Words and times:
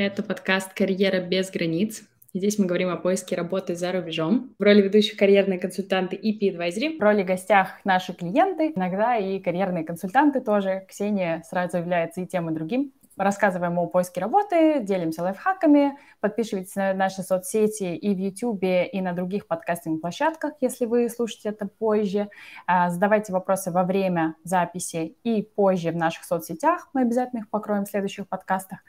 Это 0.00 0.22
подкаст 0.22 0.74
«Карьера 0.74 1.20
без 1.20 1.50
границ». 1.50 2.04
Здесь 2.32 2.56
мы 2.56 2.66
говорим 2.66 2.88
о 2.88 2.98
поиске 2.98 3.34
работы 3.34 3.74
за 3.74 3.90
рубежом. 3.90 4.54
В 4.56 4.62
роли 4.62 4.80
ведущих 4.80 5.18
карьерные 5.18 5.58
консультанты 5.58 6.14
и 6.14 6.38
P-Advisory. 6.38 6.98
В 6.98 7.02
роли 7.02 7.24
гостях 7.24 7.80
наши 7.84 8.12
клиенты, 8.12 8.70
иногда 8.76 9.16
и 9.16 9.40
карьерные 9.40 9.82
консультанты 9.82 10.40
тоже. 10.40 10.84
Ксения 10.88 11.42
сразу 11.50 11.78
является 11.78 12.20
и 12.20 12.26
тем, 12.26 12.48
и 12.48 12.54
другим 12.54 12.92
рассказываем 13.18 13.78
о 13.78 13.86
поиске 13.86 14.20
работы, 14.20 14.80
делимся 14.80 15.22
лайфхаками, 15.22 15.98
подписывайтесь 16.20 16.74
на 16.76 16.94
наши 16.94 17.22
соцсети 17.22 17.96
и 17.96 18.14
в 18.14 18.18
YouTube, 18.18 18.62
и 18.62 19.00
на 19.00 19.12
других 19.12 19.46
подкастинг 19.46 20.00
площадках, 20.00 20.54
если 20.60 20.86
вы 20.86 21.08
слушаете 21.08 21.50
это 21.50 21.66
позже. 21.66 22.28
А, 22.66 22.90
задавайте 22.90 23.32
вопросы 23.32 23.70
во 23.70 23.84
время 23.84 24.36
записи 24.44 25.16
и 25.24 25.42
позже 25.42 25.90
в 25.90 25.96
наших 25.96 26.24
соцсетях. 26.24 26.88
Мы 26.92 27.02
обязательно 27.02 27.40
их 27.40 27.50
покроем 27.50 27.84
в 27.84 27.88
следующих 27.88 28.28
подкастах. 28.28 28.80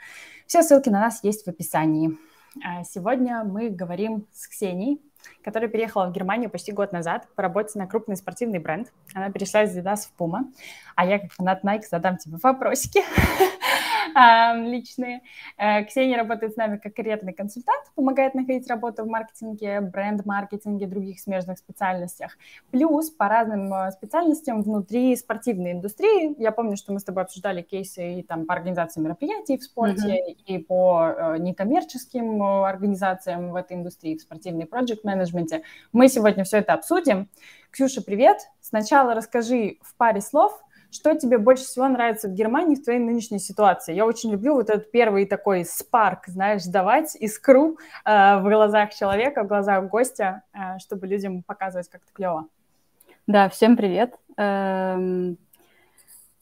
Все 0.48 0.64
ссылки 0.64 0.90
на 0.90 1.00
нас 1.00 1.24
есть 1.24 1.46
в 1.46 1.50
описании. 1.50 2.18
А, 2.66 2.84
сегодня 2.84 3.44
мы 3.44 3.70
говорим 3.70 4.28
с 4.34 4.48
Ксенией, 4.48 5.02
которая 5.44 5.70
переехала 5.70 6.08
в 6.08 6.12
Германию 6.12 6.50
почти 6.50 6.72
год 6.72 6.92
назад 6.92 7.28
по 7.36 7.42
работе 7.42 7.78
на 7.78 7.88
крупный 7.88 8.16
спортивный 8.16 8.60
бренд. 8.60 8.92
Она 9.14 9.30
перешла 9.30 9.64
из 9.64 9.78
Adidas 9.78 10.08
в 10.08 10.20
Puma, 10.20 10.52
а 10.96 11.06
я, 11.06 11.20
как 11.20 11.32
фанат 11.32 11.64
Nike, 11.64 11.84
задам 11.90 12.18
тебе 12.18 12.38
вопросики. 12.42 13.02
личные. 14.66 15.22
Э, 15.58 15.84
Ксения 15.86 16.18
работает 16.18 16.54
с 16.54 16.56
нами 16.56 16.78
как 16.78 16.94
карьерный 16.94 17.34
консультант, 17.34 17.86
помогает 17.96 18.34
находить 18.36 18.68
работу 18.68 19.04
в 19.04 19.08
маркетинге, 19.08 19.82
бренд-маркетинге, 19.82 20.88
других 20.88 21.20
смежных 21.20 21.58
специальностях. 21.58 22.38
Плюс 22.72 23.10
по 23.10 23.28
разным 23.28 23.74
э, 23.74 23.92
специальностям 23.92 24.62
внутри 24.62 25.16
спортивной 25.16 25.74
индустрии. 25.74 26.36
Я 26.42 26.52
помню, 26.52 26.78
что 26.78 26.94
мы 26.94 27.00
с 27.00 27.04
тобой 27.04 27.24
обсуждали 27.24 27.62
кейсы 27.62 28.20
и 28.20 28.24
там 28.24 28.46
по 28.46 28.54
организации 28.54 29.02
мероприятий 29.02 29.58
в 29.58 29.64
спорте, 29.64 30.08
mm-hmm. 30.08 30.36
и 30.46 30.58
по 30.58 31.14
э, 31.16 31.38
некоммерческим 31.40 32.42
организациям 32.44 33.52
в 33.52 33.56
этой 33.56 33.78
индустрии, 33.78 34.18
в 34.18 34.22
спортивной 34.22 34.66
проект 34.66 35.04
менеджменте 35.04 35.64
Мы 35.92 36.08
сегодня 36.08 36.44
все 36.44 36.58
это 36.58 36.74
обсудим. 36.74 37.30
Ксюша, 37.72 38.02
привет! 38.02 38.50
Сначала 38.62 39.14
расскажи 39.14 39.78
в 39.82 39.96
паре 39.96 40.22
слов, 40.22 40.60
что 40.92 41.16
тебе 41.16 41.38
больше 41.38 41.64
всего 41.64 41.88
нравится 41.88 42.28
в 42.28 42.34
Германии 42.34 42.76
в 42.76 42.84
твоей 42.84 43.00
нынешней 43.00 43.40
ситуации? 43.40 43.94
Я 43.94 44.06
очень 44.06 44.32
люблю 44.32 44.56
вот 44.56 44.70
этот 44.70 44.92
первый 44.92 45.26
такой 45.26 45.66
спарк, 45.66 46.28
знаешь, 46.28 46.64
давать 46.66 47.16
искру 47.16 47.78
э, 48.06 48.40
в 48.40 48.44
глазах 48.44 48.94
человека, 48.94 49.44
в 49.44 49.48
глазах 49.48 49.88
гостя, 49.90 50.44
э, 50.54 50.80
чтобы 50.80 51.08
людям 51.08 51.44
показывать 51.44 51.90
как-то 51.90 52.12
клево. 52.14 52.48
Да, 53.28 53.50
всем 53.50 53.78
привет. 53.78 54.16
Эм... 54.38 55.38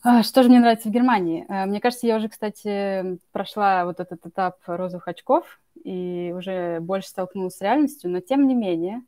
А, 0.03 0.23
что 0.23 0.41
же 0.43 0.47
мне 0.47 0.59
нравится 0.59 0.87
в 0.87 0.91
Германии? 0.91 1.45
Э, 1.49 1.65
мне 1.65 1.81
кажется, 1.81 2.07
я 2.07 2.15
уже, 2.15 2.29
кстати, 2.29 3.19
прошла 3.33 3.83
вот 3.83 3.99
этот 3.99 4.25
этап 4.25 4.55
розовых 4.65 5.07
очков 5.09 5.59
и 5.83 6.33
уже 6.33 6.79
больше 6.79 7.09
столкнулась 7.09 7.57
с 7.57 7.61
реальностью, 7.61 8.09
но 8.09 8.21
тем 8.21 8.47
не 8.47 8.55
менее, 8.55 9.01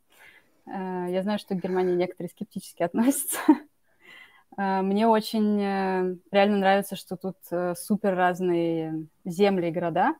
э, 0.65 1.05
я 1.09 1.21
знаю, 1.23 1.39
что 1.39 1.55
к 1.55 1.61
Германии 1.61 1.95
некоторые 1.95 2.29
скептически 2.29 2.83
относятся. 2.83 3.39
Э, 4.59 4.81
мне 4.81 5.07
очень 5.07 5.61
э, 5.61 6.15
реально 6.31 6.57
нравится, 6.57 6.95
что 6.97 7.15
тут 7.15 7.37
э, 7.49 7.75
супер 7.75 8.15
разные 8.15 9.05
земли 9.23 9.69
и 9.69 9.71
города. 9.71 10.15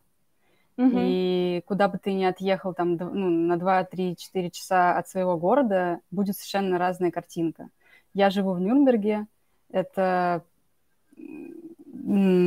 Mm-hmm. 0.78 1.04
И 1.04 1.64
куда 1.66 1.90
бы 1.90 1.98
ты 1.98 2.14
ни 2.14 2.24
отъехал 2.24 2.74
там 2.74 2.96
ну, 2.96 3.30
на 3.30 3.58
2, 3.58 3.84
3, 3.84 4.16
4 4.16 4.52
часа 4.52 4.98
от 4.98 5.10
своего 5.10 5.38
города, 5.38 6.00
будет 6.10 6.38
совершенно 6.38 6.78
разная 6.78 7.12
картинка. 7.12 7.68
Я 8.14 8.30
живу 8.30 8.54
в 8.54 8.62
Нюрнберге. 8.62 9.28
Это 9.72 10.44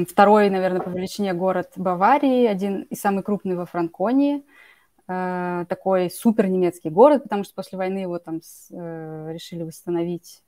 второй, 0.08 0.48
наверное, 0.48 0.80
по 0.80 0.88
величине 0.88 1.34
город 1.34 1.72
Баварии, 1.76 2.46
один 2.46 2.82
и 2.82 2.94
самый 2.96 3.22
крупный 3.22 3.54
во 3.54 3.66
Франконии. 3.66 4.42
Такой 5.06 6.10
супер 6.10 6.48
немецкий 6.48 6.88
город, 6.88 7.24
потому 7.24 7.44
что 7.44 7.54
после 7.54 7.76
войны 7.76 7.98
его 7.98 8.18
там 8.18 8.40
решили 8.70 9.62
восстановить 9.62 10.42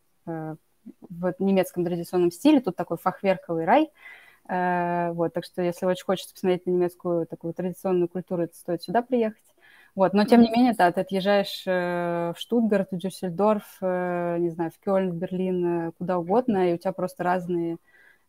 в 1.01 1.35
немецком 1.39 1.85
традиционном 1.85 2.31
стиле. 2.31 2.61
Тут 2.61 2.77
такой 2.77 2.97
фахверковый 2.97 3.65
рай. 3.65 3.91
Э, 4.49 5.13
вот, 5.13 5.33
так 5.33 5.45
что 5.45 5.63
если 5.63 5.87
очень 5.87 6.05
хочется 6.05 6.35
посмотреть 6.35 6.67
на 6.67 6.71
немецкую 6.71 7.27
такую 7.27 7.55
традиционную 7.55 8.09
культуру, 8.09 8.47
то 8.47 8.55
стоит 8.55 8.83
сюда 8.83 9.03
приехать. 9.03 9.43
Вот, 9.95 10.13
но 10.13 10.25
тем 10.25 10.41
не 10.41 10.51
менее, 10.51 10.75
да, 10.77 10.91
ты 10.91 11.03
отъезжаешь 11.03 11.63
э, 11.67 12.33
в 12.37 12.41
Штутгарт, 12.41 12.91
в 12.91 12.97
Дюссельдорф, 12.97 13.79
э, 13.81 14.39
не 14.41 14.51
знаю, 14.51 14.73
в 14.73 14.85
Кёльн, 14.85 15.13
в 15.13 15.15
Берлин, 15.15 15.93
куда 15.93 16.19
угодно, 16.19 16.71
и 16.71 16.75
у 16.75 16.79
тебя 16.79 16.93
просто 16.93 17.23
разные 17.23 17.79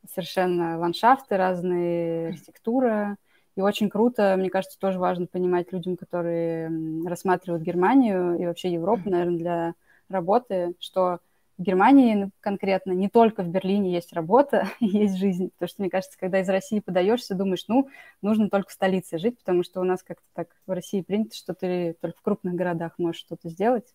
совершенно 0.08 0.78
ландшафты, 0.78 1.38
разные 1.38 2.30
архитектура. 2.30 3.18
И 3.56 3.62
очень 3.62 3.90
круто, 3.90 4.36
мне 4.38 4.50
кажется, 4.50 4.78
тоже 4.78 5.00
важно 5.00 5.28
понимать 5.28 5.72
людям, 5.72 5.98
которые 5.98 6.70
рассматривают 7.08 7.64
Германию 7.64 8.38
и 8.38 8.46
вообще 8.46 8.72
Европу, 8.72 9.10
наверное, 9.10 9.38
для 9.38 9.74
работы, 10.10 10.76
что 10.80 11.20
в 11.58 11.62
Германии 11.62 12.30
конкретно, 12.42 12.92
не 12.92 13.10
только 13.10 13.44
в 13.44 13.48
Берлине 13.48 13.94
есть 13.94 14.14
работа, 14.14 14.68
есть 14.80 15.18
жизнь. 15.18 15.52
Потому 15.52 15.70
что, 15.70 15.82
мне 15.82 15.90
кажется, 15.90 16.18
когда 16.20 16.40
из 16.42 16.50
России 16.50 16.80
подаешься, 16.80 17.36
думаешь, 17.36 17.66
ну, 17.68 17.90
нужно 18.22 18.50
только 18.50 18.70
в 18.70 18.74
столице 18.74 19.18
жить, 19.18 19.38
потому 19.40 19.64
что 19.64 19.82
у 19.82 19.84
нас 19.84 20.04
как-то 20.04 20.26
так 20.34 20.50
в 20.68 20.72
России 20.72 21.02
принято, 21.02 21.36
что 21.36 21.54
ты 21.54 21.96
только 22.02 22.18
в 22.20 22.22
крупных 22.22 22.56
городах 22.56 22.94
можешь 22.98 23.22
что-то 23.22 23.50
сделать. 23.50 23.94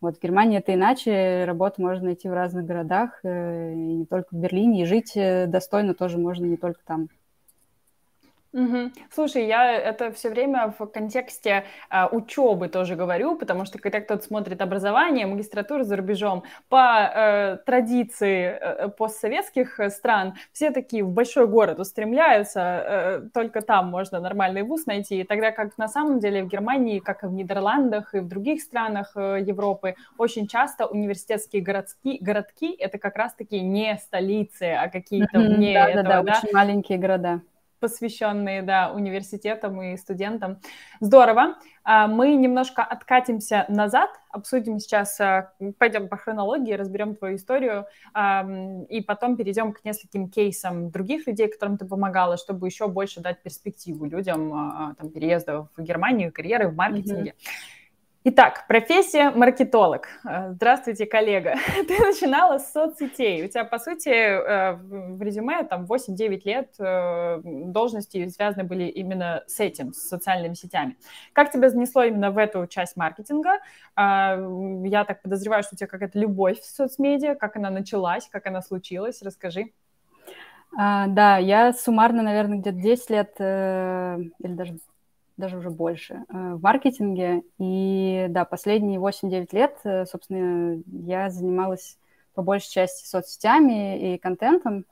Вот 0.00 0.18
в 0.18 0.20
Германии 0.20 0.58
это 0.58 0.74
иначе, 0.74 1.44
работу 1.46 1.80
можно 1.80 2.04
найти 2.04 2.28
в 2.28 2.34
разных 2.34 2.66
городах, 2.66 3.20
э, 3.22 3.72
и 3.72 3.76
не 3.76 4.06
только 4.06 4.34
в 4.34 4.38
Берлине, 4.38 4.82
и 4.82 4.86
жить 4.86 5.12
э, 5.16 5.46
достойно 5.46 5.94
тоже 5.94 6.18
можно 6.18 6.44
не 6.44 6.56
только 6.56 6.80
там. 6.84 7.08
Угу. 8.54 8.92
Слушай, 9.10 9.46
я 9.46 9.72
это 9.72 10.12
все 10.12 10.30
время 10.30 10.72
в 10.78 10.86
контексте 10.86 11.64
а, 11.90 12.06
учебы 12.06 12.68
тоже 12.68 12.94
говорю, 12.94 13.34
потому 13.36 13.64
что 13.64 13.80
когда 13.80 14.00
кто-то 14.00 14.22
смотрит 14.22 14.62
образование, 14.62 15.26
магистратуру 15.26 15.82
за 15.82 15.96
рубежом, 15.96 16.44
по 16.68 17.10
э, 17.12 17.56
традиции 17.66 18.56
э, 18.60 18.88
постсоветских 18.90 19.80
стран, 19.88 20.34
все 20.52 20.70
такие 20.70 21.02
в 21.02 21.10
большой 21.10 21.48
город 21.48 21.80
устремляются, 21.80 22.60
э, 22.60 23.22
только 23.34 23.60
там 23.60 23.88
можно 23.88 24.20
нормальный 24.20 24.62
вуз 24.62 24.86
найти, 24.86 25.24
тогда 25.24 25.50
как 25.50 25.76
на 25.76 25.88
самом 25.88 26.20
деле 26.20 26.44
в 26.44 26.46
Германии, 26.46 27.00
как 27.00 27.24
и 27.24 27.26
в 27.26 27.32
Нидерландах 27.32 28.14
и 28.14 28.20
в 28.20 28.28
других 28.28 28.62
странах 28.62 29.16
э, 29.16 29.40
Европы, 29.40 29.96
очень 30.16 30.46
часто 30.46 30.86
университетские 30.86 31.60
городки, 31.60 32.18
городки 32.20 32.72
это 32.78 32.98
как 32.98 33.16
раз-таки 33.16 33.60
не 33.60 33.98
столицы, 33.98 34.74
а 34.74 34.88
какие-то 34.88 35.40
вне 35.40 35.74
да, 35.74 35.88
этого, 35.88 36.04
да, 36.04 36.22
да, 36.22 36.38
очень 36.38 36.54
маленькие 36.54 36.98
города 36.98 37.40
посвященные 37.84 38.62
да, 38.62 38.90
университетам 38.94 39.82
и 39.82 39.98
студентам. 39.98 40.58
Здорово. 41.00 41.56
А, 41.82 42.06
мы 42.06 42.34
немножко 42.34 42.82
откатимся 42.82 43.66
назад, 43.68 44.08
обсудим 44.30 44.78
сейчас, 44.78 45.20
а, 45.20 45.52
пойдем 45.76 46.08
по 46.08 46.16
хронологии, 46.16 46.72
разберем 46.72 47.14
твою 47.14 47.36
историю, 47.36 47.84
и 48.88 49.04
потом 49.06 49.36
перейдем 49.36 49.74
к 49.74 49.84
нескольким 49.84 50.30
кейсам 50.30 50.90
других 50.90 51.26
людей, 51.26 51.46
которым 51.46 51.76
ты 51.76 51.84
помогала, 51.84 52.38
чтобы 52.38 52.66
еще 52.68 52.88
больше 52.88 53.20
дать 53.20 53.42
перспективу 53.42 54.06
людям 54.06 54.50
а, 54.54 54.94
там, 54.98 55.10
переезда 55.10 55.68
в 55.76 55.82
Германию, 55.82 56.32
карьеры 56.32 56.68
в 56.68 56.74
маркетинге. 56.74 57.32
Mm-hmm. 57.32 57.83
Итак, 58.26 58.64
профессия 58.68 59.30
маркетолог. 59.30 60.08
Э, 60.26 60.52
здравствуйте, 60.52 61.04
коллега. 61.04 61.56
Ты 61.86 61.98
начинала 61.98 62.56
с 62.56 62.72
соцсетей. 62.72 63.44
У 63.44 63.48
тебя, 63.48 63.64
по 63.64 63.78
сути, 63.78 64.08
э, 64.08 64.76
в 64.76 65.20
резюме 65.20 65.62
там 65.64 65.84
8-9 65.84 66.40
лет 66.44 66.74
э, 66.78 67.42
должности 67.44 68.26
связаны 68.28 68.64
были 68.64 68.84
именно 68.84 69.44
с 69.46 69.60
этим, 69.60 69.92
с 69.92 70.08
социальными 70.08 70.54
сетями. 70.54 70.96
Как 71.34 71.52
тебя 71.52 71.68
занесло 71.68 72.02
именно 72.02 72.30
в 72.30 72.38
эту 72.38 72.66
часть 72.66 72.96
маркетинга? 72.96 73.58
Я 73.94 75.04
так 75.06 75.20
подозреваю, 75.20 75.62
что 75.62 75.74
у 75.74 75.76
тебя 75.76 75.86
какая-то 75.86 76.18
любовь 76.18 76.60
в 76.60 76.64
соцмедиа, 76.64 77.34
как 77.34 77.56
она 77.56 77.68
началась, 77.68 78.26
как 78.30 78.46
она 78.46 78.62
случилась. 78.62 79.20
Расскажи. 79.20 79.66
А, 80.78 81.08
да, 81.08 81.36
я 81.36 81.74
суммарно, 81.74 82.22
наверное, 82.22 82.56
где-то 82.56 82.78
10 82.78 83.10
лет 83.10 83.34
или 83.38 84.54
даже 84.54 84.78
даже 85.36 85.58
уже 85.58 85.70
больше, 85.70 86.24
э, 86.28 86.54
в 86.54 86.62
маркетинге. 86.62 87.42
И 87.58 88.26
да, 88.30 88.44
последние 88.44 89.00
8-9 89.00 89.52
лет, 89.52 89.76
э, 89.84 90.06
собственно, 90.06 90.82
я 90.86 91.30
занималась 91.30 91.98
по 92.34 92.42
большей 92.42 92.70
части 92.70 93.06
соцсетями 93.06 94.14
и 94.14 94.18
контентом. 94.18 94.84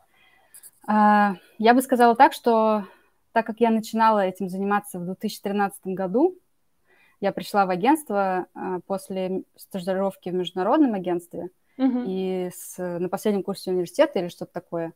А, 0.86 1.36
я 1.58 1.74
бы 1.74 1.82
сказала 1.82 2.16
так, 2.16 2.32
что 2.32 2.84
так 3.32 3.46
как 3.46 3.60
я 3.60 3.70
начинала 3.70 4.20
этим 4.20 4.48
заниматься 4.48 4.98
в 4.98 5.04
2013 5.04 5.94
году, 5.94 6.36
я 7.20 7.32
пришла 7.32 7.66
в 7.66 7.70
агентство 7.70 8.46
а, 8.54 8.80
после 8.86 9.44
стажировки 9.56 10.28
в 10.28 10.34
международном 10.34 10.94
агентстве 10.94 11.50
uh-huh. 11.78 12.04
и 12.06 12.50
с, 12.52 12.78
на 12.78 13.08
последнем 13.08 13.42
курсе 13.42 13.70
университета 13.70 14.18
или 14.18 14.28
что-то 14.28 14.52
такое. 14.52 14.92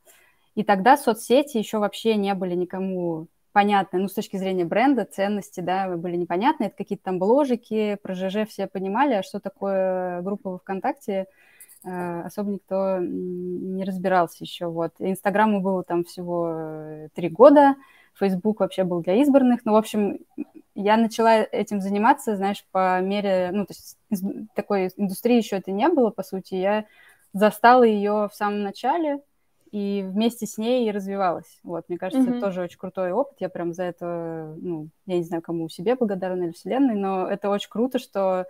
И 0.54 0.64
тогда 0.64 0.96
соцсети 0.96 1.58
еще 1.58 1.78
вообще 1.78 2.16
не 2.16 2.34
были 2.34 2.54
никому 2.54 3.28
понятны, 3.56 4.00
ну, 4.00 4.08
с 4.08 4.12
точки 4.12 4.36
зрения 4.36 4.66
бренда, 4.66 5.06
ценности, 5.06 5.60
да, 5.60 5.88
были 5.96 6.16
непонятны. 6.16 6.64
Это 6.64 6.76
какие-то 6.76 7.04
там 7.04 7.18
бложики, 7.18 7.96
про 8.02 8.14
ЖЖ 8.14 8.46
все 8.46 8.66
понимали, 8.66 9.14
а 9.14 9.22
что 9.22 9.40
такое 9.40 10.20
группа 10.20 10.50
во 10.50 10.58
ВКонтакте, 10.58 11.24
э, 11.82 12.20
особо 12.20 12.50
никто 12.50 12.98
не 13.00 13.82
разбирался 13.84 14.44
еще, 14.44 14.66
вот. 14.66 14.92
Инстаграму 14.98 15.62
было 15.62 15.82
там 15.84 16.04
всего 16.04 17.08
три 17.14 17.30
года, 17.30 17.76
Facebook 18.12 18.60
вообще 18.60 18.84
был 18.84 19.00
для 19.00 19.14
избранных. 19.22 19.64
Ну, 19.64 19.72
в 19.72 19.76
общем, 19.76 20.18
я 20.74 20.98
начала 20.98 21.38
этим 21.40 21.80
заниматься, 21.80 22.36
знаешь, 22.36 22.62
по 22.72 23.00
мере, 23.00 23.52
ну, 23.54 23.64
то 23.64 23.72
есть 23.72 23.96
такой 24.54 24.90
индустрии 24.98 25.38
еще 25.38 25.56
это 25.56 25.72
не 25.72 25.88
было, 25.88 26.10
по 26.10 26.22
сути. 26.22 26.56
Я 26.56 26.84
застала 27.32 27.84
ее 27.84 28.28
в 28.30 28.34
самом 28.34 28.64
начале 28.64 29.20
и 29.76 30.02
вместе 30.02 30.46
с 30.46 30.56
ней 30.56 30.88
и 30.88 30.90
развивалась. 30.90 31.60
Вот, 31.62 31.84
мне 31.90 31.98
кажется, 31.98 32.26
mm-hmm. 32.26 32.38
это 32.38 32.46
тоже 32.46 32.62
очень 32.62 32.78
крутой 32.78 33.12
опыт. 33.12 33.36
Я 33.40 33.50
прям 33.50 33.74
за 33.74 33.82
это, 33.82 34.54
ну, 34.58 34.88
я 35.04 35.18
не 35.18 35.22
знаю, 35.22 35.42
кому 35.42 35.68
себе 35.68 35.96
благодарна 35.96 36.44
или 36.44 36.52
вселенной, 36.52 36.94
но 36.94 37.28
это 37.28 37.50
очень 37.50 37.68
круто, 37.68 37.98
что 37.98 38.46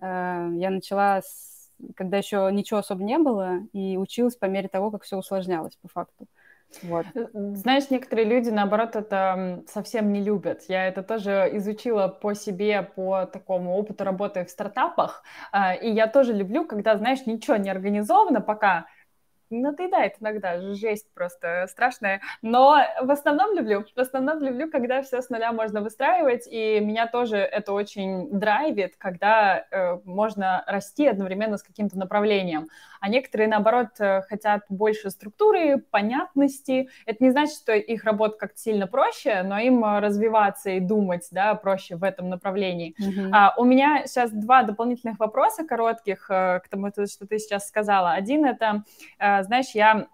э, 0.00 0.50
я 0.56 0.70
начала 0.70 1.20
с 1.20 1.60
когда 1.96 2.18
еще 2.18 2.50
ничего 2.52 2.80
особо 2.80 3.02
не 3.02 3.16
было, 3.16 3.60
и 3.72 3.96
училась 3.96 4.36
по 4.36 4.44
мере 4.44 4.68
того, 4.68 4.90
как 4.90 5.02
все 5.02 5.16
усложнялось 5.16 5.76
по 5.76 5.88
факту. 5.88 6.26
Вот. 6.82 7.06
Э, 7.14 7.26
знаешь, 7.32 7.88
некоторые 7.90 8.26
люди, 8.26 8.50
наоборот, 8.50 8.96
это 8.96 9.64
совсем 9.66 10.12
не 10.12 10.22
любят. 10.22 10.62
Я 10.68 10.86
это 10.86 11.02
тоже 11.02 11.48
изучила 11.54 12.08
по 12.08 12.34
себе, 12.34 12.82
по 12.82 13.24
такому 13.24 13.76
опыту 13.76 14.04
работы 14.04 14.44
в 14.44 14.50
стартапах. 14.50 15.22
А, 15.52 15.74
и 15.74 15.90
я 15.90 16.06
тоже 16.06 16.34
люблю, 16.34 16.66
когда, 16.66 16.96
знаешь, 16.96 17.24
ничего 17.24 17.56
не 17.56 17.70
организовано 17.70 18.40
пока, 18.40 18.86
надоедает 19.50 20.14
иногда, 20.20 20.60
жесть 20.74 21.12
просто 21.14 21.66
страшная. 21.68 22.20
Но 22.42 22.78
в 23.00 23.10
основном 23.10 23.56
люблю. 23.56 23.84
В 23.94 24.00
основном 24.00 24.40
люблю, 24.42 24.70
когда 24.70 25.02
все 25.02 25.20
с 25.22 25.30
нуля 25.30 25.52
можно 25.52 25.80
выстраивать, 25.80 26.46
и 26.50 26.80
меня 26.80 27.06
тоже 27.06 27.36
это 27.36 27.72
очень 27.72 28.30
драйвит, 28.30 28.94
когда 28.96 29.64
э, 29.70 29.98
можно 30.04 30.64
расти 30.66 31.06
одновременно 31.06 31.58
с 31.58 31.62
каким-то 31.62 31.98
направлением. 31.98 32.68
А 33.00 33.08
некоторые, 33.08 33.48
наоборот, 33.48 33.88
э, 33.98 34.22
хотят 34.22 34.62
больше 34.68 35.10
структуры, 35.10 35.78
понятности. 35.78 36.88
Это 37.06 37.24
не 37.24 37.30
значит, 37.30 37.56
что 37.56 37.72
их 37.72 38.04
работа 38.04 38.36
как-то 38.38 38.58
сильно 38.58 38.86
проще, 38.86 39.42
но 39.42 39.58
им 39.58 39.84
развиваться 39.84 40.70
и 40.70 40.80
думать, 40.80 41.28
да, 41.30 41.54
проще 41.54 41.96
в 41.96 42.04
этом 42.04 42.28
направлении. 42.28 42.94
Mm-hmm. 43.00 43.30
А, 43.32 43.54
у 43.56 43.64
меня 43.64 44.06
сейчас 44.06 44.30
два 44.30 44.62
дополнительных 44.62 45.18
вопроса 45.18 45.64
коротких 45.64 46.30
э, 46.30 46.60
к 46.60 46.68
тому, 46.68 46.90
что 46.90 47.26
ты 47.26 47.38
сейчас 47.38 47.68
сказала. 47.68 48.12
Один 48.12 48.44
это 48.44 48.84
э, 49.18 49.39
знаешь, 49.42 49.70
я 49.74 50.08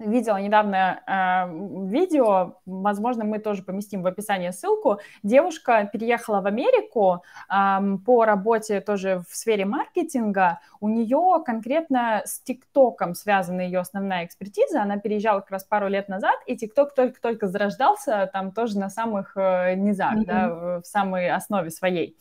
видела 0.00 0.38
недавно 0.38 1.00
э, 1.06 1.88
видео, 1.88 2.56
возможно, 2.66 3.24
мы 3.24 3.38
тоже 3.38 3.62
поместим 3.62 4.02
в 4.02 4.06
описании 4.06 4.50
ссылку. 4.50 4.98
Девушка 5.22 5.88
переехала 5.92 6.40
в 6.40 6.46
Америку 6.46 7.22
э, 7.48 7.78
по 8.04 8.24
работе 8.24 8.80
тоже 8.80 9.22
в 9.28 9.36
сфере 9.36 9.64
маркетинга. 9.64 10.60
У 10.80 10.88
нее 10.88 11.42
конкретно 11.44 12.22
с 12.24 12.40
ТикТоком 12.40 13.14
связана 13.14 13.60
ее 13.60 13.80
основная 13.80 14.24
экспертиза. 14.24 14.82
Она 14.82 14.98
переезжала 14.98 15.40
как 15.40 15.50
раз 15.50 15.64
пару 15.64 15.88
лет 15.88 16.08
назад, 16.08 16.36
и 16.46 16.56
ТикТок 16.56 16.94
только-только 16.94 17.48
зарождался 17.48 18.28
там 18.32 18.52
тоже 18.52 18.78
на 18.78 18.88
самых 18.88 19.36
э, 19.36 19.74
низах, 19.74 20.14
mm-hmm. 20.14 20.24
да, 20.24 20.80
в 20.80 20.84
самой 20.84 21.30
основе 21.30 21.70
своей. 21.70 22.16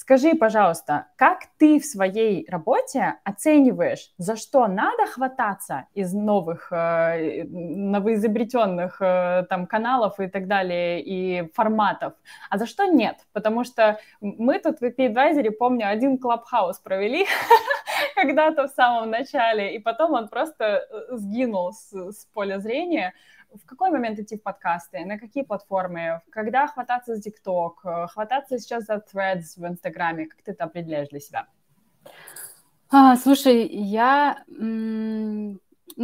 Скажи, 0.00 0.36
пожалуйста, 0.36 1.06
как 1.16 1.40
ты 1.58 1.80
в 1.80 1.84
своей 1.84 2.48
работе 2.48 3.16
оцениваешь, 3.24 4.12
за 4.16 4.36
что 4.36 4.68
надо 4.68 5.06
хвататься 5.06 5.86
из 5.92 6.14
новых, 6.14 6.68
э, 6.70 7.42
новоизобретенных 7.42 9.02
э, 9.02 9.44
там 9.50 9.66
каналов 9.66 10.20
и 10.20 10.28
так 10.28 10.46
далее, 10.46 11.02
и 11.02 11.50
форматов, 11.52 12.12
а 12.48 12.58
за 12.58 12.66
что 12.66 12.84
нет? 12.84 13.16
Потому 13.32 13.64
что 13.64 13.98
мы 14.20 14.60
тут 14.60 14.78
в 14.78 14.84
Advisory, 14.84 15.50
помню, 15.50 15.88
один 15.88 16.18
клабхаус 16.18 16.78
провели 16.78 17.26
когда-то 18.14 18.68
в 18.68 18.70
самом 18.70 19.10
начале, 19.10 19.74
и 19.74 19.80
потом 19.80 20.12
он 20.12 20.28
просто 20.28 20.64
э, 20.64 21.16
сгинул 21.16 21.72
с, 21.72 21.92
с 21.92 22.24
поля 22.26 22.60
зрения, 22.60 23.14
в 23.54 23.66
какой 23.66 23.90
момент 23.90 24.18
идти 24.18 24.36
в 24.36 24.42
подкасты, 24.42 25.04
на 25.04 25.18
какие 25.18 25.42
платформы, 25.42 26.22
когда 26.30 26.66
хвататься 26.66 27.16
за 27.16 27.28
TikTok, 27.28 27.72
э, 27.84 28.06
хвататься 28.08 28.58
сейчас 28.58 28.84
за 28.84 29.02
Threads 29.12 29.56
в 29.56 29.66
Инстаграме, 29.66 30.26
как 30.26 30.42
ты 30.42 30.52
это 30.52 30.64
определяешь 30.64 31.08
для 31.08 31.20
себя? 31.20 31.46
А, 32.90 33.16
слушай, 33.16 33.66
я, 33.66 34.44
ну, 34.48 35.58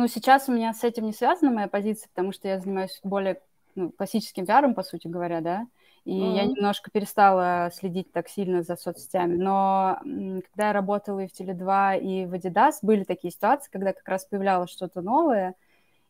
сейчас 0.09 0.49
у 0.49 0.53
меня 0.53 0.75
с 0.75 0.85
этим 0.85 1.05
не 1.07 1.13
связана 1.13 1.51
моя 1.51 1.69
позиция, 1.69 2.09
потому 2.09 2.33
что 2.33 2.49
я 2.49 2.61
занимаюсь 2.61 3.01
более 3.03 3.41
ну, 3.75 3.91
классическим 3.91 4.47
пиаром, 4.47 4.75
по 4.75 4.83
сути 4.83 5.09
говоря, 5.09 5.41
да, 5.41 5.67
и 6.05 6.13
mm-hmm. 6.13 6.37
я 6.37 6.45
немножко 6.45 6.91
перестала 6.91 7.71
следить 7.73 8.13
так 8.13 8.29
сильно 8.29 8.63
за 8.63 8.77
соцсетями. 8.77 9.37
Но 9.37 9.99
когда 10.03 10.69
я 10.69 10.73
работала 10.75 11.21
и 11.21 11.29
в 11.29 11.33
Теле2, 11.33 12.01
и 12.01 12.27
в 12.27 12.35
Adidas, 12.35 12.75
были 12.83 13.05
такие 13.05 13.31
ситуации, 13.31 13.71
когда 13.73 13.95
как 13.95 14.07
раз 14.07 14.27
появлялось 14.27 14.71
что-то 14.71 15.01
новое, 15.01 15.55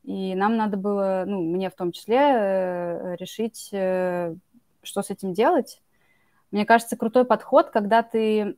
и 0.05 0.35
нам 0.35 0.57
надо 0.57 0.77
было, 0.77 1.25
ну, 1.27 1.43
мне 1.43 1.71
в 1.71 1.75
том 1.75 1.91
числе, 1.91 2.19
э, 2.19 3.17
решить, 3.17 3.71
э, 3.73 4.35
что 4.83 5.03
с 5.03 5.11
этим 5.11 5.33
делать. 5.33 5.81
Мне 6.51 6.67
кажется, 6.67 6.97
крутой 6.97 7.25
подход, 7.25 7.71
когда 7.71 8.03
ты 8.03 8.57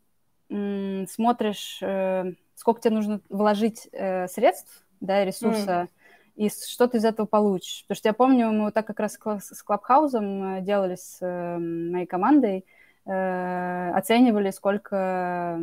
смотришь, 0.48 1.78
э, 1.82 2.32
сколько 2.54 2.80
тебе 2.80 2.94
нужно 2.94 3.20
вложить 3.28 3.88
средств, 3.90 4.84
да, 5.00 5.24
ресурса, 5.24 5.88
mm. 5.88 5.88
и 6.36 6.48
что 6.48 6.86
ты 6.86 6.98
из 6.98 7.04
этого 7.04 7.26
получишь. 7.26 7.82
Потому 7.82 7.96
что 7.96 8.08
я 8.08 8.12
помню, 8.12 8.50
мы 8.52 8.64
вот 8.66 8.74
так 8.74 8.86
как 8.86 9.00
раз 9.00 9.18
с 9.20 9.62
Клабхаузом 9.62 10.64
делали 10.64 10.94
с 10.94 11.20
моей 11.20 12.06
командой, 12.06 12.64
оценивали, 13.04 14.50
сколько 14.50 15.58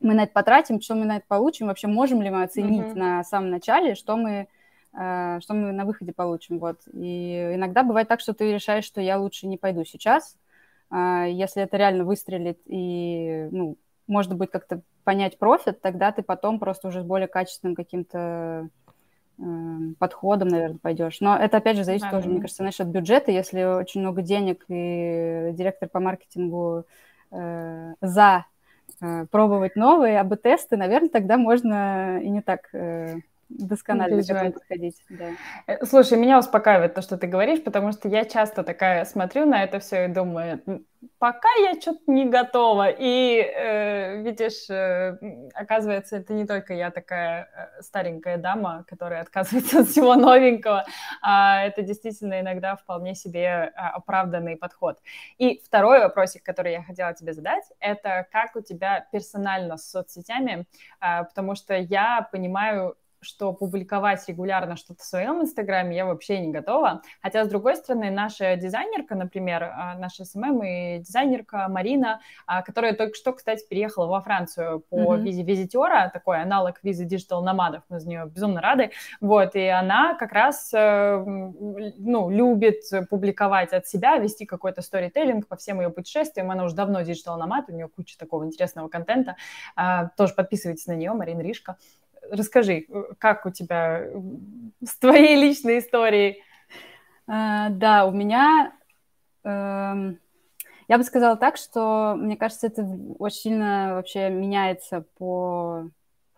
мы 0.00 0.14
на 0.14 0.24
это 0.24 0.32
потратим, 0.32 0.80
что 0.80 0.94
мы 0.96 1.04
на 1.04 1.18
это 1.18 1.26
получим, 1.28 1.68
вообще 1.68 1.86
можем 1.86 2.20
ли 2.20 2.30
мы 2.30 2.42
оценить 2.42 2.92
mm-hmm. 2.92 2.98
на 2.98 3.24
самом 3.24 3.50
начале, 3.50 3.94
что 3.94 4.16
мы 4.16 4.48
что 4.92 5.54
мы 5.54 5.72
на 5.72 5.84
выходе 5.84 6.12
получим. 6.12 6.58
Вот. 6.58 6.80
И 6.92 7.52
иногда 7.54 7.82
бывает 7.84 8.08
так, 8.08 8.20
что 8.20 8.34
ты 8.34 8.52
решаешь, 8.52 8.84
что 8.84 9.00
я 9.00 9.18
лучше 9.18 9.46
не 9.46 9.56
пойду 9.56 9.84
сейчас, 9.84 10.36
а, 10.90 11.24
если 11.24 11.62
это 11.62 11.76
реально 11.76 12.04
выстрелит 12.04 12.58
и, 12.66 13.48
ну, 13.52 13.76
можно 14.06 14.34
будет 14.34 14.50
как-то 14.50 14.82
понять 15.04 15.38
профит, 15.38 15.80
тогда 15.80 16.10
ты 16.10 16.22
потом 16.22 16.58
просто 16.58 16.88
уже 16.88 17.02
с 17.02 17.04
более 17.04 17.28
качественным 17.28 17.76
каким-то 17.76 18.68
э, 19.38 19.42
подходом, 19.98 20.48
наверное, 20.48 20.78
пойдешь. 20.78 21.20
Но 21.20 21.36
это, 21.36 21.58
опять 21.58 21.76
же, 21.76 21.84
зависит 21.84 22.06
да, 22.06 22.10
тоже, 22.10 22.24
да. 22.24 22.32
мне 22.32 22.40
кажется, 22.40 22.62
знаешь, 22.62 22.80
от 22.80 22.88
бюджета. 22.88 23.30
Если 23.30 23.62
очень 23.62 24.00
много 24.00 24.20
денег 24.22 24.64
и 24.68 25.50
директор 25.52 25.88
по 25.88 26.00
маркетингу 26.00 26.84
э, 27.30 27.94
за 28.00 28.46
э, 29.00 29.26
пробовать 29.30 29.76
новые 29.76 30.18
АБ-тесты, 30.18 30.76
наверное, 30.76 31.08
тогда 31.08 31.38
можно 31.38 32.20
и 32.20 32.28
не 32.28 32.42
так 32.42 32.68
э, 32.74 33.18
досконально 33.50 34.22
к 34.22 34.30
этому 34.30 34.52
подходить. 34.52 34.96
Да. 35.08 35.26
Э, 35.66 35.84
слушай, 35.84 36.18
меня 36.18 36.38
успокаивает 36.38 36.94
то, 36.94 37.02
что 37.02 37.18
ты 37.18 37.26
говоришь, 37.26 37.62
потому 37.62 37.92
что 37.92 38.08
я 38.08 38.24
часто 38.24 38.62
такая 38.62 39.04
смотрю 39.04 39.46
на 39.46 39.62
это 39.62 39.80
все 39.80 40.06
и 40.06 40.08
думаю, 40.08 40.62
пока 41.18 41.48
я 41.62 41.80
что-то 41.80 42.00
не 42.06 42.26
готова. 42.26 42.88
И 42.90 43.40
э, 43.40 44.22
видишь, 44.22 44.68
э, 44.68 45.16
оказывается, 45.54 46.16
это 46.16 46.32
не 46.32 46.46
только 46.46 46.74
я 46.74 46.90
такая 46.90 47.48
э, 47.78 47.82
старенькая 47.82 48.36
дама, 48.36 48.84
которая 48.86 49.22
отказывается 49.22 49.80
от 49.80 49.88
всего 49.88 50.14
новенького, 50.14 50.84
а 51.22 51.64
это 51.64 51.82
действительно 51.82 52.40
иногда 52.40 52.76
вполне 52.76 53.14
себе 53.14 53.72
а, 53.74 53.90
оправданный 53.90 54.56
подход. 54.56 54.98
И 55.38 55.60
второй 55.64 56.00
вопросик, 56.00 56.42
который 56.42 56.72
я 56.72 56.82
хотела 56.82 57.14
тебе 57.14 57.32
задать, 57.32 57.64
это 57.78 58.26
как 58.30 58.56
у 58.56 58.60
тебя 58.60 59.06
персонально 59.12 59.76
с 59.76 59.90
соцсетями, 59.90 60.66
э, 61.00 61.24
потому 61.24 61.54
что 61.54 61.74
я 61.74 62.28
понимаю, 62.30 62.96
что 63.20 63.52
публиковать 63.52 64.26
регулярно 64.28 64.76
что-то 64.76 65.02
в 65.02 65.06
своем 65.06 65.42
инстаграме 65.42 65.96
я 65.96 66.06
вообще 66.06 66.40
не 66.40 66.50
готова. 66.50 67.02
Хотя, 67.22 67.44
с 67.44 67.48
другой 67.48 67.76
стороны, 67.76 68.10
наша 68.10 68.56
дизайнерка, 68.56 69.14
например, 69.14 69.64
а, 69.64 69.94
наша 69.98 70.24
SMM 70.24 70.62
и 70.62 70.98
дизайнерка 70.98 71.68
Марина, 71.68 72.20
а, 72.46 72.62
которая 72.62 72.94
только 72.94 73.14
что, 73.14 73.32
кстати, 73.32 73.64
переехала 73.68 74.06
во 74.06 74.20
Францию 74.20 74.80
по 74.80 75.14
mm-hmm. 75.14 75.20
визе 75.22 75.42
визитера, 75.42 76.10
такой 76.12 76.42
аналог 76.42 76.78
визы 76.82 77.06
Digital 77.06 77.44
Nomadов, 77.44 77.82
мы 77.88 78.00
за 78.00 78.08
нее 78.08 78.26
безумно 78.26 78.60
рады. 78.60 78.90
Вот, 79.20 79.54
и 79.54 79.66
она 79.66 80.14
как 80.14 80.32
раз, 80.32 80.70
э, 80.72 81.24
ну, 81.24 82.30
любит 82.30 82.82
публиковать 83.08 83.72
от 83.72 83.86
себя, 83.86 84.16
вести 84.16 84.46
какой-то 84.46 84.82
сторителлинг 84.82 85.46
по 85.46 85.56
всем 85.56 85.80
ее 85.80 85.90
путешествиям. 85.90 86.50
Она 86.50 86.64
уже 86.64 86.74
давно 86.74 87.02
Digital 87.02 87.38
Nomad, 87.38 87.64
у 87.68 87.72
нее 87.72 87.88
куча 87.88 88.18
такого 88.18 88.44
интересного 88.44 88.88
контента. 88.88 89.36
А, 89.76 90.08
тоже 90.16 90.34
подписывайтесь 90.34 90.86
на 90.86 90.92
нее, 90.92 91.12
Марина 91.12 91.40
Ришка 91.40 91.76
расскажи, 92.30 92.86
как 93.18 93.46
у 93.46 93.50
тебя 93.50 94.06
с 94.84 94.96
твоей 94.98 95.36
личной 95.36 95.78
историей? 95.78 96.42
А, 97.26 97.68
да, 97.70 98.06
у 98.06 98.12
меня... 98.12 98.72
Э, 99.44 100.14
я 100.88 100.98
бы 100.98 101.04
сказала 101.04 101.36
так, 101.36 101.56
что, 101.56 102.16
мне 102.18 102.36
кажется, 102.36 102.66
это 102.66 102.82
очень 103.18 103.38
сильно 103.38 103.94
вообще 103.94 104.28
меняется 104.28 105.04
по 105.18 105.88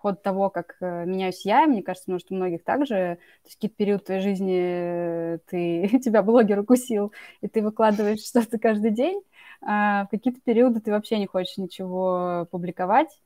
ходу 0.02 0.18
того, 0.18 0.50
как 0.50 0.76
э, 0.80 1.06
меняюсь 1.06 1.46
я. 1.46 1.66
Мне 1.66 1.82
кажется, 1.82 2.10
может, 2.10 2.30
у 2.30 2.34
многих 2.34 2.64
также. 2.64 3.18
То 3.42 3.46
есть 3.46 3.54
какие-то 3.54 3.76
период 3.76 4.04
твоей 4.04 4.20
жизни 4.20 5.34
э, 5.36 5.38
ты, 5.46 5.98
тебя 6.04 6.22
блогер 6.22 6.58
укусил, 6.58 7.12
и 7.40 7.48
ты 7.48 7.62
выкладываешь 7.62 8.20
что-то 8.26 8.58
каждый 8.58 8.90
день. 8.90 9.22
А 9.62 10.04
в 10.06 10.08
какие-то 10.08 10.40
периоды 10.40 10.80
ты 10.80 10.90
вообще 10.90 11.18
не 11.18 11.26
хочешь 11.26 11.56
ничего 11.56 12.46
публиковать. 12.50 13.20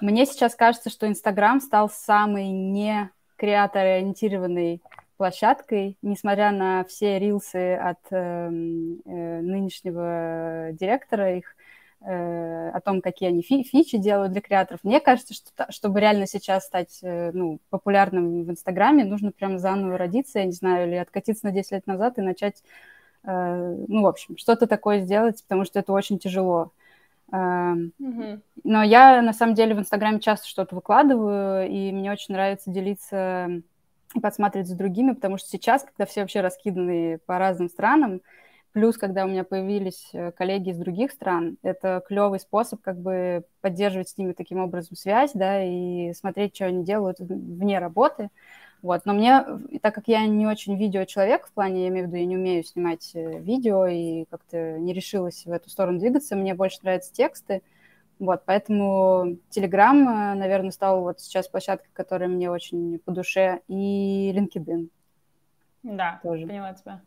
Мне 0.00 0.26
сейчас 0.26 0.54
кажется, 0.54 0.90
что 0.90 1.08
Инстаграм 1.08 1.60
стал 1.60 1.90
самый 1.90 2.50
не 2.50 3.10
креатор-ориентированной 3.36 4.80
площадкой, 5.16 5.98
несмотря 6.02 6.52
на 6.52 6.84
все 6.84 7.18
рилсы 7.18 7.74
от 7.74 7.98
э, 8.10 8.16
э, 8.16 8.48
нынешнего 9.40 10.68
директора 10.72 11.38
их 11.38 11.56
э, 12.00 12.70
о 12.70 12.80
том, 12.80 13.00
какие 13.00 13.30
они 13.30 13.42
фи 13.42 13.64
фичи 13.64 13.98
делают 13.98 14.32
для 14.32 14.40
креаторов. 14.40 14.84
Мне 14.84 15.00
кажется, 15.00 15.34
что 15.34 15.66
чтобы 15.70 16.00
реально 16.00 16.28
сейчас 16.28 16.66
стать 16.66 17.00
э, 17.02 17.32
ну, 17.32 17.58
популярным 17.68 18.44
в 18.44 18.50
Инстаграме, 18.50 19.04
нужно 19.04 19.32
прям 19.32 19.58
заново 19.58 19.98
родиться, 19.98 20.38
я 20.38 20.44
не 20.44 20.52
знаю, 20.52 20.86
или 20.86 20.94
откатиться 20.94 21.46
на 21.46 21.52
10 21.52 21.72
лет 21.72 21.86
назад 21.88 22.18
и 22.18 22.22
начать, 22.22 22.62
э, 23.24 23.84
ну, 23.88 24.02
в 24.02 24.06
общем, 24.06 24.36
что-то 24.36 24.68
такое 24.68 25.00
сделать, 25.00 25.42
потому 25.42 25.64
что 25.64 25.80
это 25.80 25.92
очень 25.92 26.20
тяжело. 26.20 26.70
Mm-hmm. 27.30 28.40
Но 28.64 28.82
я, 28.82 29.20
на 29.22 29.32
самом 29.32 29.54
деле, 29.54 29.74
в 29.74 29.78
Инстаграме 29.78 30.20
часто 30.20 30.48
что-то 30.48 30.74
выкладываю, 30.74 31.68
и 31.68 31.92
мне 31.92 32.10
очень 32.10 32.34
нравится 32.34 32.70
делиться 32.70 33.62
и 34.14 34.20
подсматривать 34.20 34.68
за 34.68 34.76
другими, 34.76 35.12
потому 35.12 35.36
что 35.36 35.48
сейчас, 35.48 35.84
когда 35.84 36.06
все 36.06 36.22
вообще 36.22 36.40
раскиданы 36.40 37.18
по 37.26 37.38
разным 37.38 37.68
странам, 37.68 38.22
плюс, 38.72 38.96
когда 38.96 39.24
у 39.24 39.28
меня 39.28 39.44
появились 39.44 40.08
э, 40.12 40.32
коллеги 40.32 40.70
из 40.70 40.78
других 40.78 41.12
стран, 41.12 41.58
это 41.62 42.02
клевый 42.06 42.40
способ 42.40 42.80
как 42.80 42.98
бы 42.98 43.44
поддерживать 43.60 44.08
с 44.08 44.16
ними 44.16 44.32
таким 44.32 44.60
образом 44.60 44.96
связь, 44.96 45.32
да, 45.34 45.62
и 45.62 46.12
смотреть, 46.14 46.54
что 46.54 46.66
они 46.66 46.84
делают 46.84 47.18
вне 47.18 47.78
работы. 47.78 48.30
Вот. 48.82 49.02
Но 49.04 49.12
мне, 49.12 49.44
так 49.82 49.94
как 49.94 50.06
я 50.06 50.26
не 50.26 50.46
очень 50.46 50.76
видеочеловек 50.78 51.46
в 51.46 51.52
плане, 51.52 51.82
я 51.82 51.88
имею 51.88 52.06
в 52.06 52.08
виду, 52.08 52.16
я 52.18 52.26
не 52.26 52.36
умею 52.36 52.62
снимать 52.62 53.10
э, 53.14 53.40
видео 53.40 53.86
и 53.86 54.24
как-то 54.30 54.78
не 54.78 54.92
решилась 54.92 55.44
в 55.44 55.50
эту 55.50 55.68
сторону 55.68 55.98
двигаться, 55.98 56.36
мне 56.36 56.54
больше 56.54 56.78
нравятся 56.82 57.12
тексты. 57.12 57.62
Вот, 58.20 58.42
поэтому 58.46 59.36
Telegram, 59.50 59.96
э, 59.96 60.34
наверное, 60.34 60.70
стал 60.70 61.02
вот 61.02 61.20
сейчас 61.20 61.48
площадкой, 61.48 61.90
которая 61.92 62.28
мне 62.28 62.50
очень 62.50 62.98
по 63.00 63.10
душе, 63.10 63.60
и 63.68 64.32
LinkedIn. 64.32 64.88
Да, 65.82 66.20
тоже. 66.22 66.46
поняла 66.46 66.74
тебя. 66.74 67.00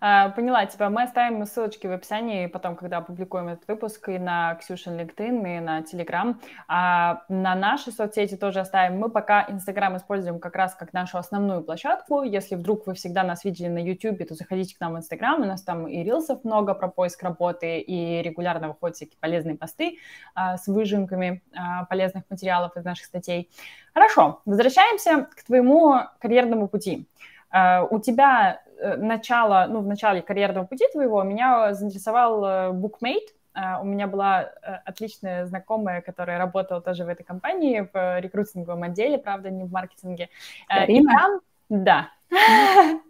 А, 0.00 0.28
поняла 0.30 0.66
тебя. 0.66 0.90
Мы 0.90 1.02
оставим 1.02 1.44
ссылочки 1.44 1.86
в 1.86 1.92
описании 1.92 2.46
потом, 2.46 2.76
когда 2.76 2.98
опубликуем 2.98 3.48
этот 3.48 3.66
выпуск, 3.66 4.08
и 4.08 4.18
на 4.18 4.54
Ксюшин 4.54 4.98
LinkedIn, 4.98 5.56
и 5.56 5.60
на 5.60 5.80
Telegram. 5.80 6.36
А 6.68 7.22
на 7.28 7.54
наши 7.54 7.90
соцсети 7.90 8.36
тоже 8.36 8.60
оставим. 8.60 8.98
Мы 8.98 9.10
пока 9.10 9.42
Instagram 9.48 9.96
используем 9.96 10.38
как 10.38 10.54
раз 10.54 10.74
как 10.74 10.92
нашу 10.92 11.18
основную 11.18 11.62
площадку. 11.62 12.22
Если 12.22 12.54
вдруг 12.54 12.86
вы 12.86 12.94
всегда 12.94 13.24
нас 13.24 13.44
видели 13.44 13.68
на 13.68 13.78
YouTube, 13.78 14.26
то 14.26 14.34
заходите 14.34 14.76
к 14.76 14.80
нам 14.80 14.94
в 14.94 14.98
Instagram. 14.98 15.42
У 15.42 15.44
нас 15.44 15.62
там 15.62 15.88
и 15.88 16.02
рилсов 16.04 16.44
много 16.44 16.74
про 16.74 16.88
поиск 16.88 17.22
работы, 17.22 17.80
и 17.80 18.22
регулярно 18.22 18.68
выходят 18.68 18.96
всякие 18.96 19.18
полезные 19.18 19.56
посты 19.56 19.98
а, 20.34 20.56
с 20.56 20.68
выжимками 20.68 21.42
а, 21.56 21.84
полезных 21.86 22.24
материалов 22.30 22.76
из 22.76 22.84
наших 22.84 23.06
статей. 23.06 23.50
Хорошо, 23.94 24.42
возвращаемся 24.44 25.28
к 25.34 25.42
твоему 25.42 25.96
карьерному 26.20 26.68
пути. 26.68 27.08
Uh, 27.50 27.88
у 27.90 27.98
тебя 27.98 28.60
Э, 28.78 28.96
начало, 28.96 29.66
ну, 29.68 29.80
в 29.80 29.86
начале 29.86 30.22
карьерного 30.22 30.64
пути 30.64 30.84
твоего 30.92 31.22
меня 31.22 31.74
заинтересовал 31.74 32.44
э, 32.44 32.48
Bookmate. 32.72 33.28
Э, 33.54 33.80
у 33.80 33.84
меня 33.84 34.06
была 34.06 34.52
отличная 34.84 35.46
знакомая, 35.46 36.00
которая 36.00 36.38
работала 36.38 36.80
тоже 36.80 37.04
в 37.04 37.08
этой 37.08 37.24
компании, 37.24 37.88
в 37.92 38.20
рекрутинговом 38.20 38.84
отделе, 38.84 39.18
правда, 39.18 39.50
не 39.50 39.64
в 39.64 39.72
маркетинге. 39.72 40.28
Карина? 40.68 41.10
И 41.10 41.14
там, 41.14 41.40
да. 41.68 42.08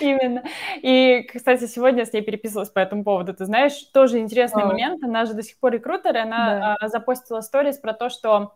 Именно. 0.00 0.44
И, 0.82 1.22
кстати, 1.32 1.66
сегодня 1.66 2.04
с 2.04 2.12
ней 2.12 2.22
переписывалась 2.22 2.70
по 2.70 2.78
этому 2.78 3.04
поводу. 3.04 3.34
Ты 3.34 3.44
знаешь, 3.44 3.78
тоже 3.92 4.18
интересный 4.18 4.62
oh. 4.62 4.66
момент. 4.66 5.02
Она 5.02 5.24
же 5.24 5.34
до 5.34 5.42
сих 5.42 5.58
пор 5.58 5.72
рекрутер, 5.72 6.16
и 6.16 6.20
она 6.20 6.76
да. 6.80 6.88
запостила 6.88 7.40
сторис 7.40 7.76
про 7.78 7.92
то, 7.92 8.08
что 8.08 8.54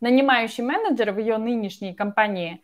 нанимающий 0.00 0.64
менеджер 0.64 1.12
в 1.12 1.18
ее 1.18 1.36
нынешней 1.36 1.94
компании 1.94 2.62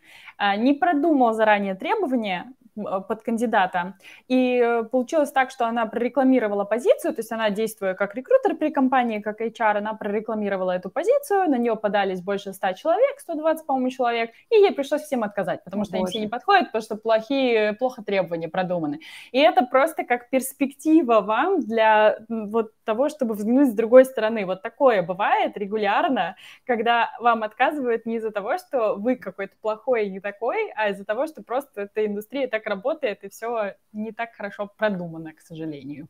не 0.57 0.73
продумал 0.73 1.33
заранее 1.33 1.75
требования 1.75 2.51
Э, 2.58 2.58
под 2.83 3.23
кандидата. 3.23 3.95
И 4.27 4.61
э, 4.63 4.83
получилось 4.83 5.31
так, 5.31 5.51
что 5.51 5.65
она 5.65 5.85
прорекламировала 5.85 6.63
позицию, 6.63 7.13
то 7.13 7.19
есть 7.19 7.31
она, 7.31 7.49
действуя 7.49 7.93
как 7.93 8.15
рекрутер 8.15 8.55
при 8.55 8.69
компании, 8.69 9.19
как 9.19 9.41
HR, 9.41 9.77
она 9.77 9.93
прорекламировала 9.93 10.71
эту 10.71 10.89
позицию, 10.89 11.49
на 11.49 11.57
нее 11.57 11.75
подались 11.75 12.21
больше 12.21 12.53
100 12.53 12.73
человек, 12.73 13.19
120, 13.19 13.65
по-моему, 13.65 13.89
человек, 13.89 14.31
и 14.49 14.55
ей 14.55 14.71
пришлось 14.71 15.01
всем 15.03 15.23
отказать, 15.23 15.63
потому 15.63 15.83
что 15.83 15.93
Боже. 15.93 16.03
они 16.03 16.09
все 16.11 16.19
не 16.19 16.27
подходят, 16.27 16.67
потому 16.67 16.81
что 16.81 16.95
плохие, 16.95 17.73
плохо 17.73 18.03
требования 18.03 18.49
продуманы. 18.49 18.99
И 19.31 19.39
это 19.39 19.65
просто 19.65 20.03
как 20.03 20.29
перспектива 20.29 21.21
вам 21.21 21.59
для 21.61 22.19
вот 22.27 22.71
того, 22.83 23.09
чтобы 23.09 23.35
взглянуть 23.35 23.69
с 23.69 23.73
другой 23.73 24.05
стороны. 24.05 24.45
Вот 24.45 24.61
такое 24.61 25.03
бывает 25.03 25.57
регулярно, 25.57 26.35
когда 26.65 27.11
вам 27.19 27.43
отказывают 27.43 28.05
не 28.05 28.15
из-за 28.15 28.31
того, 28.31 28.57
что 28.57 28.95
вы 28.95 29.15
какой-то 29.15 29.53
плохой 29.61 30.07
и 30.07 30.09
не 30.09 30.19
такой, 30.19 30.71
а 30.75 30.89
из-за 30.89 31.05
того, 31.05 31.27
что 31.27 31.43
просто 31.43 31.81
эта 31.81 32.05
индустрия 32.05 32.47
так 32.47 32.65
работает, 32.69 33.23
и 33.23 33.29
все 33.29 33.75
не 33.91 34.11
так 34.11 34.33
хорошо 34.33 34.71
продумано, 34.77 35.33
к 35.33 35.41
сожалению. 35.41 36.07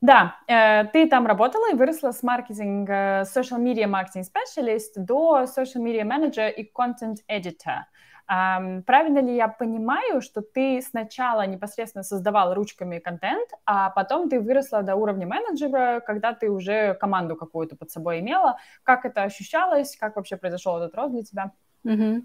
Да, 0.00 0.36
э, 0.48 0.84
ты 0.92 1.08
там 1.08 1.26
работала 1.26 1.70
и 1.70 1.74
выросла 1.74 2.12
с 2.12 2.22
маркетинг, 2.22 2.90
э, 2.90 3.22
social 3.22 3.58
media 3.58 3.86
marketing 3.86 4.24
specialist 4.24 4.92
до 4.96 5.44
social 5.44 5.82
media 5.82 6.04
manager 6.04 6.50
и 6.50 6.70
content 6.70 7.16
editor. 7.28 7.84
Правильно 8.26 9.18
ли 9.18 9.36
я 9.36 9.48
понимаю, 9.48 10.22
что 10.22 10.40
ты 10.40 10.80
сначала 10.80 11.46
непосредственно 11.46 12.02
создавал 12.02 12.54
ручками 12.54 12.98
контент, 12.98 13.50
а 13.66 13.90
потом 13.90 14.30
ты 14.30 14.40
выросла 14.40 14.82
до 14.82 14.96
уровня 14.96 15.26
менеджера, 15.26 16.00
когда 16.00 16.32
ты 16.32 16.50
уже 16.50 16.94
команду 16.94 17.36
какую-то 17.36 17.76
под 17.76 17.90
собой 17.90 18.20
имела? 18.20 18.56
Как 18.82 19.04
это 19.04 19.24
ощущалось? 19.24 19.96
Как 19.96 20.16
вообще 20.16 20.36
произошел 20.36 20.78
этот 20.78 20.94
рост 20.94 21.12
для 21.12 21.22
тебя? 21.22 21.50
Mm-hmm. 21.84 22.22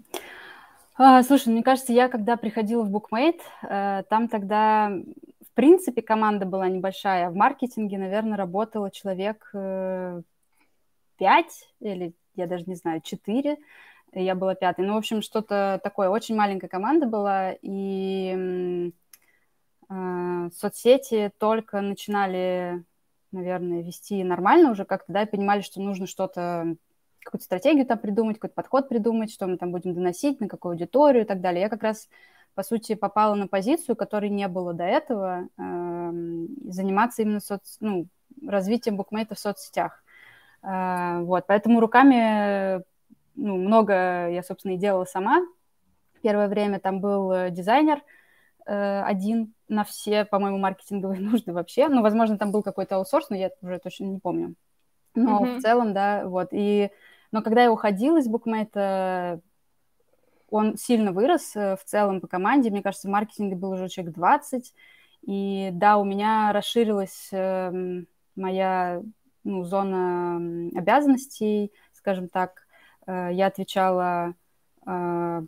А, 1.02 1.22
слушай, 1.22 1.48
мне 1.48 1.62
кажется, 1.62 1.94
я 1.94 2.10
когда 2.10 2.36
приходила 2.36 2.82
в 2.82 2.94
Bookmate, 2.94 3.40
э, 3.62 4.02
там 4.10 4.28
тогда, 4.28 4.90
в 4.90 5.54
принципе, 5.54 6.02
команда 6.02 6.44
была 6.44 6.68
небольшая, 6.68 7.30
в 7.30 7.34
маркетинге, 7.34 7.96
наверное, 7.96 8.36
работало 8.36 8.90
человек 8.90 9.48
э, 9.54 10.20
пять 11.16 11.70
или, 11.80 12.12
я 12.34 12.46
даже 12.46 12.64
не 12.66 12.74
знаю, 12.74 13.00
четыре, 13.00 13.56
я 14.12 14.34
была 14.34 14.54
пятой. 14.54 14.84
Ну, 14.84 14.92
в 14.92 14.98
общем, 14.98 15.22
что-то 15.22 15.80
такое, 15.82 16.10
очень 16.10 16.36
маленькая 16.36 16.68
команда 16.68 17.06
была, 17.06 17.54
и 17.62 18.92
э, 19.88 20.50
соцсети 20.54 21.32
только 21.38 21.80
начинали, 21.80 22.84
наверное, 23.32 23.82
вести 23.82 24.22
нормально 24.22 24.72
уже 24.72 24.84
как-то, 24.84 25.10
да, 25.14 25.22
и 25.22 25.30
понимали, 25.30 25.62
что 25.62 25.80
нужно 25.80 26.06
что-то 26.06 26.76
какую-то 27.24 27.44
стратегию 27.44 27.86
там 27.86 27.98
придумать, 27.98 28.36
какой-то 28.36 28.54
подход 28.54 28.88
придумать, 28.88 29.32
что 29.32 29.46
мы 29.46 29.56
там 29.56 29.72
будем 29.72 29.94
доносить, 29.94 30.40
на 30.40 30.48
какую 30.48 30.72
аудиторию 30.72 31.24
и 31.24 31.26
так 31.26 31.40
далее. 31.40 31.62
Я 31.62 31.68
как 31.68 31.82
раз, 31.82 32.08
по 32.54 32.62
сути, 32.62 32.94
попала 32.94 33.34
на 33.34 33.46
позицию, 33.46 33.96
которой 33.96 34.30
не 34.30 34.48
было 34.48 34.72
до 34.72 34.84
этого, 34.84 35.48
э, 35.56 36.10
заниматься 36.68 37.22
именно 37.22 37.40
соц... 37.40 37.76
ну, 37.80 38.06
развитием 38.46 38.96
букмейта 38.96 39.34
в 39.34 39.38
соцсетях. 39.38 40.02
Э, 40.62 41.20
вот, 41.20 41.46
поэтому 41.46 41.80
руками 41.80 42.82
ну, 43.36 43.56
много 43.56 44.28
я, 44.28 44.42
собственно, 44.42 44.72
и 44.72 44.78
делала 44.78 45.04
сама. 45.04 45.40
Первое 46.22 46.48
время 46.48 46.80
там 46.80 47.00
был 47.00 47.32
э, 47.32 47.50
дизайнер 47.50 48.02
э, 48.66 49.02
один 49.02 49.54
на 49.68 49.84
все, 49.84 50.24
по-моему, 50.24 50.58
маркетинговые 50.58 51.20
нужды 51.30 51.52
вообще. 51.52 51.88
Ну, 51.88 52.02
возможно, 52.02 52.38
там 52.38 52.52
был 52.52 52.62
какой-то 52.62 52.96
аутсорс, 52.96 53.30
но 53.30 53.36
я 53.36 53.50
уже 53.62 53.78
точно 53.78 54.04
не 54.04 54.18
помню. 54.18 54.54
Но 55.14 55.44
mm-hmm. 55.44 55.58
в 55.58 55.62
целом, 55.62 55.92
да, 55.92 56.26
вот. 56.26 56.48
И 56.52 56.90
но 57.32 57.42
когда 57.42 57.62
я 57.64 57.72
уходила 57.72 58.18
из 58.18 58.28
букмейта, 58.28 59.40
он 60.50 60.76
сильно 60.76 61.12
вырос 61.12 61.54
э, 61.54 61.76
в 61.76 61.84
целом 61.84 62.20
по 62.20 62.26
команде. 62.26 62.70
Мне 62.70 62.82
кажется, 62.82 63.08
в 63.08 63.10
маркетинге 63.10 63.56
был 63.56 63.70
уже 63.70 63.88
человек 63.88 64.14
20. 64.14 64.74
И 65.22 65.70
да, 65.72 65.98
у 65.98 66.04
меня 66.04 66.52
расширилась 66.52 67.28
э, 67.32 68.02
моя 68.36 69.02
ну, 69.44 69.64
зона 69.64 70.70
обязанностей, 70.74 71.72
скажем 71.92 72.28
так. 72.28 72.66
Э, 73.06 73.28
я 73.32 73.46
отвечала 73.46 74.34
э, 74.86 75.42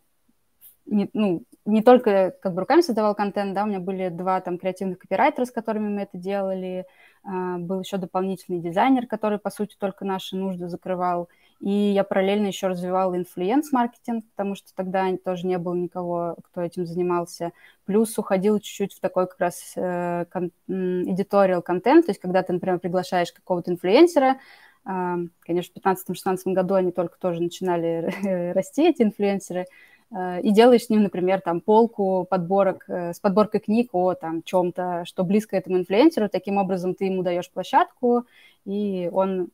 не, 0.87 1.11
ну, 1.13 1.45
не 1.65 1.83
только 1.83 2.33
как 2.43 2.55
бы 2.55 2.61
руками 2.61 2.81
создавал 2.81 3.15
контент, 3.15 3.55
да, 3.55 3.65
у 3.65 3.67
меня 3.67 3.81
были 3.81 4.09
два 4.09 4.41
там 4.41 4.59
креативных 4.59 4.99
копирайтера, 4.99 5.45
с 5.45 5.51
которыми 5.51 5.89
мы 5.89 6.03
это 6.03 6.19
делали, 6.19 6.87
был 7.25 7.81
еще 7.81 7.99
дополнительный 7.99 8.59
дизайнер, 8.59 9.07
который, 9.07 9.39
по 9.39 9.49
сути, 9.49 9.77
только 9.79 10.05
наши 10.05 10.37
нужды 10.37 10.67
закрывал, 10.69 11.29
и 11.63 11.71
я 11.71 12.03
параллельно 12.03 12.49
еще 12.49 12.67
развивала 12.67 13.17
influence-маркетинг, 13.17 14.25
потому 14.35 14.57
что 14.57 14.75
тогда 14.75 15.17
тоже 15.25 15.47
не 15.47 15.59
было 15.59 15.75
никого, 15.75 16.37
кто 16.43 16.61
этим 16.61 16.87
занимался. 16.87 17.53
Плюс 17.85 18.19
уходила 18.19 18.61
чуть-чуть 18.61 18.95
в 18.95 19.01
такой 19.01 19.29
как 19.29 19.39
раз 19.39 19.73
э, 19.77 20.25
editorial 20.69 21.63
контент, 21.63 22.07
то 22.07 22.11
есть 22.11 22.21
когда 22.21 22.43
ты, 22.43 22.53
например, 22.53 22.81
приглашаешь 22.81 23.33
какого-то 23.33 23.71
инфлюенсера, 23.71 24.41
э, 24.85 25.15
конечно, 25.39 25.73
в 25.81 26.11
2015-2016 26.11 26.37
году 26.47 26.75
они 26.75 26.91
только 26.91 27.17
тоже 27.21 27.41
начинали 27.41 28.53
расти, 28.55 28.89
эти 28.89 29.03
инфлюенсеры, 29.03 29.67
э, 30.11 30.41
и 30.41 30.51
делаешь 30.51 30.87
с 30.87 30.91
ним, 30.91 31.05
например, 31.05 31.43
там 31.43 31.61
полку 31.61 32.27
подборок 32.29 32.87
э, 32.89 33.13
с 33.13 33.21
подборкой 33.21 33.61
книг 33.61 33.91
о 33.93 34.15
там 34.15 34.43
чем-то, 34.43 35.05
что 35.05 35.23
близко 35.23 35.57
этому 35.57 35.79
инфлюенсеру, 35.79 36.29
таким 36.29 36.57
образом 36.57 36.97
ты 36.97 37.05
ему 37.05 37.23
даешь 37.23 37.49
площадку, 37.53 38.27
и 38.65 39.09
он 39.13 39.51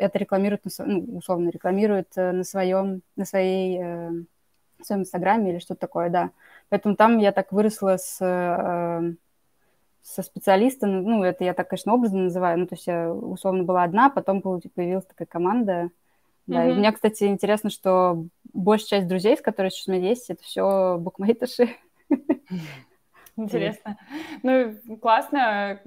это 0.00 0.18
рекламирует, 0.18 0.62
ну, 0.78 1.18
условно 1.18 1.50
рекламирует 1.50 2.08
э, 2.16 2.32
на 2.32 2.44
своем, 2.44 3.02
на 3.16 3.24
своей, 3.24 3.78
э, 3.80 4.10
в 4.78 4.84
своем 4.84 5.02
инстаграме 5.02 5.52
или 5.52 5.58
что-то 5.58 5.80
такое, 5.80 6.10
да. 6.10 6.30
Поэтому 6.68 6.96
там 6.96 7.18
я 7.18 7.32
так 7.32 7.52
выросла 7.52 7.96
с, 7.98 8.18
э, 8.20 9.14
со 10.02 10.22
специалистом, 10.22 11.02
ну, 11.02 11.22
это 11.22 11.44
я 11.44 11.54
так, 11.54 11.68
конечно, 11.68 11.94
образно 11.94 12.24
называю, 12.24 12.58
ну, 12.58 12.66
то 12.66 12.74
есть 12.74 12.86
я 12.86 13.12
условно 13.12 13.64
была 13.64 13.84
одна, 13.84 14.10
потом 14.10 14.42
появилась 14.42 15.06
такая 15.06 15.26
команда, 15.26 15.90
да, 16.46 16.66
mm-hmm. 16.66 16.72
и 16.72 16.74
мне, 16.74 16.92
кстати, 16.92 17.24
интересно, 17.24 17.70
что 17.70 18.24
большая 18.52 19.00
часть 19.00 19.08
друзей, 19.08 19.36
с 19.36 19.40
которыми 19.40 19.70
сейчас 19.70 19.88
у 19.88 19.92
меня 19.92 20.08
есть, 20.08 20.30
это 20.30 20.42
все 20.42 20.96
букмейтерши. 20.98 21.68
Интересно. 23.36 23.98
Ну, 24.42 24.74
классно. 25.00 25.80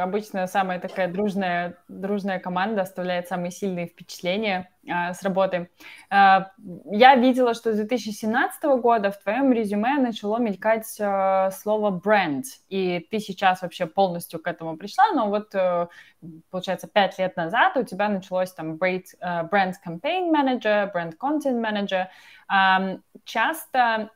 Обычно 0.00 0.46
самая 0.46 0.80
такая 0.80 1.08
дружная, 1.08 1.76
дружная 1.88 2.38
команда 2.38 2.82
оставляет 2.82 3.28
самые 3.28 3.50
сильные 3.50 3.86
впечатления 3.86 4.70
а, 4.88 5.14
с 5.14 5.22
работы. 5.22 5.70
А, 6.10 6.50
я 6.90 7.14
видела, 7.14 7.54
что 7.54 7.72
с 7.72 7.76
2017 7.76 8.64
года 8.80 9.10
в 9.10 9.22
твоем 9.22 9.52
резюме 9.52 9.98
начало 9.98 10.38
мелькать 10.38 10.96
а, 11.00 11.50
слово 11.50 11.90
бренд, 11.90 12.46
и 12.68 13.06
ты 13.10 13.20
сейчас 13.20 13.62
вообще 13.62 13.86
полностью 13.86 14.40
к 14.40 14.46
этому 14.46 14.76
пришла, 14.76 15.12
но 15.12 15.28
вот, 15.28 15.54
а, 15.54 15.88
получается, 16.50 16.88
пять 16.88 17.18
лет 17.18 17.36
назад 17.36 17.76
у 17.76 17.84
тебя 17.84 18.08
началось 18.08 18.52
там 18.52 18.76
бренд, 18.76 19.06
бренд 19.50 19.76
campaign 19.86 20.32
manager, 20.32 20.90
бренд 20.92 21.14
manager. 21.20 22.06
А, 22.48 22.98
часто 23.24 24.10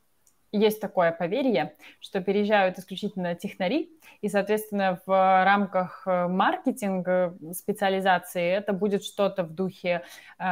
есть 0.56 0.80
такое 0.80 1.12
поверье, 1.12 1.74
что 2.00 2.20
переезжают 2.20 2.78
исключительно 2.78 3.34
технари, 3.34 3.95
и, 4.20 4.28
соответственно, 4.28 5.00
в 5.06 5.44
рамках 5.44 6.02
э, 6.06 6.26
маркетинга 6.28 7.36
специализации 7.52 8.50
это 8.50 8.72
будет 8.72 9.04
что-то 9.04 9.44
в 9.44 9.54
духе 9.54 10.02
э, 10.38 10.42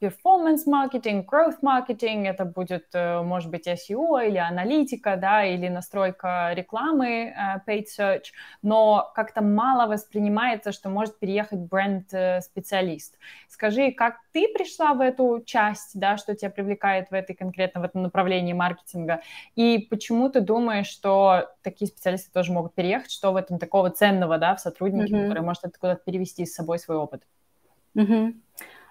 performance 0.00 0.66
marketing, 0.66 1.24
growth 1.24 1.60
marketing, 1.62 2.26
это 2.26 2.44
будет, 2.44 2.86
э, 2.94 3.22
может 3.22 3.50
быть, 3.50 3.66
SEO 3.66 4.26
или 4.26 4.38
аналитика, 4.38 5.16
да, 5.16 5.44
или 5.44 5.68
настройка 5.68 6.52
рекламы, 6.54 7.34
paid 7.66 7.86
search, 7.98 8.32
но 8.62 9.10
как-то 9.14 9.42
мало 9.42 9.86
воспринимается, 9.86 10.72
что 10.72 10.88
может 10.88 11.18
переехать 11.18 11.58
бренд-специалист. 11.58 13.18
Скажи, 13.48 13.92
как 13.92 14.16
ты 14.32 14.48
пришла 14.52 14.94
в 14.94 15.00
эту 15.00 15.42
часть, 15.44 15.98
да, 15.98 16.16
что 16.16 16.34
тебя 16.34 16.50
привлекает 16.50 17.10
в 17.10 17.14
этой 17.14 17.34
конкретно 17.34 17.80
в 17.80 17.84
этом 17.84 18.02
направлении 18.02 18.52
маркетинга, 18.52 19.20
и 19.56 19.78
почему 19.90 20.28
ты 20.28 20.40
думаешь, 20.40 20.86
что 20.86 21.48
такие 21.62 21.88
специалисты 21.88 22.30
тоже 22.32 22.52
могут 22.52 22.69
переехать, 22.74 23.10
что 23.10 23.32
в 23.32 23.36
этом 23.36 23.58
такого 23.58 23.90
ценного, 23.90 24.38
да, 24.38 24.54
в 24.56 24.60
сотруднике, 24.60 25.14
mm-hmm. 25.14 25.22
который 25.22 25.42
может 25.42 25.64
это 25.64 25.78
куда-то 25.78 26.02
перевести 26.04 26.46
с 26.46 26.54
собой 26.54 26.78
свой 26.78 26.96
опыт? 26.96 27.22
Mm-hmm. 27.94 28.34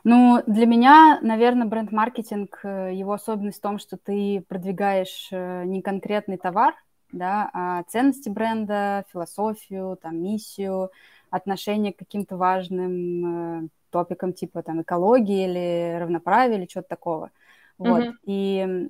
Ну, 0.06 0.42
для 0.48 0.66
меня, 0.66 1.20
наверное, 1.22 1.68
бренд-маркетинг, 1.68 2.60
э, 2.64 2.92
его 2.94 3.14
особенность 3.14 3.60
в 3.60 3.62
том, 3.62 3.80
что 3.80 3.98
ты 3.98 4.44
продвигаешь 4.48 5.28
э, 5.32 5.64
не 5.66 5.82
конкретный 5.82 6.38
товар, 6.38 6.76
да, 7.12 7.50
а 7.54 7.84
ценности 7.84 8.30
бренда, 8.30 9.04
философию, 9.12 9.98
там, 10.02 10.22
миссию, 10.22 10.92
отношение 11.30 11.94
к 11.94 11.98
каким-то 11.98 12.38
важным 12.38 13.66
э, 13.66 13.68
топикам 13.92 14.34
типа 14.34 14.64
там 14.64 14.82
экологии 14.82 15.46
или 15.46 16.00
равноправия 16.00 16.58
или 16.58 16.66
чего-то 16.66 16.90
такого. 16.90 17.32
Вот. 17.78 18.04
Mm-hmm. 18.04 18.14
И 18.26 18.90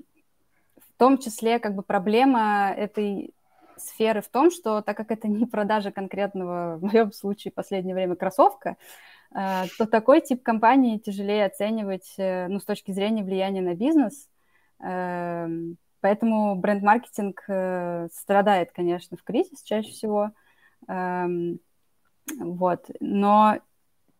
в 0.77 0.99
том 0.99 1.17
числе 1.17 1.59
как 1.59 1.75
бы 1.75 1.81
проблема 1.81 2.71
этой 2.75 3.33
сферы 3.79 4.21
в 4.21 4.29
том, 4.29 4.51
что 4.51 4.81
так 4.81 4.97
как 4.97 5.11
это 5.11 5.27
не 5.27 5.45
продажа 5.45 5.91
конкретного, 5.91 6.77
в 6.81 6.83
моем 6.83 7.11
случае, 7.11 7.51
в 7.51 7.55
последнее 7.55 7.95
время 7.95 8.15
кроссовка, 8.15 8.77
э, 9.35 9.63
то 9.77 9.85
такой 9.85 10.21
тип 10.21 10.43
компании 10.43 10.97
тяжелее 10.97 11.45
оценивать, 11.45 12.13
э, 12.17 12.47
ну, 12.47 12.59
с 12.59 12.65
точки 12.65 12.91
зрения 12.91 13.23
влияния 13.23 13.61
на 13.61 13.75
бизнес. 13.75 14.29
Эм, 14.81 15.77
поэтому 16.01 16.55
бренд-маркетинг 16.55 17.43
э, 17.47 18.07
страдает, 18.13 18.71
конечно, 18.71 19.17
в 19.17 19.23
кризис 19.23 19.63
чаще 19.63 19.91
всего. 19.91 20.31
Эм, 20.87 21.59
вот. 22.37 22.89
Но 22.99 23.59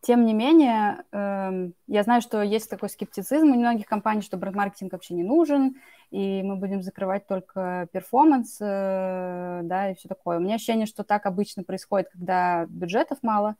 тем 0.02 0.24
не 0.24 0.32
менее, 0.32 1.04
эм, 1.12 1.74
я 1.86 2.02
знаю, 2.02 2.22
что 2.22 2.42
есть 2.42 2.70
такой 2.70 2.88
скептицизм 2.88 3.50
у 3.50 3.54
многих 3.54 3.86
компаний, 3.86 4.22
что 4.22 4.38
бренд-маркетинг 4.38 4.92
вообще 4.92 5.14
не 5.14 5.22
нужен, 5.22 5.76
и 6.10 6.42
мы 6.42 6.56
будем 6.56 6.82
закрывать 6.82 7.26
только 7.26 7.86
перформанс, 7.92 8.58
э, 8.60 9.60
да, 9.62 9.90
и 9.90 9.94
все 9.94 10.08
такое. 10.08 10.38
У 10.38 10.40
меня 10.40 10.54
ощущение, 10.54 10.86
что 10.86 11.04
так 11.04 11.26
обычно 11.26 11.64
происходит, 11.64 12.08
когда 12.12 12.64
бюджетов 12.66 13.18
мало, 13.22 13.56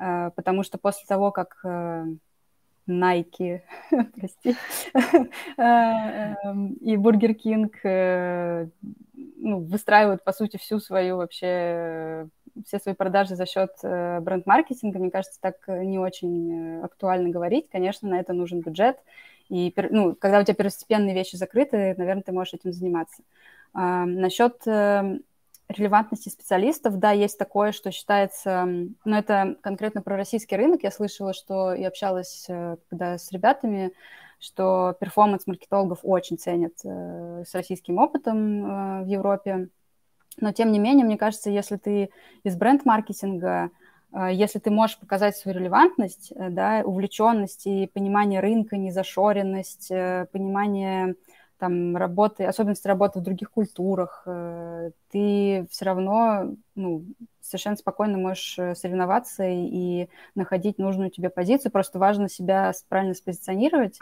э, 0.00 0.30
потому 0.34 0.64
что 0.64 0.78
после 0.78 1.06
того, 1.06 1.30
как 1.30 1.60
э, 1.64 2.06
Nike, 2.88 3.60
прости, 4.16 4.56
эм, 5.56 6.72
и 6.74 6.96
Burger 6.96 7.34
King 7.34 8.70
ну, 9.14 9.60
выстраивают, 9.60 10.24
по 10.24 10.32
сути, 10.32 10.56
всю 10.56 10.80
свою 10.80 11.18
вообще 11.18 12.28
все 12.66 12.78
свои 12.78 12.94
продажи 12.94 13.36
за 13.36 13.46
счет 13.46 13.70
э, 13.82 14.20
бренд-маркетинга, 14.20 14.98
мне 14.98 15.10
кажется, 15.10 15.40
так 15.40 15.56
э, 15.66 15.84
не 15.84 15.98
очень 15.98 16.80
э, 16.80 16.84
актуально 16.84 17.28
говорить. 17.28 17.68
Конечно, 17.70 18.08
на 18.08 18.20
это 18.20 18.32
нужен 18.32 18.60
бюджет. 18.60 18.98
И 19.48 19.74
ну, 19.90 20.14
когда 20.14 20.40
у 20.40 20.42
тебя 20.42 20.54
первостепенные 20.54 21.14
вещи 21.14 21.36
закрыты, 21.36 21.94
наверное, 21.96 22.22
ты 22.22 22.32
можешь 22.32 22.54
этим 22.54 22.72
заниматься. 22.72 23.22
А, 23.72 24.04
насчет 24.04 24.66
релевантности 24.66 26.28
специалистов, 26.28 26.98
да, 26.98 27.12
есть 27.12 27.38
такое, 27.38 27.72
что 27.72 27.90
считается, 27.90 28.64
ну, 28.64 29.16
это 29.16 29.56
конкретно 29.62 30.02
про 30.02 30.16
российский 30.16 30.56
рынок, 30.56 30.82
я 30.82 30.90
слышала, 30.90 31.34
что 31.34 31.74
и 31.74 31.84
общалась 31.84 32.46
когда 32.88 33.18
с 33.18 33.30
ребятами, 33.32 33.92
что 34.38 34.96
перформанс-маркетологов 35.00 36.00
очень 36.02 36.38
ценят 36.38 36.78
с 36.80 37.54
российским 37.54 37.98
опытом 37.98 39.02
в 39.04 39.06
Европе, 39.06 39.68
но, 40.40 40.52
тем 40.52 40.72
не 40.72 40.78
менее, 40.78 41.04
мне 41.04 41.16
кажется, 41.16 41.50
если 41.50 41.76
ты 41.76 42.10
из 42.44 42.56
бренд-маркетинга, 42.56 43.70
э, 44.12 44.28
если 44.32 44.58
ты 44.58 44.70
можешь 44.70 44.98
показать 44.98 45.36
свою 45.36 45.58
релевантность, 45.58 46.32
э, 46.34 46.50
да, 46.50 46.82
увлеченность 46.84 47.66
и 47.66 47.86
понимание 47.92 48.40
рынка, 48.40 48.76
незашоренность, 48.76 49.90
э, 49.90 50.26
понимание 50.32 51.14
там, 51.58 51.96
работы, 51.96 52.44
особенности 52.44 52.86
работы 52.86 53.18
в 53.18 53.22
других 53.22 53.50
культурах, 53.50 54.22
ты 55.10 55.66
все 55.70 55.84
равно 55.84 56.54
ну, 56.76 57.04
совершенно 57.40 57.74
спокойно 57.74 58.16
можешь 58.16 58.54
соревноваться 58.78 59.42
и 59.44 60.08
находить 60.36 60.78
нужную 60.78 61.10
тебе 61.10 61.30
позицию. 61.30 61.72
Просто 61.72 61.98
важно 61.98 62.28
себя 62.28 62.72
правильно 62.88 63.14
спозиционировать, 63.14 63.98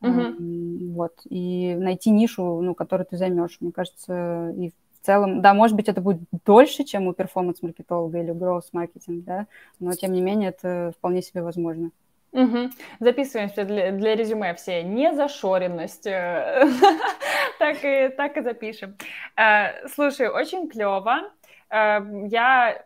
mm-hmm. 0.00 0.92
вот, 0.92 1.22
и 1.28 1.74
найти 1.74 2.10
нишу, 2.10 2.60
ну, 2.60 2.74
которую 2.76 3.06
ты 3.06 3.16
займешь. 3.16 3.56
Мне 3.60 3.72
кажется, 3.72 4.50
и 4.56 4.72
в 5.02 5.06
целом, 5.06 5.42
да, 5.42 5.52
может 5.52 5.76
быть, 5.76 5.88
это 5.88 6.00
будет 6.00 6.20
дольше, 6.46 6.84
чем 6.84 7.08
у 7.08 7.12
перформанс-маркетолога 7.12 8.20
или 8.20 8.32
growth-маркетинг, 8.32 9.24
да, 9.24 9.46
но 9.80 9.92
тем 9.92 10.12
не 10.12 10.20
менее 10.20 10.50
это 10.50 10.92
вполне 10.96 11.22
себе 11.22 11.42
возможно. 11.42 11.90
Угу. 12.30 12.70
Записываемся 13.00 13.64
для, 13.64 13.92
для 13.92 14.14
резюме 14.14 14.54
все. 14.54 14.82
Незашоренность. 14.82 16.06
Э, 16.06 16.66
так, 17.58 17.76
и, 17.84 18.08
так 18.08 18.36
и 18.38 18.42
запишем. 18.42 18.96
Э, 19.36 19.86
слушай, 19.88 20.28
очень 20.28 20.68
клево. 20.68 21.30
Э, 21.68 22.00
я 22.28 22.82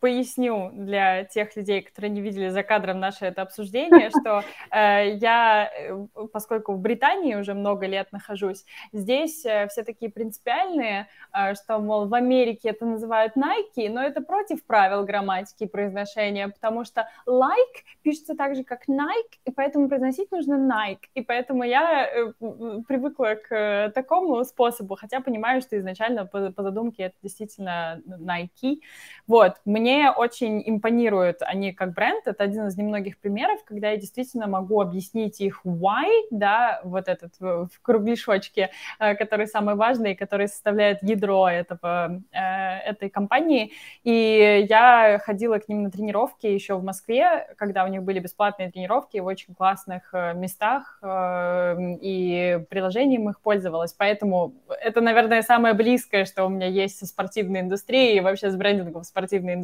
поясню 0.00 0.70
для 0.72 1.24
тех 1.24 1.54
людей, 1.56 1.82
которые 1.82 2.10
не 2.10 2.20
видели 2.20 2.48
за 2.48 2.62
кадром 2.62 3.00
наше 3.00 3.26
это 3.26 3.42
обсуждение, 3.42 4.10
что 4.20 4.42
э, 4.70 5.16
я, 5.16 5.70
э, 5.72 6.06
поскольку 6.32 6.74
в 6.74 6.80
Британии 6.80 7.34
уже 7.34 7.54
много 7.54 7.86
лет 7.86 8.12
нахожусь, 8.12 8.64
здесь 8.92 9.44
э, 9.44 9.68
все 9.68 9.82
такие 9.82 10.10
принципиальные, 10.10 11.08
э, 11.32 11.54
что, 11.54 11.78
мол, 11.78 12.06
в 12.06 12.14
Америке 12.14 12.70
это 12.70 12.84
называют 12.84 13.36
Nike, 13.36 13.88
но 13.88 14.02
это 14.02 14.20
против 14.20 14.64
правил 14.64 15.04
грамматики 15.04 15.64
и 15.64 15.68
произношения, 15.68 16.48
потому 16.48 16.84
что 16.84 17.08
like 17.26 17.84
пишется 18.02 18.34
так 18.34 18.56
же, 18.56 18.64
как 18.64 18.88
Nike, 18.88 19.38
и 19.44 19.50
поэтому 19.50 19.88
произносить 19.88 20.30
нужно 20.30 20.54
Nike, 20.54 21.08
и 21.14 21.22
поэтому 21.22 21.64
я 21.64 22.06
э, 22.06 22.32
привыкла 22.86 23.34
к 23.34 23.54
э, 23.54 23.90
такому 23.90 24.44
способу, 24.44 24.96
хотя 24.96 25.20
понимаю, 25.20 25.62
что 25.62 25.78
изначально 25.78 26.26
по, 26.26 26.50
по 26.52 26.62
задумке 26.62 27.04
это 27.04 27.16
действительно 27.22 28.02
Nike. 28.06 28.80
Вот, 29.26 29.54
мне 29.70 30.10
очень 30.10 30.62
импонируют 30.66 31.42
они 31.42 31.72
как 31.72 31.94
бренд. 31.94 32.26
Это 32.26 32.42
один 32.42 32.66
из 32.66 32.76
немногих 32.76 33.18
примеров, 33.18 33.60
когда 33.64 33.90
я 33.90 33.96
действительно 33.96 34.48
могу 34.48 34.80
объяснить 34.80 35.40
их 35.40 35.60
why, 35.64 36.08
да, 36.30 36.80
вот 36.82 37.08
этот 37.08 37.32
в 37.38 37.70
кругляшочке, 37.82 38.70
э, 38.98 39.14
который 39.14 39.46
самый 39.46 39.76
важный, 39.76 40.16
который 40.16 40.48
составляет 40.48 41.02
ядро 41.02 41.48
этого, 41.48 42.20
э, 42.32 42.78
этой 42.90 43.10
компании. 43.10 43.72
И 44.02 44.66
я 44.68 45.20
ходила 45.22 45.58
к 45.58 45.68
ним 45.68 45.84
на 45.84 45.90
тренировки 45.90 46.46
еще 46.46 46.74
в 46.74 46.82
Москве, 46.82 47.54
когда 47.56 47.84
у 47.84 47.88
них 47.88 48.02
были 48.02 48.18
бесплатные 48.18 48.70
тренировки 48.70 49.18
в 49.18 49.26
очень 49.26 49.54
классных 49.54 50.10
э, 50.12 50.34
местах, 50.34 50.98
и 51.02 52.60
приложением 52.68 53.28
их 53.30 53.40
пользовалась. 53.40 53.92
Поэтому 53.92 54.54
это, 54.80 55.00
наверное, 55.00 55.42
самое 55.42 55.74
близкое, 55.74 56.24
что 56.24 56.44
у 56.44 56.48
меня 56.48 56.66
есть 56.66 56.98
со 56.98 57.06
спортивной 57.06 57.60
индустрией 57.60 58.16
и 58.16 58.20
вообще 58.20 58.50
с 58.50 58.56
брендингом 58.56 59.04
спортивной 59.04 59.54
индустрии. 59.54 59.59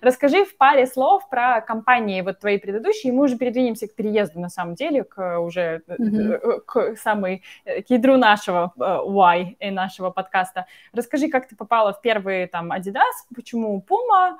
Расскажи 0.00 0.44
в 0.44 0.56
паре 0.56 0.86
слов 0.86 1.28
про 1.28 1.60
компании 1.60 2.20
вот 2.22 2.40
твои 2.40 2.58
предыдущие, 2.58 3.12
и 3.12 3.16
мы 3.16 3.24
уже 3.24 3.36
передвинемся 3.36 3.88
к 3.88 3.94
переезду 3.94 4.40
на 4.40 4.48
самом 4.48 4.74
деле, 4.74 5.04
к 5.04 5.40
уже 5.40 5.82
mm-hmm. 5.86 6.60
к 6.66 6.96
самой 6.96 7.42
к 7.64 7.90
ядру 7.90 8.16
нашего 8.16 8.72
why 8.76 9.56
и 9.58 9.70
нашего 9.70 10.10
подкаста. 10.10 10.66
Расскажи, 10.92 11.28
как 11.28 11.48
ты 11.48 11.56
попала 11.56 11.92
в 11.92 12.00
первые 12.00 12.46
там 12.46 12.72
Adidas, 12.72 13.02
почему 13.34 13.84
Puma, 13.88 14.38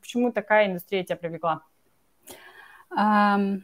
почему 0.00 0.32
такая 0.32 0.66
индустрия 0.66 1.04
тебя 1.04 1.16
привлекла? 1.16 1.62
Um, 2.92 3.62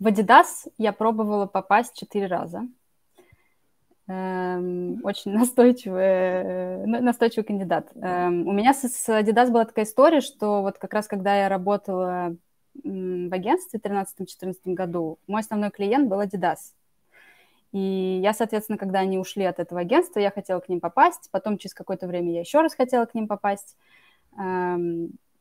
в 0.00 0.06
Adidas 0.06 0.66
я 0.78 0.92
пробовала 0.92 1.46
попасть 1.46 1.96
четыре 1.96 2.26
раза. 2.26 2.62
Um, 4.06 5.00
очень 5.02 5.32
настойчивый, 5.38 6.86
настойчивый 6.86 7.44
кандидат. 7.44 7.90
Um, 7.94 8.44
у 8.44 8.52
меня 8.52 8.74
с, 8.74 9.08
Adidas 9.08 9.50
была 9.50 9.64
такая 9.64 9.86
история, 9.86 10.20
что 10.20 10.62
вот 10.62 10.78
как 10.78 10.92
раз 10.92 11.06
когда 11.06 11.34
я 11.36 11.48
работала 11.48 12.36
в 12.74 13.34
агентстве 13.34 13.80
в 13.80 13.86
2013-2014 13.86 14.56
году, 14.74 15.18
мой 15.26 15.40
основной 15.40 15.70
клиент 15.70 16.08
был 16.08 16.20
Adidas. 16.20 16.58
И 17.72 18.20
я, 18.22 18.34
соответственно, 18.34 18.78
когда 18.78 19.00
они 19.00 19.18
ушли 19.18 19.44
от 19.44 19.58
этого 19.58 19.80
агентства, 19.80 20.20
я 20.20 20.30
хотела 20.30 20.60
к 20.60 20.68
ним 20.68 20.80
попасть. 20.80 21.28
Потом 21.32 21.58
через 21.58 21.74
какое-то 21.74 22.06
время 22.06 22.32
я 22.32 22.40
еще 22.40 22.60
раз 22.60 22.74
хотела 22.74 23.04
к 23.06 23.14
ним 23.14 23.26
попасть 23.26 23.76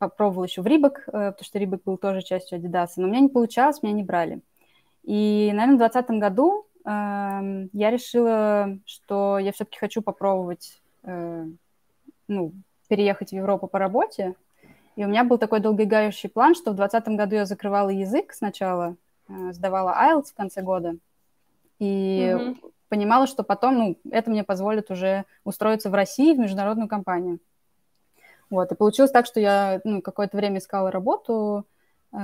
попробовала 0.10 0.46
еще 0.46 0.62
в 0.62 0.68
Рибок, 0.68 1.04
э, 1.08 1.12
потому 1.12 1.44
что 1.44 1.60
Рибок 1.60 1.84
был 1.84 1.98
тоже 1.98 2.22
частью 2.22 2.60
Adidas, 2.60 2.90
но 2.98 3.06
у 3.06 3.10
меня 3.10 3.22
не 3.22 3.30
получалось, 3.30 3.82
меня 3.82 3.94
не 3.94 4.04
брали. 4.04 4.42
И, 5.04 5.52
наверное, 5.54 5.76
в 5.76 5.80
2020 5.80 6.20
году 6.20 6.66
э, 6.66 6.73
я 6.86 7.92
решила, 7.92 8.78
что 8.86 9.40
я 9.40 9.52
все-таки 9.54 9.80
хочу 9.80 10.02
попробовать 10.02 10.82
э, 11.04 11.46
ну, 12.28 12.54
переехать 12.88 13.30
в 13.30 13.34
Европу 13.34 13.68
по 13.68 13.80
работе. 13.80 14.36
И 14.96 15.04
у 15.04 15.08
меня 15.08 15.24
был 15.24 15.38
такой 15.38 15.60
долгоиграющий 15.60 16.30
план, 16.30 16.56
что 16.56 16.72
в 16.72 16.76
2020 16.76 17.18
году 17.18 17.36
я 17.36 17.46
закрывала 17.46 17.90
язык 17.90 18.34
сначала, 18.34 18.96
э, 19.28 19.54
сдавала 19.54 19.96
IELTS 19.98 20.32
в 20.32 20.36
конце 20.36 20.62
года. 20.62 20.96
И 21.80 22.32
mm-hmm. 22.32 22.72
понимала, 22.90 23.28
что 23.28 23.44
потом 23.44 23.78
ну, 23.78 23.98
это 24.12 24.30
мне 24.30 24.44
позволит 24.44 24.92
уже 24.92 25.26
устроиться 25.44 25.90
в 25.90 25.94
России 25.94 26.34
в 26.34 26.40
международную 26.40 26.88
компанию. 26.88 27.40
Вот, 28.50 28.72
и 28.72 28.76
получилось 28.76 29.12
так, 29.12 29.26
что 29.26 29.40
я 29.40 29.82
ну, 29.84 30.02
какое-то 30.02 30.38
время 30.38 30.60
искала 30.60 30.92
работу 30.92 31.66
э, 32.12 32.18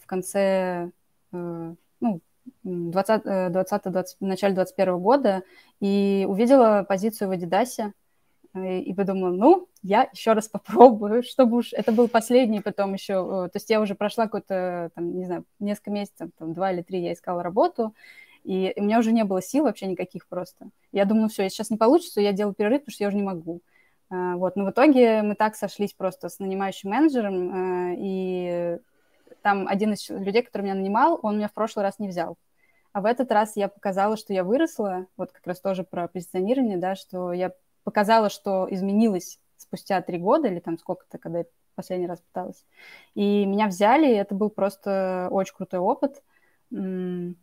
в 0.00 0.06
конце, 0.06 0.90
э, 1.32 1.74
ну, 2.00 2.20
20, 2.64 3.52
20, 3.52 3.82
20, 3.92 4.16
в 4.20 4.24
начале 4.24 4.54
21 4.54 4.98
года 4.98 5.42
и 5.80 6.26
увидела 6.28 6.84
позицию 6.88 7.28
в 7.28 7.32
Адидасе 7.32 7.92
и, 8.54 8.80
и 8.80 8.94
подумала, 8.94 9.30
ну, 9.30 9.68
я 9.82 10.08
еще 10.12 10.32
раз 10.32 10.48
попробую, 10.48 11.22
чтобы 11.22 11.58
уж... 11.58 11.72
Это 11.72 11.92
был 11.92 12.08
последний 12.08 12.60
потом 12.60 12.92
еще... 12.94 13.14
Э, 13.14 13.48
то 13.48 13.56
есть 13.56 13.70
я 13.70 13.80
уже 13.80 13.94
прошла 13.94 14.24
какой-то, 14.24 14.90
там, 14.94 15.16
не 15.16 15.24
знаю, 15.24 15.44
несколько 15.58 15.90
месяцев, 15.90 16.30
там, 16.38 16.52
два 16.54 16.72
или 16.72 16.82
три 16.82 17.00
я 17.00 17.12
искала 17.12 17.42
работу, 17.42 17.94
и 18.44 18.72
у 18.76 18.82
меня 18.82 18.98
уже 18.98 19.12
не 19.12 19.24
было 19.24 19.40
сил 19.40 19.64
вообще 19.64 19.86
никаких 19.86 20.26
просто. 20.28 20.68
Я 20.92 21.04
думала, 21.04 21.28
все, 21.28 21.48
сейчас 21.48 21.70
не 21.70 21.76
получится, 21.76 22.20
я 22.20 22.32
делаю 22.32 22.54
перерыв, 22.54 22.80
потому 22.80 22.92
что 22.92 23.04
я 23.04 23.08
уже 23.08 23.16
не 23.16 23.22
могу. 23.22 23.60
А, 24.10 24.36
вот, 24.36 24.56
но 24.56 24.66
в 24.66 24.70
итоге 24.70 25.22
мы 25.22 25.34
так 25.34 25.56
сошлись 25.56 25.94
просто 25.94 26.28
с 26.28 26.38
нанимающим 26.38 26.90
менеджером, 26.90 27.94
и 27.96 28.78
там 29.42 29.66
один 29.68 29.92
из 29.92 30.08
людей, 30.08 30.42
который 30.42 30.62
меня 30.62 30.74
нанимал, 30.74 31.18
он 31.22 31.36
меня 31.36 31.48
в 31.48 31.52
прошлый 31.52 31.84
раз 31.84 31.98
не 31.98 32.08
взял. 32.08 32.36
А 32.92 33.00
в 33.00 33.04
этот 33.06 33.32
раз 33.32 33.56
я 33.56 33.68
показала, 33.68 34.16
что 34.16 34.32
я 34.32 34.44
выросла, 34.44 35.06
вот 35.16 35.32
как 35.32 35.46
раз 35.46 35.60
тоже 35.60 35.84
про 35.84 36.08
позиционирование, 36.08 36.76
да, 36.76 36.94
что 36.94 37.32
я 37.32 37.52
показала, 37.84 38.30
что 38.30 38.66
изменилась 38.70 39.40
спустя 39.56 40.00
три 40.02 40.18
года 40.18 40.48
или 40.48 40.60
там 40.60 40.78
сколько-то, 40.78 41.18
когда 41.18 41.40
я 41.40 41.44
последний 41.74 42.06
раз 42.06 42.20
пыталась. 42.20 42.64
И 43.14 43.46
меня 43.46 43.66
взяли, 43.66 44.06
и 44.06 44.16
это 44.16 44.34
был 44.34 44.50
просто 44.50 45.28
очень 45.30 45.54
крутой 45.54 45.80
опыт. 45.80 46.22
Очень 46.70 47.36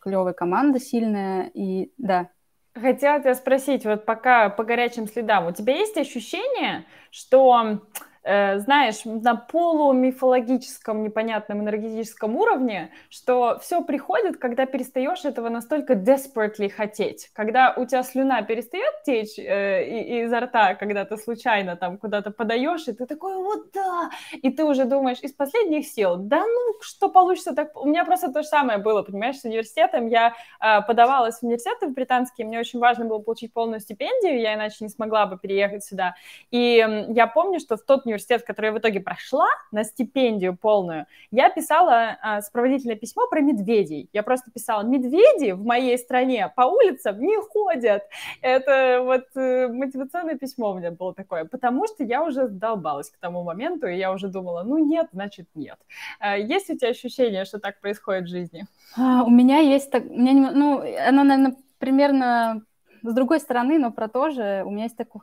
клевая 0.00 0.34
команда, 0.34 0.78
сильная, 0.78 1.50
и 1.54 1.92
да, 1.98 2.30
Хотела 2.74 3.20
тебя 3.20 3.34
спросить, 3.34 3.84
вот 3.84 4.06
пока 4.06 4.48
по 4.48 4.64
горячим 4.64 5.06
следам, 5.06 5.46
у 5.46 5.52
тебя 5.52 5.76
есть 5.76 5.98
ощущение, 5.98 6.86
что 7.10 7.82
Э, 8.24 8.60
знаешь, 8.60 9.04
на 9.04 9.34
полумифологическом, 9.34 11.02
непонятном 11.02 11.60
энергетическом 11.60 12.36
уровне, 12.36 12.92
что 13.10 13.58
все 13.60 13.82
приходит, 13.82 14.36
когда 14.36 14.64
перестаешь 14.64 15.24
этого 15.24 15.48
настолько 15.48 15.94
desperately 15.94 16.68
хотеть. 16.68 17.30
Когда 17.32 17.74
у 17.76 17.84
тебя 17.84 18.04
слюна 18.04 18.42
перестает 18.42 19.02
течь 19.04 19.38
э, 19.38 20.22
изо 20.22 20.38
рта, 20.38 20.76
когда 20.76 21.04
ты 21.04 21.16
случайно 21.16 21.74
там 21.74 21.98
куда-то 21.98 22.30
подаешь, 22.30 22.86
и 22.86 22.92
ты 22.92 23.06
такой, 23.06 23.36
вот 23.36 23.72
да, 23.72 24.10
и 24.40 24.50
ты 24.50 24.64
уже 24.64 24.84
думаешь 24.84 25.18
из 25.22 25.32
последних 25.32 25.86
сил, 25.88 26.16
да 26.16 26.44
ну, 26.46 26.80
что 26.80 27.08
получится 27.08 27.54
так... 27.54 27.76
У 27.76 27.88
меня 27.88 28.04
просто 28.04 28.32
то 28.32 28.42
же 28.42 28.48
самое 28.48 28.78
было, 28.78 29.02
понимаешь, 29.02 29.40
с 29.40 29.44
университетом. 29.44 30.06
Я 30.06 30.34
э, 30.60 30.80
подавалась 30.82 31.40
в 31.40 31.42
университеты 31.42 31.88
в 31.88 31.92
британские, 31.92 32.46
мне 32.46 32.60
очень 32.60 32.78
важно 32.78 33.04
было 33.04 33.18
получить 33.18 33.52
полную 33.52 33.80
стипендию, 33.80 34.40
я 34.40 34.54
иначе 34.54 34.76
не 34.80 34.88
смогла 34.88 35.26
бы 35.26 35.38
переехать 35.38 35.84
сюда. 35.84 36.14
И 36.52 36.86
я 37.08 37.26
помню, 37.26 37.58
что 37.58 37.76
в 37.76 37.82
тот 37.82 38.06
университет, 38.12 38.42
который 38.42 38.66
я 38.66 38.72
в 38.72 38.78
итоге 38.78 39.00
прошла 39.00 39.48
на 39.70 39.84
стипендию 39.84 40.56
полную, 40.56 41.06
я 41.30 41.50
писала 41.50 42.16
а, 42.22 42.42
сопроводительное 42.42 42.96
письмо 42.96 43.26
про 43.28 43.40
медведей. 43.40 44.08
Я 44.12 44.22
просто 44.22 44.50
писала, 44.50 44.82
медведи 44.82 45.52
в 45.52 45.64
моей 45.64 45.98
стране 45.98 46.52
по 46.54 46.62
улицам 46.62 47.20
не 47.20 47.36
ходят. 47.40 48.02
Это 48.40 49.02
вот 49.02 49.24
э, 49.34 49.68
мотивационное 49.68 50.36
письмо 50.36 50.72
у 50.72 50.78
меня 50.78 50.90
было 50.90 51.14
такое, 51.14 51.44
потому 51.44 51.86
что 51.86 52.04
я 52.04 52.22
уже 52.22 52.48
долбалась 52.48 53.10
к 53.10 53.18
тому 53.18 53.42
моменту, 53.42 53.86
и 53.86 53.96
я 53.96 54.12
уже 54.12 54.28
думала, 54.28 54.62
ну 54.62 54.78
нет, 54.78 55.08
значит 55.12 55.48
нет. 55.54 55.78
А, 56.20 56.36
есть 56.36 56.70
у 56.70 56.76
тебя 56.76 56.90
ощущение, 56.90 57.44
что 57.44 57.58
так 57.58 57.80
происходит 57.80 58.24
в 58.24 58.28
жизни? 58.30 58.66
А, 58.96 59.24
у 59.24 59.30
меня 59.30 59.58
есть 59.58 59.90
так, 59.90 60.04
у 60.04 60.18
меня, 60.18 60.50
ну, 60.52 60.82
оно, 61.08 61.24
наверное, 61.24 61.56
примерно 61.78 62.62
с 63.02 63.14
другой 63.14 63.40
стороны, 63.40 63.78
но 63.78 63.90
про 63.90 64.08
то 64.08 64.30
же. 64.30 64.62
У 64.64 64.70
меня 64.70 64.84
есть 64.84 64.96
такое, 64.96 65.22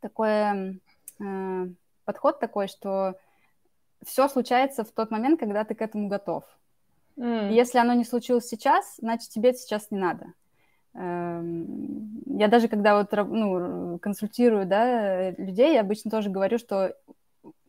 такое 0.00 0.78
подход 2.10 2.40
такой, 2.40 2.66
что 2.66 3.14
все 4.04 4.26
случается 4.26 4.82
в 4.82 4.90
тот 4.90 5.12
момент, 5.12 5.38
когда 5.38 5.62
ты 5.62 5.76
к 5.76 5.82
этому 5.82 6.08
готов. 6.08 6.42
Mm. 7.16 7.52
Если 7.52 7.78
оно 7.78 7.92
не 7.92 8.04
случилось 8.04 8.48
сейчас, 8.48 8.96
значит, 8.98 9.28
тебе 9.28 9.52
сейчас 9.54 9.92
не 9.92 9.98
надо. 9.98 10.32
Эм, 10.94 12.20
я 12.26 12.48
даже 12.48 12.66
когда 12.66 12.98
вот 12.98 13.12
ну, 13.12 14.00
консультирую 14.00 14.66
да, 14.66 15.30
людей, 15.30 15.74
я 15.74 15.82
обычно 15.82 16.10
тоже 16.10 16.30
говорю, 16.30 16.58
что 16.58 16.96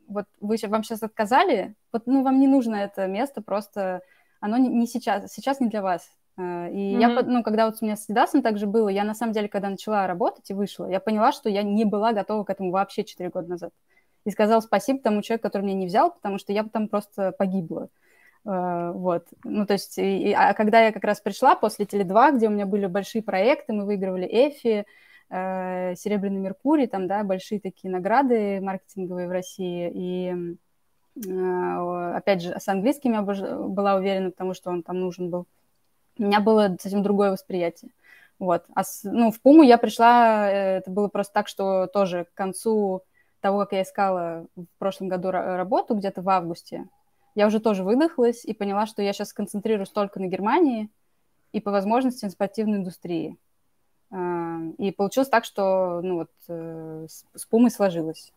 вот 0.08 0.26
вы, 0.40 0.56
вам 0.64 0.84
сейчас 0.84 1.04
отказали, 1.04 1.76
вот 1.94 2.08
ну, 2.08 2.24
вам 2.24 2.40
не 2.40 2.48
нужно 2.48 2.78
это 2.78 3.06
место, 3.06 3.44
просто 3.44 4.02
оно 4.40 4.58
не, 4.58 4.70
не 4.70 4.88
сейчас, 4.88 5.32
сейчас 5.32 5.60
не 5.60 5.70
для 5.70 5.84
вас. 5.84 6.10
Э, 6.36 6.72
и 6.72 6.96
mm-hmm. 6.96 7.00
я, 7.00 7.22
ну, 7.22 7.44
когда 7.44 7.68
вот 7.68 7.76
у 7.80 7.86
меня 7.86 7.96
с 7.96 8.08
Дидасом 8.08 8.42
также 8.42 8.66
было, 8.66 8.90
я 8.90 9.04
на 9.04 9.14
самом 9.14 9.34
деле, 9.34 9.48
когда 9.50 9.70
начала 9.70 10.08
работать 10.08 10.50
и 10.50 10.56
вышла, 10.56 10.90
я 10.90 11.00
поняла, 11.00 11.32
что 11.32 11.48
я 11.48 11.62
не 11.62 11.86
была 11.86 12.12
готова 12.12 12.44
к 12.44 12.50
этому 12.50 12.72
вообще 12.72 13.04
4 13.04 13.30
года 13.30 13.50
назад 13.50 13.72
и 14.26 14.32
сказал 14.32 14.62
спасибо 14.62 15.00
тому 15.00 15.22
человеку, 15.22 15.44
который 15.44 15.64
меня 15.64 15.76
не 15.76 15.88
взял, 15.88 16.12
потому 16.12 16.38
что 16.38 16.54
я 16.54 16.64
бы 16.64 16.70
там 16.70 16.88
просто 16.88 17.32
погибла. 17.32 17.90
Uh, 18.44 18.94
вот, 18.94 19.28
ну, 19.44 19.68
то 19.68 19.74
есть, 19.74 20.00
и, 20.00 20.34
а 20.34 20.56
когда 20.56 20.82
я 20.82 20.92
как 20.92 21.04
раз 21.04 21.22
пришла 21.22 21.56
после 21.56 21.86
Теле2, 21.86 22.38
где 22.38 22.48
у 22.48 22.50
меня 22.50 22.66
были 22.66 22.88
большие 22.88 23.22
проекты, 23.22 23.72
мы 23.72 23.86
выигрывали 23.86 24.26
Эфи, 24.26 24.84
uh, 25.30 25.96
Серебряный 25.96 26.40
Меркурий, 26.40 26.88
там, 26.88 27.08
да, 27.08 27.24
большие 27.24 27.62
такие 27.62 27.92
награды 27.92 28.60
маркетинговые 28.60 29.28
в 29.28 29.32
России, 29.32 29.92
и, 29.94 30.58
uh, 31.20 32.16
опять 32.16 32.42
же, 32.42 32.60
с 32.60 32.68
английским 32.68 33.14
я 33.14 33.22
была 33.22 33.96
уверена, 33.96 34.32
потому 34.32 34.56
что 34.56 34.72
он 34.72 34.82
там 34.82 35.00
нужен 35.00 35.30
был. 35.30 35.46
У 36.18 36.24
меня 36.24 36.40
было 36.40 36.76
совсем 36.80 37.04
другое 37.04 37.32
восприятие. 37.32 37.92
Вот, 38.40 38.66
а 38.74 38.84
с, 38.84 39.02
ну, 39.04 39.32
в 39.32 39.40
Пуму 39.40 39.62
я 39.62 39.78
пришла, 39.78 40.50
э, 40.50 40.78
это 40.78 40.90
было 40.90 41.10
просто 41.10 41.32
так, 41.32 41.48
что 41.48 41.86
тоже 41.86 42.26
к 42.26 42.34
концу 42.34 43.04
того, 43.42 43.60
как 43.60 43.74
я 43.74 43.82
искала 43.82 44.48
в 44.56 44.80
прошлом 44.80 45.08
году 45.08 45.32
работу, 45.32 45.96
где-то 45.96 46.22
в 46.22 46.30
августе, 46.30 46.88
я 47.36 47.48
уже 47.48 47.60
тоже 47.60 47.84
выдохлась 47.84 48.46
и 48.46 48.54
поняла, 48.54 48.86
что 48.86 49.02
я 49.02 49.14
сейчас 49.14 49.30
сконцентрируюсь 49.30 49.90
только 49.90 50.20
на 50.20 50.28
Германии 50.28 50.90
и 51.52 51.60
по 51.60 51.72
возможности 51.72 52.26
на 52.26 52.32
спортивной 52.32 52.80
индустрии. 52.80 53.38
А, 54.12 54.60
и 54.78 54.92
получилось 54.92 55.30
так, 55.30 55.46
что 55.46 56.02
ну 56.02 56.16
вот, 56.16 56.32
э, 56.50 57.08
с 57.08 57.46
Пумой 57.46 57.72
сложилось. 57.72 58.34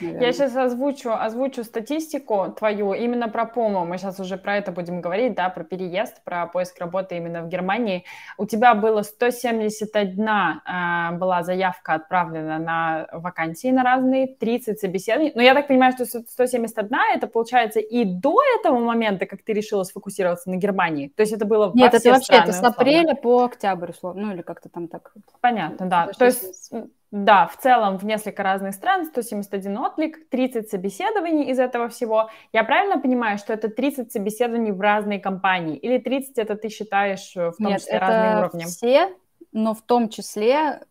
Наверное. 0.00 0.26
Я 0.26 0.32
сейчас 0.32 0.56
озвучу, 0.56 1.10
озвучу 1.12 1.64
статистику 1.64 2.54
твою 2.56 2.92
именно 2.92 3.28
про 3.28 3.46
ПОМО. 3.46 3.84
Мы 3.84 3.98
сейчас 3.98 4.20
уже 4.20 4.36
про 4.36 4.56
это 4.56 4.72
будем 4.72 5.00
говорить, 5.00 5.34
да, 5.34 5.48
про 5.48 5.64
переезд, 5.64 6.22
про 6.24 6.46
поиск 6.46 6.78
работы 6.78 7.16
именно 7.16 7.42
в 7.42 7.48
Германии. 7.48 8.04
У 8.38 8.46
тебя 8.46 8.74
было 8.74 9.02
171 9.02 10.28
э, 10.28 11.16
была 11.18 11.42
заявка 11.42 11.94
отправлена 11.94 12.58
на 12.58 13.08
вакансии 13.12 13.68
на 13.68 13.82
разные, 13.82 14.26
30 14.26 14.78
собеседований. 14.78 15.32
Но 15.34 15.42
я 15.42 15.54
так 15.54 15.68
понимаю, 15.68 15.92
что 15.92 16.04
171 16.04 16.98
это 17.14 17.26
получается 17.26 17.80
и 17.80 18.04
до 18.04 18.36
этого 18.58 18.78
момента, 18.78 19.26
как 19.26 19.42
ты 19.42 19.52
решила 19.52 19.84
сфокусироваться 19.84 20.50
на 20.50 20.56
Германии. 20.56 21.08
То 21.16 21.22
есть 21.22 21.32
это 21.32 21.44
было 21.44 21.70
Нет, 21.74 21.94
это 21.94 22.10
вообще 22.10 22.24
страны, 22.24 22.42
это 22.42 22.52
с 22.52 22.62
апреля 22.62 23.14
условно. 23.14 23.22
по 23.22 23.44
октябрь, 23.44 23.90
условно, 23.90 24.26
ну 24.26 24.32
или 24.32 24.42
как-то 24.42 24.68
там 24.68 24.88
так. 24.88 25.12
Понятно, 25.40 25.86
да. 25.86 26.08
То 26.18 26.24
есть 26.24 26.72
Да, 27.12 27.46
в 27.46 27.56
целом 27.58 27.98
в 27.98 28.04
несколько 28.04 28.42
разных 28.42 28.74
стран, 28.74 29.04
171 29.06 29.78
отклик, 29.78 30.28
30 30.28 30.68
собеседований 30.68 31.44
из 31.50 31.58
этого 31.58 31.88
всего. 31.88 32.30
Я 32.52 32.64
правильно 32.64 33.00
понимаю, 33.00 33.38
что 33.38 33.52
это 33.52 33.68
30 33.68 34.10
собеседований 34.10 34.72
в 34.72 34.80
разные 34.80 35.20
компании? 35.20 35.76
Или 35.76 35.98
30 35.98 36.36
это 36.38 36.56
ты 36.56 36.68
считаешь 36.68 37.36
э, 37.36 37.50
в 37.52 37.56
том 37.62 37.72
Нет, 37.72 37.80
числе 37.80 37.94
это 37.94 38.06
разные 38.06 38.38
уровни? 38.38 38.64
все, 38.64 39.14
но 39.52 39.74
в 39.74 39.82
том 39.82 40.08
числе, 40.08 40.82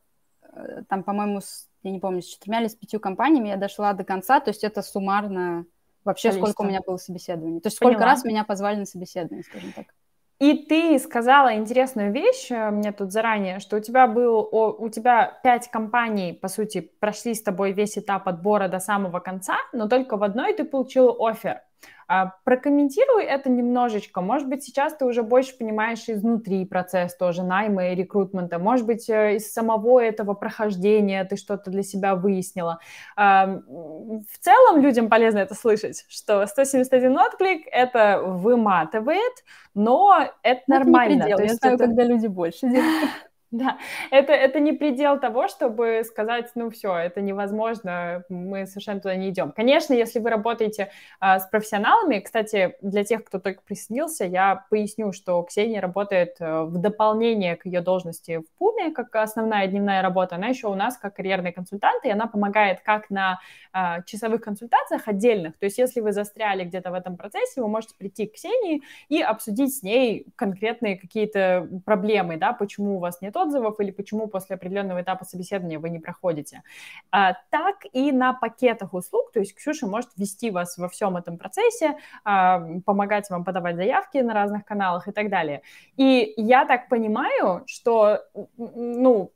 э, 0.42 0.84
там, 0.88 1.04
по-моему, 1.04 1.42
с, 1.42 1.68
я 1.84 1.92
не 1.92 2.00
помню, 2.00 2.22
с 2.22 2.26
четырьмя 2.28 2.62
или 2.62 2.70
с 2.70 2.76
пятью 2.76 3.00
компаниями 3.02 3.50
я 3.50 3.58
дошла 3.58 3.92
до 3.94 4.06
конца, 4.06 4.40
то 4.40 4.50
есть 4.50 4.64
это 4.64 4.82
суммарно 4.82 5.66
вообще 6.06 6.30
Количество. 6.30 6.52
сколько 6.54 6.66
у 6.66 6.70
меня 6.70 6.82
было 6.82 6.98
собеседований. 6.98 7.60
То 7.60 7.68
есть 7.68 7.78
Поняла. 7.80 7.94
сколько 7.94 8.06
раз 8.06 8.24
меня 8.24 8.46
позвали 8.46 8.78
на 8.78 8.86
собеседование, 8.86 9.44
скажем 9.44 9.74
так. 9.74 9.88
И 10.38 10.66
ты 10.66 11.00
сказала 11.00 11.56
интересную 11.56 12.12
вещь 12.12 12.52
э, 12.52 12.70
мне 12.70 12.92
тут 12.92 13.12
заранее, 13.12 13.60
что 13.60 13.78
у 13.78 13.80
тебя 13.80 14.06
был, 14.06 14.50
у 14.52 14.90
тебя 14.90 15.40
пять 15.44 15.70
компаний, 15.72 16.34
по 16.34 16.50
сути, 16.50 16.82
прошли 17.00 17.34
с 17.34 17.42
тобой 17.42 17.72
весь 17.72 17.98
этап 17.98 18.28
отбора 18.28 18.68
до 18.68 18.80
самого 18.80 19.20
конца, 19.20 19.56
но 19.72 19.88
только 19.88 20.18
в 20.18 20.24
одной 20.24 20.54
ты 20.54 20.66
получил 20.66 21.26
офер. 21.26 21.62
А, 22.08 22.34
прокомментируй 22.44 23.24
это 23.24 23.50
немножечко. 23.50 24.22
Может 24.22 24.48
быть, 24.48 24.64
сейчас 24.64 24.96
ты 24.96 25.06
уже 25.06 25.24
больше 25.24 25.58
понимаешь 25.58 26.04
изнутри 26.08 26.66
процесс 26.66 27.16
тоже 27.16 27.44
найма 27.44 27.88
и 27.90 27.96
рекрутмента. 27.96 28.60
Может 28.60 28.86
быть, 28.86 29.10
э, 29.10 29.38
из 29.38 29.52
самого 29.52 30.00
этого 30.00 30.34
прохождения 30.34 31.24
ты 31.26 31.36
что-то 31.36 31.72
для 31.72 31.84
себя 31.84 32.16
выяснила. 32.16 32.80
В 33.18 34.38
целом 34.40 34.82
людям 34.82 35.10
полезно 35.10 35.40
это 35.40 35.56
слышать, 35.56 36.06
что 36.10 36.46
171 36.46 37.18
отклик— 37.18 37.66
это 37.72 38.22
выматывает, 38.24 39.44
но 39.74 40.28
это 40.44 40.62
Но 40.68 40.76
нормально. 40.80 41.24
Это 41.24 41.30
не 41.30 41.36
предел. 41.36 41.40
Я 41.40 41.54
знаю, 41.56 41.76
это- 41.76 41.86
когда 41.86 42.04
люди 42.04 42.28
больше 42.28 42.70
делают. 42.70 43.10
Да, 43.52 43.78
это, 44.12 44.34
это 44.34 44.60
не 44.60 44.74
предел 44.74 45.20
того, 45.20 45.48
чтобы 45.48 46.02
сказать, 46.04 46.50
ну 46.56 46.70
все, 46.72 46.96
это 46.96 47.22
невозможно, 47.22 48.24
мы 48.28 48.66
совершенно 48.66 49.00
туда 49.00 49.16
не 49.16 49.30
идем. 49.30 49.52
Конечно, 49.52 49.94
если 49.94 50.20
вы 50.20 50.30
работаете 50.30 50.92
а, 51.20 51.40
с 51.40 51.48
профессионалами, 51.48 52.20
кстати, 52.20 52.76
для 52.82 53.04
тех, 53.04 53.24
кто 53.24 53.40
только 53.40 53.62
присоединился, 53.62 54.26
я 54.26 54.66
поясню, 54.70 55.12
что 55.12 55.42
Ксения 55.44 55.80
работает 55.80 56.38
э, 56.40 56.64
в 56.64 56.78
дополнение 56.80 57.56
к 57.56 57.66
ее 57.66 57.82
должности 57.82 58.38
в 58.38 58.58
ПУМе, 58.58 58.92
как 58.92 59.16
основная 59.16 59.68
дневная 59.68 60.02
работа, 60.02 60.36
она 60.36 60.48
еще 60.48 60.68
у 60.68 60.76
нас 60.76 60.98
как 60.98 61.16
карьерный 61.16 61.52
консультант, 61.52 62.04
и 62.06 62.10
она 62.10 62.26
помогает 62.26 62.82
как 62.82 63.10
на 63.10 63.40
а, 63.72 64.02
часовых 64.02 64.42
консультациях 64.42 65.08
отдельных, 65.08 65.58
то 65.58 65.66
есть 65.66 65.78
если 65.78 66.02
вы 66.02 66.14
застряли 66.14 66.64
где-то 66.64 66.92
в 66.92 66.94
этом 66.96 67.16
процессе, 67.16 67.62
вы 67.62 67.68
можете 67.68 67.96
прийти 67.96 68.26
к 68.26 68.34
Ксении 68.34 68.82
и 69.08 69.22
обсудить 69.22 69.78
с 69.78 69.84
ней 69.84 70.26
конкретные 70.36 70.98
какие-то 70.98 71.70
проблемы, 71.86 72.38
да, 72.38 72.54
почему 72.54 72.98
у 72.98 73.00
вас 73.00 73.22
нет 73.22 73.35
отзывов 73.36 73.80
или 73.80 73.92
почему 73.92 74.28
после 74.28 74.56
определенного 74.56 75.02
этапа 75.02 75.26
собеседования 75.26 75.80
вы 75.80 75.90
не 75.90 76.00
проходите. 76.00 76.64
А, 77.12 77.34
так 77.50 77.78
и 77.94 78.12
на 78.12 78.34
пакетах 78.34 78.94
услуг, 78.94 79.32
то 79.32 79.40
есть 79.40 79.56
Ксюша 79.56 79.88
может 79.88 80.10
вести 80.18 80.52
вас 80.52 80.78
во 80.78 80.88
всем 80.90 81.18
этом 81.18 81.38
процессе, 81.38 81.98
а, 82.24 82.64
помогать 82.86 83.30
вам 83.30 83.44
подавать 83.44 83.76
заявки 83.76 84.18
на 84.18 84.34
разных 84.34 84.66
каналах 84.66 85.08
и 85.08 85.12
так 85.12 85.30
далее. 85.30 85.62
И 85.98 86.34
я 86.38 86.66
так 86.66 86.90
понимаю, 86.90 87.64
что, 87.66 88.22
ну, 88.58 89.32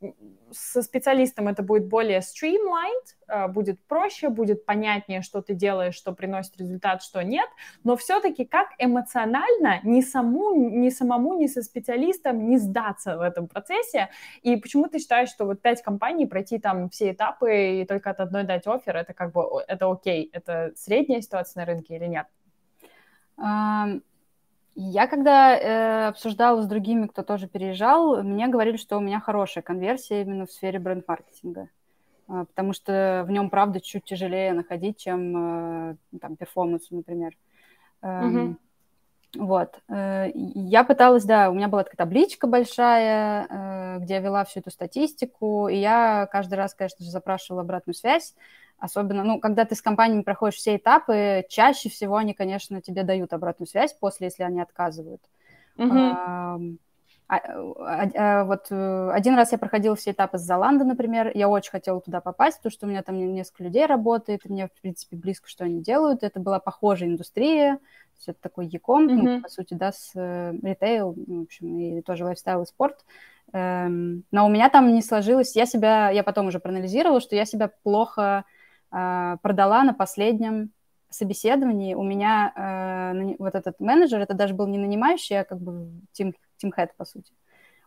со 0.51 0.81
специалистом 0.81 1.47
это 1.47 1.63
будет 1.63 1.87
более 1.87 2.19
streamlined, 2.19 3.15
а, 3.27 3.47
будет 3.47 3.79
проще, 3.85 4.29
будет 4.29 4.65
понятнее, 4.65 5.21
что 5.21 5.41
ты 5.41 5.53
делаешь, 5.53 5.95
что 5.95 6.13
приносит 6.13 6.57
результат, 6.57 7.03
что 7.03 7.23
нет, 7.23 7.49
но 7.83 7.95
все-таки 7.95 8.45
как 8.45 8.69
эмоционально 8.77 9.79
ни, 9.83 10.01
саму, 10.01 10.55
ни 10.55 10.89
самому, 10.89 11.35
ни 11.39 11.47
со 11.47 11.61
специалистом 11.61 12.47
не 12.47 12.57
сдаться 12.57 13.17
в 13.17 13.21
этом 13.21 13.47
процессе, 13.47 14.09
и 14.41 14.55
почему 14.55 14.87
ты 14.87 14.99
считаешь, 14.99 15.29
что 15.29 15.45
вот 15.45 15.61
пять 15.61 15.81
компаний, 15.81 16.25
пройти 16.25 16.59
там 16.59 16.89
все 16.89 17.11
этапы 17.11 17.81
и 17.81 17.85
только 17.85 18.09
от 18.09 18.19
одной 18.19 18.43
дать 18.43 18.67
офер, 18.67 18.95
это 18.95 19.13
как 19.13 19.31
бы, 19.31 19.43
это 19.67 19.91
окей, 19.91 20.29
это 20.33 20.71
средняя 20.75 21.21
ситуация 21.21 21.61
на 21.61 21.65
рынке 21.65 21.95
или 21.95 22.05
нет? 22.05 22.27
Ам, 23.37 24.01
Я 24.81 25.07
когда 25.07 25.57
э, 25.57 26.07
обсуждала 26.07 26.61
с 26.61 26.67
другими, 26.67 27.07
кто 27.07 27.21
тоже 27.21 27.49
переезжал, 27.49 28.23
мне 28.23 28.47
говорили, 28.47 28.77
что 28.77 28.97
у 28.97 29.01
меня 29.01 29.19
хорошая 29.19 29.61
конверсия 29.61 30.21
именно 30.21 30.45
в 30.45 30.51
сфере 30.51 30.79
бренд-маркетинга, 30.79 31.67
А, 32.29 32.45
потому 32.45 32.71
что 32.71 33.25
в 33.27 33.31
нем, 33.31 33.49
правда, 33.49 33.81
чуть 33.81 34.05
тяжелее 34.05 34.53
находить, 34.53 34.97
чем 34.97 35.91
э, 35.91 35.95
там 36.21 36.37
перформанс, 36.37 36.89
например. 36.91 37.33
Эм, 38.01 38.27
Мгм. 38.29 38.59
Вот. 39.37 39.81
Э, 39.89 40.31
Я 40.33 40.83
пыталась, 40.85 41.25
да, 41.25 41.51
у 41.51 41.53
меня 41.53 41.67
была 41.67 41.83
такая 41.83 41.97
табличка 41.97 42.47
большая, 42.47 43.47
э, 43.49 43.99
где 43.99 44.15
я 44.15 44.19
вела 44.21 44.45
всю 44.45 44.61
эту 44.61 44.71
статистику, 44.71 45.67
и 45.67 45.75
я 45.77 46.27
каждый 46.31 46.55
раз, 46.55 46.73
конечно 46.73 47.03
же, 47.05 47.11
запрашивала 47.11 47.61
обратную 47.61 47.95
связь, 47.95 48.33
особенно, 48.79 49.23
ну, 49.23 49.39
когда 49.39 49.65
ты 49.65 49.75
с 49.75 49.81
компаниями 49.81 50.23
проходишь 50.23 50.55
все 50.57 50.77
этапы, 50.77 51.45
чаще 51.49 51.89
всего 51.89 52.17
они, 52.17 52.33
конечно, 52.33 52.81
тебе 52.81 53.03
дают 53.03 53.33
обратную 53.33 53.67
связь 53.67 53.93
после, 53.93 54.27
если 54.27 54.43
они 54.43 54.61
отказывают. 54.61 55.21
Ам, 55.87 56.77
а, 57.27 57.37
а, 57.37 58.09
а, 58.15 58.43
Вот 58.45 58.67
э, 58.71 59.11
один 59.11 59.35
раз 59.35 59.51
я 59.51 59.57
проходила 59.59 59.95
все 59.95 60.11
этапы 60.11 60.37
с 60.39 60.41
Золанда, 60.41 60.83
например, 60.85 61.31
я 61.35 61.47
очень 61.49 61.71
хотела 61.71 62.01
туда 62.01 62.21
попасть, 62.21 62.57
потому 62.57 62.71
что 62.71 62.87
у 62.87 62.89
меня 62.89 63.03
там 63.03 63.17
несколько 63.33 63.63
людей 63.65 63.85
работает, 63.85 64.45
и 64.45 64.49
мне, 64.49 64.67
в 64.67 64.81
принципе, 64.81 65.15
близко, 65.15 65.47
что 65.47 65.65
они 65.65 65.81
делают. 65.81 66.23
Это 66.23 66.39
была 66.39 66.59
похожая 66.59 67.09
индустрия, 67.09 67.79
есть 68.15 68.29
это 68.29 68.39
такой 68.41 68.67
яком, 68.67 69.11
ну, 69.15 69.29
Мгм. 69.29 69.41
по 69.41 69.49
сути, 69.49 69.75
да, 69.75 69.91
с 69.91 70.11
э, 70.15 70.53
ритейл, 70.63 71.13
ну, 71.27 71.41
в 71.41 71.43
общем, 71.43 71.77
и 71.79 72.01
тоже 72.01 72.25
лайфстайл 72.25 72.63
и 72.63 72.65
спорт. 72.65 73.05
Эм, 73.53 74.23
Но 74.31 74.45
у 74.45 74.49
меня 74.49 74.69
там 74.69 74.93
не 74.93 75.01
сложилось, 75.01 75.55
я 75.55 75.65
себя, 75.65 76.09
я 76.11 76.23
потом 76.23 76.47
уже 76.47 76.59
проанализировала, 76.59 77.19
что 77.21 77.35
я 77.35 77.45
себя 77.45 77.69
плохо 77.83 78.45
продала 78.89 79.83
на 79.83 79.93
последнем 79.93 80.71
собеседовании. 81.09 81.95
У 81.95 82.03
меня 82.03 82.53
э, 82.55 83.35
вот 83.39 83.55
этот 83.55 83.79
менеджер, 83.79 84.19
это 84.21 84.33
даже 84.33 84.53
был 84.53 84.67
не 84.67 84.77
нанимающий, 84.77 85.39
а 85.39 85.43
как 85.43 85.59
бы 85.59 85.89
тим, 86.11 86.35
тимхед, 86.57 86.95
по 86.97 87.05
сути. 87.05 87.33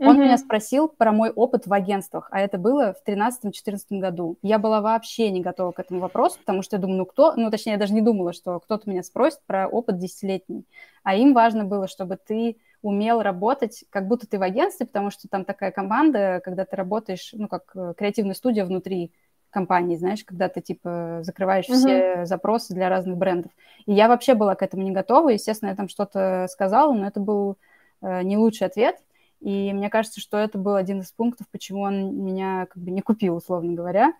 Он 0.04 0.16
Мгм. 0.16 0.24
меня 0.24 0.36
спросил 0.36 0.88
про 0.88 1.12
мой 1.12 1.30
опыт 1.30 1.66
в 1.68 1.72
агентствах, 1.72 2.28
а 2.32 2.40
это 2.40 2.58
было 2.58 2.92
в 2.92 3.04
13-14 3.04 4.00
году. 4.00 4.36
Я 4.42 4.58
была 4.58 4.80
вообще 4.80 5.30
не 5.30 5.40
готова 5.40 5.70
к 5.70 5.78
этому 5.78 6.00
вопросу, 6.00 6.38
потому 6.40 6.62
что 6.62 6.74
я 6.76 6.82
думаю, 6.82 6.98
ну 6.98 7.06
кто, 7.06 7.34
ну 7.36 7.50
точнее, 7.52 7.72
я 7.72 7.78
даже 7.78 7.94
не 7.94 8.00
думала, 8.00 8.32
что 8.32 8.58
кто-то 8.58 8.90
меня 8.90 9.04
спросит 9.04 9.40
про 9.46 9.68
опыт 9.68 9.98
десятилетний. 9.98 10.66
А 11.04 11.14
им 11.14 11.34
важно 11.34 11.64
было, 11.64 11.86
чтобы 11.86 12.16
ты 12.16 12.56
умел 12.82 13.22
работать, 13.22 13.84
как 13.90 14.08
будто 14.08 14.26
ты 14.26 14.38
в 14.40 14.42
агентстве, 14.42 14.86
потому 14.86 15.10
что 15.10 15.28
там 15.28 15.44
такая 15.44 15.70
команда, 15.70 16.40
когда 16.44 16.64
ты 16.64 16.74
работаешь, 16.74 17.30
ну, 17.32 17.46
как 17.46 17.70
э, 17.76 17.94
креативная 17.96 18.34
студия 18.34 18.64
внутри 18.64 19.12
компании, 19.52 19.96
знаешь, 19.96 20.24
когда 20.24 20.48
ты, 20.48 20.60
типа, 20.60 21.20
закрываешь 21.22 21.68
Мгм. 21.68 21.78
все 21.78 22.26
запросы 22.26 22.74
для 22.74 22.88
разных 22.88 23.16
брендов. 23.16 23.52
И 23.86 23.92
я 23.92 24.08
вообще 24.08 24.34
была 24.34 24.56
к 24.56 24.62
этому 24.62 24.82
не 24.82 24.90
готова. 24.90 25.28
Естественно, 25.28 25.70
я 25.70 25.76
там 25.76 25.88
что-то 25.88 26.46
сказала, 26.50 26.92
но 26.92 27.06
это 27.06 27.20
был 27.20 27.56
э, 28.00 28.22
не 28.22 28.36
лучший 28.36 28.66
ответ. 28.66 28.96
И 29.40 29.72
мне 29.72 29.90
кажется, 29.90 30.20
что 30.20 30.38
это 30.38 30.58
был 30.58 30.74
один 30.74 31.00
из 31.00 31.12
пунктов, 31.12 31.46
почему 31.50 31.82
он 31.82 32.16
меня 32.24 32.66
как 32.66 32.82
бы 32.82 32.90
не 32.90 33.02
купил, 33.02 33.36
условно 33.36 33.72
говоря. 33.74 34.12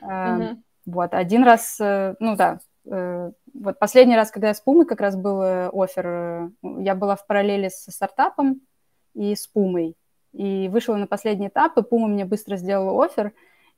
Мгм. 0.00 0.62
Вот, 0.86 1.14
один 1.14 1.42
раз, 1.42 1.78
э, 1.80 2.14
ну 2.20 2.36
да, 2.36 2.60
э, 2.88 3.32
вот 3.54 3.78
последний 3.78 4.16
раз, 4.16 4.30
когда 4.30 4.48
я 4.48 4.54
с 4.54 4.60
Пумой 4.60 4.86
как 4.86 5.00
раз 5.00 5.16
был 5.16 5.42
э, 5.42 5.70
офер, 5.72 6.50
я 6.62 6.94
была 6.94 7.16
в 7.16 7.26
параллели 7.26 7.68
со 7.68 7.90
стартапом 7.90 8.60
и 9.14 9.34
с 9.34 9.46
Пумой. 9.46 9.96
И 10.32 10.68
вышла 10.68 10.96
на 10.96 11.06
последний 11.06 11.48
этап, 11.48 11.78
и 11.78 11.82
Пума 11.82 12.08
мне 12.08 12.24
быстро 12.24 12.56
сделала 12.56 13.04
офер, 13.04 13.32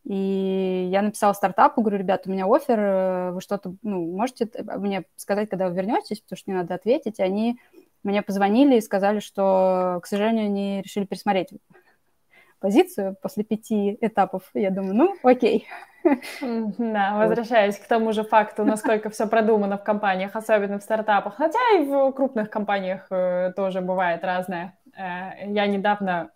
и 0.05 0.89
я 0.91 1.03
написала 1.03 1.33
стартапу, 1.33 1.81
говорю, 1.83 1.99
ребят, 1.99 2.23
у 2.27 2.31
меня 2.31 2.47
офер, 2.47 2.79
э, 2.79 3.31
вы 3.33 3.41
что-то, 3.41 3.75
ну, 3.83 4.07
можете 4.17 4.47
т- 4.47 4.63
мне 4.79 5.05
сказать, 5.17 5.49
когда 5.51 5.69
вы 5.69 5.75
вернетесь, 5.77 6.21
потому 6.21 6.37
что 6.39 6.51
мне 6.51 6.61
надо 6.61 6.75
ответить. 6.75 7.19
И 7.19 7.23
они 7.23 7.59
мне 8.05 8.23
позвонили 8.23 8.77
и 8.77 8.81
сказали, 8.81 9.21
что, 9.21 10.01
к 10.03 10.07
сожалению, 10.07 10.47
они 10.47 10.83
решили 10.83 11.05
пересмотреть 11.05 11.51
позицию 12.61 13.17
после 13.23 13.45
пяти 13.45 13.99
этапов. 14.01 14.51
Я 14.55 14.71
думаю, 14.71 14.95
ну, 14.95 15.17
окей. 15.23 15.67
Да, 16.41 17.19
возвращаясь 17.19 17.79
к 17.79 17.87
тому 17.87 18.13
же 18.13 18.25
факту, 18.25 18.65
насколько 18.65 19.11
все 19.11 19.27
продумано 19.27 19.77
в 19.79 19.85
компаниях, 19.85 20.35
особенно 20.37 20.79
в 20.79 20.83
стартапах, 20.83 21.35
хотя 21.37 21.59
и 21.77 21.85
в 21.85 22.13
крупных 22.13 22.51
компаниях 22.51 23.07
э, 23.11 23.53
тоже 23.55 23.81
бывает 23.81 24.25
разное. 24.25 24.79
Э, 24.97 25.53
Я 25.53 25.67
недавно 25.67 26.31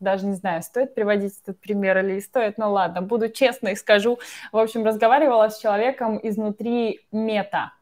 даже 0.00 0.26
не 0.26 0.34
знаю, 0.34 0.62
стоит 0.62 0.94
приводить 0.94 1.34
этот 1.42 1.60
пример 1.60 1.98
или 1.98 2.20
стоит, 2.20 2.58
но 2.58 2.70
ладно, 2.72 3.02
буду 3.02 3.28
честной 3.30 3.72
и 3.72 3.76
скажу. 3.76 4.18
В 4.52 4.58
общем, 4.58 4.84
разговаривала 4.84 5.48
с 5.50 5.58
человеком 5.58 6.18
изнутри 6.22 7.00
мета 7.12 7.72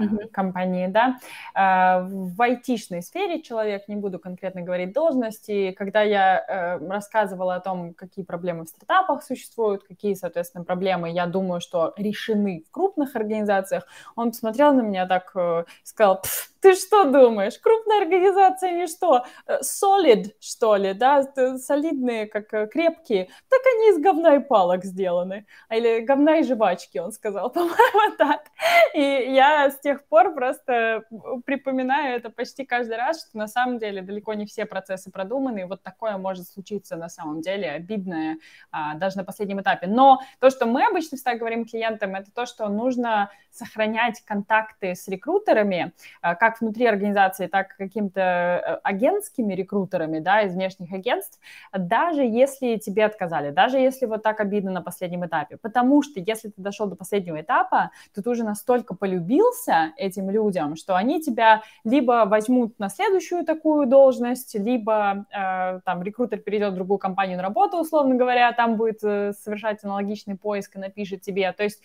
Мгм. 0.00 0.28
компании, 0.32 0.88
да, 0.88 1.18
А, 1.54 2.00
в 2.08 2.40
айтишной 2.42 3.02
сфере 3.02 3.40
человек, 3.40 3.86
не 3.86 3.94
буду 3.96 4.18
конкретно 4.18 4.62
говорить 4.62 4.92
должности, 4.92 5.70
когда 5.72 6.02
я 6.02 6.44
э, 6.80 6.88
рассказывала 6.88 7.54
о 7.54 7.60
том, 7.60 7.94
какие 7.94 8.24
проблемы 8.24 8.64
в 8.64 8.68
стартапах 8.68 9.22
существуют, 9.22 9.84
какие, 9.84 10.14
соответственно, 10.14 10.64
проблемы, 10.64 11.10
я 11.10 11.26
думаю, 11.26 11.60
что 11.60 11.92
решены 11.96 12.64
в 12.68 12.70
крупных 12.72 13.14
организациях, 13.14 13.86
он 14.16 14.30
посмотрел 14.32 14.72
на 14.72 14.80
меня 14.82 15.06
так, 15.06 15.30
э, 15.36 15.64
сказал, 15.84 16.20
«Пф, 16.22 16.49
Ты 16.60 16.74
что 16.74 17.04
думаешь? 17.04 17.58
Крупная 17.58 18.02
организация 18.02 18.72
не 18.72 18.86
что? 18.86 19.24
Э, 19.46 19.60
solid, 19.62 20.32
что 20.40 20.76
ли, 20.76 20.92
да? 20.92 21.22
Солидные, 21.58 22.26
как 22.26 22.52
э, 22.52 22.66
крепкие. 22.66 23.30
Так 23.48 23.60
они 23.74 23.90
из 23.90 23.98
говна 23.98 24.36
и 24.36 24.40
палок 24.40 24.84
сделаны. 24.84 25.46
Или 25.70 26.00
говна 26.00 26.38
и 26.38 26.42
жвачки, 26.42 26.98
он 26.98 27.12
сказал, 27.12 27.50
по-моему, 27.52 28.16
так. 28.18 28.50
И 28.94 29.00
я 29.00 29.70
с 29.70 29.80
тех 29.80 30.04
пор 30.06 30.34
просто 30.34 31.04
припоминаю 31.46 32.16
это 32.16 32.28
почти 32.28 32.66
каждый 32.66 32.96
раз, 32.96 33.26
что 33.26 33.38
на 33.38 33.46
самом 33.46 33.78
деле 33.78 34.02
далеко 34.02 34.34
не 34.34 34.44
все 34.44 34.66
процессы 34.66 35.10
продуманы, 35.10 35.60
и 35.60 35.64
вот 35.64 35.82
такое 35.82 36.18
может 36.18 36.46
случиться 36.46 36.96
на 36.96 37.08
самом 37.08 37.40
деле, 37.40 37.70
обидное, 37.70 38.38
а, 38.70 38.94
даже 38.94 39.16
на 39.16 39.24
последнем 39.24 39.60
этапе. 39.60 39.86
Но 39.86 40.20
то, 40.40 40.50
что 40.50 40.66
мы 40.66 40.84
обычно 40.84 41.16
всегда 41.16 41.36
говорим 41.36 41.64
клиентам, 41.64 42.14
это 42.14 42.30
то, 42.30 42.44
что 42.44 42.68
нужно 42.68 43.30
сохранять 43.50 44.20
контакты 44.24 44.94
с 44.94 45.08
рекрутерами, 45.08 45.92
а, 46.20 46.34
как 46.50 46.60
внутри 46.60 46.86
организации, 46.86 47.46
так 47.46 47.74
и 47.74 47.84
какими-то 47.84 48.20
э, 48.20 48.80
агентскими 48.82 49.54
рекрутерами, 49.54 50.18
да, 50.18 50.42
из 50.42 50.54
внешних 50.54 50.92
агентств, 50.92 51.38
даже 51.72 52.22
если 52.22 52.76
тебе 52.76 53.04
отказали, 53.04 53.50
даже 53.50 53.78
если 53.78 54.06
вот 54.06 54.22
так 54.22 54.40
обидно 54.40 54.72
на 54.72 54.82
последнем 54.82 55.24
этапе. 55.24 55.56
Потому 55.56 56.02
что 56.02 56.18
если 56.20 56.48
ты 56.48 56.60
дошел 56.60 56.86
до 56.86 56.96
последнего 56.96 57.40
этапа, 57.40 57.90
то 58.14 58.22
ты 58.22 58.30
уже 58.30 58.44
настолько 58.44 58.94
полюбился 58.94 59.92
этим 59.96 60.30
людям, 60.30 60.76
что 60.76 60.96
они 60.96 61.22
тебя 61.22 61.62
либо 61.84 62.24
возьмут 62.26 62.78
на 62.78 62.88
следующую 62.88 63.44
такую 63.44 63.86
должность, 63.86 64.54
либо 64.54 65.26
э, 65.30 65.80
там 65.84 66.02
рекрутер 66.02 66.38
перейдет 66.38 66.72
в 66.72 66.74
другую 66.74 66.98
компанию 66.98 67.36
на 67.36 67.42
работу, 67.44 67.78
условно 67.78 68.16
говоря, 68.16 68.52
там 68.52 68.76
будет 68.76 69.04
э, 69.04 69.32
совершать 69.34 69.84
аналогичный 69.84 70.36
поиск 70.36 70.76
и 70.76 70.78
напишет 70.80 71.20
тебе. 71.20 71.52
То 71.52 71.62
есть 71.62 71.80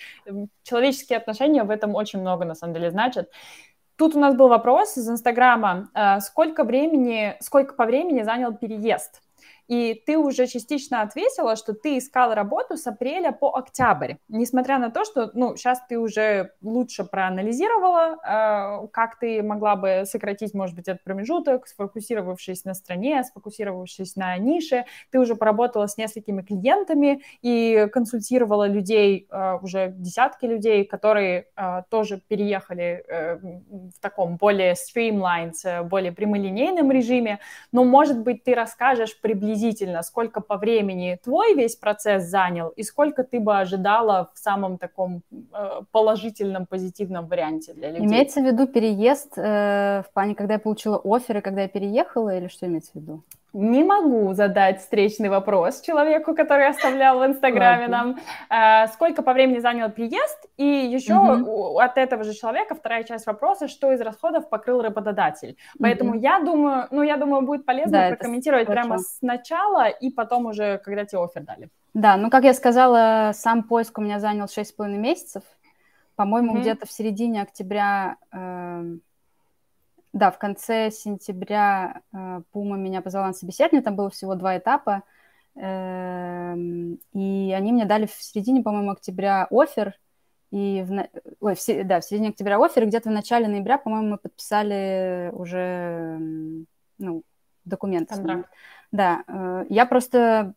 человеческие 0.63 1.17
отношения 1.17 1.63
в 1.63 1.69
этом 1.69 1.93
очень 1.93 2.19
много, 2.19 2.45
на 2.45 2.55
самом 2.55 2.73
деле, 2.73 2.89
значат. 2.89 3.29
Тут 3.97 4.15
у 4.15 4.19
нас 4.19 4.35
был 4.35 4.49
вопрос 4.49 4.97
из 4.97 5.09
Инстаграма. 5.09 5.89
Э, 5.93 6.19
сколько 6.19 6.63
времени, 6.63 7.35
сколько 7.39 7.73
по 7.75 7.85
времени 7.85 8.23
занял 8.23 8.53
переезд? 8.53 9.21
И 9.67 10.01
ты 10.05 10.17
уже 10.17 10.47
частично 10.47 11.01
ответила, 11.01 11.55
что 11.55 11.73
ты 11.73 11.97
искал 11.97 12.33
работу 12.33 12.77
с 12.77 12.85
апреля 12.87 13.31
по 13.31 13.55
октябрь, 13.55 14.15
несмотря 14.27 14.77
на 14.77 14.91
то, 14.91 15.05
что, 15.05 15.31
ну, 15.33 15.55
сейчас 15.55 15.81
ты 15.89 15.97
уже 15.97 16.51
лучше 16.61 17.03
проанализировала, 17.03 18.83
э, 18.83 18.87
как 18.91 19.19
ты 19.19 19.41
могла 19.41 19.75
бы 19.75 20.03
сократить, 20.05 20.53
может 20.53 20.75
быть, 20.75 20.87
этот 20.87 21.03
промежуток, 21.03 21.67
сфокусировавшись 21.67 22.65
на 22.65 22.73
стране, 22.73 23.23
сфокусировавшись 23.23 24.15
на 24.15 24.37
нише, 24.37 24.85
ты 25.11 25.19
уже 25.19 25.35
поработала 25.35 25.87
с 25.87 25.97
несколькими 25.97 26.41
клиентами 26.41 27.21
и 27.41 27.87
консультировала 27.91 28.67
людей, 28.67 29.27
э, 29.29 29.57
уже 29.61 29.93
десятки 29.97 30.45
людей, 30.45 30.85
которые 30.85 31.47
э, 31.55 31.81
тоже 31.89 32.21
переехали 32.27 33.03
э, 33.07 33.35
в 33.37 33.99
таком 33.99 34.37
более 34.37 34.73
streamlined, 34.73 35.83
более 35.83 36.11
прямолинейном 36.11 36.91
режиме, 36.91 37.39
но, 37.71 37.83
может 37.83 38.19
быть, 38.19 38.43
ты 38.43 38.53
расскажешь 38.53 39.19
приблизительно 39.19 39.54
приблизительно, 39.55 40.03
сколько 40.03 40.41
по 40.41 40.57
времени 40.57 41.19
твой 41.23 41.55
весь 41.55 41.75
процесс 41.75 42.25
занял 42.25 42.69
и 42.69 42.83
сколько 42.83 43.23
ты 43.23 43.39
бы 43.39 43.57
ожидала 43.57 44.29
в 44.33 44.39
самом 44.39 44.77
таком 44.77 45.21
э, 45.31 45.81
положительном, 45.91 46.65
позитивном 46.65 47.27
варианте 47.27 47.73
для 47.73 47.91
людей? 47.91 48.05
Имеется 48.05 48.41
в 48.41 48.45
виду 48.45 48.67
переезд 48.67 49.37
э, 49.37 50.03
в 50.07 50.13
плане, 50.13 50.35
когда 50.35 50.53
я 50.53 50.59
получила 50.59 51.01
оферы, 51.03 51.41
когда 51.41 51.61
я 51.61 51.67
переехала, 51.67 52.37
или 52.37 52.47
что 52.47 52.65
имеется 52.65 52.91
в 52.93 52.95
виду? 52.95 53.23
Не 53.55 53.85
могу 53.85 54.33
задать 54.33 54.81
встречный 54.81 55.29
вопрос 55.29 55.79
человеку, 55.79 56.35
который 56.35 56.67
оставлял 56.67 57.19
в 57.19 57.25
Инстаграме 57.25 57.87
нам, 57.87 58.17
э, 58.49 58.87
сколько 58.87 59.23
по 59.23 59.31
времени 59.31 59.59
занял 59.59 59.89
приезд, 59.89 60.45
и 60.57 60.65
еще 60.65 61.15
угу. 61.15 61.79
от 61.79 61.97
этого 61.97 62.25
же 62.25 62.33
человека 62.33 62.75
вторая 62.75 63.05
часть 63.05 63.25
вопроса, 63.25 63.69
что 63.69 63.93
из 63.93 64.01
расходов 64.01 64.49
покрыл 64.49 64.81
работодатель. 64.81 65.55
Поэтому 65.79 66.11
угу. 66.11 66.19
я 66.19 66.39
думаю, 66.39 66.87
ну, 66.91 67.01
я 67.01 67.15
думаю, 67.15 67.43
будет 67.43 67.65
полезно 67.65 67.91
да, 67.91 68.07
прокомментировать 68.09 68.67
прямо 68.67 68.97
сначала 68.97 69.87
и 69.87 70.09
потом 70.09 70.47
уже, 70.47 70.77
когда 70.79 71.05
тебе 71.05 71.23
офер 71.23 71.43
дали. 71.43 71.69
Да, 71.93 72.17
ну, 72.17 72.29
как 72.29 72.43
я 72.43 72.53
сказала, 72.53 73.31
сам 73.33 73.63
поиск 73.63 73.97
у 73.97 74.01
меня 74.01 74.19
занял 74.19 74.45
6,5 74.45 74.97
месяцев. 74.97 75.43
По-моему, 76.17 76.51
угу. 76.51 76.59
где-то 76.59 76.85
в 76.85 76.91
середине 76.91 77.41
октября... 77.41 78.17
Э, 78.33 78.83
да, 80.15 80.31
в 80.31 80.39
конце 80.39 80.91
сентября 80.91 82.01
э, 82.13 82.41
Пума 82.53 82.77
меня 82.77 83.01
позвала 83.01 83.27
на 83.27 83.33
собеседование, 83.33 83.83
там 83.83 83.97
было 83.97 84.09
всего 84.09 84.35
два 84.35 84.57
этапа, 84.57 85.03
эм, 85.55 86.99
и 87.11 87.53
они 87.53 87.73
мне 87.73 87.83
дали 87.83 88.05
в 88.05 88.13
середине, 88.13 88.63
по-моему, 88.63 88.91
октября 88.91 89.45
офер, 89.51 89.93
и 90.51 90.85
в, 90.87 91.09
ой, 91.41 91.55
в, 91.55 91.83
да, 91.83 91.99
в 91.99 92.05
середине 92.05 92.29
октября 92.29 92.63
офер, 92.63 92.83
и 92.83 92.85
где-то 92.85 93.09
в 93.09 93.11
начале 93.11 93.49
ноября, 93.49 93.77
по-моему, 93.77 94.11
мы 94.11 94.17
подписали 94.17 95.31
уже 95.33 96.17
ну, 96.97 97.23
документы. 97.65 98.15
Контракт. 98.15 98.49
Да, 98.93 99.23
э, 99.27 99.65
я 99.67 99.85
просто, 99.85 100.53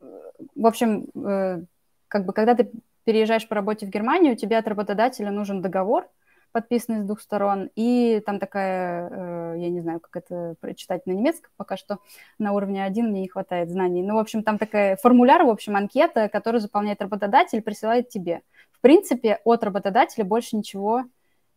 в 0.00 0.66
общем, 0.66 1.08
э, 1.14 1.62
как 2.08 2.24
бы, 2.24 2.32
когда 2.32 2.54
ты 2.54 2.70
переезжаешь 3.04 3.46
по 3.46 3.54
работе 3.54 3.84
в 3.84 3.90
Германию, 3.90 4.34
тебе 4.34 4.56
от 4.56 4.66
работодателя 4.66 5.30
нужен 5.30 5.60
договор, 5.60 6.08
подписанный 6.52 7.02
с 7.02 7.04
двух 7.04 7.20
сторон, 7.20 7.70
и 7.74 8.22
там 8.24 8.38
такая, 8.38 9.08
э, 9.10 9.54
я 9.58 9.68
не 9.68 9.80
знаю, 9.80 10.00
как 10.00 10.16
это 10.16 10.54
прочитать 10.60 11.04
на 11.06 11.12
немецком, 11.12 11.50
пока 11.56 11.76
что 11.76 11.98
на 12.38 12.52
уровне 12.52 12.82
один 12.82 13.10
мне 13.10 13.20
не 13.20 13.28
хватает 13.28 13.70
знаний. 13.70 14.02
Ну, 14.02 14.14
в 14.14 14.18
общем, 14.18 14.42
там 14.42 14.56
такая 14.56 14.96
формуляр, 14.96 15.44
в 15.44 15.50
общем, 15.50 15.76
анкета, 15.76 16.28
которую 16.28 16.60
заполняет 16.60 17.02
работодатель, 17.02 17.60
присылает 17.60 18.08
тебе. 18.08 18.40
В 18.72 18.80
принципе, 18.80 19.40
от 19.44 19.64
работодателя 19.64 20.24
больше 20.24 20.56
ничего 20.56 21.04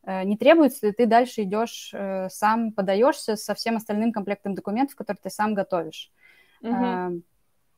э, 0.04 0.24
не 0.26 0.36
требуется, 0.36 0.88
и 0.88 0.92
ты 0.92 1.06
дальше 1.06 1.44
идешь, 1.44 1.92
э, 1.94 2.28
сам 2.30 2.74
подаешься 2.74 3.38
со 3.38 3.54
всем 3.54 3.78
остальным 3.78 4.12
комплектом 4.12 4.54
документов, 4.54 4.96
которые 4.98 5.22
ты 5.24 5.30
сам 5.30 5.54
готовишь. 5.54 6.12
Угу. 6.62 7.22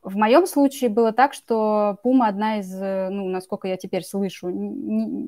В 0.02 0.16
моем 0.16 0.46
случае 0.46 0.90
было 0.90 1.12
так, 1.12 1.32
что 1.32 1.98
Puma 2.04 2.26
одна 2.26 2.58
из, 2.58 2.74
ну, 2.74 3.28
насколько 3.28 3.68
я 3.68 3.76
теперь 3.76 4.02
слышу, 4.02 4.48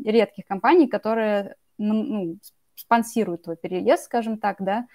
редких 0.04 0.44
компаний, 0.46 0.88
которая 0.88 1.54
ну, 1.78 2.38
спонсируют 2.74 3.42
твой 3.42 3.56
переезд, 3.56 4.04
скажем 4.04 4.38
так, 4.38 4.56
да, 4.60 4.86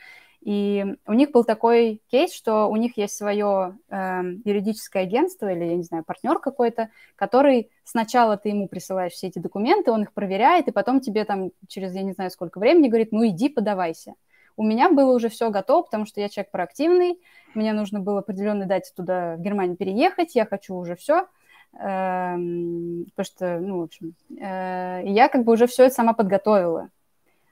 и 0.42 0.86
у 1.06 1.14
них 1.14 1.32
был 1.32 1.44
такой 1.44 2.02
кейс, 2.10 2.34
что 2.34 2.68
у 2.68 2.76
них 2.78 2.96
есть 2.98 3.16
свое 3.16 3.78
э, 3.90 4.22
юридическое 4.46 5.04
агентство 5.04 5.52
или, 5.52 5.66
я 5.66 5.76
не 5.76 5.84
знаю, 5.84 6.06
партнер 6.06 6.40
какой-то, 6.40 6.90
который 7.18 7.70
сначала 7.84 8.38
ты 8.38 8.50
ему 8.50 8.70
присылаешь 8.70 9.12
все 9.12 9.28
эти 9.28 9.40
документы, 9.40 9.92
он 9.92 10.04
их 10.04 10.14
проверяет, 10.14 10.70
и 10.70 10.72
потом 10.72 11.02
тебе 11.02 11.26
там 11.26 11.52
через, 11.68 11.94
я 11.94 12.04
не 12.04 12.14
знаю, 12.14 12.32
сколько 12.32 12.60
времени 12.60 12.88
говорит, 12.88 13.12
ну 13.12 13.28
иди 13.28 13.50
подавайся. 13.50 14.14
У 14.56 14.64
меня 14.64 14.90
было 14.90 15.14
уже 15.14 15.30
все 15.30 15.50
готово, 15.50 15.84
потому 15.84 16.06
что 16.06 16.22
я 16.22 16.30
человек 16.30 16.52
проактивный, 16.52 17.20
мне 17.54 17.74
нужно 17.74 18.00
было 18.00 18.20
определенной 18.20 18.66
дате 18.66 18.92
туда, 18.96 19.36
в 19.36 19.42
Германию, 19.42 19.76
переехать, 19.76 20.36
я 20.36 20.46
хочу 20.46 20.76
уже 20.76 20.96
все, 20.96 21.28
Эм, 21.28 21.39
потому 21.72 23.06
что, 23.22 23.60
ну, 23.60 23.80
в 23.80 23.84
общем, 23.84 24.16
э, 24.32 25.02
я 25.06 25.30
как 25.30 25.44
бы 25.44 25.54
уже 25.54 25.68
все 25.68 25.86
это 25.86 25.96
сама 25.96 26.14
подготовила. 26.14 26.90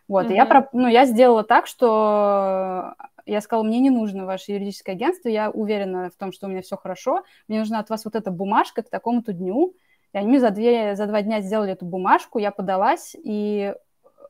Вот, 0.08 0.28
mm-hmm. 0.28 0.32
и 0.32 0.36
я, 0.36 0.70
ну, 0.74 0.88
я 0.88 1.06
сделала 1.06 1.44
так, 1.44 1.68
что 1.68 2.96
я 3.26 3.42
сказала, 3.42 3.64
мне 3.64 3.80
не 3.80 3.90
нужно 3.90 4.26
ваше 4.26 4.54
юридическое 4.54 4.96
агентство, 4.96 5.28
я 5.28 5.50
уверена 5.50 6.10
в 6.10 6.16
том, 6.16 6.32
что 6.32 6.48
у 6.48 6.50
меня 6.50 6.62
все 6.62 6.78
хорошо, 6.78 7.24
мне 7.48 7.60
нужна 7.60 7.80
от 7.80 7.90
вас 7.90 8.06
вот 8.06 8.16
эта 8.16 8.32
бумажка 8.32 8.84
к 8.84 8.90
такому-то 8.90 9.34
дню. 9.34 9.76
И 10.14 10.18
они 10.18 10.40
за, 10.40 10.52
две, 10.52 10.96
за 10.96 11.06
два 11.06 11.22
дня 11.22 11.42
сделали 11.42 11.74
эту 11.74 11.86
бумажку, 11.86 12.40
я 12.40 12.52
подалась, 12.52 13.16
и 13.22 13.76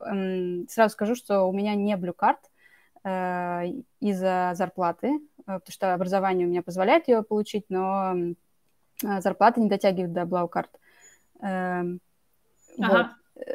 эм, 0.04 0.66
сразу 0.68 0.92
скажу, 0.92 1.14
что 1.14 1.44
у 1.44 1.52
меня 1.52 1.76
не 1.76 1.96
блюкарт 1.96 2.40
э, 3.04 3.66
из-за 4.00 4.52
зарплаты, 4.54 5.06
э, 5.06 5.20
потому 5.44 5.70
что 5.70 5.94
образование 5.94 6.48
у 6.48 6.50
меня 6.50 6.62
позволяет 6.62 7.06
ее 7.06 7.22
получить, 7.22 7.66
но 7.68 8.14
а, 9.04 9.20
зарплата 9.20 9.60
не 9.60 9.68
дотягивает 9.68 10.12
до 10.12 10.26
Блаукарт. 10.26 10.70
Эм, 11.40 12.00
ага. 12.80 12.96
Вот. 12.96 13.06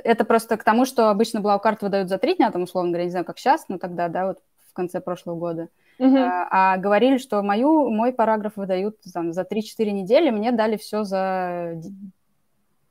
Это 0.03 0.23
просто 0.23 0.57
к 0.57 0.63
тому, 0.63 0.85
что 0.85 1.09
обычно 1.09 1.41
Блаукарт 1.41 1.81
выдают 1.81 2.09
за 2.09 2.17
три 2.17 2.35
дня, 2.35 2.51
там, 2.51 2.63
условно 2.63 2.91
говоря, 2.91 3.05
не 3.05 3.11
знаю, 3.11 3.25
как 3.25 3.37
сейчас, 3.37 3.67
но 3.67 3.77
тогда, 3.77 4.07
да, 4.07 4.27
вот 4.27 4.39
в 4.69 4.73
конце 4.73 5.01
прошлого 5.01 5.35
года. 5.35 5.69
Угу. 5.99 6.17
А, 6.17 6.73
а 6.73 6.77
говорили, 6.77 7.17
что 7.17 7.43
мою, 7.43 7.89
мой 7.89 8.13
параграф 8.13 8.55
выдают 8.55 8.97
там, 9.13 9.33
за 9.33 9.41
3-4 9.41 9.91
недели, 9.91 10.29
мне 10.29 10.51
дали 10.51 10.77
все 10.77 11.03
за 11.03 11.81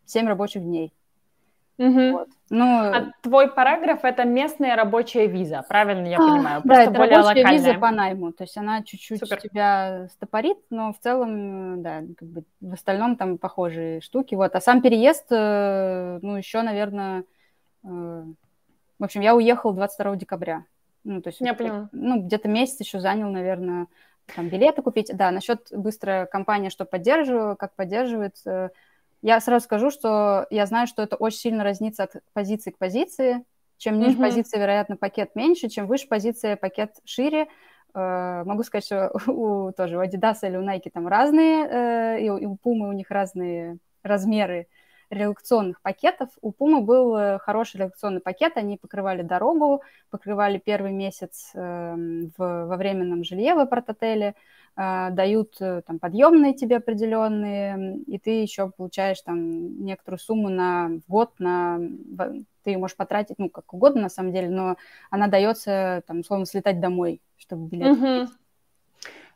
7 0.07 0.29
рабочих 0.29 0.63
дней. 0.63 0.93
Угу. 1.79 2.13
Вот. 2.13 2.29
Ну, 2.51 2.65
а 2.65 3.13
твой 3.23 3.51
параграф 3.51 4.05
это 4.05 4.25
местная 4.25 4.77
рабочая 4.77 5.27
виза, 5.27 5.65
правильно 5.67 6.07
я 6.07 6.17
а, 6.17 6.21
понимаю? 6.21 6.63
Просто 6.63 6.85
да, 6.85 6.91
это 6.91 6.93
более 6.93 7.17
рабочая 7.17 7.41
локальная. 7.41 7.53
виза 7.53 7.75
по 7.75 7.91
найму, 7.91 8.33
то 8.33 8.45
есть 8.45 8.57
она 8.57 8.83
чуть-чуть 8.83 9.21
Супер. 9.21 9.41
тебя 9.41 10.09
стопорит, 10.13 10.59
но 10.69 10.93
в 10.93 10.99
целом, 10.99 11.83
да, 11.83 12.03
как 12.17 12.29
бы 12.29 12.45
в 12.61 12.75
остальном 12.75 13.17
там 13.17 13.39
похожие 13.39 14.01
штуки. 14.03 14.35
Вот, 14.35 14.55
а 14.55 14.61
сам 14.61 14.83
переезд, 14.83 15.27
э, 15.31 16.19
ну 16.21 16.37
еще, 16.37 16.61
наверное, 16.63 17.25
э, 17.85 17.89
в 17.89 19.05
общем, 19.05 19.21
я 19.23 19.35
уехал 19.35 19.73
22 19.73 20.17
декабря. 20.17 20.65
Ну, 21.05 21.21
то 21.21 21.31
есть, 21.31 21.41
я 21.41 21.55
поняла. 21.55 21.89
Ну, 21.91 22.23
где-то 22.23 22.49
месяц 22.49 22.79
еще 22.79 23.01
занял, 23.01 23.29
наверное, 23.31 23.89
там 24.37 24.49
билеты 24.49 24.83
купить. 24.83 25.11
Да, 25.13 25.33
насчет 25.33 25.67
быстрая 25.73 26.27
компания, 26.27 26.71
что 26.71 26.85
поддерживаю, 26.85 27.57
как 27.57 27.75
поддерживает, 27.75 28.37
я 29.23 29.41
сразу 29.41 29.65
скажу, 29.65 29.91
что 29.91 30.47
я 30.51 30.67
знаю, 30.67 30.87
что 30.87 31.03
это 31.03 31.17
очень 31.17 31.39
сильно 31.39 31.65
разнится 31.65 32.05
от 32.05 32.17
позиции 32.33 32.71
к 32.71 32.79
позиции. 32.79 33.45
Чем 33.79 33.99
ниже 33.99 34.17
mm-hmm. 34.17 34.21
позиция, 34.21 34.61
вероятно, 34.61 34.97
пакет 34.97 35.35
меньше, 35.35 35.69
чем 35.69 35.87
выше 35.87 36.07
позиция, 36.09 36.57
пакет 36.57 36.97
шире. 37.05 37.49
Э, 37.95 38.43
могу 38.45 38.63
сказать, 38.63 38.85
что 38.85 39.11
у, 39.27 39.73
тоже 39.73 39.97
у 39.97 40.03
Adidas 40.03 40.39
или 40.43 40.57
у 40.57 40.63
Nike 40.63 40.91
там 40.93 41.09
разные, 41.09 41.67
э, 41.67 42.21
и, 42.21 42.27
и 42.27 42.47
у 42.47 42.55
Puma 42.55 42.89
у 42.89 42.93
них 42.93 43.11
разные 43.11 43.79
размеры 44.03 44.67
релакционных 45.11 45.81
пакетов. 45.83 46.31
У 46.41 46.53
Puma 46.53 46.81
был 46.81 47.17
э, 47.17 47.39
хороший 47.39 47.79
релакционный 47.79 48.21
пакет, 48.21 48.57
они 48.57 48.79
покрывали 48.79 49.23
дорогу, 49.23 49.83
покрывали 50.11 50.59
первый 50.59 50.93
месяц 50.93 51.51
э, 51.55 51.95
в, 52.37 52.67
во 52.67 52.77
временном 52.77 53.23
жилье 53.23 53.55
в 53.55 53.59
апарт-отеле, 53.59 54.29
э, 54.29 54.33
дают 54.77 55.57
э, 55.61 55.83
там 55.87 55.99
подъемные 55.99 56.55
тебе 56.55 56.77
определенные, 56.77 57.99
и 58.07 58.19
ты 58.19 58.43
еще 58.43 58.71
получаешь 58.71 59.21
там 59.21 59.85
некоторую 59.85 60.19
сумму 60.19 60.49
на 60.49 60.93
год, 61.09 61.33
на 61.39 61.79
ты 62.63 62.71
ее 62.71 62.79
можешь 62.79 62.97
потратить, 62.97 63.39
ну, 63.39 63.51
как 63.51 63.75
угодно, 63.75 64.03
на 64.03 64.09
самом 64.09 64.33
деле, 64.33 64.49
но 64.49 64.77
она 65.11 65.27
дается, 65.27 66.03
там, 66.07 66.21
условно, 66.21 66.47
слетать 66.47 66.81
домой, 66.81 67.21
чтобы 67.37 67.69
билет 67.69 67.99
mm-hmm. 67.99 68.29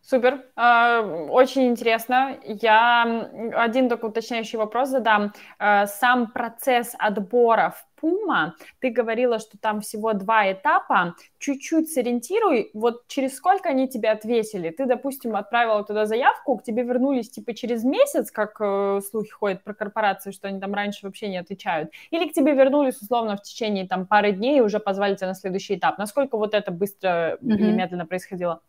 Супер, 0.08 0.44
а, 0.54 1.00
очень 1.02 1.66
интересно. 1.66 2.36
Я 2.44 3.28
один 3.56 3.88
только 3.88 4.04
уточняющий 4.04 4.56
вопрос 4.56 4.90
задам. 4.90 5.32
А, 5.58 5.88
сам 5.88 6.30
процесс 6.30 6.94
отбора 6.96 7.74
в 7.76 8.00
Puma, 8.00 8.52
ты 8.78 8.90
говорила, 8.90 9.40
что 9.40 9.58
там 9.58 9.80
всего 9.80 10.12
два 10.12 10.52
этапа. 10.52 11.16
Чуть-чуть 11.40 11.90
сориентируй, 11.90 12.70
вот 12.72 13.08
через 13.08 13.34
сколько 13.34 13.70
они 13.70 13.88
тебе 13.88 14.10
ответили? 14.10 14.70
Ты, 14.70 14.86
допустим, 14.86 15.34
отправила 15.34 15.82
туда 15.82 16.06
заявку, 16.06 16.56
к 16.56 16.62
тебе 16.62 16.84
вернулись 16.84 17.30
типа 17.30 17.52
через 17.52 17.82
месяц, 17.82 18.30
как 18.30 18.58
э, 18.60 19.00
слухи 19.10 19.30
ходят 19.32 19.64
про 19.64 19.74
корпорации, 19.74 20.30
что 20.30 20.46
они 20.46 20.60
там 20.60 20.72
раньше 20.72 21.04
вообще 21.06 21.26
не 21.26 21.38
отвечают, 21.38 21.90
или 22.12 22.28
к 22.28 22.32
тебе 22.32 22.52
вернулись 22.52 23.02
условно 23.02 23.36
в 23.36 23.42
течение 23.42 23.88
там 23.88 24.06
пары 24.06 24.30
дней 24.30 24.58
и 24.58 24.60
уже 24.60 24.78
позвали 24.78 25.16
тебя 25.16 25.28
на 25.28 25.34
следующий 25.34 25.74
этап. 25.74 25.98
Насколько 25.98 26.36
вот 26.36 26.54
это 26.54 26.70
быстро 26.70 27.38
mm-hmm. 27.42 27.54
или 27.56 27.72
медленно 27.72 28.06
происходило? 28.06 28.60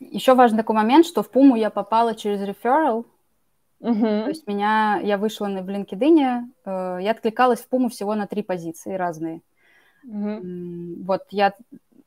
Еще 0.00 0.34
важный 0.34 0.58
такой 0.58 0.76
момент, 0.76 1.04
что 1.04 1.22
в 1.22 1.30
Пуму 1.30 1.56
я 1.56 1.68
попала 1.68 2.14
через 2.14 2.40
referral. 2.40 3.04
Uh-huh. 3.80 4.24
То 4.24 4.28
есть 4.28 4.46
меня, 4.46 4.98
я 5.02 5.18
вышла 5.18 5.46
на, 5.46 5.62
в 5.62 5.68
LinkedIn, 5.68 6.44
э, 6.64 6.98
я 7.02 7.10
откликалась 7.10 7.60
в 7.60 7.68
Пуму 7.68 7.88
всего 7.88 8.14
на 8.14 8.26
три 8.26 8.42
позиции 8.42 8.94
разные. 8.94 9.42
Uh-huh. 10.06 11.02
Вот 11.04 11.24
я 11.30 11.54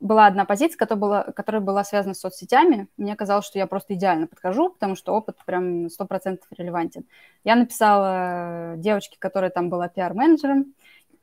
была 0.00 0.26
одна 0.26 0.44
позиция, 0.44 0.76
которая 0.76 1.00
была, 1.00 1.22
которая 1.22 1.62
была 1.62 1.82
связана 1.84 2.14
с 2.14 2.20
соцсетями. 2.20 2.88
Мне 2.96 3.16
казалось, 3.16 3.46
что 3.46 3.58
я 3.58 3.66
просто 3.66 3.94
идеально 3.94 4.26
подхожу, 4.26 4.70
потому 4.70 4.96
что 4.96 5.14
опыт 5.14 5.36
прям 5.46 5.86
100% 5.86 6.40
релевантен. 6.56 7.04
Я 7.42 7.56
написала 7.56 8.74
девочке, 8.76 9.16
которая 9.18 9.50
там 9.50 9.70
была 9.70 9.88
пиар-менеджером, 9.88 10.74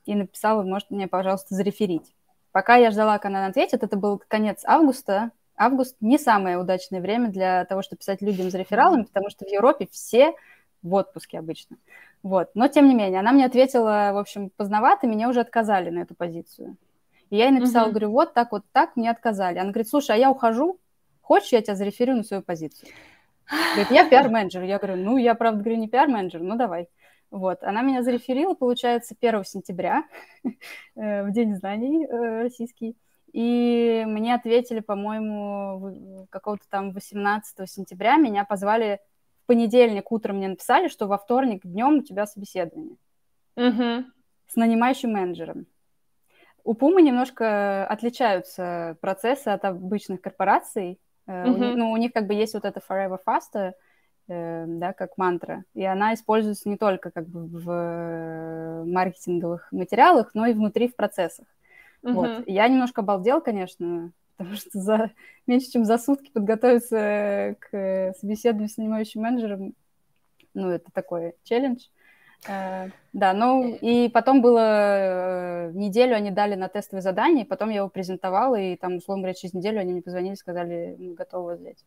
и 0.06 0.16
написала, 0.16 0.64
может, 0.64 0.90
мне, 0.90 1.08
пожалуйста, 1.08 1.54
зареферить. 1.54 2.14
Пока 2.52 2.76
я 2.76 2.92
ждала, 2.92 3.18
когда 3.18 3.40
она 3.40 3.48
ответит, 3.48 3.84
это 3.84 3.96
был 3.96 4.22
конец 4.28 4.64
августа. 4.66 5.32
Август 5.56 5.96
не 6.02 6.18
самое 6.18 6.58
удачное 6.58 7.02
время 7.02 7.30
для 7.30 7.66
того, 7.66 7.82
чтобы 7.82 8.00
писать 8.00 8.22
людям 8.22 8.50
за 8.50 8.58
рефералами, 8.58 9.04
потому 9.04 9.30
что 9.30 9.46
в 9.46 9.50
Европе 9.50 9.88
все 9.92 10.34
в 10.82 10.94
отпуске 10.94 11.40
обычно. 11.40 11.78
Вот. 12.24 12.50
Но, 12.54 12.68
тем 12.68 12.88
не 12.88 12.96
менее, 12.96 13.20
она 13.20 13.32
мне 13.32 13.46
ответила, 13.46 14.12
в 14.14 14.18
общем, 14.18 14.50
поздновато, 14.50 15.08
меня 15.08 15.30
уже 15.30 15.42
отказали 15.42 15.90
на 15.90 16.00
эту 16.00 16.16
позицию. 16.16 16.78
И 17.30 17.38
я 17.38 17.46
ей 17.46 17.52
написала, 17.52 17.88
uh-huh. 17.88 17.92
говорю, 17.92 18.12
вот 18.12 18.34
так, 18.34 18.52
вот 18.52 18.64
так, 18.72 18.96
мне 18.96 19.10
отказали. 19.10 19.58
Она 19.58 19.72
говорит, 19.72 19.90
слушай, 19.90 20.16
а 20.16 20.20
я 20.20 20.30
ухожу, 20.30 20.80
хочешь, 21.22 21.52
я 21.52 21.62
тебя 21.62 21.76
зареферю 21.76 22.16
на 22.16 22.24
свою 22.24 22.44
позицию? 22.44 22.90
Говорит, 23.74 23.92
я 23.92 24.08
пиар-менеджер. 24.08 24.64
Я 24.64 24.78
говорю, 24.80 24.98
ну, 24.98 25.18
я, 25.18 25.36
правда, 25.36 25.62
говорю, 25.62 25.78
не 25.78 25.88
пиар-менеджер, 25.88 26.42
ну, 26.42 26.56
давай. 26.56 26.90
Вот, 27.32 27.64
она 27.64 27.82
меня 27.82 28.04
зареферила, 28.04 28.54
получается, 28.54 29.16
1 29.20 29.46
сентября, 29.46 30.04
э, 30.96 31.24
в 31.24 31.32
День 31.32 31.56
знаний 31.56 32.06
э, 32.06 32.44
российский. 32.44 32.98
И 33.32 34.04
мне 34.06 34.36
ответили, 34.36 34.82
по-моему, 34.82 36.28
какого-то 36.30 36.66
там 36.70 36.92
18 36.92 37.70
сентября. 37.70 38.18
Меня 38.18 38.44
позвали 38.44 39.00
в 39.44 39.48
понедельник 39.48 40.12
утром, 40.12 40.38
мне 40.38 40.50
написали, 40.50 40.90
что 40.90 41.08
во 41.08 41.18
вторник 41.18 41.62
днем 41.64 42.00
у 42.00 42.04
тебя 42.04 42.26
собеседование. 42.26 42.98
Угу. 43.56 44.06
С 44.48 44.56
нанимающим 44.58 45.14
менеджером. 45.14 45.68
У 46.66 46.74
Пумы 46.74 47.02
немножко 47.02 47.88
отличаются 47.88 48.98
процессы 49.02 49.48
от 49.48 49.64
обычных 49.66 50.22
корпораций. 50.22 51.00
Uh-huh. 51.28 51.46
У 51.46 51.58
них, 51.58 51.76
ну, 51.76 51.92
у 51.92 51.98
них 51.98 52.14
как 52.14 52.28
бы 52.28 52.34
есть 52.34 52.54
вот 52.54 52.66
это 52.66 52.82
forever 52.88 53.18
faster, 53.26 53.72
да, 54.28 54.94
как 54.94 55.18
мантра. 55.18 55.66
И 55.74 55.84
она 55.84 56.14
используется 56.14 56.70
не 56.70 56.78
только 56.78 57.12
как 57.12 57.28
бы 57.28 57.46
в 57.46 57.70
э, 57.70 58.84
маркетинговых 58.86 59.72
материалах, 59.72 60.32
но 60.34 60.46
и 60.46 60.54
внутри 60.54 60.88
в 60.88 60.96
процессах. 60.96 61.46
Uh-huh. 62.04 62.14
Вот. 62.14 62.44
Я 62.48 62.68
немножко 62.68 63.02
обалдел, 63.02 63.42
конечно, 63.42 64.12
потому 64.38 64.56
что 64.56 64.70
за 64.74 65.12
меньше, 65.48 65.72
чем 65.72 65.86
за 65.86 65.98
сутки 65.98 66.32
подготовиться 66.32 67.56
к 67.60 68.14
собеседованию 68.20 68.70
с 68.70 68.78
нанимающим 68.78 69.22
менеджером, 69.22 69.74
ну, 70.54 70.70
это 70.70 70.92
такой 70.92 71.36
челлендж. 71.44 71.88
Да, 72.48 73.34
ну 73.34 73.78
и 73.82 74.10
потом 74.10 74.42
было 74.42 75.72
неделю 75.74 76.16
они 76.16 76.32
дали 76.32 76.56
на 76.56 76.70
тестовое 76.70 77.02
задание, 77.02 77.46
потом 77.46 77.70
я 77.70 77.78
его 77.78 77.90
презентовала, 77.90 78.56
и 78.56 78.76
там, 78.76 78.96
условно 78.96 79.24
говоря, 79.24 79.36
через 79.36 79.54
неделю 79.54 79.80
они 79.80 79.92
мне 79.94 80.02
позвонили, 80.02 80.34
сказали, 80.36 80.96
мы 80.98 81.14
готовы 81.14 81.56
взять. 81.56 81.86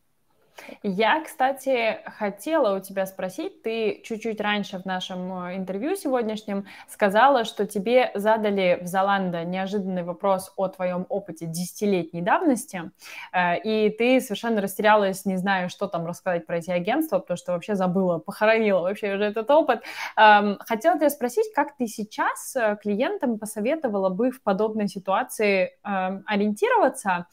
Я, 0.82 1.22
кстати, 1.22 1.98
хотела 2.18 2.76
у 2.76 2.80
тебя 2.80 3.06
спросить, 3.06 3.62
ты 3.62 4.02
чуть-чуть 4.04 4.40
раньше 4.40 4.78
в 4.78 4.84
нашем 4.84 5.46
э, 5.46 5.56
интервью 5.56 5.96
сегодняшнем 5.96 6.66
сказала, 6.88 7.44
что 7.44 7.66
тебе 7.66 8.10
задали 8.14 8.78
в 8.80 8.86
Золанда 8.86 9.44
неожиданный 9.44 10.04
вопрос 10.04 10.52
о 10.56 10.68
твоем 10.68 11.06
опыте 11.08 11.46
десятилетней 11.46 12.22
давности, 12.22 12.92
э, 13.32 13.58
и 13.60 13.90
ты 13.90 14.20
совершенно 14.20 14.60
растерялась, 14.60 15.24
не 15.24 15.36
знаю, 15.36 15.68
что 15.70 15.88
там 15.88 16.06
рассказать 16.06 16.46
про 16.46 16.58
эти 16.58 16.70
агентства, 16.70 17.18
потому 17.18 17.36
что 17.36 17.52
вообще 17.52 17.74
забыла, 17.74 18.18
похоронила 18.18 18.80
вообще 18.80 19.14
уже 19.14 19.24
этот 19.24 19.50
опыт. 19.50 19.82
Эм, 20.16 20.58
хотела 20.60 20.98
тебя 20.98 21.10
спросить, 21.10 21.52
как 21.54 21.76
ты 21.76 21.86
сейчас 21.86 22.54
э, 22.56 22.76
клиентам 22.80 23.38
посоветовала 23.38 24.08
бы 24.08 24.30
в 24.30 24.42
подобной 24.42 24.88
ситуации 24.88 25.72
эм, 25.84 26.22
ориентироваться, 26.26 27.26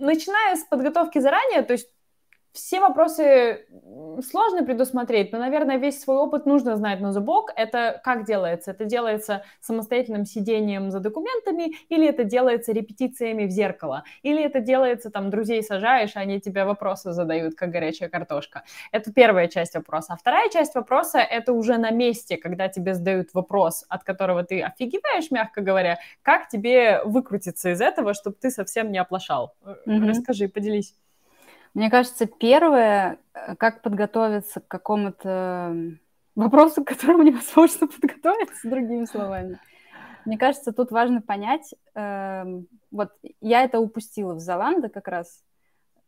начиная 0.00 0.56
с 0.56 0.64
подготовки 0.64 1.18
заранее, 1.18 1.62
то 1.62 1.74
есть 1.74 1.88
все 2.52 2.80
вопросы 2.80 3.66
сложно 4.28 4.64
предусмотреть, 4.64 5.32
но, 5.32 5.38
наверное, 5.38 5.76
весь 5.76 6.00
свой 6.00 6.16
опыт 6.16 6.46
нужно 6.46 6.76
знать 6.76 7.00
на 7.00 7.12
зубок. 7.12 7.52
Это 7.56 8.00
как 8.02 8.24
делается? 8.24 8.72
Это 8.72 8.84
делается 8.84 9.44
самостоятельным 9.60 10.24
сидением 10.24 10.90
за 10.90 11.00
документами, 11.00 11.74
или 11.88 12.08
это 12.08 12.24
делается 12.24 12.72
репетициями 12.72 13.46
в 13.46 13.50
зеркало, 13.50 14.04
или 14.22 14.42
это 14.42 14.60
делается, 14.60 15.10
там, 15.10 15.30
друзей 15.30 15.62
сажаешь, 15.62 16.12
они 16.14 16.40
тебе 16.40 16.64
вопросы 16.64 17.12
задают, 17.12 17.54
как 17.54 17.70
горячая 17.70 18.08
картошка. 18.08 18.64
Это 18.92 19.12
первая 19.12 19.48
часть 19.48 19.74
вопроса. 19.74 20.14
А 20.14 20.16
вторая 20.16 20.48
часть 20.48 20.74
вопроса— 20.74 21.18
это 21.18 21.52
уже 21.52 21.78
на 21.78 21.90
месте, 21.90 22.36
когда 22.36 22.68
тебе 22.68 22.94
задают 22.94 23.28
вопрос, 23.34 23.84
от 23.88 24.04
которого 24.04 24.42
ты 24.42 24.62
офигеваешь, 24.62 25.30
мягко 25.30 25.60
говоря, 25.60 25.98
как 26.22 26.48
тебе 26.48 27.00
выкрутиться 27.04 27.70
из 27.70 27.80
этого, 27.80 28.14
чтобы 28.14 28.36
ты 28.40 28.50
совсем 28.50 28.90
не 28.90 28.98
оплошал. 28.98 29.54
Mm-hmm. 29.64 30.08
Расскажи, 30.08 30.48
поделись. 30.48 30.94
Мне 31.74 31.90
кажется, 31.90 32.26
первое, 32.26 33.18
э, 33.32 33.54
как 33.56 33.82
подготовиться 33.82 34.60
к 34.60 34.68
какому-то 34.68 35.76
вопросу, 36.34 36.84
к 36.84 36.88
которому 36.88 37.22
невозможно 37.24 37.86
подготовиться, 37.86 38.68
другими 38.68 39.04
словами. 39.04 39.60
Мне 40.24 40.36
кажется, 40.36 40.72
тут 40.72 40.90
важно 40.90 41.22
понять, 41.22 41.74
э, 41.94 42.44
вот 42.90 43.10
я 43.40 43.64
это 43.64 43.80
упустила 43.80 44.34
в 44.34 44.40
Золанда 44.40 44.88
как 44.88 45.08
раз, 45.08 45.42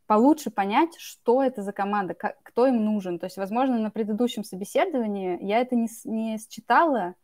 получше 0.07 0.51
понять, 0.51 0.97
что 0.99 1.43
это 1.43 1.63
за 1.63 1.73
команда, 1.73 2.15
как, 2.15 2.37
кто 2.43 2.67
им 2.67 2.85
нужен. 2.85 3.19
То 3.19 3.27
есть, 3.27 3.37
возможно, 3.37 3.79
на 3.79 3.91
предыдущем 3.91 4.45
собеседовании 4.45 5.39
я 5.43 5.61
это 5.61 5.75
не, 5.75 5.89
не 6.05 6.39
считала, 6.39 7.15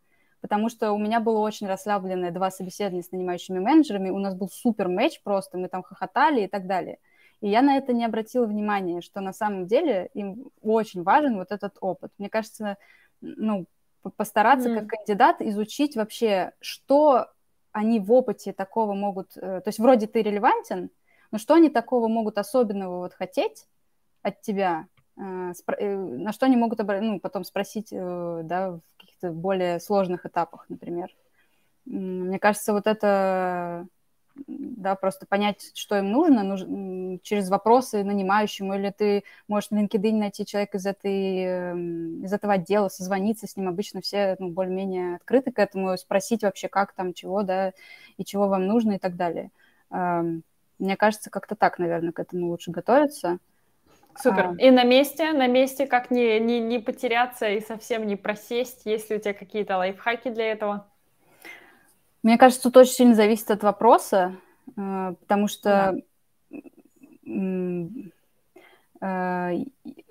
потому 0.41 0.69
что 0.69 0.93
у 0.93 0.97
меня 0.97 1.19
было 1.19 1.39
очень 1.39 1.67
расслабленное 1.67 2.31
два 2.31 2.49
собеседования 2.49 3.03
с 3.03 3.11
нанимающими 3.11 3.59
менеджерами, 3.59 4.09
у 4.09 4.17
нас 4.17 4.33
был 4.33 4.49
супер 4.49 4.87
матч 4.87 5.21
просто, 5.23 5.57
мы 5.57 5.67
там 5.67 5.83
хохотали 5.83 6.41
и 6.41 6.47
так 6.47 6.65
далее. 6.65 6.97
И 7.41 7.49
я 7.49 7.61
на 7.61 7.77
это 7.77 7.93
не 7.93 8.05
обратила 8.05 8.45
внимания, 8.45 9.01
что 9.01 9.21
на 9.21 9.33
самом 9.33 9.65
деле 9.65 10.09
им 10.13 10.51
очень 10.61 11.03
важен 11.03 11.37
вот 11.37 11.51
этот 11.51 11.77
опыт. 11.79 12.11
Мне 12.17 12.29
кажется, 12.29 12.77
ну, 13.21 13.65
постараться 14.15 14.69
mm. 14.69 14.79
как 14.79 14.87
кандидат 14.87 15.41
изучить 15.41 15.95
вообще, 15.95 16.51
что 16.59 17.27
они 17.71 17.99
в 17.99 18.11
опыте 18.11 18.53
такого 18.53 18.93
могут... 18.93 19.37
Э, 19.37 19.61
то 19.61 19.67
есть 19.67 19.79
вроде 19.79 20.07
ты 20.07 20.21
релевантен, 20.21 20.89
но 21.31 21.37
что 21.37 21.53
они 21.53 21.69
такого 21.69 22.07
могут 22.07 22.37
особенного 22.37 22.99
вот 22.99 23.13
хотеть 23.13 23.67
от 24.21 24.41
тебя, 24.41 24.87
э, 25.17 25.53
э, 25.77 25.95
на 25.95 26.33
что 26.33 26.45
они 26.45 26.57
могут 26.57 26.79
ну, 26.79 27.19
потом 27.19 27.43
спросить 27.43 27.89
да, 27.91 28.71
в 28.71 28.81
каких-то 28.97 29.31
более 29.31 29.79
сложных 29.79 30.25
этапах, 30.25 30.65
например. 30.69 31.09
Мне 31.85 32.39
кажется, 32.39 32.73
вот 32.73 32.87
это 32.87 33.87
да, 34.47 34.95
просто 34.95 35.25
понять, 35.25 35.71
что 35.73 35.97
им 35.97 36.11
нужно, 36.11 36.43
нужно 36.43 37.19
через 37.19 37.49
вопросы 37.49 38.03
нанимающему, 38.03 38.75
или 38.75 38.91
ты 38.91 39.23
можешь 39.47 39.71
на 39.71 39.83
LinkedIn 39.83 40.13
найти 40.13 40.45
человека 40.45 40.77
из, 40.77 40.85
этой, 40.85 41.43
эм, 41.43 42.23
из 42.23 42.33
этого 42.33 42.53
отдела, 42.53 42.89
созвониться 42.89 43.47
с 43.47 43.57
ним, 43.57 43.67
обычно 43.67 44.01
все 44.01 44.35
ну, 44.39 44.49
более-менее 44.49 45.15
открыты 45.15 45.51
к 45.51 45.59
этому, 45.59 45.97
спросить 45.97 46.43
вообще, 46.43 46.67
как 46.67 46.93
там, 46.93 47.13
чего, 47.13 47.43
да, 47.43 47.73
и 48.17 48.25
чего 48.25 48.47
вам 48.47 48.67
нужно 48.67 48.93
и 48.93 48.99
так 48.99 49.15
далее. 49.15 49.51
Эм, 49.91 50.43
мне 50.79 50.95
кажется, 50.95 51.29
как-то 51.29 51.55
так, 51.55 51.77
наверное, 51.79 52.13
к 52.13 52.19
этому 52.19 52.47
лучше 52.47 52.71
готовиться. 52.71 53.39
Супер. 54.17 54.47
А... 54.47 54.55
И 54.57 54.71
на 54.71 54.83
месте, 54.83 55.31
на 55.33 55.47
месте 55.47 55.85
как 55.87 56.11
не, 56.11 56.39
не, 56.39 56.59
не 56.59 56.79
потеряться 56.79 57.49
и 57.49 57.61
совсем 57.61 58.07
не 58.07 58.15
просесть? 58.15 58.85
Есть 58.85 59.09
ли 59.09 59.17
у 59.17 59.19
тебя 59.19 59.33
какие-то 59.33 59.77
лайфхаки 59.77 60.29
для 60.29 60.51
этого? 60.51 60.88
Мне 62.23 62.37
кажется, 62.37 62.63
тут 62.63 62.77
очень 62.77 62.93
сильно 62.93 63.15
зависит 63.15 63.51
от 63.51 63.63
вопроса, 63.63 64.35
э, 64.75 65.13
потому 65.19 65.47
что 65.47 65.95
да. 67.25 67.91
Э, 69.01 69.53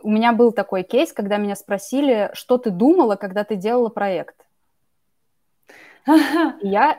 у 0.02 0.10
меня 0.10 0.32
был 0.32 0.52
такой 0.52 0.82
кейс, 0.82 1.12
когда 1.12 1.36
меня 1.36 1.56
спросили, 1.56 2.30
что 2.32 2.58
ты 2.58 2.70
думала, 2.70 3.16
когда 3.16 3.44
ты 3.44 3.56
делала 3.56 3.88
проект. 3.88 4.36
Я, 6.62 6.98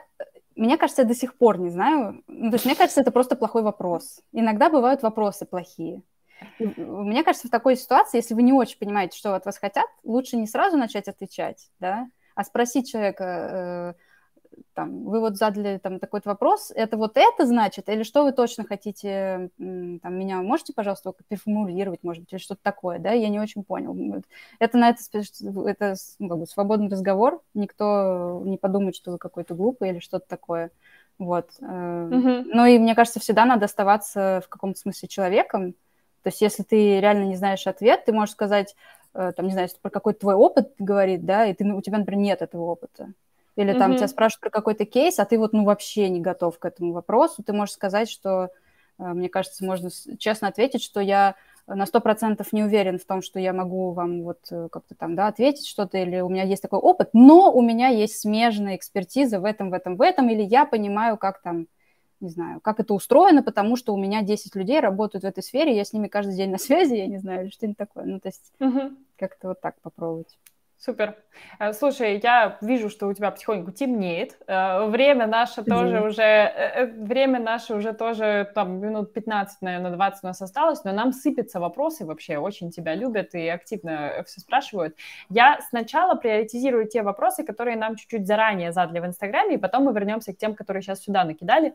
мне 0.55 0.78
кажется, 0.78 1.01
я 1.01 1.07
до 1.07 1.16
сих 1.16 1.36
пор 1.36 1.57
не 1.57 1.70
знаю. 1.70 2.24
Ну, 2.28 2.51
то 2.51 2.55
есть 2.55 2.66
мне 2.66 2.76
кажется, 2.76 3.01
это 3.01 3.12
просто 3.12 3.36
плохой 3.36 3.64
вопрос. 3.64 4.22
Иногда 4.32 4.70
бывают 4.70 5.01
вопросы 5.01 5.45
плохие. 5.45 6.03
Мне 6.60 7.24
кажется, 7.24 7.47
в 7.47 7.51
такой 7.51 7.76
ситуации, 7.76 8.18
если 8.18 8.34
вы 8.34 8.43
не 8.43 8.53
очень 8.53 8.78
понимаете, 8.78 9.18
что 9.18 9.36
от 9.36 9.45
вас 9.45 9.57
хотят, 9.57 9.88
лучше 10.03 10.38
не 10.38 10.47
сразу 10.47 10.78
начать 10.78 11.07
отвечать, 11.07 11.70
да, 11.80 12.07
а 12.34 12.43
спросить 12.45 12.89
человека, 12.89 13.95
э, 13.97 13.99
там, 14.74 15.04
вы 15.04 15.20
вот 15.20 15.38
задали 15.38 15.78
там 15.78 16.00
такой 16.00 16.22
вопрос, 16.24 16.72
это 16.74 16.97
вот 16.97 17.14
это 17.16 17.45
значит, 17.45 17.89
или 17.89 18.04
что 18.04 18.24
вы 18.24 18.32
точно 18.32 18.64
хотите, 18.64 19.50
там, 19.58 20.14
меня 20.14 20.41
можете, 20.41 20.74
пожалуйста, 20.74 21.14
переформулировать, 21.28 22.04
может 22.04 22.24
быть, 22.24 22.34
или 22.34 22.39
что-то 22.39 22.62
такое, 22.64 23.00
да, 23.00 23.12
я 23.12 23.30
не 23.30 23.39
очень 23.39 23.64
понял. 23.64 24.24
Это 24.60 24.78
на 24.78 24.89
это, 24.89 25.02
это 25.66 25.95
ну, 26.20 26.30
как 26.30 26.39
бы 26.39 26.45
свободный 26.47 26.89
разговор, 26.89 27.41
никто 27.54 28.41
не 28.45 28.58
подумает, 28.58 28.95
что 28.95 29.12
вы 29.12 29.18
какой-то 29.18 29.56
глупый 29.56 29.89
или 29.89 30.00
что-то 30.00 30.28
такое, 30.28 30.72
вот. 31.18 31.50
Mm-hmm. 31.62 32.43
Ну 32.45 32.66
и 32.66 32.78
мне 32.80 32.95
кажется, 32.95 33.20
всегда 33.20 33.45
надо 33.45 33.66
оставаться 33.66 34.41
в 34.45 34.50
каком-то 34.50 34.80
смысле 34.80 35.08
человеком, 35.08 35.74
то 36.24 36.30
есть 36.30 36.41
если 36.41 36.64
ты 36.64 37.00
реально 37.00 37.26
не 37.26 37.36
знаешь 37.36 37.66
ответ, 37.68 38.06
ты 38.06 38.14
можешь 38.14 38.34
сказать, 38.34 38.76
э, 39.14 39.32
там, 39.36 39.45
не 39.45 39.52
знаю, 39.52 39.68
если 39.68 39.80
про 39.80 39.89
какой-то 39.89 40.20
твой 40.20 40.36
опыт 40.36 40.74
говорит, 40.78 41.26
да, 41.26 41.45
и 41.45 41.54
ты, 41.54 41.66
у 41.66 41.82
тебя, 41.82 41.97
например, 41.97 42.22
нет 42.22 42.41
этого 42.41 42.64
опыта. 42.64 43.14
Или 43.60 43.74
там 43.74 43.91
mm-hmm. 43.91 43.97
тебя 43.97 44.07
спрашивают 44.07 44.39
про 44.39 44.49
какой-то 44.51 44.86
кейс, 44.86 45.20
а 45.20 45.26
ты 45.26 45.38
вот, 45.38 45.51
ну, 45.51 45.66
вообще 45.66 46.07
не 46.07 46.22
готов 46.22 46.57
к 46.60 46.66
этому 46.66 46.93
вопросу, 46.93 47.43
ты 47.43 47.51
можешь 47.51 47.74
сказать, 47.74 48.10
что, 48.10 48.51
э, 48.97 49.03
мне 49.03 49.28
кажется, 49.28 49.66
можно 49.66 49.89
честно 50.18 50.47
ответить, 50.47 50.82
что 50.82 51.01
я 51.01 51.36
на 51.68 51.86
сто 51.86 51.99
процентов 51.99 52.53
не 52.53 52.64
уверен 52.64 52.97
в 52.99 53.03
том, 53.03 53.22
что 53.22 53.38
я 53.38 53.51
могу 53.51 53.91
вам 53.91 54.24
вот 54.24 54.39
э, 54.49 54.70
как-то 54.72 54.95
там, 54.95 55.14
да, 55.16 55.28
ответить 55.28 55.68
что-то, 55.68 55.97
или 55.97 56.22
у 56.22 56.30
меня 56.30 56.43
есть 56.43 56.62
такой 56.62 56.80
опыт, 56.80 57.10
но 57.12 57.51
у 57.51 57.62
меня 57.62 57.89
есть 57.89 58.22
смежная 58.22 58.78
экспертиза 58.78 59.41
в 59.41 59.43
этом, 59.43 59.72
в 59.72 59.74
этом, 59.74 59.97
в 59.97 60.01
этом, 60.01 60.30
или 60.30 60.41
я 60.41 60.64
понимаю, 60.64 61.18
как 61.18 61.41
там 61.41 61.68
не 62.22 62.30
знаю, 62.30 62.62
как 62.62 62.80
это 62.80 62.93
устроено, 62.93 63.43
потому 63.43 63.76
что 63.76 63.93
у 63.93 63.97
меня 63.97 64.22
10 64.22 64.55
людей 64.55 64.80
работают 64.80 65.24
в 65.24 65.28
этой 65.28 65.43
сфере, 65.43 65.76
я 65.76 65.84
с 65.84 65.91
ними 65.91 66.07
каждый 66.07 66.36
день 66.36 66.49
на 66.49 66.57
связи, 66.60 66.95
я 66.95 67.07
не 67.07 67.18
знаю, 67.18 67.43
или 67.43 67.49
что-нибудь 67.49 67.78
такое. 67.78 68.05
Ну, 68.05 68.22
то 68.22 68.30
есть 68.30 68.53
угу. 68.60 68.95
как-то 69.18 69.49
вот 69.49 69.60
так 69.60 69.76
попробовать. 69.82 70.38
Супер. 70.80 71.18
Э, 71.60 71.74
слушай, 71.74 72.22
я 72.24 72.58
вижу, 72.62 72.90
что 72.90 73.08
у 73.08 73.14
тебя 73.14 73.32
потихоньку 73.32 73.72
темнеет. 73.72 74.38
Э, 74.48 74.86
время 74.86 75.28
наше 75.28 75.62
тоже 75.62 76.02
уже, 76.02 76.24
э, 76.24 76.86
время 76.86 77.38
наше 77.38 77.76
уже 77.76 77.92
тоже 77.92 78.50
там 78.56 78.80
минут 78.80 79.12
15, 79.12 79.62
наверное, 79.62 79.92
20 79.92 80.24
у 80.24 80.28
нас 80.28 80.42
осталось, 80.42 80.86
но 80.86 80.94
нам 80.94 81.12
сыпятся 81.12 81.60
вопросы 81.60 82.06
вообще, 82.06 82.38
очень 82.38 82.72
тебя 82.72 82.96
любят 82.96 83.36
и 83.36 83.50
активно 83.50 84.24
все 84.26 84.40
спрашивают. 84.40 84.96
Я 85.28 85.60
сначала 85.68 86.16
приоритизирую 86.16 86.88
те 86.88 87.04
вопросы, 87.04 87.44
которые 87.44 87.76
нам 87.76 87.98
чуть-чуть 87.98 88.26
заранее 88.26 88.72
задали 88.72 89.02
в 89.02 89.06
Инстаграме, 89.06 89.56
и 89.56 89.58
потом 89.58 89.84
мы 89.84 89.94
вернемся 89.94 90.32
к 90.34 90.38
тем, 90.38 90.56
которые 90.56 90.82
сейчас 90.82 91.04
сюда 91.04 91.26
накидали 91.26 91.74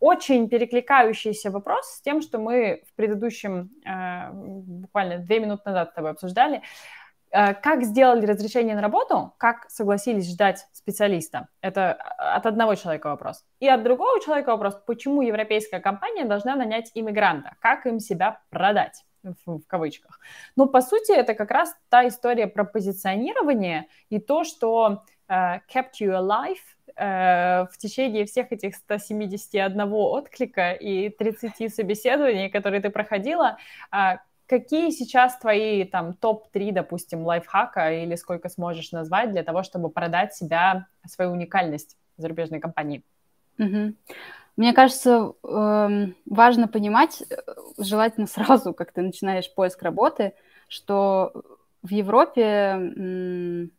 очень 0.00 0.48
перекликающийся 0.48 1.52
вопрос 1.52 1.86
с 1.86 2.00
тем, 2.00 2.22
что 2.22 2.40
мы 2.40 2.82
в 2.88 2.96
предыдущем, 2.96 3.70
буквально 4.32 5.18
две 5.18 5.38
минуты 5.38 5.62
назад 5.66 5.90
с 5.90 5.94
тобой 5.94 6.10
обсуждали. 6.10 6.60
Э, 7.32 7.54
как 7.54 7.82
сделали 7.82 8.26
разрешение 8.26 8.74
на 8.74 8.82
работу, 8.82 9.32
как 9.38 9.68
согласились 9.70 10.30
ждать 10.30 10.66
специалиста? 10.72 11.48
Это 11.62 11.92
от 11.92 12.44
одного 12.44 12.74
человека 12.74 13.08
вопрос. 13.08 13.44
И 13.58 13.68
от 13.68 13.82
другого 13.82 14.20
человека 14.20 14.50
вопрос, 14.50 14.76
почему 14.86 15.22
европейская 15.22 15.80
компания 15.80 16.24
должна 16.26 16.56
нанять 16.56 16.90
иммигранта? 16.94 17.56
Как 17.60 17.86
им 17.86 18.00
себя 18.00 18.40
продать? 18.50 19.04
В, 19.46 19.60
кавычках. 19.68 20.18
Но 20.56 20.66
по 20.66 20.80
сути 20.80 21.12
это 21.12 21.34
как 21.34 21.52
раз 21.52 21.72
та 21.88 22.08
история 22.08 22.48
про 22.48 22.64
позиционирование 22.64 23.86
и 24.10 24.18
то, 24.18 24.42
что 24.42 25.04
uh, 25.28 25.60
kept 25.72 26.00
you 26.00 26.10
alive 26.10 26.58
uh, 26.98 27.68
в 27.72 27.78
течение 27.78 28.24
всех 28.26 28.50
этих 28.50 28.74
171 28.74 29.80
отклика 29.92 30.72
и 30.72 31.08
30 31.08 31.72
собеседований, 31.72 32.50
которые 32.50 32.82
ты 32.82 32.90
проходила, 32.90 33.58
uh, 33.94 34.18
Какие 34.52 34.90
сейчас 34.90 35.38
твои 35.38 35.82
там 35.84 36.12
топ-3, 36.12 36.72
допустим, 36.72 37.24
лайфхака 37.24 37.90
или 37.90 38.16
сколько 38.16 38.50
сможешь 38.50 38.92
назвать 38.92 39.30
для 39.32 39.42
того, 39.42 39.62
чтобы 39.62 39.88
продать 39.88 40.34
себя, 40.34 40.88
свою 41.06 41.30
уникальность 41.30 41.96
зарубежной 42.18 42.60
компании? 42.60 43.02
Угу. 43.58 43.94
Мне 44.58 44.74
кажется, 44.74 45.32
эм, 45.42 46.14
важно 46.26 46.68
понимать, 46.68 47.22
э, 47.22 47.34
желательно 47.78 48.26
сразу, 48.30 48.74
как 48.74 48.92
ты 48.92 49.00
начинаешь 49.00 49.50
поиск 49.54 49.82
работы, 49.82 50.34
что 50.68 51.32
в 51.82 51.88
Европе 51.88 53.70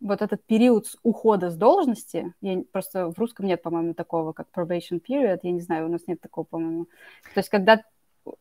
вот 0.00 0.22
этот 0.22 0.42
период 0.46 0.86
ухода 1.02 1.50
с 1.50 1.56
должности, 1.56 2.32
я, 2.40 2.62
просто 2.72 3.10
в 3.10 3.18
русском 3.18 3.44
нет, 3.44 3.60
по-моему, 3.60 3.92
такого, 3.92 4.32
как 4.32 4.46
probation 4.56 5.02
period, 5.06 5.40
я 5.42 5.50
не 5.50 5.60
знаю, 5.60 5.84
у 5.84 5.90
нас 5.90 6.06
нет 6.06 6.22
такого, 6.22 6.46
по-моему. 6.46 6.86
То 7.34 7.40
есть 7.40 7.50
когда 7.50 7.82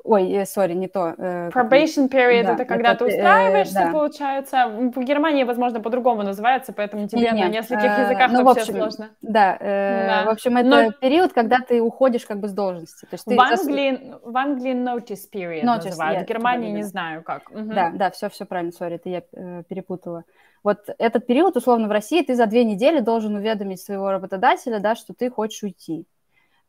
Ой, 0.03 0.31
э, 0.31 0.45
сори, 0.45 0.73
не 0.73 0.87
то. 0.87 1.13
Э, 1.17 1.49
Probation 1.49 2.09
period 2.09 2.43
да, 2.43 2.53
это 2.53 2.65
когда 2.65 2.93
это, 2.93 3.05
ты 3.05 3.11
э, 3.11 3.17
устраиваешься, 3.17 3.73
да. 3.73 3.91
получается. 3.91 4.67
В 4.67 5.03
Германии, 5.03 5.43
возможно, 5.43 5.81
по-другому 5.81 6.23
называется, 6.23 6.71
поэтому 6.71 7.07
тебе 7.07 7.21
Нет, 7.21 7.33
на 7.33 7.49
нескольких 7.49 7.97
языках 7.97 8.31
ну, 8.31 8.43
вообще 8.43 8.61
общем, 8.61 8.75
сложно. 8.75 9.09
Да, 9.21 9.57
э, 9.59 10.07
да, 10.07 10.25
в 10.25 10.29
общем, 10.29 10.55
это 10.57 10.67
Но... 10.67 10.91
период, 10.91 11.33
когда 11.33 11.59
ты 11.59 11.81
уходишь 11.81 12.25
как 12.25 12.39
бы 12.39 12.47
с 12.47 12.53
должности. 12.53 13.05
То 13.05 13.13
есть 13.13 13.25
в, 13.25 13.39
Англии, 13.39 14.09
зас... 14.09 14.19
в 14.23 14.37
Англии 14.37 14.73
notice 14.73 15.29
period 15.33 15.63
notice, 15.63 15.85
называют, 15.85 16.19
yeah, 16.19 16.23
в 16.23 16.27
Германии 16.27 16.71
не 16.71 16.83
знаю 16.83 17.23
как. 17.23 17.49
Угу. 17.51 17.73
Да, 17.73 17.91
да, 17.93 18.09
все, 18.11 18.29
все 18.29 18.45
правильно, 18.45 18.71
сори, 18.71 18.95
это 18.95 19.09
я 19.09 19.23
э, 19.33 19.63
перепутала. 19.67 20.23
Вот 20.63 20.79
этот 20.97 21.27
период, 21.27 21.57
условно, 21.57 21.89
в 21.89 21.91
России 21.91 22.21
ты 22.21 22.35
за 22.35 22.45
две 22.45 22.63
недели 22.63 22.99
должен 22.99 23.35
уведомить 23.35 23.81
своего 23.81 24.11
работодателя, 24.11 24.79
да, 24.79 24.95
что 24.95 25.13
ты 25.13 25.29
хочешь 25.29 25.61
уйти. 25.63 26.05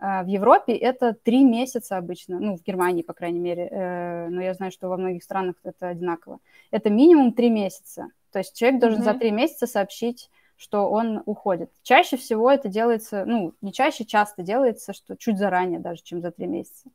А, 0.07 0.22
в 0.22 0.26
Европе 0.26 0.76
это 0.76 1.14
три 1.14 1.44
месяца 1.44 1.96
обычно, 1.96 2.38
ну, 2.38 2.59
в 2.59 2.62
Германии, 2.62 3.00
по 3.00 3.14
крайней 3.14 3.38
мере, 3.38 3.68
э, 3.70 4.28
но 4.28 4.42
я 4.42 4.52
знаю, 4.52 4.70
что 4.70 4.90
во 4.90 4.98
многих 4.98 5.22
странах 5.24 5.55
это 5.64 5.88
одинаково. 5.88 6.40
Это 6.70 6.90
минимум 6.90 7.32
три 7.32 7.48
месяца. 7.48 8.09
То 8.30 8.40
есть 8.40 8.55
человек 8.55 8.82
должен 8.82 9.00
mm-hmm. 9.00 9.05
за 9.05 9.14
три 9.14 9.30
месяца 9.30 9.66
сообщить, 9.66 10.28
что 10.59 10.90
он 10.90 11.22
уходит. 11.24 11.70
Чаще 11.82 12.18
всего 12.18 12.50
это 12.50 12.68
делается, 12.68 13.24
ну, 13.24 13.55
не 13.62 13.72
чаще, 13.72 14.05
часто 14.05 14.42
делается, 14.42 14.92
что 14.92 15.16
чуть 15.16 15.38
заранее 15.38 15.80
даже, 15.80 16.02
чем 16.02 16.20
за 16.20 16.32
три 16.32 16.48
месяца. 16.48 16.90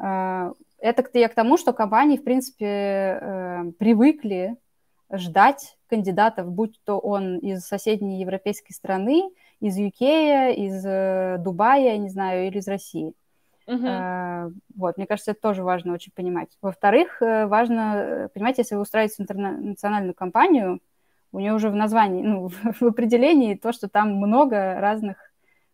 А, 0.00 0.52
это 0.78 1.08
я 1.16 1.28
к 1.28 1.34
тому, 1.34 1.56
что 1.56 1.72
компании, 1.72 2.16
в 2.16 2.24
принципе, 2.24 2.66
э, 2.66 3.72
привыкли 3.78 4.56
ждать 5.12 5.76
кандидатов, 5.88 6.50
будь 6.50 6.80
то 6.84 6.98
он 6.98 7.38
из 7.38 7.64
соседней 7.64 8.18
европейской 8.18 8.72
страны, 8.72 9.30
из 9.62 9.78
UK, 9.78 10.54
из 10.54 10.84
э, 10.84 11.36
Дубая, 11.38 11.92
я 11.92 11.96
не 11.96 12.08
знаю, 12.08 12.48
или 12.48 12.58
из 12.58 12.66
России. 12.66 13.14
Uh-huh. 13.68 14.52
Вот, 14.74 14.96
мне 14.96 15.06
кажется, 15.06 15.30
это 15.30 15.40
тоже 15.40 15.62
важно 15.62 15.92
очень 15.92 16.10
понимать. 16.12 16.48
Во-вторых, 16.60 17.22
э, 17.22 17.46
важно 17.46 18.28
понимать, 18.34 18.58
если 18.58 18.74
вы 18.74 18.80
устраиваете 18.80 19.22
интернациональную 19.22 20.14
компанию, 20.14 20.80
у 21.30 21.38
нее 21.38 21.54
уже 21.54 21.70
в 21.70 21.76
названии, 21.76 22.22
ну, 22.22 22.48
в 22.80 22.82
определении 22.82 23.54
то, 23.54 23.72
что 23.72 23.88
там 23.88 24.16
много 24.16 24.80
разных 24.80 25.16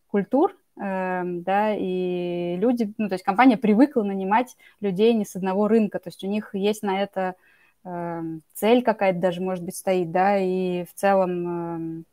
культур, 0.07 0.55
э, 0.79 1.23
да, 1.25 1.73
и 1.75 2.57
люди, 2.59 2.93
ну, 2.99 3.09
то 3.09 3.13
есть 3.13 3.25
компания 3.25 3.57
привыкла 3.57 4.03
нанимать 4.03 4.55
людей 4.81 5.15
не 5.15 5.25
с 5.25 5.35
одного 5.35 5.67
рынка, 5.67 5.97
то 5.97 6.09
есть 6.09 6.23
у 6.23 6.27
них 6.27 6.53
есть 6.53 6.83
на 6.83 7.01
это 7.01 7.33
э, 7.85 8.21
цель 8.53 8.83
какая-то 8.83 9.19
даже, 9.19 9.41
может 9.41 9.65
быть, 9.65 9.75
стоит, 9.75 10.11
да, 10.11 10.37
и 10.37 10.85
в 10.85 10.93
целом 10.93 12.05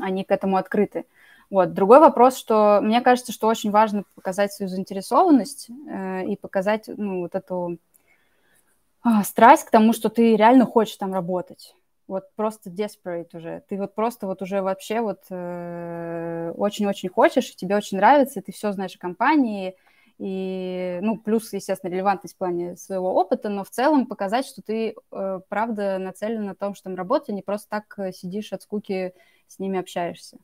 они 0.00 0.24
к 0.24 0.30
этому 0.30 0.56
открыты. 0.56 1.04
Вот. 1.50 1.72
Другой 1.74 1.98
вопрос, 1.98 2.36
что 2.36 2.80
мне 2.80 3.00
кажется, 3.00 3.32
что 3.32 3.48
очень 3.48 3.70
важно 3.70 4.04
показать 4.14 4.52
свою 4.52 4.68
заинтересованность 4.68 5.68
э, 5.88 6.26
и 6.26 6.36
показать 6.36 6.84
ну, 6.86 7.22
вот 7.22 7.34
эту 7.34 7.78
э, 9.04 9.08
страсть 9.24 9.64
к 9.64 9.70
тому, 9.70 9.92
что 9.92 10.08
ты 10.10 10.36
реально 10.36 10.64
хочешь 10.64 10.96
там 10.96 11.12
работать. 11.12 11.74
вот 12.06 12.24
просто 12.36 12.70
desperate 12.70 13.36
уже. 13.36 13.62
Ты 13.68 13.78
вот 13.78 13.94
просто 13.94 14.26
вот 14.26 14.42
уже 14.42 14.62
вообще 14.62 15.00
вот 15.00 15.20
э, 15.30 16.52
очень-очень 16.56 17.08
хочешь, 17.08 17.54
тебе 17.56 17.76
очень 17.76 17.96
нравится, 17.98 18.42
ты 18.42 18.52
все 18.52 18.72
знаешь 18.72 18.96
о 18.96 18.98
компании, 18.98 19.76
и, 20.20 20.98
ну, 21.00 21.16
плюс, 21.16 21.50
естественно, 21.54 21.90
релевантность 21.90 22.34
в 22.34 22.38
плане 22.38 22.76
своего 22.76 23.14
опыта, 23.14 23.48
но 23.48 23.64
в 23.64 23.70
целом 23.70 24.04
показать, 24.04 24.44
что 24.44 24.60
ты, 24.60 24.94
э, 25.12 25.40
правда, 25.48 25.98
нацелен 25.98 26.44
на 26.44 26.54
том, 26.54 26.74
что 26.74 26.84
там 26.84 26.94
работать, 26.94 27.30
а 27.30 27.32
не 27.32 27.40
просто 27.40 27.70
так 27.70 27.98
э, 27.98 28.12
сидишь 28.12 28.52
от 28.52 28.62
скуки 28.62 29.14
с 29.50 29.58
ними 29.58 29.78
общаешься. 29.78 30.38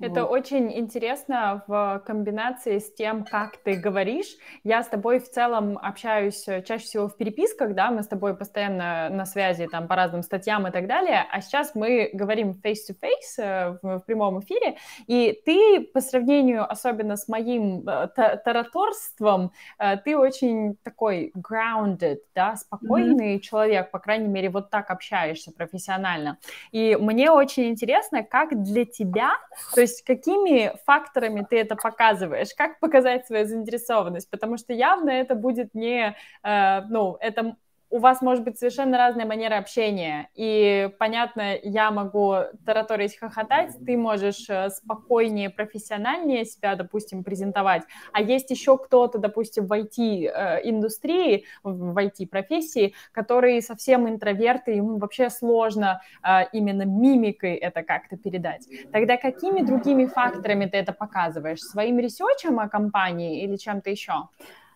Это 0.00 0.22
вот. 0.22 0.30
очень 0.30 0.72
интересно 0.76 1.64
в 1.66 2.02
комбинации 2.06 2.78
с 2.78 2.92
тем, 2.92 3.24
как 3.24 3.56
ты 3.58 3.74
говоришь. 3.74 4.36
Я 4.64 4.82
с 4.82 4.88
тобой 4.88 5.18
в 5.18 5.30
целом 5.30 5.78
общаюсь 5.78 6.46
э, 6.48 6.62
чаще 6.62 6.84
всего 6.84 7.08
в 7.08 7.16
переписках, 7.16 7.74
да, 7.74 7.90
мы 7.90 8.02
с 8.02 8.08
тобой 8.08 8.36
постоянно 8.36 9.08
на 9.10 9.26
связи 9.26 9.66
там 9.66 9.88
по 9.88 9.96
разным 9.96 10.22
статьям 10.22 10.66
и 10.66 10.70
так 10.70 10.86
далее, 10.86 11.26
а 11.30 11.40
сейчас 11.40 11.74
мы 11.74 12.10
говорим 12.12 12.60
face-to-face 12.62 13.38
-face, 13.38 13.78
в, 13.82 13.98
в 13.98 14.00
прямом 14.00 14.40
эфире, 14.40 14.76
и 15.06 15.40
ты 15.44 15.80
по 15.92 16.00
сравнению 16.00 16.70
особенно 16.70 17.16
с 17.16 17.28
моим 17.28 17.88
э, 17.88 18.08
тараторством, 18.44 19.52
э, 19.78 19.96
ты 19.98 20.16
очень 20.16 20.76
такой 20.82 21.32
grounded, 21.36 22.18
да, 22.34 22.56
спокойный 22.56 23.36
mm-hmm. 23.36 23.40
человек, 23.40 23.90
по 23.90 23.98
крайней 23.98 24.28
мере, 24.28 24.50
вот 24.50 24.70
так 24.70 24.90
общаешься 24.90 25.52
профессионально. 25.52 26.38
И 26.72 26.96
мне 26.96 27.30
очень 27.30 27.68
интересно, 27.68 28.22
как 28.22 28.62
для 28.62 28.84
тебя 28.84 29.32
то 29.74 29.80
есть 29.80 30.04
какими 30.04 30.72
факторами 30.84 31.46
ты 31.48 31.58
это 31.58 31.76
показываешь? 31.76 32.54
Как 32.56 32.80
показать 32.80 33.26
свою 33.26 33.46
заинтересованность? 33.46 34.30
Потому 34.30 34.56
что 34.56 34.72
явно 34.72 35.10
это 35.10 35.34
будет 35.34 35.74
не, 35.74 36.16
э, 36.42 36.80
ну, 36.88 37.16
это 37.20 37.56
у 37.96 37.98
вас 37.98 38.20
может 38.20 38.44
быть 38.44 38.58
совершенно 38.58 38.98
разная 38.98 39.24
манера 39.24 39.56
общения, 39.56 40.28
и, 40.34 40.90
понятно, 40.98 41.56
я 41.62 41.90
могу 41.90 42.34
тараторить, 42.66 43.18
хохотать, 43.18 43.70
ты 43.86 43.96
можешь 43.96 44.50
э, 44.50 44.68
спокойнее, 44.68 45.48
профессиональнее 45.48 46.44
себя, 46.44 46.74
допустим, 46.74 47.24
презентовать, 47.24 47.84
а 48.12 48.20
есть 48.20 48.50
еще 48.50 48.76
кто-то, 48.76 49.16
допустим, 49.16 49.66
в 49.66 49.72
IT-индустрии, 49.72 51.46
в 51.62 51.96
IT-профессии, 51.96 52.92
которые 53.12 53.62
совсем 53.62 54.06
интроверты, 54.06 54.72
ему 54.72 54.98
вообще 54.98 55.30
сложно 55.30 56.02
э, 56.22 56.40
именно 56.52 56.82
мимикой 56.82 57.54
это 57.54 57.82
как-то 57.82 58.18
передать. 58.18 58.68
Тогда 58.92 59.16
какими 59.16 59.62
другими 59.62 60.04
факторами 60.04 60.66
ты 60.66 60.76
это 60.76 60.92
показываешь? 60.92 61.60
Своим 61.60 61.98
ресерчем 61.98 62.60
о 62.60 62.68
компании 62.68 63.42
или 63.42 63.56
чем-то 63.56 63.88
еще? 63.88 64.28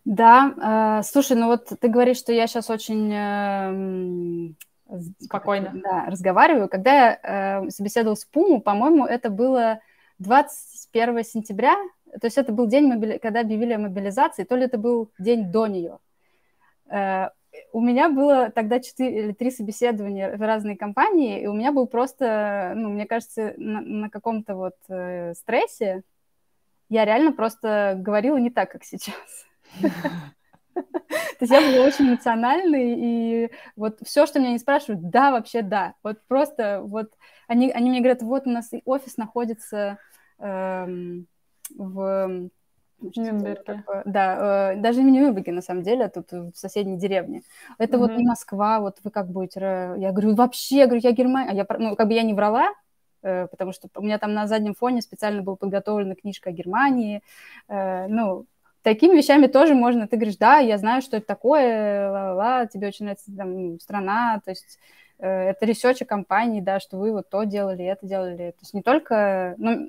Да, 0.04 1.00
э, 1.00 1.02
слушай, 1.04 1.36
ну 1.36 1.46
вот 1.46 1.72
ты 1.78 1.88
говоришь, 1.88 2.16
что 2.16 2.32
я 2.32 2.46
сейчас 2.46 2.70
очень 2.70 3.12
э, 3.12 4.54
спокойно 5.20 5.72
да, 5.74 6.06
разговариваю. 6.06 6.68
Когда 6.68 6.92
я 6.92 7.62
э, 7.64 7.70
собеседовала 7.70 8.14
с 8.14 8.24
Пуму, 8.24 8.60
по-моему, 8.60 9.04
это 9.04 9.30
было 9.30 9.80
21 10.18 11.24
сентября, 11.24 11.76
то 12.20 12.26
есть 12.26 12.38
это 12.38 12.52
был 12.52 12.66
день, 12.66 12.86
мобили... 12.88 13.18
когда 13.18 13.40
объявили 13.40 13.74
о 13.74 13.78
мобилизации, 13.78 14.44
то 14.44 14.56
ли 14.56 14.64
это 14.64 14.78
был 14.78 15.10
день 15.18 15.50
до 15.50 15.66
нее. 15.66 15.98
Э, 16.90 17.28
у 17.72 17.80
меня 17.80 18.08
было 18.08 18.50
тогда 18.50 18.80
четыре 18.80 19.24
или 19.24 19.32
три 19.32 19.50
собеседования 19.50 20.36
в 20.36 20.40
разные 20.40 20.76
компании, 20.76 21.42
и 21.42 21.46
у 21.46 21.52
меня 21.52 21.72
был 21.72 21.86
просто, 21.86 22.72
ну, 22.76 22.90
мне 22.90 23.06
кажется, 23.06 23.54
на, 23.56 23.80
на 23.80 24.10
каком-то 24.10 24.54
вот 24.54 24.76
э, 24.88 25.34
стрессе 25.34 26.02
я 26.88 27.04
реально 27.04 27.32
просто 27.32 27.94
говорила 27.96 28.36
не 28.36 28.50
так, 28.50 28.70
как 28.72 28.84
сейчас. 28.84 29.14
То 30.74 31.44
есть 31.44 31.52
я 31.52 31.60
была 31.60 31.86
очень 31.86 32.08
эмоциональной, 32.08 32.94
и 32.98 33.50
вот 33.76 33.98
все, 34.04 34.26
что 34.26 34.40
меня 34.40 34.52
не 34.52 34.58
спрашивают, 34.58 35.08
да, 35.08 35.30
вообще 35.30 35.62
да. 35.62 35.94
Вот 36.02 36.18
просто 36.28 36.82
вот 36.82 37.10
они, 37.48 37.70
они 37.70 37.90
мне 37.90 38.00
говорят, 38.00 38.22
вот 38.22 38.46
у 38.46 38.50
нас 38.50 38.70
офис 38.84 39.16
находится 39.16 39.98
эм, 40.38 41.26
в... 41.76 42.50
Нюрнберге. 43.00 43.82
Да, 44.04 44.72
э, 44.72 44.76
даже 44.76 45.02
не 45.02 45.10
Нюрнберге, 45.10 45.52
на 45.52 45.62
самом 45.62 45.82
деле, 45.82 46.08
тут 46.08 46.30
в 46.30 46.52
соседней 46.54 46.98
деревне. 46.98 47.42
Это 47.78 47.96
mm-hmm. 47.96 48.00
вот 48.00 48.16
не 48.16 48.26
Москва, 48.26 48.80
вот 48.80 48.98
вы 49.02 49.10
как 49.10 49.30
будете... 49.30 49.60
Я 49.96 50.12
говорю, 50.12 50.34
вообще, 50.34 50.78
я 50.78 50.86
говорю, 50.86 51.00
я 51.02 51.12
Германия. 51.12 51.54
Я, 51.54 51.66
ну, 51.78 51.96
как 51.96 52.08
бы 52.08 52.14
я 52.14 52.22
не 52.22 52.34
врала, 52.34 52.68
э, 53.22 53.46
потому 53.46 53.72
что 53.72 53.88
у 53.96 54.02
меня 54.02 54.18
там 54.18 54.34
на 54.34 54.46
заднем 54.46 54.74
фоне 54.74 55.00
специально 55.00 55.42
была 55.42 55.56
подготовлена 55.56 56.14
книжка 56.14 56.50
о 56.50 56.52
Германии. 56.52 57.22
Э, 57.68 58.06
ну, 58.06 58.46
такими 58.82 59.16
вещами 59.16 59.46
тоже 59.46 59.74
можно, 59.74 60.08
ты 60.08 60.16
говоришь, 60.16 60.36
да, 60.36 60.58
я 60.58 60.78
знаю, 60.78 61.02
что 61.02 61.16
это 61.16 61.26
такое, 61.26 62.10
ла-ла-ла, 62.10 62.66
тебе 62.66 62.88
очень 62.88 63.06
нравится 63.06 63.34
там 63.36 63.78
страна, 63.80 64.40
то 64.44 64.50
есть 64.50 64.78
э, 65.18 65.28
это 65.28 65.66
research 65.66 66.00
компании, 66.06 66.60
да, 66.60 66.80
что 66.80 66.96
вы 66.96 67.12
вот 67.12 67.28
то 67.28 67.44
делали, 67.44 67.84
это 67.84 68.06
делали, 68.06 68.52
то 68.52 68.60
есть 68.60 68.74
не 68.74 68.82
только, 68.82 69.54
ну, 69.58 69.88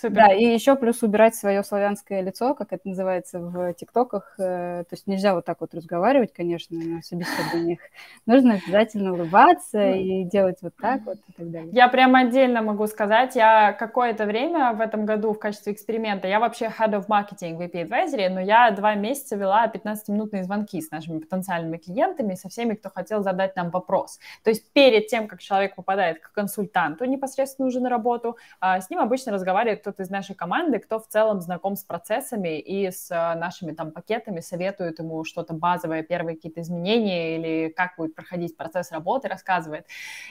Супер. 0.00 0.14
Да, 0.14 0.32
и 0.32 0.44
еще 0.44 0.76
плюс 0.76 1.02
убирать 1.02 1.34
свое 1.34 1.62
славянское 1.62 2.22
лицо, 2.22 2.54
как 2.54 2.72
это 2.72 2.88
называется 2.88 3.38
в 3.38 3.74
ТикТоках. 3.74 4.34
Э, 4.38 4.84
то 4.88 4.94
есть 4.94 5.06
нельзя 5.06 5.34
вот 5.34 5.44
так 5.44 5.60
вот 5.60 5.74
разговаривать, 5.74 6.32
конечно, 6.32 6.78
на 6.78 7.02
собеседованиях. 7.02 7.80
Нужно 8.24 8.54
обязательно 8.54 9.12
улыбаться 9.12 9.78
ну. 9.78 9.94
и 9.94 10.24
делать 10.24 10.56
вот 10.62 10.72
так 10.80 11.02
вот 11.04 11.18
и 11.28 11.32
так 11.32 11.50
далее. 11.50 11.70
Я 11.72 11.88
прямо 11.88 12.20
отдельно 12.20 12.62
могу 12.62 12.86
сказать, 12.86 13.36
я 13.36 13.72
какое-то 13.72 14.24
время 14.24 14.72
в 14.72 14.80
этом 14.80 15.04
году 15.04 15.34
в 15.34 15.38
качестве 15.38 15.74
эксперимента, 15.74 16.28
я 16.28 16.40
вообще 16.40 16.66
head 16.66 16.92
of 16.92 17.06
marketing 17.06 17.56
в 17.56 17.60
VP 17.60 17.88
Advisory, 17.88 18.30
но 18.30 18.40
я 18.40 18.70
два 18.70 18.94
месяца 18.94 19.36
вела 19.36 19.66
15-минутные 19.66 20.44
звонки 20.44 20.80
с 20.80 20.90
нашими 20.90 21.18
потенциальными 21.18 21.76
клиентами, 21.76 22.36
со 22.36 22.48
всеми, 22.48 22.74
кто 22.74 22.88
хотел 22.88 23.22
задать 23.22 23.54
нам 23.54 23.70
вопрос. 23.70 24.18
То 24.44 24.50
есть 24.50 24.72
перед 24.72 25.08
тем, 25.08 25.28
как 25.28 25.40
человек 25.40 25.74
попадает 25.74 26.20
к 26.20 26.32
консультанту 26.32 27.04
непосредственно 27.04 27.68
уже 27.68 27.80
на 27.80 27.90
работу, 27.90 28.38
а, 28.60 28.80
с 28.80 28.88
ним 28.88 29.00
обычно 29.00 29.32
разговаривает 29.32 29.82
кто-то 29.90 30.04
из 30.04 30.10
нашей 30.10 30.36
команды, 30.36 30.78
кто 30.78 31.00
в 31.00 31.06
целом 31.08 31.40
знаком 31.40 31.74
с 31.74 31.82
процессами 31.82 32.60
и 32.60 32.90
с 32.90 33.10
э, 33.10 33.38
нашими 33.38 33.72
там 33.72 33.90
пакетами, 33.90 34.40
советует 34.40 35.00
ему 35.00 35.24
что-то 35.24 35.52
базовое, 35.52 36.02
первые 36.02 36.36
какие-то 36.36 36.60
изменения 36.60 37.36
или 37.36 37.68
как 37.70 37.96
будет 37.96 38.14
проходить 38.14 38.56
процесс 38.56 38.92
работы, 38.92 39.28
рассказывает. 39.28 39.86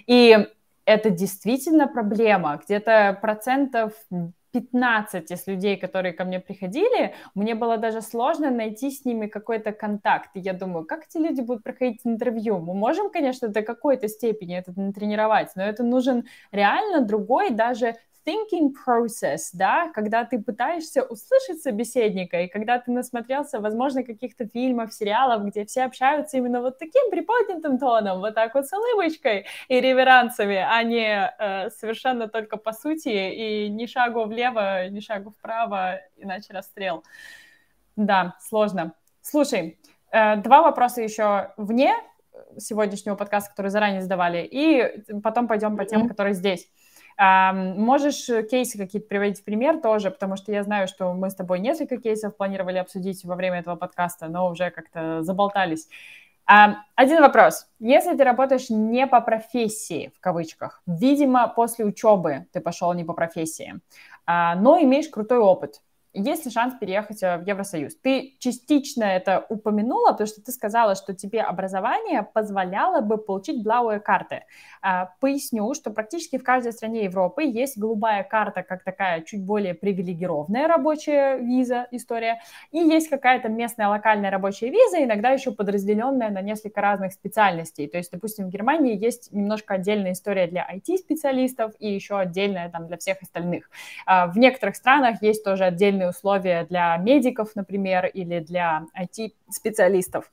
И 0.07 0.47
это 0.85 1.09
действительно 1.09 1.87
проблема. 1.87 2.59
Где-то 2.63 3.17
процентов 3.21 3.93
15 4.51 5.31
из 5.31 5.47
людей, 5.47 5.77
которые 5.77 6.13
ко 6.13 6.23
мне 6.23 6.39
приходили, 6.39 7.13
мне 7.35 7.53
было 7.53 7.77
даже 7.77 8.01
сложно 8.01 8.49
найти 8.49 8.89
с 8.89 9.05
ними 9.05 9.27
какой-то 9.27 9.71
контакт. 9.71 10.29
И 10.35 10.39
я 10.39 10.53
думаю, 10.53 10.85
как 10.85 11.05
эти 11.05 11.17
люди 11.17 11.41
будут 11.41 11.63
проходить 11.63 12.01
интервью? 12.05 12.59
Мы 12.59 12.73
можем, 12.73 13.09
конечно, 13.09 13.47
до 13.49 13.61
какой-то 13.61 14.07
степени 14.07 14.57
это 14.57 14.71
натренировать, 14.75 15.49
но 15.55 15.63
это 15.63 15.83
нужен 15.83 16.25
реально 16.51 17.01
другой 17.01 17.51
даже 17.51 17.95
thinking 18.25 18.73
process, 18.85 19.49
да, 19.53 19.89
когда 19.93 20.25
ты 20.25 20.39
пытаешься 20.39 21.03
услышать 21.03 21.61
собеседника, 21.61 22.41
и 22.41 22.47
когда 22.47 22.79
ты 22.79 22.91
насмотрелся, 22.91 23.59
возможно, 23.59 24.03
каких-то 24.03 24.47
фильмов, 24.47 24.93
сериалов, 24.93 25.45
где 25.45 25.65
все 25.65 25.83
общаются 25.83 26.37
именно 26.37 26.61
вот 26.61 26.77
таким 26.79 27.09
приподнятым 27.09 27.77
тоном, 27.77 28.19
вот 28.19 28.35
так 28.35 28.55
вот 28.55 28.67
с 28.67 28.73
улыбочкой 28.73 29.45
и 29.67 29.79
реверансами, 29.79 30.57
а 30.57 30.83
не 30.83 31.31
э, 31.39 31.69
совершенно 31.71 32.27
только 32.27 32.57
по 32.57 32.73
сути, 32.73 33.09
и 33.09 33.69
ни 33.69 33.85
шагу 33.85 34.25
влево, 34.25 34.87
ни 34.89 34.99
шагу 34.99 35.31
вправо, 35.31 35.99
иначе 36.17 36.53
расстрел. 36.53 37.03
Да, 37.95 38.35
сложно. 38.39 38.93
Слушай, 39.21 39.79
э, 40.11 40.37
два 40.37 40.61
вопроса 40.61 41.01
еще 41.01 41.53
вне 41.57 41.93
сегодняшнего 42.57 43.15
подкаста, 43.15 43.49
который 43.51 43.69
заранее 43.69 44.01
задавали, 44.01 44.47
и 44.49 45.03
потом 45.21 45.47
пойдем 45.47 45.77
по 45.77 45.85
тем, 45.85 46.07
которые 46.07 46.33
здесь. 46.33 46.67
Можешь 47.19 48.29
э, 48.29 48.43
кейсы 48.43 48.77
какие-то 48.77 49.09
приводить 49.09 49.41
в 49.41 49.43
пример 49.43 49.81
тоже, 49.81 50.09
потому 50.09 50.37
что 50.37 50.53
я 50.53 50.63
знаю, 50.63 50.87
что 50.87 51.13
мы 51.13 51.29
с 51.29 51.35
тобой 51.35 51.59
несколько 51.59 51.97
кейсов 51.97 52.37
планировали 52.37 52.77
обсудить 52.77 53.25
во 53.25 53.35
время 53.35 53.59
этого 53.59 53.75
подкаста, 53.75 54.29
но 54.29 54.49
уже 54.49 54.71
как-то 54.71 55.21
заболтались. 55.21 55.89
Один 56.45 57.21
вопрос. 57.21 57.67
Если 57.79 58.15
ты 58.15 58.23
работаешь 58.23 58.71
не 58.71 59.05
по 59.05 59.21
профессии, 59.21 60.11
в 60.15 60.19
кавычках, 60.19 60.81
видимо, 60.87 61.47
после 61.47 61.85
учебы 61.85 62.47
ты 62.51 62.59
пошел 62.59 62.91
не 62.93 63.03
по 63.03 63.13
профессии, 63.13 63.79
а, 64.25 64.55
но 64.55 64.81
имеешь 64.81 65.09
крутой 65.09 65.37
опыт, 65.37 65.81
есть 66.13 66.45
ли 66.45 66.51
шанс 66.51 66.73
переехать 66.79 67.21
э, 67.21 67.37
в 67.37 67.47
Евросоюз? 67.47 67.95
Ты 67.95 68.35
частично 68.39 69.03
это 69.03 69.45
упомянула, 69.49 70.11
потому 70.11 70.27
что 70.27 70.41
ты 70.41 70.51
сказала, 70.51 70.95
что 70.95 71.13
тебе 71.13 71.41
образование 71.41 72.23
позволяло 72.23 73.01
бы 73.01 73.17
получить 73.17 73.63
блауые 73.63 73.99
карты. 73.99 74.43
А, 74.81 75.11
поясню, 75.19 75.73
что 75.75 75.91
практически 75.91 76.37
в 76.37 76.43
каждой 76.43 76.71
стране 76.71 77.03
Европы 77.03 77.43
есть 77.43 77.77
голубая 77.77 78.23
карта, 78.23 78.63
как 78.63 78.83
такая 78.83 79.21
чуть 79.21 79.43
более 79.43 79.75
привилегированная 79.75 80.67
рабочая 80.67 81.37
виза, 81.37 81.87
история, 81.91 82.41
и 82.71 82.79
есть 82.79 83.09
какая-то 83.09 83.49
местная 83.49 83.87
локальная 83.87 84.31
рабочая 84.31 84.69
виза, 84.69 85.03
иногда 85.03 85.29
еще 85.29 85.51
подразделенная 85.51 86.29
на 86.29 86.41
несколько 86.41 86.81
разных 86.81 87.13
специальностей. 87.13 87.87
То 87.87 87.97
есть, 87.97 88.11
допустим, 88.11 88.47
в 88.47 88.49
Германии 88.49 88.97
есть 88.97 89.31
немножко 89.31 89.75
отдельная 89.75 90.13
история 90.13 90.47
для 90.47 90.67
IT-специалистов 90.73 91.73
и 91.79 91.91
еще 91.91 92.17
отдельная 92.17 92.69
там 92.69 92.87
для 92.87 92.97
всех 92.97 93.21
остальных. 93.21 93.69
А, 94.05 94.27
в 94.27 94.37
некоторых 94.37 94.75
странах 94.75 95.21
есть 95.21 95.43
тоже 95.43 95.65
отдельные 95.99 96.09
условия 96.09 96.65
для 96.65 96.97
медиков, 96.97 97.55
например, 97.55 98.05
или 98.05 98.39
для 98.39 98.85
IT-специалистов. 98.97 100.31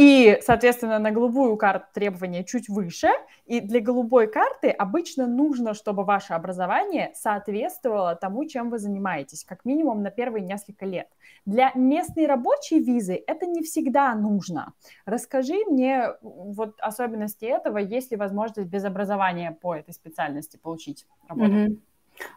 И, 0.00 0.38
соответственно, 0.42 1.00
на 1.00 1.10
голубую 1.10 1.56
карту 1.56 1.86
требования 1.92 2.44
чуть 2.44 2.68
выше. 2.68 3.08
И 3.46 3.60
для 3.60 3.80
голубой 3.80 4.28
карты 4.28 4.70
обычно 4.70 5.26
нужно, 5.26 5.74
чтобы 5.74 6.04
ваше 6.04 6.34
образование 6.34 7.10
соответствовало 7.14 8.14
тому, 8.14 8.44
чем 8.44 8.70
вы 8.70 8.78
занимаетесь, 8.78 9.42
как 9.42 9.64
минимум 9.64 10.02
на 10.02 10.10
первые 10.10 10.44
несколько 10.44 10.86
лет. 10.86 11.08
Для 11.46 11.72
местной 11.74 12.26
рабочей 12.26 12.78
визы 12.78 13.20
это 13.26 13.46
не 13.46 13.62
всегда 13.62 14.14
нужно. 14.14 14.72
Расскажи 15.04 15.64
мне 15.66 16.14
вот 16.22 16.80
особенности 16.80 17.46
этого, 17.46 17.78
есть 17.78 18.12
ли 18.12 18.16
возможность 18.16 18.68
без 18.68 18.84
образования 18.84 19.58
по 19.60 19.74
этой 19.74 19.94
специальности 19.94 20.58
получить 20.62 21.06
работу? 21.28 21.52
Mm-hmm. 21.52 21.78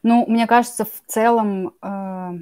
Ну, 0.03 0.25
мне 0.27 0.47
кажется, 0.47 0.85
в 0.85 1.01
целом 1.07 1.73
э, 1.81 2.39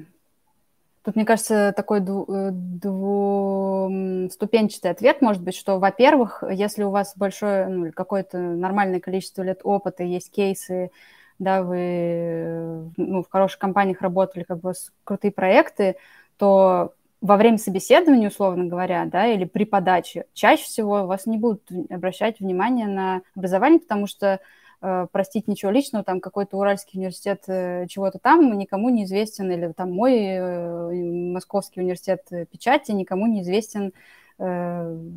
Тут, 1.02 1.16
мне 1.16 1.24
кажется, 1.24 1.72
такой 1.74 2.00
э, 2.00 2.50
двуступенчатый 2.52 4.90
ответ 4.90 5.22
может 5.22 5.42
быть, 5.42 5.56
что, 5.56 5.78
во-первых, 5.78 6.44
если 6.50 6.82
у 6.82 6.90
вас 6.90 7.14
большое, 7.16 7.68
ну, 7.68 7.90
какое-то 7.92 8.36
нормальное 8.38 9.00
количество 9.00 9.40
лет 9.42 9.60
опыта, 9.64 10.02
есть 10.02 10.30
кейсы, 10.30 10.90
да, 11.38 11.62
вы 11.62 12.92
ну, 12.98 13.22
в 13.22 13.30
хороших 13.30 13.58
компаниях 13.58 14.02
работали, 14.02 14.42
как 14.42 14.60
бы 14.60 14.74
крутые 15.04 15.32
проекты, 15.32 15.96
то 16.36 16.92
во 17.22 17.38
время 17.38 17.56
собеседования, 17.56 18.28
условно 18.28 18.66
говоря, 18.66 19.06
да, 19.06 19.26
или 19.26 19.46
при 19.46 19.64
подаче, 19.64 20.26
чаще 20.34 20.64
всего 20.64 21.06
вас 21.06 21.24
не 21.24 21.38
будут 21.38 21.62
обращать 21.88 22.40
внимание 22.40 22.86
на 22.86 23.22
образование, 23.34 23.80
потому 23.80 24.06
что 24.06 24.34
Э, 24.34 24.38
простить 24.80 25.46
ничего 25.46 25.70
личного, 25.70 26.04
там 26.04 26.20
какой-то 26.20 26.56
Уральский 26.56 26.98
университет 26.98 27.44
э, 27.48 27.86
чего-то 27.88 28.18
там 28.18 28.56
никому 28.56 28.88
не 28.88 29.04
известен, 29.04 29.50
или 29.50 29.72
там 29.72 29.92
мой 29.92 30.16
э, 30.18 30.92
Московский 31.32 31.80
университет 31.80 32.26
печати 32.50 32.92
никому 32.92 33.26
не 33.26 33.42
известен 33.42 33.92
там, 34.38 35.10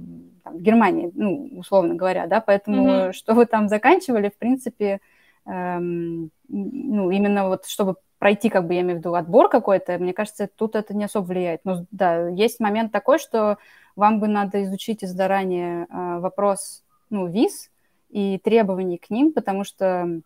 в 0.43 0.61
Германии, 0.61 1.09
ну, 1.15 1.47
условно 1.57 1.95
говоря, 1.95 2.27
да, 2.27 2.41
поэтому 2.41 2.89
mm-hmm. 2.89 3.13
что 3.13 3.33
вы 3.35 3.45
там 3.45 3.69
заканчивали, 3.69 4.27
в 4.27 4.37
принципе, 4.37 4.99
эм, 5.45 6.29
ну, 6.49 7.09
именно 7.09 7.47
вот 7.47 7.65
чтобы 7.65 7.95
пройти, 8.23 8.49
как 8.49 8.67
бы, 8.67 8.73
я 8.73 8.81
имею 8.81 8.95
в 8.95 8.99
виду, 8.99 9.15
отбор 9.15 9.49
какой-то, 9.49 9.97
мне 9.97 10.13
кажется, 10.13 10.47
тут 10.47 10.75
это 10.75 10.95
не 10.95 11.03
особо 11.03 11.25
влияет. 11.25 11.65
Но 11.65 11.85
да, 11.91 12.29
есть 12.29 12.61
момент 12.61 12.91
такой, 12.93 13.19
что 13.19 13.57
вам 13.97 14.21
бы 14.21 14.29
надо 14.29 14.63
изучить 14.63 15.01
заранее 15.01 15.87
э, 15.89 16.19
вопрос, 16.19 16.83
ну, 17.09 17.27
виз, 17.27 17.69
и 18.13 18.37
требований 18.37 18.99
к 18.99 19.09
ним, 19.09 19.33
потому 19.33 19.63
что 19.63 20.21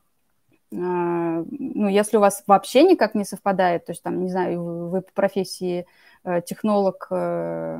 а, 0.73 1.45
ну, 1.49 1.87
если 1.87 2.17
у 2.17 2.19
вас 2.19 2.43
вообще 2.45 2.83
никак 2.83 3.15
не 3.15 3.23
совпадает, 3.23 3.85
то 3.85 3.93
есть 3.93 4.03
там, 4.03 4.21
не 4.21 4.29
знаю, 4.29 4.89
вы 4.89 5.01
по 5.01 5.11
профессии 5.13 5.85
э, 6.25 6.41
технолог 6.41 7.07
э, 7.09 7.79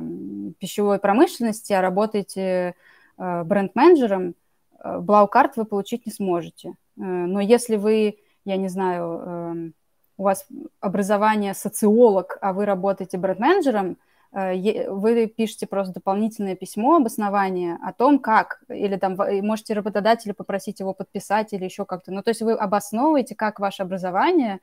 пищевой 0.58 0.98
промышленности, 0.98 1.74
а 1.74 1.82
работаете 1.82 2.74
э, 3.18 3.42
бренд-менеджером, 3.44 4.34
блау-карт 4.82 5.56
вы 5.56 5.64
получить 5.66 6.06
не 6.06 6.12
сможете. 6.12 6.74
Но 6.96 7.40
если 7.40 7.76
вы, 7.76 8.18
я 8.44 8.56
не 8.56 8.68
знаю, 8.68 9.74
у 10.16 10.22
вас 10.22 10.46
образование 10.80 11.52
социолог, 11.52 12.38
а 12.40 12.52
вы 12.52 12.64
работаете 12.64 13.18
бренд-менеджером, 13.18 13.98
вы 14.30 15.26
пишете 15.26 15.66
просто 15.66 15.94
дополнительное 15.94 16.54
письмо, 16.54 16.96
обоснование 16.96 17.78
о 17.82 17.92
том, 17.92 18.18
как, 18.18 18.62
или 18.68 18.96
там 18.96 19.16
можете 19.42 19.74
работодателя 19.74 20.34
попросить 20.34 20.80
его 20.80 20.92
подписать 20.92 21.52
или 21.52 21.64
еще 21.64 21.84
как-то. 21.84 22.12
Ну, 22.12 22.22
то 22.22 22.30
есть 22.30 22.42
вы 22.42 22.52
обосновываете, 22.52 23.34
как 23.34 23.58
ваше 23.58 23.82
образование 23.82 24.60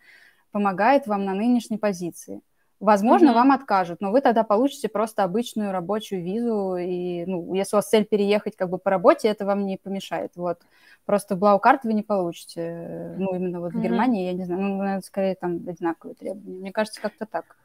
помогает 0.52 1.08
вам 1.08 1.26
на 1.26 1.34
нынешней 1.34 1.78
позиции. 1.78 2.42
Возможно, 2.82 3.30
mm-hmm. 3.30 3.36
вам 3.36 3.52
откажут, 3.54 4.02
но 4.02 4.12
вы 4.12 4.20
тогда 4.20 4.44
получите 4.44 4.90
просто 4.90 5.24
обычную 5.24 5.72
рабочую 5.72 6.22
визу, 6.22 6.76
и, 6.76 7.26
ну, 7.26 7.54
если 7.54 7.76
у 7.76 7.78
вас 7.78 7.90
цель 7.90 8.06
переехать 8.06 8.58
как 8.58 8.70
бы 8.70 8.78
по 8.78 8.90
работе, 8.90 9.30
это 9.30 9.46
вам 9.46 9.66
не 9.66 9.78
помешает, 9.78 10.34
вот. 10.36 10.60
Просто 11.06 11.36
блау-карт 11.38 11.86
вы 11.86 11.94
не 11.94 12.04
получите, 12.04 13.16
ну, 13.18 13.34
именно 13.34 13.62
вот 13.62 13.74
mm-hmm. 13.74 13.78
в 13.78 13.82
Германии, 13.82 14.26
я 14.26 14.34
не 14.34 14.44
знаю, 14.44 14.62
ну, 14.62 14.78
наверное, 14.78 15.02
скорее 15.02 15.36
там 15.36 15.56
одинаковые 15.68 16.16
требования. 16.16 16.60
Мне 16.60 16.72
кажется, 16.72 17.02
как-то 17.02 17.26
так. 17.26 17.56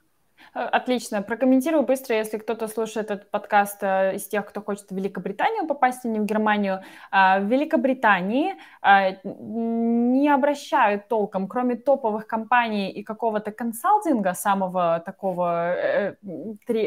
Э, 0.55 0.61
отлично. 0.61 1.22
Прокомментирую 1.22 1.84
быстро, 1.84 2.16
если 2.16 2.38
кто-то 2.38 2.68
слушает 2.68 3.11
этот 3.11 3.30
подкаст 3.30 3.82
э, 3.82 4.16
из 4.16 4.26
тех, 4.28 4.47
кто 4.47 4.61
хочет 4.61 4.91
в 4.91 4.97
Великобританию 4.97 5.66
попасть, 5.66 6.05
а 6.05 6.09
не 6.09 6.20
в 6.20 6.24
Германию. 6.24 6.82
А, 7.11 7.38
в 7.38 7.45
Великобритании 7.45 8.55
а, 8.82 9.12
не 9.24 10.28
обращают 10.28 11.09
толком, 11.09 11.49
кроме 11.49 11.76
топовых 11.76 12.26
компаний 12.26 12.91
и 12.91 13.03
какого-то 13.03 13.53
консалтинга, 13.53 14.34
самого 14.34 15.01
такого 15.05 15.74
э, 15.74 16.16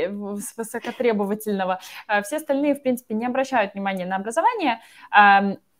высокотребовательного, 0.09 1.79
все 2.23 2.37
остальные, 2.37 2.75
в 2.75 2.81
принципе, 2.83 3.15
не 3.15 3.25
обращают 3.25 3.73
внимания 3.73 4.05
на 4.05 4.17
образование. 4.17 4.79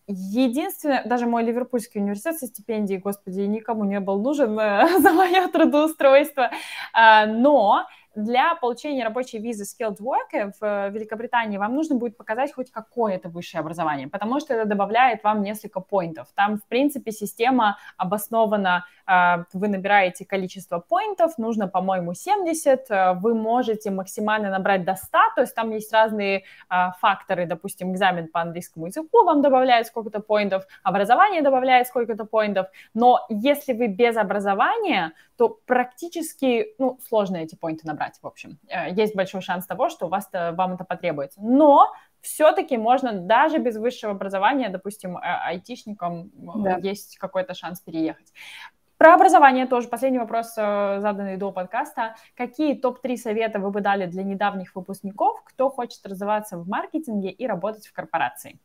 Единственное, 0.08 1.04
даже 1.06 1.28
мой 1.28 1.44
Ливерпульский 1.44 2.02
университет 2.02 2.38
со 2.38 2.48
стипендией, 2.48 3.00
господи, 3.00 3.42
никому 3.42 3.86
не 3.86 4.02
был 4.02 4.22
нужен 4.22 4.60
э, 4.60 5.00
за 5.00 5.14
мое 5.14 5.48
трудоустройство, 5.48 6.52
э, 6.94 7.26
но 7.26 7.86
для 8.16 8.56
получения 8.56 9.04
рабочей 9.04 9.40
визы 9.40 9.64
Skilled 9.64 9.98
Worker 9.98 10.52
в 10.60 10.64
э, 10.64 10.90
Великобритании 10.92 11.58
вам 11.58 11.76
нужно 11.76 11.96
будет 11.96 12.16
показать 12.16 12.54
хоть 12.54 12.72
какое-то 12.72 13.30
высшее 13.30 13.62
образование, 13.62 14.08
потому 14.08 14.40
что 14.40 14.54
это 14.54 14.66
добавляет 14.66 15.24
вам 15.24 15.42
несколько 15.42 15.80
поинтов. 15.80 16.28
Там, 16.36 16.58
в 16.58 16.66
принципе, 16.68 17.12
система 17.12 17.78
обоснована, 17.98 18.86
э, 19.08 19.44
вы 19.54 19.68
набираете 19.68 20.26
количество 20.26 20.80
поинтов, 20.80 21.38
нужно, 21.38 21.68
по-моему, 21.68 22.14
70, 22.14 22.92
э, 22.92 23.14
вы 23.14 23.34
можете 23.34 23.90
максимально 23.90 24.50
набрать 24.50 24.86
до 24.86 24.96
100, 24.96 25.18
то 25.36 25.42
есть 25.42 25.56
там 25.56 25.72
есть 25.72 25.92
разные 25.92 26.44
факторы, 27.00 27.46
допустим, 27.46 27.94
экзамен 27.94 28.28
по 28.28 28.42
английскому 28.42 28.88
языку 28.88 29.24
вам 29.24 29.42
добавляет 29.42 29.88
сколько-то 29.88 30.20
поинтов, 30.20 30.66
образование 30.84 31.42
добавляет 31.42 31.88
сколько-то 31.88 32.26
поинтов, 32.26 32.68
но 32.94 33.26
если 33.30 33.74
вы 33.74 33.88
без 33.88 34.18
образования, 34.18 35.14
то 35.38 35.50
практически, 35.50 36.74
ну, 36.78 37.00
сложно 37.08 37.38
эти 37.38 37.56
поинты 37.56 37.88
набрать 37.88 38.03
брать, 38.04 38.20
в 38.22 38.28
общем. 38.28 38.58
Э, 38.68 38.92
есть 38.92 39.16
большой 39.16 39.42
шанс 39.42 39.66
того, 39.66 39.90
что 39.90 40.06
у 40.06 40.10
вас 40.10 40.30
-то, 40.34 40.56
вам 40.56 40.74
это 40.74 40.84
потребуется. 40.84 41.40
Но 41.42 41.92
все-таки 42.22 42.78
можно 42.78 43.14
даже 43.14 43.58
без 43.60 43.78
высшего 43.78 44.12
образования, 44.12 44.70
допустим, 44.70 45.18
э, 45.18 45.22
айтишникам 45.22 46.32
да. 46.36 46.78
есть 46.78 47.18
какой-то 47.18 47.54
шанс 47.54 47.82
переехать. 47.82 48.34
Про 48.98 49.16
образование 49.16 49.66
тоже. 49.66 49.88
Последний 49.88 50.20
вопрос, 50.20 50.54
э, 50.58 51.00
заданный 51.00 51.38
до 51.38 51.52
подкаста. 51.52 52.16
Какие 52.38 52.76
топ-3 52.76 53.18
совета 53.18 53.60
вы 53.60 53.70
бы 53.70 53.82
дали 53.82 54.06
для 54.06 54.24
недавних 54.24 54.76
выпускников, 54.76 55.42
кто 55.44 55.70
хочет 55.70 56.06
развиваться 56.06 56.58
в 56.58 56.68
маркетинге 56.68 57.30
и 57.30 57.48
работать 57.48 57.88
в 57.88 57.94
корпорации? 57.94 58.60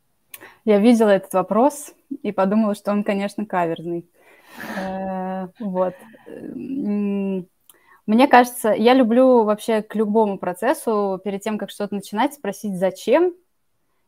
Я 0.65 0.79
видела 0.79 1.09
этот 1.09 1.33
вопрос 1.33 1.93
и 2.23 2.31
подумала, 2.31 2.75
что 2.75 2.91
он, 2.91 3.03
конечно, 3.03 3.45
каверзный. 3.45 4.05
Вот. 5.59 5.95
Мне 8.09 8.27
кажется, 8.27 8.69
я 8.71 8.95
люблю 8.95 9.43
вообще 9.43 9.83
к 9.83 9.93
любому 9.93 10.39
процессу 10.39 11.21
перед 11.23 11.43
тем, 11.43 11.59
как 11.59 11.69
что-то 11.69 11.93
начинать, 11.93 12.33
спросить, 12.33 12.75
зачем 12.75 13.35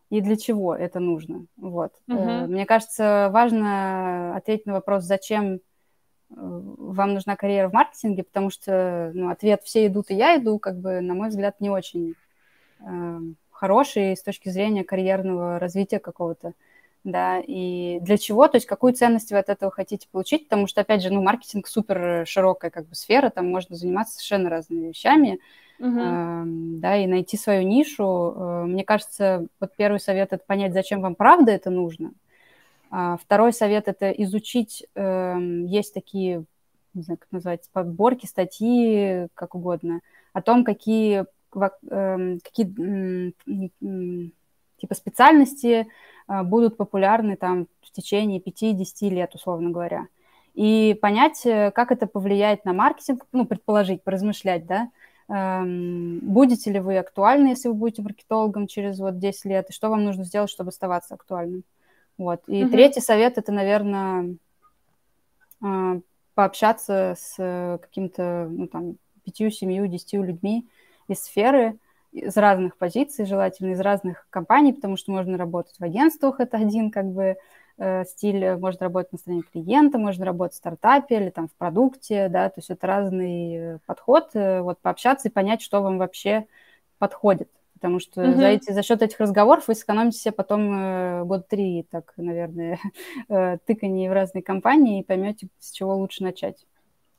и 0.09 0.21
для 0.21 0.37
чего 0.37 0.73
это 0.73 0.99
нужно. 0.99 1.45
Вот. 1.55 1.93
Uh-huh. 2.09 2.47
Мне 2.47 2.65
кажется, 2.65 3.29
важно 3.31 4.35
ответить 4.35 4.65
на 4.65 4.73
вопрос, 4.73 5.03
зачем 5.03 5.53
э, 5.53 5.59
вам 6.31 7.13
нужна 7.13 7.35
карьера 7.35 7.69
в 7.69 7.73
маркетинге, 7.73 8.23
потому 8.23 8.49
что 8.49 9.11
ну, 9.13 9.29
ответ 9.29 9.61
«все 9.65 9.85
идут, 9.85 10.09
и 10.09 10.15
я 10.15 10.35
иду», 10.35 10.57
как 10.57 10.79
бы, 10.79 10.99
на 10.99 11.13
мой 11.13 11.29
взгляд, 11.29 11.61
не 11.61 11.69
очень 11.69 12.15
э, 12.79 13.19
хороший 13.51 14.17
с 14.17 14.23
точки 14.23 14.49
зрения 14.49 14.83
карьерного 14.83 15.59
развития 15.59 15.99
какого-то 15.99 16.53
да, 17.03 17.39
и 17.39 17.99
для 18.01 18.17
чего, 18.17 18.47
то 18.47 18.57
есть 18.57 18.67
какую 18.67 18.93
ценность 18.93 19.31
вы 19.31 19.39
от 19.39 19.49
этого 19.49 19.71
хотите 19.71 20.07
получить, 20.11 20.47
потому 20.47 20.67
что, 20.67 20.81
опять 20.81 21.01
же, 21.01 21.11
ну, 21.11 21.21
маркетинг 21.21 21.67
супер 21.67 22.25
широкая 22.27 22.69
как 22.69 22.87
бы 22.87 22.95
сфера, 22.95 23.29
там 23.29 23.49
можно 23.49 23.75
заниматься 23.75 24.15
совершенно 24.15 24.49
разными 24.49 24.89
вещами, 24.89 25.39
uh-huh. 25.79 26.43
э, 26.43 26.43
да, 26.79 26.97
и 26.97 27.07
найти 27.07 27.37
свою 27.37 27.63
нишу. 27.63 28.33
Э, 28.35 28.63
мне 28.65 28.83
кажется, 28.83 29.47
вот 29.59 29.71
первый 29.75 29.99
совет– 29.99 30.29
это 30.31 30.43
понять, 30.45 30.73
зачем 30.73 31.01
вам 31.01 31.15
правда 31.15 31.51
это 31.51 31.71
нужно. 31.71 32.13
А 32.91 33.17
второй 33.17 33.53
совет– 33.53 33.87
это 33.87 34.11
изучить, 34.11 34.85
э, 34.93 35.37
есть 35.65 35.93
такие, 35.93 36.43
не 36.93 37.01
знаю, 37.01 37.17
как 37.17 37.31
назвать, 37.31 37.67
подборки, 37.73 38.27
статьи, 38.27 39.27
как 39.33 39.55
угодно, 39.55 40.01
о 40.33 40.41
том, 40.43 40.63
какие, 40.63 41.25
э, 41.55 42.37
какие 42.43 43.41
типа 44.81 44.95
специальности 44.95 45.87
будут 46.43 46.77
популярны 46.77 47.35
там 47.35 47.67
в 47.81 47.91
течение 47.91 48.39
5-10 48.39 49.09
лет, 49.09 49.35
условно 49.35 49.71
говоря. 49.71 50.07
И 50.53 50.97
понять, 51.01 51.45
э, 51.45 51.71
как 51.71 51.91
это 51.91 52.07
повлияет 52.07 52.65
на 52.65 52.73
маркетинг, 52.73 53.25
ну, 53.31 53.45
предположить, 53.45 54.03
поразмышлять, 54.03 54.65
да, 54.65 54.89
эм, 55.29 56.19
будете 56.21 56.71
ли 56.71 56.79
вы 56.79 56.97
актуальны, 56.97 57.49
если 57.49 57.69
вы 57.69 57.75
будете 57.75 58.01
маркетологом 58.01 58.67
через 58.67 58.99
вот 58.99 59.17
10 59.17 59.45
лет, 59.45 59.69
и 59.69 59.73
что 59.73 59.89
вам 59.89 60.03
нужно 60.03 60.23
сделать, 60.23 60.49
чтобы 60.49 60.69
оставаться 60.69 61.15
актуальным. 61.15 61.63
Вот. 62.17 62.41
И 62.47 62.63
угу. 62.63 62.71
третий 62.71 63.01
совет– 63.01 63.37
это, 63.39 63.51
наверное, 63.51 64.35
а, 65.63 65.99
пообщаться 66.35 67.15
с 67.17 67.79
каким-то, 67.81 68.47
ну, 68.49 68.67
там, 68.67 68.95
пятью, 69.23 69.51
семью, 69.51 69.87
десятью 69.87 70.23
людьми 70.23 70.67
из 71.07 71.23
сферы, 71.23 71.77
из 72.11 72.35
разных 72.37 72.77
позиций, 72.77 73.25
желательно 73.25 73.71
из 73.71 73.79
разных 73.79 74.27
компаний, 74.29 74.73
потому 74.73 74.97
что 74.97 75.11
можно 75.11 75.37
работать 75.37 75.75
в 75.79 75.83
агентствах, 75.83 76.39
это 76.39 76.57
один 76.57 76.91
как 76.91 77.05
бы 77.05 77.37
э, 77.77 78.05
стиль, 78.05 78.55
можно 78.57 78.85
работать 78.85 79.13
на 79.13 79.17
стороне 79.17 79.43
клиента, 79.43 79.97
можно 79.97 80.25
работать 80.25 80.55
в 80.55 80.57
стартапе 80.57 81.17
или 81.17 81.29
там 81.29 81.47
в 81.47 81.53
продукте, 81.53 82.27
да, 82.29 82.49
то 82.49 82.59
есть 82.59 82.69
это 82.69 82.85
разный 82.85 83.55
э, 83.55 83.77
подход, 83.85 84.29
э, 84.33 84.61
вот 84.61 84.79
пообщаться 84.79 85.29
и 85.29 85.31
понять, 85.31 85.61
что 85.61 85.81
вам 85.81 85.97
вообще 85.97 86.45
подходит 86.99 87.49
потому 87.81 87.99
что 87.99 88.21
mm-hmm. 88.21 88.35
за, 88.35 88.45
эти, 88.45 88.71
за 88.71 88.83
счет 88.83 89.01
этих 89.01 89.19
разговоров 89.19 89.67
вы 89.67 89.73
сэкономите 89.73 90.19
себе 90.19 90.31
потом 90.33 90.71
э, 90.71 91.23
год 91.23 91.47
три, 91.47 91.87
так, 91.89 92.13
наверное, 92.15 92.77
э, 93.27 93.57
тыканий 93.65 94.07
в 94.07 94.13
разные 94.13 94.43
компании 94.43 94.99
и 94.99 95.03
поймете, 95.03 95.47
с 95.57 95.71
чего 95.71 95.97
лучше 95.97 96.23
начать. 96.23 96.67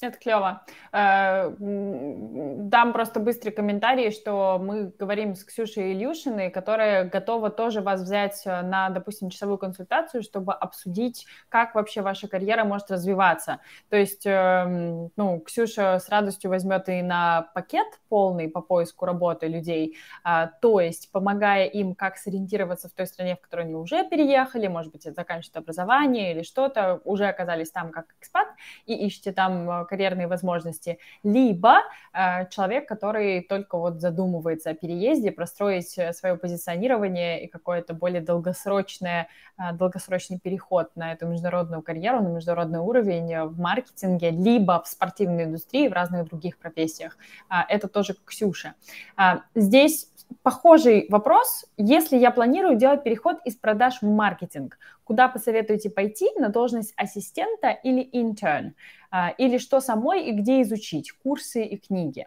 Это 0.03 0.19
клево. 0.19 0.63
Э, 0.93 1.55
дам 1.61 2.93
просто 2.93 3.21
быстрый 3.21 3.53
комментарий, 3.53 4.11
что 4.11 4.59
мы 4.61 4.93
говорим 4.99 5.37
с 5.37 5.45
Ксюшей 5.45 5.93
Ильюшиной, 5.93 6.51
которая 6.51 7.05
готова 7.05 7.51
тоже 7.51 7.83
вас 7.83 8.03
взять 8.03 8.43
э, 8.45 8.63
на, 8.63 8.91
допустим, 8.91 9.31
часовую 9.31 9.59
консультацию, 9.59 10.25
чтобы 10.25 10.55
обсудить, 10.55 11.27
как 11.49 11.77
вообще 11.77 12.03
ваша 12.03 12.27
карьера 12.27 12.65
может 12.65 12.91
развиваться. 12.91 13.61
То 13.91 13.97
есть, 13.97 14.27
эм, 14.27 15.11
ну, 15.15 15.39
Ксюша 15.39 16.01
с 16.01 16.09
радостью 16.09 16.51
возьмет 16.51 16.89
и 16.89 17.01
на 17.01 17.51
пакет 17.55 17.87
полный 18.09 18.49
по 18.49 18.61
поиску 18.61 19.07
работы 19.07 19.47
людей, 19.47 19.97
а, 20.25 20.49
то 20.49 20.81
есть 20.81 21.13
помогая 21.13 21.67
им 21.67 21.95
как 21.95 22.17
сориентироваться 22.17 22.89
в 22.89 22.93
той 22.93 23.07
стране, 23.07 23.37
в 23.37 23.41
которой 23.41 23.67
они 23.67 23.77
уже 23.77 24.03
переехали, 24.09 24.67
может 24.67 24.91
быть, 24.91 25.05
заканчивают 25.05 25.59
образование 25.59 26.33
или 26.33 26.43
что-то, 26.43 27.01
уже 27.05 27.27
оказались 27.27 27.71
там 27.71 27.93
как 27.93 28.07
экспат 28.19 28.49
и 28.87 28.95
ищете 28.95 29.31
там 29.31 29.71
э, 29.71 29.85
карьерные 29.93 30.27
возможности, 30.27 30.99
либо 31.23 31.75
э, 32.15 32.49
человек, 32.49 32.89
который 32.89 33.43
только 33.43 33.77
вот 33.79 34.01
задумывается 34.01 34.71
о 34.71 34.75
переезде, 34.75 35.31
простроить 35.31 35.99
э, 35.99 36.15
свое 36.15 36.37
позиционирование 36.37 37.45
и 37.45 37.47
какое-то 37.47 37.93
более 37.93 38.23
долгосрочное, 38.23 39.29
э, 39.59 39.73
долгосрочный 39.75 40.39
переход 40.39 40.97
на 40.97 41.13
эту 41.13 41.27
международную 41.27 41.83
карьеру, 41.83 42.23
на 42.23 42.29
международный 42.29 42.79
уровень 42.79 43.45
в 43.49 43.59
маркетинге, 43.61 44.31
либо 44.31 44.83
в 44.83 44.89
спортивной 44.89 45.45
индустрии, 45.45 45.89
в 45.89 45.93
разных 45.93 46.29
других 46.29 46.57
профессиях. 46.57 47.19
Э, 47.51 47.57
это 47.69 47.89
тоже 47.89 48.15
Ксюша. 48.25 48.75
Э, 49.19 49.41
здесь 49.55 50.09
похожий 50.43 51.07
вопрос, 51.11 51.67
если 51.77 52.17
я 52.17 52.31
планирую 52.31 52.77
делать 52.77 53.03
переход 53.03 53.39
из 53.45 53.57
продаж 53.57 54.03
в 54.03 54.07
маркетинг, 54.07 54.79
куда 55.05 55.29
посоветуете 55.29 55.91
пойти 55.91 56.31
на 56.37 56.49
должность 56.49 56.95
ассистента 56.97 57.71
или 57.71 58.09
интерн? 58.13 58.75
А, 59.11 59.31
или 59.31 59.59
что 59.59 59.81
самой 59.81 60.25
и 60.25 60.33
где 60.33 60.63
изучить, 60.63 61.13
курсы 61.13 61.65
и 61.65 61.77
книги. 61.77 62.27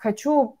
Хочу 0.00 0.58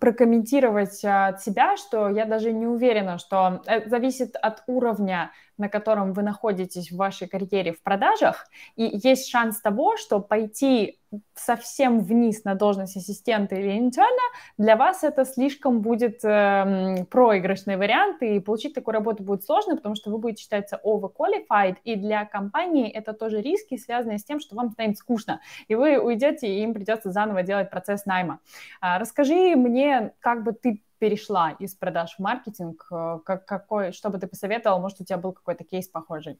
прокомментировать 0.00 1.04
от 1.04 1.42
себя, 1.42 1.76
что 1.76 2.08
я 2.08 2.24
даже 2.24 2.52
не 2.52 2.66
уверена, 2.66 3.18
что 3.18 3.62
это 3.66 3.88
зависит 3.88 4.36
от 4.36 4.62
уровня 4.66 5.32
на 5.60 5.68
котором 5.68 6.12
вы 6.12 6.22
находитесь 6.22 6.90
в 6.90 6.96
вашей 6.96 7.28
карьере 7.28 7.72
в 7.72 7.82
продажах, 7.82 8.48
и 8.76 8.98
есть 9.02 9.28
шанс 9.28 9.60
того, 9.60 9.96
что 9.96 10.18
пойти 10.20 10.98
совсем 11.34 12.00
вниз 12.00 12.44
на 12.44 12.54
должность 12.54 12.96
ассистента 12.96 13.56
или 13.56 13.78
интерна, 13.78 14.22
для 14.58 14.76
вас 14.76 15.02
это 15.02 15.24
слишком 15.24 15.80
будет 15.80 16.24
э, 16.24 17.04
проигрышный 17.10 17.76
вариант, 17.76 18.22
и 18.22 18.38
получить 18.40 18.74
такую 18.74 18.94
работу 18.94 19.22
будет 19.22 19.44
сложно, 19.44 19.76
потому 19.76 19.96
что 19.96 20.10
вы 20.10 20.18
будете 20.18 20.42
считаться 20.42 20.80
overqualified, 20.84 21.76
и 21.84 21.96
для 21.96 22.24
компании 22.24 22.88
это 22.88 23.12
тоже 23.12 23.40
риски, 23.42 23.76
связанные 23.76 24.18
с 24.18 24.24
тем, 24.24 24.40
что 24.40 24.54
вам 24.54 24.70
станет 24.70 24.98
скучно, 24.98 25.40
и 25.68 25.74
вы 25.74 25.98
уйдете, 25.98 26.46
и 26.46 26.62
им 26.62 26.74
придется 26.74 27.10
заново 27.10 27.42
делать 27.42 27.70
процесс 27.70 28.06
найма. 28.06 28.38
А, 28.80 28.98
расскажи 28.98 29.56
мне, 29.56 30.12
как 30.20 30.44
бы 30.44 30.52
ты 30.52 30.80
перешла 31.00 31.56
из 31.58 31.74
продаж 31.74 32.14
в 32.16 32.18
маркетинг? 32.20 32.86
Э, 32.92 33.18
как, 33.24 33.46
какой, 33.46 33.90
что 33.90 34.10
бы 34.10 34.18
ты 34.18 34.28
посоветовал? 34.28 34.78
Может, 34.78 35.00
у 35.00 35.04
тебя 35.04 35.18
был 35.18 35.32
какой-то 35.32 35.64
кейс 35.64 35.88
похожий? 35.88 36.38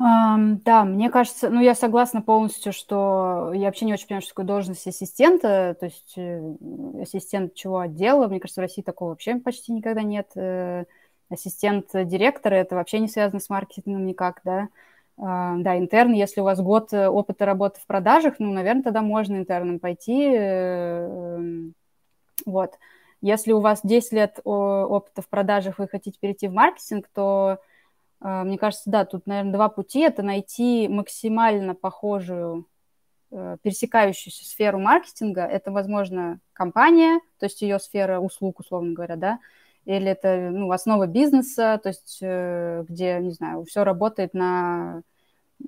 Um, 0.00 0.60
да, 0.64 0.84
мне 0.84 1.10
кажется, 1.10 1.50
ну, 1.50 1.60
я 1.60 1.74
согласна 1.74 2.22
полностью, 2.22 2.72
что 2.72 3.50
я 3.52 3.66
вообще 3.66 3.84
не 3.84 3.92
очень 3.92 4.06
понимаю, 4.06 4.22
что 4.22 4.30
такое 4.30 4.46
должность 4.46 4.86
ассистента, 4.86 5.76
то 5.80 5.86
есть 5.86 6.14
э, 6.16 6.54
ассистент 7.02 7.54
чего 7.54 7.80
отдела, 7.80 8.28
мне 8.28 8.38
кажется, 8.38 8.60
в 8.60 8.62
России 8.62 8.82
такого 8.82 9.08
вообще 9.08 9.34
почти 9.36 9.72
никогда 9.72 10.02
нет. 10.02 10.30
Э, 10.36 10.84
ассистент 11.30 11.88
директора, 11.92 12.54
это 12.54 12.76
вообще 12.76 13.00
не 13.00 13.08
связано 13.08 13.40
с 13.40 13.50
маркетингом 13.50 14.06
никак, 14.06 14.40
да. 14.44 14.68
Uh, 15.18 15.62
да, 15.62 15.76
интерн, 15.76 16.12
если 16.12 16.40
у 16.42 16.44
вас 16.44 16.60
год 16.60 16.94
опыта 16.94 17.44
работы 17.44 17.80
в 17.80 17.86
продажах, 17.86 18.34
ну, 18.38 18.52
наверное, 18.52 18.84
тогда 18.84 19.02
можно 19.02 19.34
интерном 19.34 19.80
пойти, 19.80 20.30
вот. 22.46 22.78
Если 23.20 23.52
у 23.52 23.60
вас 23.60 23.80
10 23.82 24.12
лет 24.12 24.40
опыта 24.44 25.22
в 25.22 25.28
продажах, 25.28 25.78
вы 25.78 25.88
хотите 25.88 26.18
перейти 26.20 26.48
в 26.48 26.52
маркетинг, 26.52 27.08
то, 27.12 27.58
э, 28.20 28.42
мне 28.44 28.58
кажется, 28.58 28.88
да, 28.90 29.04
тут, 29.04 29.26
наверное, 29.26 29.52
два 29.52 29.68
пути. 29.68 30.00
Это 30.00 30.22
найти 30.22 30.88
максимально 30.88 31.74
похожую, 31.74 32.66
э, 33.30 33.56
пересекающуюся 33.62 34.44
сферу 34.44 34.78
маркетинга. 34.78 35.42
Это, 35.42 35.72
возможно, 35.72 36.40
компания, 36.52 37.20
то 37.38 37.46
есть 37.46 37.60
ее 37.62 37.78
сфера 37.80 38.20
услуг, 38.20 38.60
условно 38.60 38.94
говоря, 38.94 39.16
да, 39.16 39.38
или 39.84 40.06
это 40.06 40.50
ну, 40.52 40.70
основа 40.70 41.06
бизнеса, 41.06 41.80
то 41.82 41.88
есть 41.88 42.18
э, 42.20 42.84
где, 42.88 43.18
не 43.20 43.30
знаю, 43.32 43.64
все 43.64 43.84
работает 43.84 44.34
на, 44.34 45.02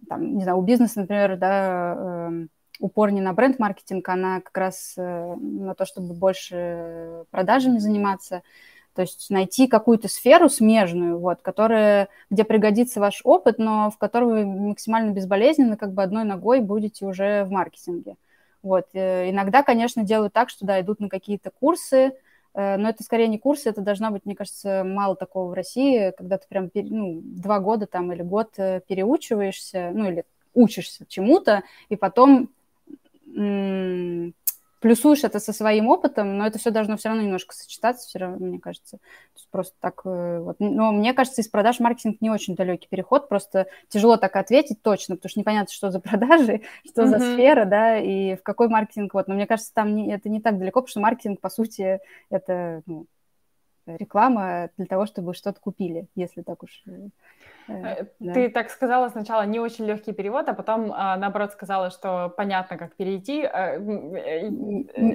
там, 0.09 0.37
не 0.37 0.43
знаю, 0.43 0.59
у 0.59 0.63
бизнеса, 0.63 1.01
например, 1.01 1.37
да, 1.37 1.95
эм, 2.29 2.51
упор 2.81 3.11
не 3.11 3.21
на 3.21 3.33
бренд-маркетинг, 3.33 4.09
она 4.09 4.41
как 4.41 4.57
раз 4.57 4.95
э, 4.97 5.35
на 5.37 5.75
то, 5.75 5.85
чтобы 5.85 6.15
больше 6.15 7.25
продажами 7.31 7.79
заниматься. 7.79 8.43
То 8.95 9.03
есть 9.03 9.31
найти 9.31 9.69
какую-то 9.69 10.09
сферу 10.09 10.49
смежную, 10.49 11.19
вот, 11.19 11.43
которая, 11.43 12.09
где 12.29 12.43
пригодится 12.43 12.99
ваш 12.99 13.21
опыт, 13.23 13.59
но 13.59 13.91
в 13.91 13.99
которой 13.99 14.45
вы 14.45 14.47
максимально 14.47 15.13
безболезненно, 15.13 15.77
как 15.77 15.93
бы 15.93 16.03
одной 16.03 16.25
ногой 16.25 16.61
будете 16.61 17.07
уже 17.07 17.45
в 17.45 17.51
маркетинге. 17.51 18.17
Вот. 18.63 18.87
Э, 18.95 19.31
иногда, 19.31 19.63
конечно, 19.63 20.03
делают 20.03 20.33
так, 20.33 20.49
что, 20.49 20.67
да, 20.67 20.81
идут 20.81 21.01
на 21.01 21.09
какие-то 21.09 21.51
курсы, 21.51 22.13
э, 22.55 22.77
но 22.77 22.89
это 22.89 23.05
скорее 23.05 23.29
не 23.29 23.39
курсы, 23.39 23.69
это 23.69 23.81
должна 23.81 24.11
быть, 24.11 24.25
мне 24.25 24.35
кажется, 24.35 24.83
мало 24.85 25.15
такого 25.15 25.51
в 25.51 25.55
России, 25.55 26.13
когда 26.17 26.39
ты 26.39 26.49
прям 26.49 26.71
ну, 26.75 27.21
два 27.23 27.61
года 27.61 27.87
там 27.87 28.13
или 28.13 28.23
год 28.23 28.53
переучиваешься, 28.55 29.93
ну 29.95 30.11
или 30.11 30.25
учишься 30.53 31.05
чему-то, 31.07 31.63
и 31.89 31.97
потом 31.97 32.51
плюсуешь 34.81 35.25
это 35.25 35.39
со 35.39 35.53
своим 35.53 35.89
опытом, 35.89 36.39
но 36.39 36.47
это 36.47 36.59
все 36.59 36.71
должно 36.71 36.97
все 36.97 37.11
равно 37.11 37.23
немножко 37.23 37.55
сочетаться, 37.55 38.09
все 38.09 38.19
равно, 38.19 38.47
мне 38.47 38.59
кажется. 38.59 38.99
Просто 39.51 39.75
так 39.81 40.01
э, 40.05 40.39
вот. 40.41 40.57
Но 40.59 40.93
мне 40.93 41.13
кажется, 41.13 41.43
из 41.43 41.49
продаж 41.49 41.81
маркетинг 41.81 42.21
не 42.21 42.31
очень 42.31 42.55
далекий 42.55 42.89
переход, 42.89 43.29
просто 43.29 43.67
тяжело 43.89 44.17
так 44.17 44.37
ответить 44.37 44.83
точно, 44.83 45.17
потому 45.17 45.31
что 45.31 45.41
непонятно, 45.41 45.73
что 45.73 45.91
за 45.91 46.01
продажи, 46.01 46.63
что 46.87 47.03
mm-hmm. 47.03 47.07
за 47.07 47.19
сфера, 47.19 47.65
да, 47.67 47.99
и 47.99 48.37
в 48.37 48.43
какой 48.43 48.69
маркетинг. 48.69 49.13
Вот, 49.15 49.29
но 49.29 49.35
мне 49.35 49.47
кажется, 49.47 49.73
там 49.75 49.95
не, 49.95 50.13
это 50.13 50.29
не 50.29 50.41
так 50.41 50.59
далеко, 50.59 50.81
потому 50.81 50.91
что 50.91 51.01
маркетинг, 51.01 51.41
по 51.41 51.51
сути, 51.51 52.01
это 52.31 52.83
ну, 52.87 53.07
реклама 53.97 54.71
для 54.77 54.87
того, 54.87 55.07
чтобы 55.07 55.35
что-то 55.35 55.61
купили, 55.61 56.09
если 56.15 56.43
так 56.43 56.63
уж 56.63 56.83
э, 56.87 57.09
Э, 57.71 58.05
да. 58.19 58.33
Ты 58.33 58.49
так 58.49 58.71
сказала 58.71 59.09
сначала 59.09 59.43
не 59.47 59.61
очень 59.61 59.87
легкий 59.87 60.13
перевод, 60.13 60.49
а 60.49 60.55
потом, 60.55 60.93
а, 60.95 61.17
наоборот, 61.17 61.53
сказала, 61.53 61.91
что 61.91 62.33
понятно, 62.37 62.77
как 62.77 62.95
перейти. 62.97 63.43
Э, 63.43 63.77
э, 63.77 64.49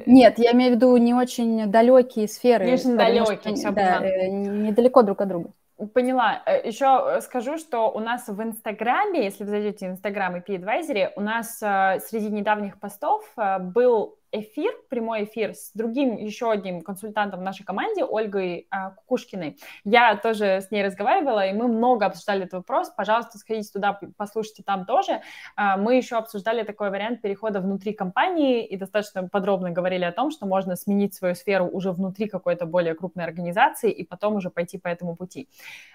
нет, 0.06 0.36
я 0.38 0.52
имею 0.54 0.74
в 0.74 0.76
виду 0.76 0.96
не 0.98 1.14
очень 1.14 1.70
далекие 1.70 2.28
сферы. 2.28 2.66
Не 2.66 2.74
очень 2.74 2.98
далекие, 2.98 3.56
все 3.56 3.72
да, 3.72 4.00
недалеко 4.00 5.02
друг 5.04 5.22
от 5.22 5.28
друга. 5.28 5.50
Поняла. 5.94 6.42
Еще 6.64 7.20
скажу, 7.22 7.58
что 7.58 7.92
у 7.92 8.00
нас 8.00 8.30
в 8.30 8.42
Инстаграме, 8.42 9.26
если 9.26 9.44
вы 9.44 9.50
зайдете 9.50 9.90
в 9.90 9.92
Инстаграм 9.92 10.38
и 10.38 10.40
P-Advisory, 10.40 11.12
у 11.18 11.22
нас 11.22 11.58
среди 11.58 12.30
недавних 12.30 12.80
постов 12.80 13.30
был 13.60 14.18
эфир, 14.40 14.74
прямой 14.90 15.26
эфир 15.26 15.54
с 15.54 15.72
другим 15.74 16.18
еще 16.18 16.52
одним 16.52 16.82
консультантом 16.82 17.40
в 17.40 17.44
нашей 17.44 17.64
команде, 17.64 18.04
Ольгой 18.04 18.68
а, 18.70 18.92
Кукушкиной. 18.92 19.58
Я 19.84 20.16
тоже 20.16 20.62
с 20.62 20.72
ней 20.72 20.84
разговаривала, 20.84 21.48
и 21.48 21.54
мы 21.54 21.68
много 21.68 22.06
обсуждали 22.06 22.42
этот 22.44 22.54
вопрос. 22.54 22.90
Пожалуйста, 22.90 23.38
сходите 23.38 23.72
туда, 23.72 24.00
послушайте 24.18 24.64
там 24.64 24.86
тоже. 24.86 25.22
А, 25.56 25.78
мы 25.78 25.96
еще 25.96 26.18
обсуждали 26.18 26.64
такой 26.64 26.90
вариант 26.90 27.22
перехода 27.22 27.60
внутри 27.60 27.94
компании 27.94 28.66
и 28.66 28.78
достаточно 28.78 29.28
подробно 29.28 29.72
говорили 29.72 30.06
о 30.06 30.12
том, 30.12 30.32
что 30.32 30.46
можно 30.46 30.76
сменить 30.76 31.16
свою 31.16 31.36
сферу 31.36 31.68
уже 31.68 31.92
внутри 31.92 32.28
какой-то 32.28 32.66
более 32.66 32.94
крупной 32.96 33.26
организации 33.26 33.92
и 33.92 34.04
потом 34.04 34.36
уже 34.36 34.50
пойти 34.50 34.78
по 34.78 34.88
этому 34.88 35.16
пути. 35.16 35.50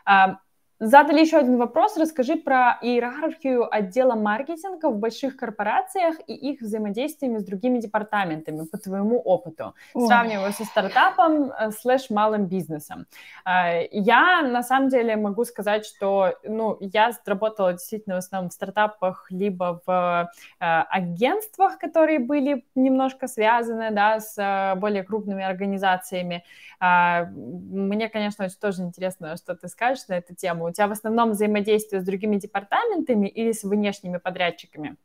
А, 0.04 0.38
Задали 0.80 1.20
еще 1.20 1.36
один 1.36 1.58
вопрос. 1.58 1.98
Расскажи 1.98 2.36
про 2.36 2.78
иерархию 2.80 3.68
отдела 3.70 4.14
маркетинга 4.14 4.88
в 4.88 4.96
больших 4.96 5.36
корпорациях 5.36 6.16
и 6.26 6.32
их 6.32 6.62
взаимодействиями 6.62 7.36
с 7.36 7.44
другими 7.44 7.78
департаментами 7.78 8.64
по 8.64 8.78
твоему 8.78 9.20
опыту, 9.20 9.74
Ой. 9.92 10.06
сравнивая 10.06 10.52
со 10.52 10.64
стартапом 10.64 11.52
э, 11.52 11.70
слэш 11.72 12.08
малым 12.08 12.46
бизнесом. 12.46 13.04
Э, 13.44 13.88
я 13.92 14.40
на 14.40 14.62
самом 14.62 14.88
деле 14.88 15.16
могу 15.16 15.44
сказать, 15.44 15.84
что 15.84 16.32
ну, 16.44 16.78
я 16.80 17.10
работала 17.26 17.72
действительно 17.74 18.14
в 18.14 18.18
основном 18.20 18.48
в 18.48 18.54
стартапах, 18.54 19.26
либо 19.30 19.82
в 19.84 20.30
э, 20.60 20.64
агентствах, 20.64 21.78
которые 21.78 22.20
были 22.20 22.64
немножко 22.74 23.28
связаны 23.28 23.90
да, 23.90 24.18
с 24.18 24.74
более 24.76 25.04
крупными 25.04 25.44
организациями. 25.44 26.42
Мне, 26.80 28.08
конечно, 28.08 28.46
очень 28.46 28.58
тоже 28.58 28.82
интересно, 28.82 29.36
что 29.36 29.54
ты 29.54 29.68
скажешь 29.68 30.08
на 30.08 30.14
эту 30.14 30.34
тему 30.34 30.69
у 30.70 30.72
тебя 30.72 30.88
в 30.88 30.92
основном 30.92 31.30
взаимодействие 31.32 32.00
с 32.00 32.04
другими 32.04 32.36
департаментами 32.36 33.28
или 33.28 33.52
с 33.52 33.64
внешними 33.64 34.18
подрядчиками? 34.18 34.96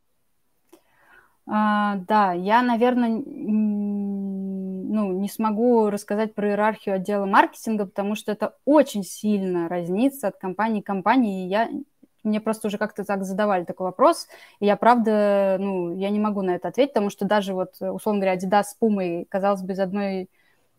А, 1.48 1.96
да, 2.08 2.32
я, 2.32 2.62
наверное, 2.62 3.22
ну, 4.96 5.12
не 5.12 5.28
смогу 5.28 5.90
рассказать 5.90 6.34
про 6.34 6.48
иерархию 6.48 6.96
отдела 6.96 7.26
маркетинга, 7.26 7.86
потому 7.86 8.14
что 8.16 8.32
это 8.32 8.56
очень 8.64 9.04
сильно 9.04 9.68
разнится 9.68 10.28
от 10.28 10.38
компании 10.38 10.80
к 10.80 10.86
компании. 10.86 11.44
И 11.44 11.48
я, 11.48 11.68
мне 12.24 12.40
просто 12.40 12.66
уже 12.68 12.78
как-то 12.78 13.04
так 13.04 13.24
задавали 13.24 13.64
такой 13.64 13.86
вопрос, 13.86 14.26
и 14.58 14.66
я, 14.66 14.76
правда, 14.76 15.56
ну, 15.60 15.96
я 15.96 16.10
не 16.10 16.18
могу 16.18 16.42
на 16.42 16.56
это 16.56 16.68
ответить, 16.68 16.94
потому 16.94 17.10
что 17.10 17.24
даже 17.24 17.54
вот, 17.54 17.80
условно 17.80 18.20
говоря, 18.20 18.36
Adidas 18.36 18.64
с 18.64 18.76
Puma, 18.80 19.24
казалось 19.28 19.62
бы, 19.62 19.74
из 19.74 19.78
одной 19.78 20.28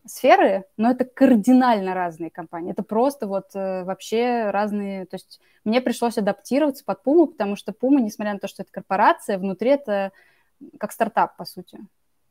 сферы, 0.08 0.64
но 0.76 0.90
это 0.90 1.04
кардинально 1.04 1.94
разные 1.94 2.30
компании. 2.30 2.72
Это 2.72 2.82
просто 2.82 3.26
вот 3.26 3.54
э, 3.54 3.84
вообще 3.84 4.50
разные... 4.50 5.06
То 5.06 5.16
есть 5.16 5.40
мне 5.64 5.80
пришлось 5.80 6.18
адаптироваться 6.18 6.84
под 6.84 7.02
Пуму, 7.02 7.26
потому 7.26 7.56
что 7.56 7.72
Пума, 7.72 8.00
несмотря 8.00 8.34
на 8.34 8.38
то, 8.38 8.48
что 8.48 8.62
это 8.62 8.72
корпорация, 8.72 9.38
внутри 9.38 9.70
это 9.70 10.12
как 10.78 10.92
стартап, 10.92 11.36
по 11.36 11.44
сути. 11.44 11.78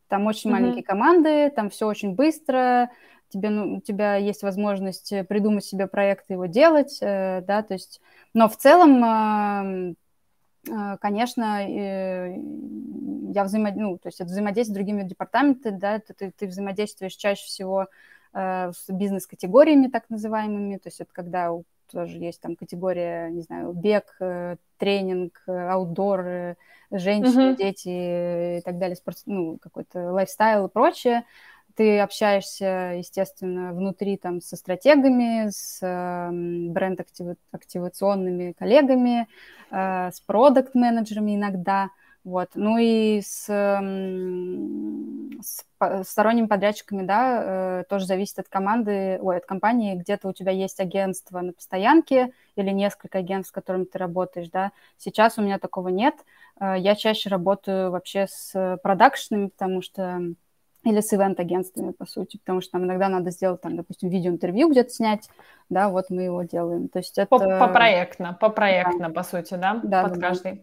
Там 0.07 0.25
очень 0.25 0.49
mm-hmm. 0.49 0.53
маленькие 0.53 0.83
команды, 0.83 1.49
там 1.49 1.69
все 1.69 1.87
очень 1.87 2.15
быстро, 2.15 2.89
тебе, 3.29 3.49
ну, 3.49 3.75
у 3.77 3.81
тебя 3.81 4.15
есть 4.15 4.43
возможность 4.43 5.13
придумать 5.27 5.65
себе 5.65 5.87
проект 5.87 6.29
и 6.29 6.33
его 6.33 6.45
делать, 6.45 6.97
э, 7.01 7.41
да, 7.41 7.63
то 7.63 7.73
есть... 7.73 8.01
Но 8.33 8.49
в 8.49 8.57
целом... 8.57 9.03
Э, 9.03 9.95
конечно, 10.99 11.65
я 13.33 13.43
взаимо... 13.43 13.71
ну, 13.75 13.97
то 13.97 14.07
есть 14.07 14.19
это 14.19 14.29
взаимодействие 14.29 14.73
с 14.73 14.75
другими 14.75 15.03
департаментами, 15.03 15.77
да, 15.77 15.99
ты, 15.99 16.13
ты, 16.13 16.31
ты 16.31 16.47
взаимодействуешь 16.47 17.15
чаще 17.15 17.45
всего 17.45 17.87
э, 18.33 18.71
с 18.71 18.89
бизнес-категориями 18.89 19.87
так 19.87 20.09
называемыми, 20.09 20.77
то 20.77 20.87
есть 20.87 21.01
это 21.01 21.11
когда 21.13 21.51
тоже 21.91 22.17
есть 22.17 22.41
там 22.41 22.55
категория, 22.55 23.29
не 23.29 23.41
знаю, 23.41 23.71
бег, 23.73 24.15
э, 24.19 24.57
тренинг, 24.77 25.43
аутдор, 25.47 26.55
женщины, 26.91 27.51
uh-huh. 27.51 27.57
дети 27.57 28.57
и 28.59 28.61
так 28.61 28.77
далее, 28.77 28.95
спорт, 28.95 29.17
ну, 29.25 29.57
какой-то 29.61 30.11
лайфстайл 30.11 30.67
и 30.67 30.69
прочее 30.69 31.23
ты 31.77 31.99
общаешься, 31.99 32.95
естественно, 32.97 33.71
внутри 33.71 34.17
там 34.17 34.41
со 34.41 34.55
стратегами, 34.55 35.49
с 35.49 35.77
э, 35.83 36.29
бренд-активационными 36.71 38.53
коллегами, 38.53 39.27
э, 39.69 40.11
с 40.11 40.19
продукт-менеджерами 40.21 41.35
иногда, 41.35 41.89
вот. 42.23 42.49
Ну 42.55 42.77
и 42.79 43.21
с, 43.21 43.45
с 45.39 45.63
сторонними 46.03 46.47
подрядчиками, 46.47 47.03
да, 47.03 47.81
э, 47.81 47.83
тоже 47.87 48.05
зависит 48.07 48.39
от 48.39 48.49
команды, 48.49 49.19
ой, 49.21 49.37
от 49.37 49.45
компании, 49.45 49.95
где-то 49.95 50.27
у 50.27 50.33
тебя 50.33 50.51
есть 50.51 50.79
агентство 50.79 51.39
на 51.41 51.53
постоянке 51.53 52.33
или 52.55 52.71
несколько 52.71 53.19
агентств, 53.19 53.51
с 53.51 53.53
которыми 53.53 53.85
ты 53.85 53.99
работаешь, 53.99 54.49
да. 54.49 54.71
Сейчас 54.97 55.37
у 55.37 55.43
меня 55.43 55.59
такого 55.59 55.89
нет. 55.89 56.15
Э, 56.59 56.73
я 56.77 56.95
чаще 56.95 57.29
работаю 57.29 57.91
вообще 57.91 58.25
с 58.27 58.77
продакшенами, 58.81 59.47
потому 59.47 59.83
что 59.83 60.21
или 60.87 61.01
с 61.01 61.13
ивент-агентствами, 61.13 61.91
по 61.91 62.05
сути, 62.05 62.37
потому 62.37 62.61
что 62.61 62.77
нам 62.77 62.87
иногда 62.87 63.09
надо 63.09 63.31
сделать, 63.31 63.61
там, 63.61 63.75
допустим, 63.75 64.09
видеоинтервью 64.09 64.69
где-то 64.69 64.89
снять, 64.89 65.29
да, 65.69 65.89
вот 65.89 66.09
мы 66.09 66.23
его 66.23 66.43
делаем. 66.43 66.87
То 66.87 66.99
есть 66.99 67.17
это... 67.17 67.27
По-проектно, 67.27 68.37
по-проектно, 68.39 69.09
да. 69.09 69.13
по 69.13 69.23
сути, 69.23 69.55
да, 69.55 69.79
да 69.83 70.03
под 70.03 70.13
да, 70.13 70.19
каждый. 70.19 70.51
Да. 70.53 70.61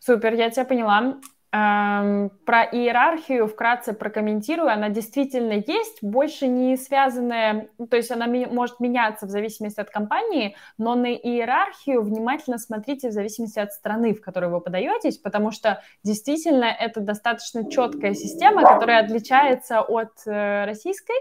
Супер, 0.00 0.34
я 0.34 0.50
тебя 0.50 0.64
поняла. 0.64 1.16
Эм, 1.56 2.30
про 2.44 2.64
иерархию 2.64 3.46
вкратце 3.46 3.92
прокомментирую. 3.94 4.70
Она 4.70 4.88
действительно 4.88 5.52
есть, 5.52 6.02
больше 6.02 6.48
не 6.48 6.76
связанная, 6.76 7.68
то 7.90 7.96
есть 7.96 8.10
она 8.10 8.26
может 8.26 8.78
меняться 8.80 9.26
в 9.26 9.30
зависимости 9.30 9.80
от 9.80 9.88
компании, 9.88 10.56
но 10.76 10.94
на 10.94 11.12
иерархию 11.12 12.02
внимательно 12.02 12.58
смотрите 12.58 13.08
в 13.08 13.12
зависимости 13.12 13.58
от 13.58 13.72
страны, 13.72 14.12
в 14.12 14.20
которой 14.20 14.50
вы 14.50 14.60
подаетесь, 14.60 15.18
потому 15.18 15.50
что 15.50 15.82
действительно 16.02 16.66
это 16.66 17.00
достаточно 17.00 17.70
четкая 17.70 18.14
система, 18.14 18.62
которая 18.62 19.04
отличается 19.04 19.80
от 19.80 20.12
э, 20.26 20.64
российской. 20.66 21.16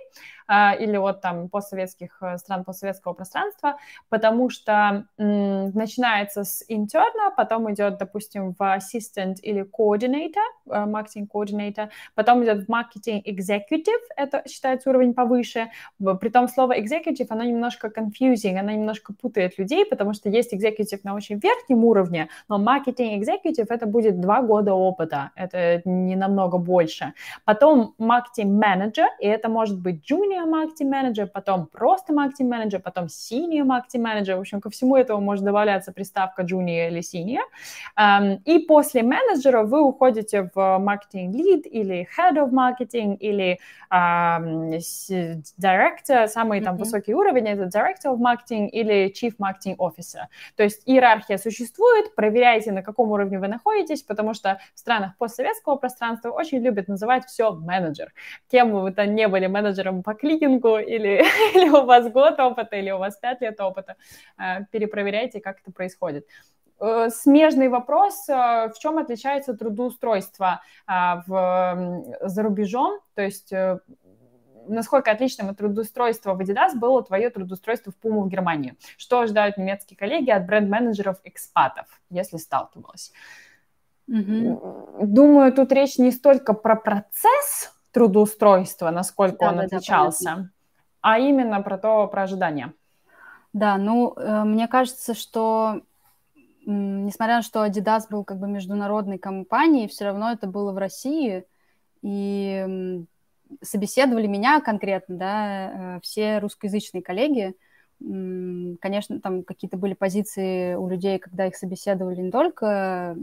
А, 0.47 0.73
или 0.73 0.95
от 0.95 1.21
там 1.21 1.49
постсоветских 1.49 2.17
э, 2.21 2.37
стран 2.37 2.63
постсоветского 2.63 3.13
пространства, 3.13 3.77
потому 4.09 4.49
что 4.49 5.05
начинается 5.17 6.43
с 6.43 6.63
интерна, 6.67 7.31
потом 7.35 7.73
идет, 7.73 7.97
допустим, 7.97 8.53
в 8.53 8.61
assistant 8.61 9.35
или 9.41 9.65
coordinator, 9.65 10.85
маркетинг 10.85 11.31
coordinator, 11.33 11.89
потом 12.13 12.43
идет 12.43 12.67
в 12.67 12.69
marketing 12.69 13.23
executive, 13.25 14.01
это 14.15 14.43
считается 14.47 14.89
уровень 14.89 15.13
повыше. 15.13 15.71
При 15.97 16.29
том 16.29 16.47
слово 16.47 16.77
executive, 16.79 17.27
оно 17.29 17.43
немножко 17.43 17.87
confusing, 17.87 18.57
оно 18.57 18.71
немножко 18.71 19.13
путает 19.13 19.57
людей, 19.57 19.85
потому 19.85 20.13
что 20.13 20.29
есть 20.29 20.53
executive 20.53 20.99
на 21.03 21.15
очень 21.15 21.39
верхнем 21.39 21.83
уровне, 21.85 22.29
но 22.49 22.61
marketing 22.61 23.19
executive 23.19 23.65
это 23.69 23.87
будет 23.87 24.19
два 24.21 24.41
года 24.41 24.73
опыта, 24.73 25.31
это 25.35 25.81
не 25.85 26.15
намного 26.15 26.57
больше. 26.59 27.13
Потом 27.45 27.95
marketing 27.99 28.59
manager, 28.59 29.07
и 29.19 29.27
это 29.27 29.49
может 29.49 29.79
быть 29.79 30.09
junior 30.09 30.34
junior 30.35 30.45
marketing 30.45 30.89
manager, 30.89 31.27
потом 31.27 31.67
просто 31.67 32.13
marketing 32.13 32.49
manager, 32.49 32.79
потом 32.79 33.05
senior 33.05 33.63
marketing 33.63 34.01
manager. 34.01 34.35
В 34.35 34.39
общем, 34.39 34.61
ко 34.61 34.69
всему 34.69 34.95
этому 34.95 35.21
может 35.21 35.43
добавляться 35.43 35.91
приставка 35.91 36.43
junior 36.43 36.87
или 36.89 37.01
senior. 37.01 37.43
Um, 37.97 38.39
и 38.45 38.59
после 38.59 39.03
менеджера 39.03 39.63
вы 39.63 39.81
уходите 39.81 40.49
в 40.53 40.57
marketing 40.57 41.31
lead 41.31 41.61
или 41.63 42.07
head 42.17 42.35
of 42.35 42.51
marketing 42.51 43.17
или 43.17 43.59
um, 43.91 44.79
director, 45.57 46.27
самый 46.27 46.61
там 46.61 46.75
mm-hmm. 46.75 46.79
высокий 46.79 47.13
уровень 47.13 47.47
это 47.47 47.63
director 47.63 48.13
of 48.13 48.19
marketing 48.19 48.69
или 48.69 49.11
chief 49.11 49.35
marketing 49.39 49.75
officer. 49.77 50.25
То 50.55 50.63
есть 50.63 50.81
иерархия 50.85 51.37
существует, 51.37 52.15
проверяйте, 52.15 52.71
на 52.71 52.81
каком 52.81 53.11
уровне 53.11 53.39
вы 53.39 53.47
находитесь, 53.47 54.03
потому 54.03 54.33
что 54.33 54.59
в 54.73 54.79
странах 54.79 55.17
постсоветского 55.17 55.75
пространства 55.75 56.29
очень 56.29 56.59
любят 56.59 56.87
называть 56.87 57.25
все 57.25 57.51
менеджер. 57.51 58.13
Кем 58.49 58.71
бы 58.71 58.81
вы 58.81 58.91
там 58.91 59.15
не 59.15 59.27
были 59.27 59.47
менеджером 59.47 60.03
по 60.03 60.13
кликингу, 60.25 60.77
или, 60.77 61.23
или 61.55 61.69
у 61.69 61.85
вас 61.85 62.11
год 62.11 62.39
опыта, 62.39 62.75
или 62.75 62.91
у 62.91 62.97
вас 62.97 63.17
пять 63.17 63.41
лет 63.41 63.59
опыта, 63.59 63.95
э, 64.37 64.65
перепроверяйте, 64.71 65.39
как 65.39 65.59
это 65.61 65.71
происходит. 65.71 66.27
Э, 66.79 67.09
смежный 67.09 67.69
вопрос, 67.69 68.27
э, 68.27 68.33
в 68.33 68.79
чем 68.79 68.97
отличается 68.97 69.53
трудоустройство 69.53 70.61
в, 70.87 72.03
за 72.21 72.43
рубежом, 72.43 72.99
то 73.13 73.21
есть 73.21 73.53
насколько 74.67 75.11
отличным 75.11 75.49
от 75.49 75.57
трудоустройства 75.57 76.33
в 76.33 76.41
Adidas 76.41 76.75
было 76.75 77.03
твое 77.03 77.29
трудоустройство 77.29 77.91
в 77.91 78.03
Puma 78.03 78.21
в 78.21 78.29
Германии? 78.29 78.75
Что 78.97 79.19
ожидают 79.19 79.57
немецкие 79.57 79.95
коллеги 79.95 80.31
от 80.31 80.47
бренд-менеджеров 80.47 81.17
экспатов, 81.23 81.85
если 82.09 82.37
сталкивалась? 82.37 83.13
Угу. 84.07 84.97
Думаю, 85.01 85.53
тут 85.53 85.71
речь 85.71 85.97
не 85.99 86.11
столько 86.11 86.53
про 86.53 86.75
процесс 86.75 87.74
трудоустройства, 87.95 88.91
насколько 88.91 89.37
да, 89.39 89.49
он 89.49 89.55
да, 89.55 89.63
отличался, 89.63 90.23
да, 90.35 90.49
а 90.99 91.17
именно 91.17 91.61
про 91.61 91.77
то, 91.77 92.07
про 92.07 92.23
ожидания. 92.23 92.73
Да, 93.53 93.77
ну, 93.77 94.13
э, 94.17 94.43
мне 94.43 94.67
кажется, 94.67 95.13
что 95.13 95.81
несмотря 96.65 97.37
на 97.37 97.41
то, 97.41 97.47
что 97.47 97.65
Adidas 97.65 98.01
был 98.09 98.25
как 98.25 98.37
бы 98.37 98.49
международной 98.49 99.17
компанией, 99.17 99.87
все 99.87 100.03
равно 100.03 100.29
это 100.29 100.45
было 100.45 100.73
в 100.73 100.77
России, 100.77 101.45
и 102.01 103.05
собеседовали 103.61 104.27
меня 104.27 104.59
конкретно, 104.59 105.15
да, 105.15 105.95
э, 105.95 105.99
все 106.01 106.39
русскоязычные 106.39 107.01
коллеги. 107.01 107.55
Конечно, 108.01 109.21
там 109.21 109.43
какие-то 109.43 109.77
были 109.77 109.93
позиции 109.93 110.75
у 110.75 110.89
людей, 110.89 111.17
когда 111.17 111.47
их 111.47 111.55
собеседовали 111.55 112.19
не 112.19 112.29
только 112.29 113.15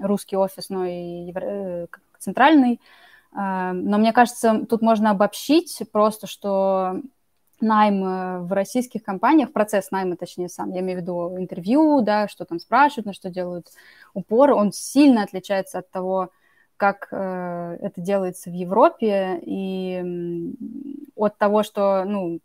русский 0.00 0.36
офис, 0.36 0.70
но 0.70 0.84
и. 0.84 1.32
Э, 1.34 1.88
центральный. 2.20 2.80
Но 3.34 3.98
мне 3.98 4.12
кажется, 4.12 4.66
тут 4.68 4.82
можно 4.82 5.10
обобщить 5.10 5.82
просто, 5.90 6.26
что 6.26 7.00
найм 7.62 8.04
э, 8.04 8.38
в 8.40 8.52
российских 8.52 9.02
компаниях, 9.02 9.52
процесс 9.52 9.90
найма, 9.90 10.16
точнее, 10.16 10.48
сам, 10.48 10.72
я 10.72 10.80
имею 10.80 10.98
в 10.98 11.02
виду 11.02 11.38
интервью, 11.38 12.02
да, 12.02 12.28
что 12.28 12.44
там 12.44 12.58
спрашивают, 12.58 13.06
на 13.06 13.12
что 13.12 13.30
делают 13.30 13.68
упор, 14.12 14.50
он 14.50 14.72
сильно 14.72 15.22
отличается 15.22 15.78
от 15.78 15.90
того, 15.90 16.30
как 16.76 17.08
э, 17.12 17.78
это 17.80 18.00
делается 18.00 18.50
в 18.50 18.52
Европе, 18.52 19.40
и 19.42 20.52
от 21.14 21.38
того, 21.38 21.62
что, 21.62 22.04
ну, 22.04 22.40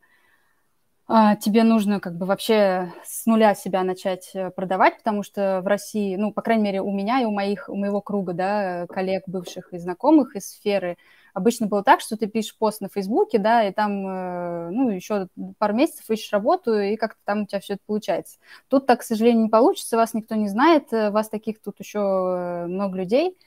тебе 1.07 1.63
нужно 1.63 2.01
как 2.01 2.17
бы 2.17 2.25
вообще 2.25 2.91
с 3.05 3.25
нуля 3.25 3.55
себя 3.55 3.83
начать 3.83 4.31
э, 4.33 4.49
продавать, 4.51 4.97
потому 4.97 5.23
что 5.23 5.61
в 5.63 5.67
России, 5.67 6.17
ну, 6.17 6.33
по 6.33 6.41
крайней 6.41 6.63
мере, 6.63 6.81
у 6.81 6.91
меня 6.91 7.21
и 7.21 7.25
у 7.25 7.31
моих, 7.31 7.69
у 7.69 7.75
моего 7.75 8.01
круга, 8.01 8.33
да, 8.33 8.87
коллег, 8.87 9.23
бывших 9.25 9.71
и 9.73 9.77
знакомых 9.77 10.35
из 10.35 10.49
сферы, 10.49 10.97
обычно 11.33 11.67
было 11.67 11.81
так, 11.81 12.01
что 12.01 12.17
ты 12.17 12.27
пишешь 12.27 12.57
пост 12.57 12.81
на 12.81 12.89
Фейсбуке, 12.89 13.37
да, 13.39 13.63
и 13.65 13.71
там, 13.71 14.05
э, 14.05 14.69
ну, 14.71 14.89
еще 14.89 15.29
пару 15.57 15.73
месяцев 15.75 16.09
ищешь 16.09 16.33
работу, 16.33 16.77
и 16.77 16.97
как-то 16.97 17.19
там 17.23 17.43
у 17.43 17.45
тебя 17.45 17.61
все 17.61 17.75
это 17.75 17.83
получается. 17.85 18.37
Тут 18.67 18.85
так, 18.85 18.99
к 18.99 19.03
сожалению, 19.03 19.43
не 19.43 19.49
получится, 19.49 19.95
вас 19.95 20.13
никто 20.13 20.35
не 20.35 20.49
знает, 20.49 20.91
э, 20.91 21.09
вас 21.11 21.29
таких 21.29 21.61
тут 21.61 21.79
еще 21.79 22.65
много 22.67 22.97
людей, 22.97 23.37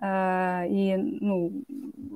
и 0.00 0.96
ну, 1.20 1.64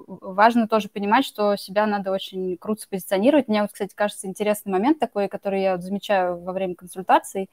важно 0.06 0.68
тоже 0.68 0.88
понимать, 0.88 1.24
что 1.24 1.56
себя 1.56 1.86
надо 1.86 2.12
очень 2.12 2.56
круто 2.56 2.86
позиционировать. 2.88 3.48
Мне, 3.48 3.62
вот, 3.62 3.72
кстати, 3.72 3.92
кажется, 3.94 4.28
интересный 4.28 4.70
момент 4.70 4.98
такой, 4.98 5.28
который 5.28 5.62
я 5.62 5.72
вот 5.74 5.82
замечаю 5.82 6.40
во 6.40 6.52
время 6.52 6.74
консультаций, 6.74 7.50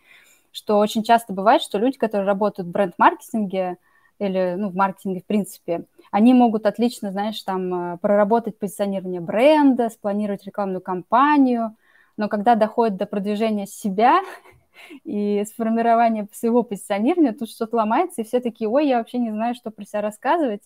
что 0.51 0.77
очень 0.77 1.03
часто 1.03 1.33
бывает, 1.33 1.61
что 1.61 1.77
люди, 1.77 1.97
которые 1.97 2.27
работают 2.27 2.69
в 2.69 2.71
бренд-маркетинге 2.71 3.77
или 4.19 4.55
ну, 4.57 4.69
в 4.69 4.75
маркетинге 4.75 5.21
в 5.21 5.25
принципе, 5.25 5.85
они 6.11 6.33
могут 6.33 6.65
отлично, 6.65 7.11
знаешь, 7.11 7.41
там 7.41 7.93
э, 7.93 7.97
проработать 7.97 8.57
позиционирование 8.57 9.21
бренда, 9.21 9.89
спланировать 9.89 10.45
рекламную 10.45 10.81
кампанию, 10.81 11.75
но 12.17 12.27
когда 12.27 12.55
доходит 12.55 12.97
до 12.97 13.05
продвижения 13.05 13.65
себя, 13.65 14.21
и 15.03 15.43
сформирование 15.45 16.27
своего 16.31 16.63
позиционирования, 16.63 17.33
тут 17.33 17.49
что-то 17.49 17.77
ломается, 17.77 18.21
и 18.21 18.25
все 18.25 18.39
такие, 18.39 18.69
ой, 18.69 18.87
я 18.87 18.97
вообще 18.97 19.17
не 19.17 19.31
знаю, 19.31 19.55
что 19.55 19.71
про 19.71 19.85
себя 19.85 20.01
рассказывать. 20.01 20.61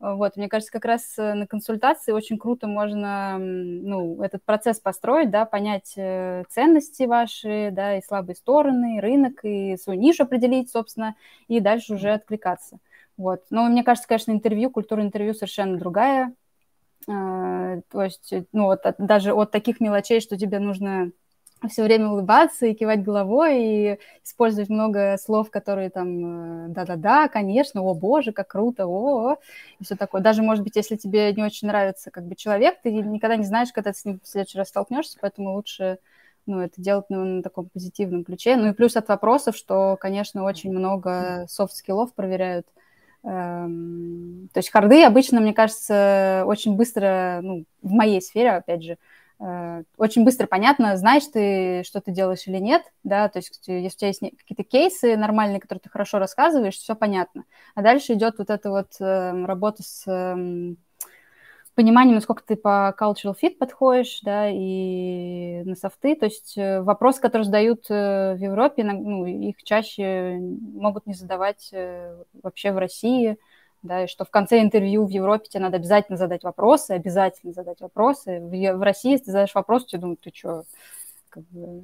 Вот, 0.00 0.36
мне 0.36 0.48
кажется, 0.48 0.72
как 0.72 0.86
раз 0.86 1.18
э, 1.18 1.34
на 1.34 1.46
консультации 1.46 2.12
очень 2.12 2.38
круто 2.38 2.66
можно, 2.66 3.36
ну, 3.38 4.22
этот 4.22 4.42
процесс 4.42 4.80
построить, 4.80 5.30
да, 5.30 5.44
понять 5.44 5.92
э, 5.94 6.44
ценности 6.48 7.02
ваши, 7.02 7.68
да, 7.70 7.98
и 7.98 8.02
слабые 8.02 8.34
стороны, 8.34 8.96
и 8.96 9.00
рынок, 9.00 9.44
и 9.44 9.76
свою 9.76 10.00
нишу 10.00 10.22
определить, 10.22 10.70
собственно, 10.70 11.16
и 11.48 11.60
дальше 11.60 11.94
уже 11.94 12.12
откликаться. 12.12 12.78
Вот. 13.18 13.42
Но 13.50 13.64
мне 13.64 13.84
кажется, 13.84 14.08
конечно, 14.08 14.32
интервью, 14.32 14.70
культура 14.70 15.02
интервью 15.02 15.34
совершенно 15.34 15.76
другая. 15.76 16.34
Э, 17.06 17.82
то 17.90 18.02
есть, 18.02 18.32
ну, 18.52 18.64
вот 18.64 18.80
даже 18.96 19.34
от 19.34 19.50
таких 19.50 19.80
мелочей, 19.80 20.20
что 20.22 20.38
тебе 20.38 20.60
нужно 20.60 21.12
все 21.68 21.82
время 21.82 22.08
улыбаться 22.08 22.66
и 22.66 22.74
кивать 22.74 23.02
головой, 23.02 23.62
и 23.62 23.98
использовать 24.24 24.70
много 24.70 25.16
слов, 25.18 25.50
которые 25.50 25.90
там 25.90 26.66
э, 26.66 26.68
да-да-да, 26.68 27.28
конечно, 27.28 27.82
о 27.82 27.94
боже, 27.94 28.32
как 28.32 28.48
круто, 28.48 28.86
о, 28.86 29.32
-о, 29.32 29.36
и 29.78 29.84
все 29.84 29.96
такое. 29.96 30.22
Даже, 30.22 30.42
может 30.42 30.64
быть, 30.64 30.76
если 30.76 30.96
тебе 30.96 31.32
не 31.32 31.42
очень 31.42 31.68
нравится 31.68 32.10
как 32.10 32.24
бы 32.24 32.34
человек, 32.34 32.80
ты 32.82 32.90
никогда 32.92 33.36
не 33.36 33.44
знаешь, 33.44 33.72
когда 33.72 33.92
ты 33.92 33.98
с 33.98 34.04
ним 34.04 34.20
в 34.22 34.28
следующий 34.28 34.58
раз 34.58 34.68
столкнешься, 34.68 35.18
поэтому 35.20 35.52
лучше 35.54 35.98
ну, 36.46 36.60
это 36.60 36.80
делать 36.80 37.06
ну, 37.08 37.24
на 37.24 37.42
таком 37.42 37.68
позитивном 37.68 38.24
ключе. 38.24 38.56
Ну 38.56 38.70
и 38.70 38.72
плюс 38.72 38.96
от 38.96 39.08
вопросов, 39.08 39.56
что, 39.56 39.96
конечно, 40.00 40.44
очень 40.44 40.70
много 40.70 41.46
софт-скиллов 41.48 42.14
проверяют. 42.14 42.66
Эм, 43.22 44.48
то 44.52 44.58
есть 44.58 44.70
харды 44.70 45.04
обычно, 45.04 45.40
мне 45.40 45.52
кажется, 45.52 46.44
очень 46.46 46.74
быстро, 46.76 47.40
ну, 47.42 47.64
в 47.82 47.90
моей 47.90 48.20
сфере, 48.22 48.52
опять 48.52 48.82
же, 48.82 48.98
очень 49.96 50.24
быстро 50.24 50.46
понятно, 50.46 50.98
знаешь 50.98 51.24
ты, 51.32 51.82
что 51.82 52.02
ты 52.02 52.12
делаешь 52.12 52.46
или 52.46 52.58
нет, 52.58 52.82
да, 53.04 53.28
то 53.30 53.38
есть 53.38 53.66
если 53.66 53.86
у 53.86 53.90
тебя 53.90 54.08
есть 54.08 54.20
какие-то 54.20 54.64
кейсы 54.64 55.16
нормальные, 55.16 55.60
которые 55.60 55.80
ты 55.80 55.88
хорошо 55.88 56.18
рассказываешь, 56.18 56.74
все 56.74 56.94
понятно. 56.94 57.44
А 57.74 57.80
дальше 57.80 58.12
идет 58.12 58.34
вот 58.36 58.50
эта 58.50 58.70
вот 58.70 59.00
э, 59.00 59.44
работа 59.46 59.82
с 59.82 60.04
э, 60.06 60.74
пониманием, 61.74 62.16
насколько 62.16 62.42
ты 62.44 62.56
по 62.56 62.94
cultural 63.00 63.34
fit 63.42 63.56
подходишь, 63.58 64.20
да, 64.22 64.50
и 64.50 65.62
на 65.64 65.74
софты, 65.74 66.16
то 66.16 66.26
есть 66.26 66.58
э, 66.58 66.82
вопрос, 66.82 67.18
который 67.18 67.44
задают 67.44 67.86
э, 67.88 68.34
в 68.34 68.38
Европе, 68.38 68.84
ну, 68.84 69.24
их 69.24 69.62
чаще 69.62 70.36
могут 70.38 71.06
не 71.06 71.14
задавать 71.14 71.72
вообще 72.42 72.72
в 72.72 72.78
России, 72.78 73.38
да, 73.82 74.04
и 74.04 74.06
что 74.06 74.24
в 74.24 74.30
конце 74.30 74.60
интервью 74.60 75.06
в 75.06 75.10
Европе 75.10 75.48
тебе 75.48 75.62
надо 75.62 75.76
обязательно 75.76 76.18
задать 76.18 76.44
вопросы, 76.44 76.92
обязательно 76.92 77.52
задать 77.52 77.80
вопросы. 77.80 78.40
В, 78.40 78.50
в 78.50 78.82
России, 78.82 79.12
если 79.12 79.26
ты 79.26 79.32
задаешь 79.32 79.54
вопрос, 79.54 79.86
тебе 79.86 80.00
думают, 80.00 80.20
ты 80.20 80.32
что, 80.34 80.64
как 81.30 81.44
бы, 81.44 81.82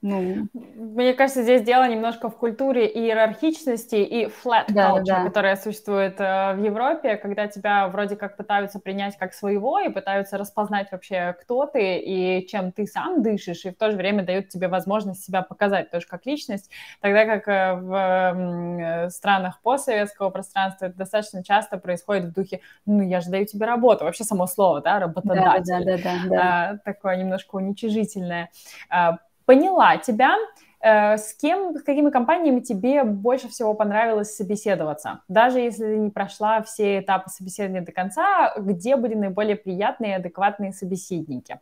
ну... 0.00 0.46
Мне 0.74 1.12
кажется, 1.14 1.42
здесь 1.42 1.62
дело 1.62 1.88
немножко 1.88 2.30
в 2.30 2.36
культуре 2.36 2.86
иерархичности 2.86 3.96
и 3.96 4.26
flat 4.26 4.66
да, 4.68 4.92
culture, 4.92 5.04
да. 5.04 5.24
которая 5.24 5.56
существует 5.56 6.20
э, 6.20 6.54
в 6.54 6.62
Европе, 6.62 7.16
когда 7.16 7.48
тебя 7.48 7.88
вроде 7.88 8.14
как 8.14 8.36
пытаются 8.36 8.78
принять 8.78 9.16
как 9.16 9.34
своего 9.34 9.80
и 9.80 9.88
пытаются 9.88 10.38
распознать 10.38 10.92
вообще, 10.92 11.34
кто 11.40 11.66
ты 11.66 11.98
и 11.98 12.46
чем 12.46 12.70
ты 12.70 12.86
сам 12.86 13.22
дышишь, 13.22 13.64
и 13.64 13.70
в 13.70 13.76
то 13.76 13.90
же 13.90 13.96
время 13.96 14.24
дают 14.24 14.48
тебе 14.48 14.68
возможность 14.68 15.24
себя 15.24 15.42
показать 15.42 15.90
тоже 15.90 16.06
как 16.06 16.26
личность, 16.26 16.70
тогда 17.00 17.24
как 17.24 17.48
э, 17.48 17.74
в 17.74 19.10
странах 19.10 19.60
постсоветского 19.62 20.30
пространства 20.30 20.86
это 20.86 20.96
достаточно 20.96 21.42
часто 21.42 21.76
происходит 21.76 22.26
в 22.26 22.32
духе, 22.32 22.60
ну, 22.86 23.02
я 23.02 23.20
же 23.20 23.30
даю 23.30 23.46
тебе 23.46 23.66
работу, 23.66 24.04
вообще 24.04 24.22
само 24.22 24.46
слово, 24.46 24.80
да, 24.80 25.00
работодатель, 25.00 25.84
да, 25.84 25.96
да, 25.96 25.96
да, 25.96 26.02
да, 26.02 26.28
да. 26.28 26.70
А, 26.70 26.78
такое 26.84 27.16
немножко 27.16 27.56
уничижительное. 27.56 28.50
А, 28.90 29.18
Поняла 29.48 29.96
тебя. 29.96 30.36
Э, 30.82 31.16
с 31.16 31.32
кем, 31.32 31.74
с 31.74 31.82
какими 31.82 32.10
компаниями 32.10 32.60
тебе 32.60 33.02
больше 33.02 33.48
всего 33.48 33.72
понравилось 33.72 34.36
собеседоваться? 34.36 35.22
Даже 35.26 35.58
если 35.58 35.84
ты 35.84 35.96
не 35.96 36.10
прошла 36.10 36.60
все 36.60 36.98
этапы 36.98 37.30
собеседования 37.30 37.80
до 37.80 37.90
конца, 37.90 38.52
где 38.58 38.96
были 38.96 39.14
наиболее 39.14 39.56
приятные 39.56 40.10
и 40.10 40.14
адекватные 40.16 40.72
собеседники? 40.74 41.60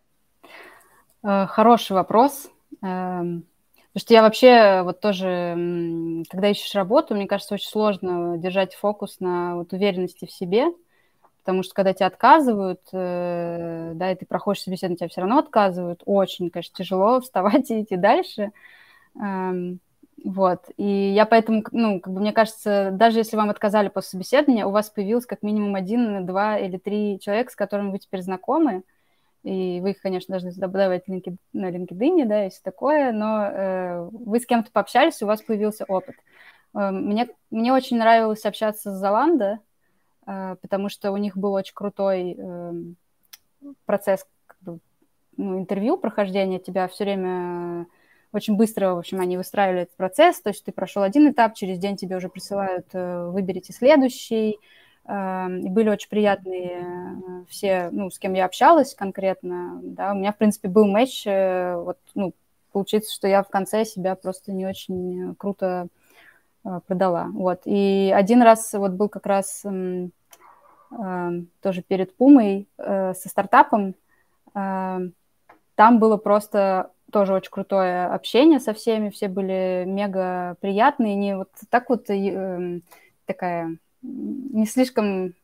Э, 1.23 1.47
хороший 1.47 1.93
вопрос. 1.93 2.51
Эм, 2.83 3.45
потому 3.93 4.01
что 4.01 4.15
я 4.15 4.23
вообще 4.23 4.83
вот 4.83 4.99
тоже, 4.99 6.25
когда 6.29 6.49
ищешь 6.49 6.75
работу, 6.75 7.15
мне 7.15 7.29
кажется, 7.29 7.55
очень 7.55 7.69
сложно 7.69 8.37
держать 8.37 8.75
фокус 8.75 9.21
на 9.21 9.55
вот 9.55 9.73
уверенности 9.73 10.25
в 10.25 10.33
себе, 10.33 10.73
потому 11.47 11.63
что 11.63 11.75
когда 11.75 11.93
тебе 11.93 12.07
отказывают, 12.07 12.81
э, 12.93 13.93
да, 13.95 14.11
и 14.11 14.17
ты 14.17 14.27
проходишь 14.27 14.63
собеседование, 14.63 14.97
тебя 14.97 15.09
все 15.09 15.21
равно 15.21 15.39
отказывают, 15.39 16.03
очень, 16.05 16.51
конечно, 16.51 16.75
тяжело 16.77 17.21
вставать 17.23 17.71
и 17.71 17.83
идти 17.83 17.95
дальше. 17.95 18.51
Эм, 19.15 19.79
вот, 20.25 20.65
и 20.77 21.13
я 21.15 21.25
поэтому, 21.25 21.63
ну, 21.71 22.01
как 22.01 22.13
бы 22.13 22.21
мне 22.21 22.33
кажется, 22.33 22.91
даже 22.93 23.19
если 23.21 23.37
вам 23.37 23.49
отказали 23.49 23.89
после 23.89 24.11
собеседования, 24.11 24.67
у 24.67 24.73
вас 24.73 24.91
появился 24.91 25.29
как 25.29 25.45
минимум 25.45 25.77
один, 25.77 26.27
два 26.27 26.59
или 26.59 26.79
три 26.79 27.21
человека, 27.21 27.53
с 27.53 27.57
которыми 27.57 27.93
вы 27.93 28.01
теперь 28.01 28.23
знакомы, 28.23 28.83
и 29.45 29.79
вы 29.81 29.93
их, 29.93 30.01
конечно, 30.01 30.33
должны 30.33 30.51
LinkedIn, 30.51 31.37
на 31.53 31.71
LinkedIn, 31.71 32.25
да, 32.27 32.43
если 32.43 32.63
такое, 32.65 33.13
но 33.13 33.45
э, 33.45 34.09
вы 34.11 34.41
с 34.41 34.47
кем-то 34.47 34.73
пообщались, 34.73 35.23
у 35.23 35.27
вас 35.27 35.43
появился 35.43 35.85
опыт. 35.87 36.17
Э, 36.75 36.91
мне, 36.91 37.29
мне 37.53 37.73
очень 37.73 37.99
нравилось 37.99 38.45
общаться 38.45 38.91
с 38.91 38.99
Золанда, 38.99 39.53
а, 39.53 39.59
потому 40.27 40.89
что 40.89 41.13
у 41.13 41.17
них 41.17 41.37
был 41.37 41.53
очень 41.53 41.75
крутой 41.75 42.35
эм, 42.35 42.97
процесс 43.85 44.27
как 44.47 44.59
бы, 44.61 44.79
ну, 45.37 45.59
интервью, 45.59 45.97
прохождения 45.97 46.59
тебя 46.59 46.89
все 46.89 47.05
время 47.05 47.87
очень 48.33 48.57
быстро, 48.57 48.95
в 48.95 48.99
общем, 48.99 49.21
они 49.21 49.37
выстраивали 49.37 49.83
этот 49.83 49.97
процесс, 49.97 50.41
то 50.41 50.51
есть 50.51 50.65
ты 50.65 50.73
прошел 50.73 51.03
один 51.03 51.31
этап, 51.31 51.55
через 51.55 51.79
день 51.79 51.97
тебе 51.97 52.17
уже 52.17 52.29
присылают, 52.29 52.87
э, 52.93 53.29
выберите 53.31 53.73
следующий, 53.73 54.59
эм, 55.07 55.61
и 55.61 55.69
были 55.71 55.89
очень 55.89 56.09
приятные 56.09 56.83
э, 56.83 57.45
все, 57.49 57.89
ну, 57.93 58.11
с 58.11 58.19
кем 58.19 58.35
я 58.35 58.45
общалась 58.45 58.95
конкретно, 58.95 59.81
да, 59.83 60.13
у 60.13 60.17
меня, 60.17 60.33
в 60.33 60.37
принципе, 60.37 60.69
был 60.69 60.87
матч, 60.87 61.27
э, 61.27 61.77
вот, 61.77 61.99
ну, 62.15 62.35
получится, 62.73 63.15
что 63.15 63.27
я 63.27 63.43
в 63.43 63.49
конце 63.49 63.85
себя 63.85 64.15
просто 64.17 64.53
не 64.53 64.67
очень 64.67 65.35
круто 65.37 65.89
продала, 66.87 67.29
вот, 67.33 67.63
и 67.65 68.13
один 68.15 68.43
раз 68.43 68.73
вот 68.73 68.93
был 68.93 69.09
как 69.09 69.27
раз 69.27 69.65
Эм, 70.91 71.49
тоже 71.63 71.83
перед 71.83 72.17
Пумой 72.17 72.69
э, 72.79 73.15
со 73.15 73.29
стартапом. 73.29 73.95
Эм, 74.55 75.15
там 75.75 75.99
было 75.99 76.17
просто 76.17 76.91
тоже 77.11 77.35
очень 77.35 77.51
крутое 77.51 78.07
общение 78.07 78.61
со 78.61 78.73
всеми, 78.73 79.11
все 79.11 79.29
были 79.29 79.85
мега 79.87 80.57
приятные, 80.61 81.15
не 81.15 81.37
вот 81.37 81.51
так 81.71 81.91
вот 81.91 82.09
э, 82.09 82.81
такая 83.27 83.77
не 84.03 84.67
слишком 84.67 85.35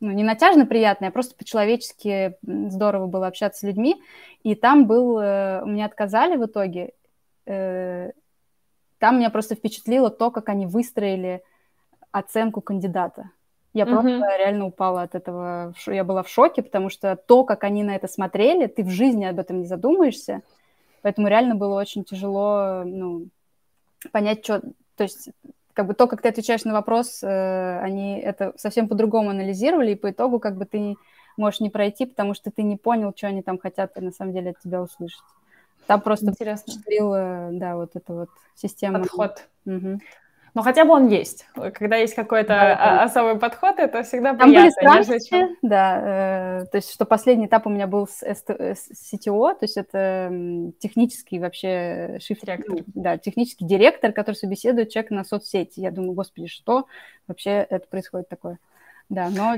ну, 0.00 0.10
не 0.10 0.24
натяжно 0.24 0.66
приятная, 0.66 1.10
а 1.10 1.12
просто 1.12 1.36
по-человечески 1.36 2.36
здорово 2.42 3.06
было 3.06 3.28
общаться 3.28 3.60
с 3.60 3.62
людьми. 3.62 4.02
И 4.42 4.54
там 4.54 4.86
был, 4.86 5.18
э, 5.18 5.64
мне 5.64 5.84
отказали 5.84 6.36
в 6.36 6.46
итоге, 6.46 6.92
там 9.02 9.18
меня 9.18 9.30
просто 9.30 9.56
впечатлило 9.56 10.10
то, 10.10 10.30
как 10.30 10.48
они 10.48 10.64
выстроили 10.64 11.42
оценку 12.12 12.60
кандидата. 12.60 13.30
Я 13.74 13.84
просто 13.84 14.36
реально 14.38 14.66
упала 14.66 15.02
от 15.02 15.16
этого. 15.16 15.74
Я 15.88 16.04
была 16.04 16.22
в 16.22 16.28
шоке, 16.28 16.62
потому 16.62 16.88
что 16.88 17.16
то, 17.16 17.42
как 17.42 17.64
они 17.64 17.82
на 17.82 17.96
это 17.96 18.06
смотрели, 18.06 18.68
ты 18.68 18.84
в 18.84 18.90
жизни 18.90 19.24
об 19.24 19.40
этом 19.40 19.58
не 19.58 19.66
задумаешься. 19.66 20.42
Поэтому 21.02 21.26
реально 21.26 21.56
было 21.56 21.80
очень 21.80 22.04
тяжело 22.04 22.84
ну, 22.84 23.26
понять, 24.12 24.44
что... 24.44 24.60
То 24.94 25.02
есть 25.02 25.30
как 25.72 25.88
бы 25.88 25.94
то, 25.94 26.06
как 26.06 26.22
ты 26.22 26.28
отвечаешь 26.28 26.62
на 26.62 26.72
вопрос, 26.72 27.24
э, 27.24 27.80
они 27.80 28.20
это 28.20 28.52
совсем 28.56 28.86
по-другому 28.86 29.30
анализировали, 29.30 29.92
и 29.92 29.96
по 29.96 30.12
итогу 30.12 30.38
как 30.38 30.56
бы 30.56 30.64
ты 30.64 30.94
можешь 31.36 31.58
не 31.58 31.70
пройти, 31.70 32.06
потому 32.06 32.34
что 32.34 32.52
ты 32.52 32.62
не 32.62 32.76
понял, 32.76 33.12
что 33.16 33.26
они 33.26 33.42
там 33.42 33.58
хотят 33.58 34.00
на 34.00 34.12
самом 34.12 34.32
деле 34.32 34.50
от 34.50 34.60
тебя 34.60 34.80
услышать. 34.80 35.24
Там 35.86 36.00
просто 36.00 36.26
Интересно. 36.26 36.74
да, 37.52 37.76
вот 37.76 37.96
эта 37.96 38.12
вот 38.12 38.28
система. 38.54 39.00
Подход. 39.00 39.48
Угу. 39.66 40.00
Но 40.54 40.62
хотя 40.62 40.84
бы 40.84 40.92
он 40.92 41.08
есть. 41.08 41.46
Когда 41.54 41.96
есть 41.96 42.14
какой-то 42.14 42.48
да, 42.48 43.02
особый 43.04 43.36
подход, 43.36 43.78
это 43.78 44.02
всегда 44.02 44.34
Там 44.34 44.50
приятно. 44.50 44.60
Были 44.60 44.70
странности, 45.02 45.56
да. 45.62 46.60
Э, 46.60 46.66
то 46.66 46.76
есть, 46.76 46.92
что 46.92 47.06
последний 47.06 47.46
этап 47.46 47.66
у 47.66 47.70
меня 47.70 47.86
был 47.86 48.06
с, 48.06 48.22
с 48.22 49.14
CTO, 49.14 49.54
то 49.54 49.62
есть 49.62 49.78
это 49.78 50.30
технический 50.78 51.38
вообще 51.38 52.18
шифт-директор. 52.20 52.84
Да, 52.88 53.16
технический 53.16 53.64
директор, 53.64 54.12
который 54.12 54.34
собеседует 54.34 54.90
человека 54.90 55.14
на 55.14 55.24
соцсети. 55.24 55.80
Я 55.80 55.90
думаю, 55.90 56.12
господи, 56.12 56.48
что 56.48 56.86
вообще 57.26 57.66
это 57.70 57.86
происходит 57.88 58.28
такое? 58.28 58.58
Да, 59.12 59.28
но... 59.28 59.56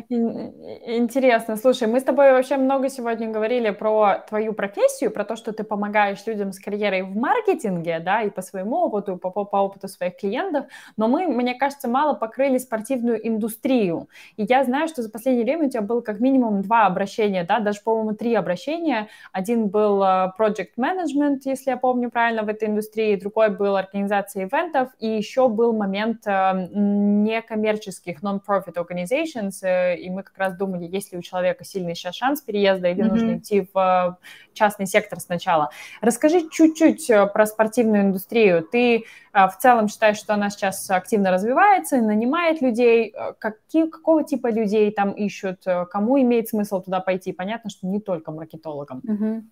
Интересно. 0.84 1.56
Слушай, 1.56 1.86
мы 1.86 2.00
с 2.00 2.02
тобой 2.02 2.32
вообще 2.32 2.56
много 2.56 2.88
сегодня 2.88 3.30
говорили 3.30 3.70
про 3.70 4.24
твою 4.28 4.52
профессию, 4.52 5.12
про 5.12 5.24
то, 5.24 5.36
что 5.36 5.52
ты 5.52 5.62
помогаешь 5.62 6.26
людям 6.26 6.52
с 6.52 6.58
карьерой 6.58 7.02
в 7.02 7.16
маркетинге, 7.16 8.00
да, 8.00 8.22
и 8.22 8.30
по 8.30 8.42
своему 8.42 8.78
опыту, 8.78 9.16
по, 9.16 9.30
по, 9.30 9.44
по 9.44 9.58
опыту 9.58 9.86
своих 9.86 10.16
клиентов, 10.16 10.66
но 10.96 11.06
мы, 11.06 11.28
мне 11.28 11.54
кажется, 11.54 11.88
мало 11.88 12.14
покрыли 12.14 12.58
спортивную 12.58 13.24
индустрию. 13.24 14.08
И 14.36 14.42
я 14.42 14.64
знаю, 14.64 14.88
что 14.88 15.02
за 15.02 15.08
последнее 15.08 15.44
время 15.44 15.68
у 15.68 15.70
тебя 15.70 15.82
было 15.82 16.00
как 16.00 16.18
минимум 16.18 16.62
два 16.62 16.86
обращения, 16.86 17.44
да, 17.44 17.60
даже, 17.60 17.80
по-моему, 17.84 18.16
три 18.16 18.34
обращения. 18.34 19.06
Один 19.30 19.68
был 19.68 20.02
э, 20.02 20.32
project 20.36 20.74
management, 20.76 21.42
если 21.44 21.70
я 21.70 21.76
помню 21.76 22.10
правильно, 22.10 22.42
в 22.42 22.48
этой 22.48 22.66
индустрии, 22.66 23.14
другой 23.14 23.50
был 23.50 23.76
организация 23.76 24.46
ивентов, 24.46 24.88
и 24.98 25.06
еще 25.06 25.48
был 25.48 25.72
момент 25.72 26.26
э, 26.26 26.68
некоммерческих 26.72 28.20
non-profit 28.20 28.74
organization, 28.74 29.43
Finance, 29.44 29.62
э, 29.62 29.96
и 29.96 30.10
мы 30.10 30.22
как 30.22 30.36
раз 30.38 30.56
думали, 30.56 30.86
есть 30.86 31.12
ли 31.12 31.18
у 31.18 31.22
человека 31.22 31.64
сильный 31.64 31.94
сейчас 31.94 32.14
шанс 32.14 32.40
переезда, 32.40 32.88
или 32.88 33.04
mm-hmm. 33.04 33.08
нужно 33.08 33.38
идти 33.38 33.68
в 33.72 34.18
э, 34.20 34.26
частный 34.52 34.86
сектор 34.86 35.20
сначала. 35.20 35.70
Расскажи 36.00 36.48
чуть-чуть 36.50 37.10
э, 37.10 37.26
про 37.26 37.46
спортивную 37.46 38.02
индустрию. 38.02 38.66
Ты 38.70 39.04
в 39.32 39.56
целом 39.58 39.88
считаешь, 39.88 40.16
что 40.16 40.34
она 40.34 40.48
сейчас 40.48 40.88
активно 40.90 41.32
развивается, 41.32 41.96
нанимает 41.96 42.62
людей? 42.62 43.12
Какие, 43.40 43.88
какого 43.88 44.22
типа 44.22 44.46
людей 44.46 44.92
там 44.92 45.10
ищут? 45.10 45.64
Кому 45.90 46.20
имеет 46.20 46.48
смысл 46.48 46.80
туда 46.80 47.00
пойти? 47.00 47.32
Понятно, 47.32 47.68
что 47.68 47.88
не 47.88 47.98
только 47.98 48.30
маркетологам. 48.30 49.02
Mm-hmm. 49.04 49.42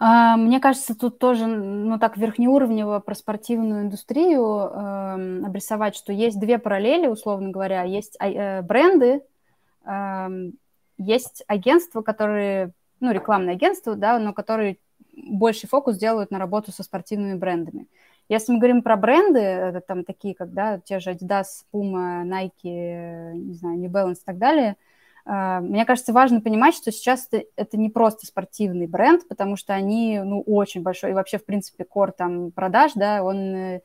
Мне 0.00 0.60
кажется, 0.60 0.94
тут 0.94 1.18
тоже, 1.18 1.46
ну 1.46 1.98
так, 1.98 2.16
верхнеуровнево 2.16 3.00
про 3.00 3.16
спортивную 3.16 3.82
индустрию 3.82 4.44
э, 4.44 5.44
обрисовать, 5.44 5.96
что 5.96 6.12
есть 6.12 6.38
две 6.38 6.58
параллели, 6.58 7.08
условно 7.08 7.50
говоря. 7.50 7.82
Есть 7.82 8.16
э, 8.20 8.62
бренды, 8.62 9.22
э, 9.84 10.28
есть 10.98 11.42
агентства, 11.48 12.02
которые, 12.02 12.70
ну, 13.00 13.10
рекламные 13.10 13.56
агентства, 13.56 13.96
да, 13.96 14.20
но 14.20 14.32
которые 14.32 14.78
больше 15.16 15.66
фокус 15.66 15.96
делают 15.96 16.30
на 16.30 16.38
работу 16.38 16.70
со 16.70 16.84
спортивными 16.84 17.36
брендами. 17.36 17.88
Если 18.28 18.52
мы 18.52 18.58
говорим 18.58 18.82
про 18.82 18.96
бренды, 18.96 19.40
это 19.40 19.80
там 19.80 20.04
такие, 20.04 20.36
как, 20.36 20.52
да, 20.52 20.78
те 20.78 21.00
же 21.00 21.10
Adidas, 21.10 21.64
Puma, 21.72 22.22
Nike, 22.24 23.32
не 23.32 23.54
знаю, 23.54 23.78
New 23.78 23.90
Balance 23.90 24.18
и 24.22 24.24
так 24.24 24.38
далее– 24.38 24.76
а, 24.86 24.96
мне 25.28 25.84
кажется, 25.84 26.14
важно 26.14 26.40
понимать, 26.40 26.74
что 26.74 26.90
сейчас 26.90 27.28
это, 27.30 27.44
это 27.56 27.76
не 27.76 27.90
просто 27.90 28.26
спортивный 28.26 28.86
бренд, 28.86 29.28
потому 29.28 29.56
что 29.56 29.74
они, 29.74 30.20
ну, 30.24 30.40
очень 30.40 30.80
большой, 30.80 31.10
и 31.10 31.12
вообще, 31.12 31.36
в 31.36 31.44
принципе, 31.44 31.84
core 31.84 32.12
там 32.12 32.50
продаж, 32.50 32.92
да, 32.94 33.22
он, 33.22 33.36
э, 33.36 33.74
э, 33.76 33.80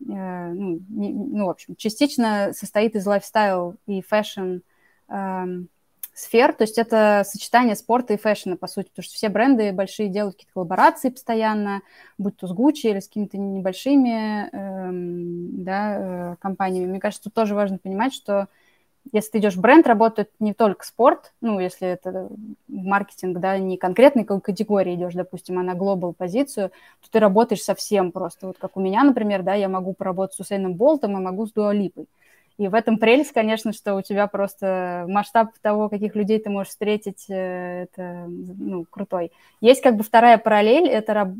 ну, 0.00 0.80
не, 0.88 1.12
ну, 1.12 1.46
в 1.46 1.50
общем, 1.50 1.76
частично 1.76 2.52
состоит 2.54 2.96
из 2.96 3.04
lifestyle 3.06 3.74
и 3.86 4.00
fashion 4.00 4.60
э, 5.10 5.44
сфер, 6.14 6.54
то 6.54 6.62
есть 6.62 6.78
это 6.78 7.24
сочетание 7.26 7.76
спорта 7.76 8.14
и 8.14 8.16
фэшна, 8.16 8.56
по 8.56 8.66
сути, 8.66 8.88
потому 8.88 9.04
что 9.04 9.16
все 9.16 9.28
бренды 9.28 9.72
большие 9.72 10.08
делают 10.08 10.36
какие-то 10.36 10.54
коллаборации 10.54 11.10
постоянно, 11.10 11.82
будь 12.16 12.38
то 12.38 12.46
с 12.46 12.54
Gucci 12.54 12.90
или 12.90 13.00
с 13.00 13.08
какими-то 13.08 13.36
небольшими, 13.36 14.48
э, 14.50 14.90
да, 15.62 16.32
э, 16.32 16.36
компаниями. 16.40 16.88
Мне 16.88 17.00
кажется, 17.00 17.24
тут 17.24 17.34
тоже 17.34 17.54
важно 17.54 17.76
понимать, 17.76 18.14
что 18.14 18.48
если 19.12 19.32
ты 19.32 19.38
идешь 19.38 19.54
в 19.54 19.60
бренд, 19.60 19.86
работает 19.86 20.30
не 20.40 20.54
только 20.54 20.84
спорт, 20.84 21.32
ну, 21.40 21.60
если 21.60 21.88
это 21.88 22.28
маркетинг, 22.68 23.38
да, 23.38 23.58
не 23.58 23.76
конкретной 23.76 24.24
категории 24.24 24.94
идешь, 24.94 25.14
допустим, 25.14 25.58
а 25.58 25.62
на 25.62 25.74
глобал 25.74 26.12
позицию, 26.12 26.70
то 27.02 27.10
ты 27.10 27.18
работаешь 27.18 27.62
совсем 27.62 28.12
просто. 28.12 28.46
Вот 28.48 28.58
как 28.58 28.76
у 28.76 28.80
меня, 28.80 29.04
например, 29.04 29.42
да, 29.42 29.54
я 29.54 29.68
могу 29.68 29.92
поработать 29.92 30.36
с 30.36 30.40
Усейном 30.40 30.74
Болтом, 30.74 31.16
а 31.16 31.20
могу 31.20 31.46
с 31.46 31.52
Дуалипой. 31.52 32.06
И 32.58 32.68
в 32.68 32.74
этом 32.74 32.96
прелесть, 32.96 33.32
конечно, 33.32 33.74
что 33.74 33.96
у 33.96 34.02
тебя 34.02 34.26
просто 34.28 35.04
масштаб 35.08 35.50
того, 35.60 35.90
каких 35.90 36.14
людей 36.14 36.38
ты 36.38 36.48
можешь 36.48 36.70
встретить, 36.70 37.26
э, 37.28 37.82
это 37.82 38.24
ну, 38.28 38.86
крутой. 38.88 39.30
Есть 39.60 39.82
как 39.82 39.96
бы 39.96 40.02
вторая 40.02 40.38
параллель, 40.38 40.88
это 40.88 41.34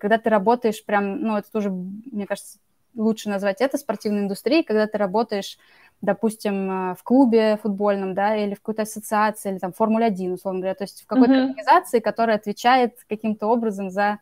когда 0.00 0.16
ты 0.16 0.30
работаешь 0.30 0.82
прям, 0.82 1.20
ну, 1.20 1.36
это 1.36 1.50
тоже, 1.52 1.70
мне 1.70 2.26
кажется, 2.26 2.58
лучше 2.94 3.28
назвать 3.28 3.60
это 3.60 3.76
спортивной 3.76 4.22
индустрией, 4.22 4.62
когда 4.62 4.86
ты 4.86 4.96
работаешь 4.96 5.58
допустим, 6.00 6.70
э, 6.70 6.94
в 6.94 7.02
клубе 7.02 7.58
футбольном, 7.62 8.14
да, 8.14 8.36
или 8.36 8.54
в 8.54 8.58
какой-то 8.58 8.82
ассоциации, 8.82 9.50
или 9.50 9.58
там 9.58 9.72
Формуле-1, 9.72 10.34
условно 10.34 10.60
говоря, 10.60 10.74
то 10.74 10.84
есть 10.84 11.02
в 11.02 11.06
какой-то 11.06 11.32
mm-hmm. 11.32 11.44
организации, 11.46 11.98
которая 12.00 12.36
отвечает 12.36 12.96
каким-то 13.08 13.46
образом 13.46 13.90
за, 13.90 14.18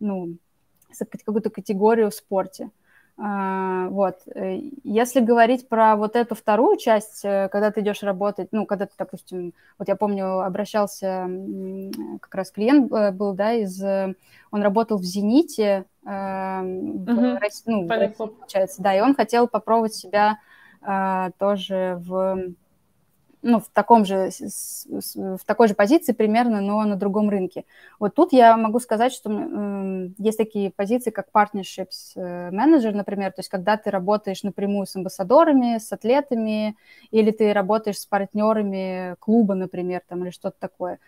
ну, 0.00 0.36
за 0.92 1.06
какую-то 1.06 1.50
категорию 1.50 2.10
в 2.10 2.14
спорте. 2.14 2.70
А, 3.18 3.88
вот. 3.88 4.16
Э, 4.34 4.58
если 4.82 5.20
говорить 5.20 5.68
про 5.68 5.96
вот 5.96 6.16
эту 6.16 6.34
вторую 6.34 6.76
часть, 6.76 7.24
э, 7.24 7.48
когда 7.52 7.70
ты 7.70 7.80
идешь 7.80 8.02
работать, 8.02 8.48
ну, 8.50 8.66
когда 8.66 8.86
ты, 8.86 8.92
допустим, 8.98 9.54
вот 9.78 9.88
я 9.88 9.96
помню, 9.96 10.40
обращался, 10.40 11.28
как 12.20 12.34
раз 12.34 12.50
клиент 12.50 12.90
был, 13.14 13.34
да, 13.34 13.52
из, 13.52 13.80
он 13.82 14.62
работал 14.62 14.98
в 14.98 15.04
«Зените», 15.04 15.84
в, 16.04 16.62
ну, 16.64 17.36
в 17.36 17.38
России, 17.38 17.86
получается, 18.16 18.82
да, 18.82 18.92
и 18.92 19.00
он 19.00 19.14
хотел 19.14 19.46
попробовать 19.46 19.94
себя 19.94 20.38
тоже 21.38 21.96
в 22.00 22.54
ну, 23.42 23.58
в, 23.58 23.68
таком 23.72 24.04
же, 24.04 24.30
в 24.86 25.44
такой 25.44 25.68
же 25.68 25.74
позиции 25.74 26.12
примерно, 26.12 26.60
но 26.60 26.82
на 26.84 26.96
другом 26.96 27.28
рынке. 27.28 27.64
Вот 27.98 28.14
тут 28.14 28.32
я 28.32 28.56
могу 28.56 28.78
сказать, 28.78 29.12
что 29.12 29.30
э, 29.30 30.08
есть 30.18 30.38
такие 30.38 30.70
позиции, 30.70 31.10
как 31.10 31.26
partnerships 31.34 32.50
менеджер, 32.52 32.94
например, 32.94 33.32
то 33.32 33.40
есть 33.40 33.48
когда 33.48 33.76
ты 33.76 33.90
работаешь 33.90 34.44
напрямую 34.44 34.86
с 34.86 34.94
амбассадорами, 34.94 35.78
с 35.78 35.92
атлетами, 35.92 36.76
или 37.10 37.32
ты 37.32 37.52
работаешь 37.52 37.98
с 37.98 38.06
партнерами 38.06 39.16
клуба, 39.18 39.54
например, 39.54 40.02
там, 40.06 40.22
или 40.22 40.30
что-то 40.30 40.56
такое. 40.60 40.98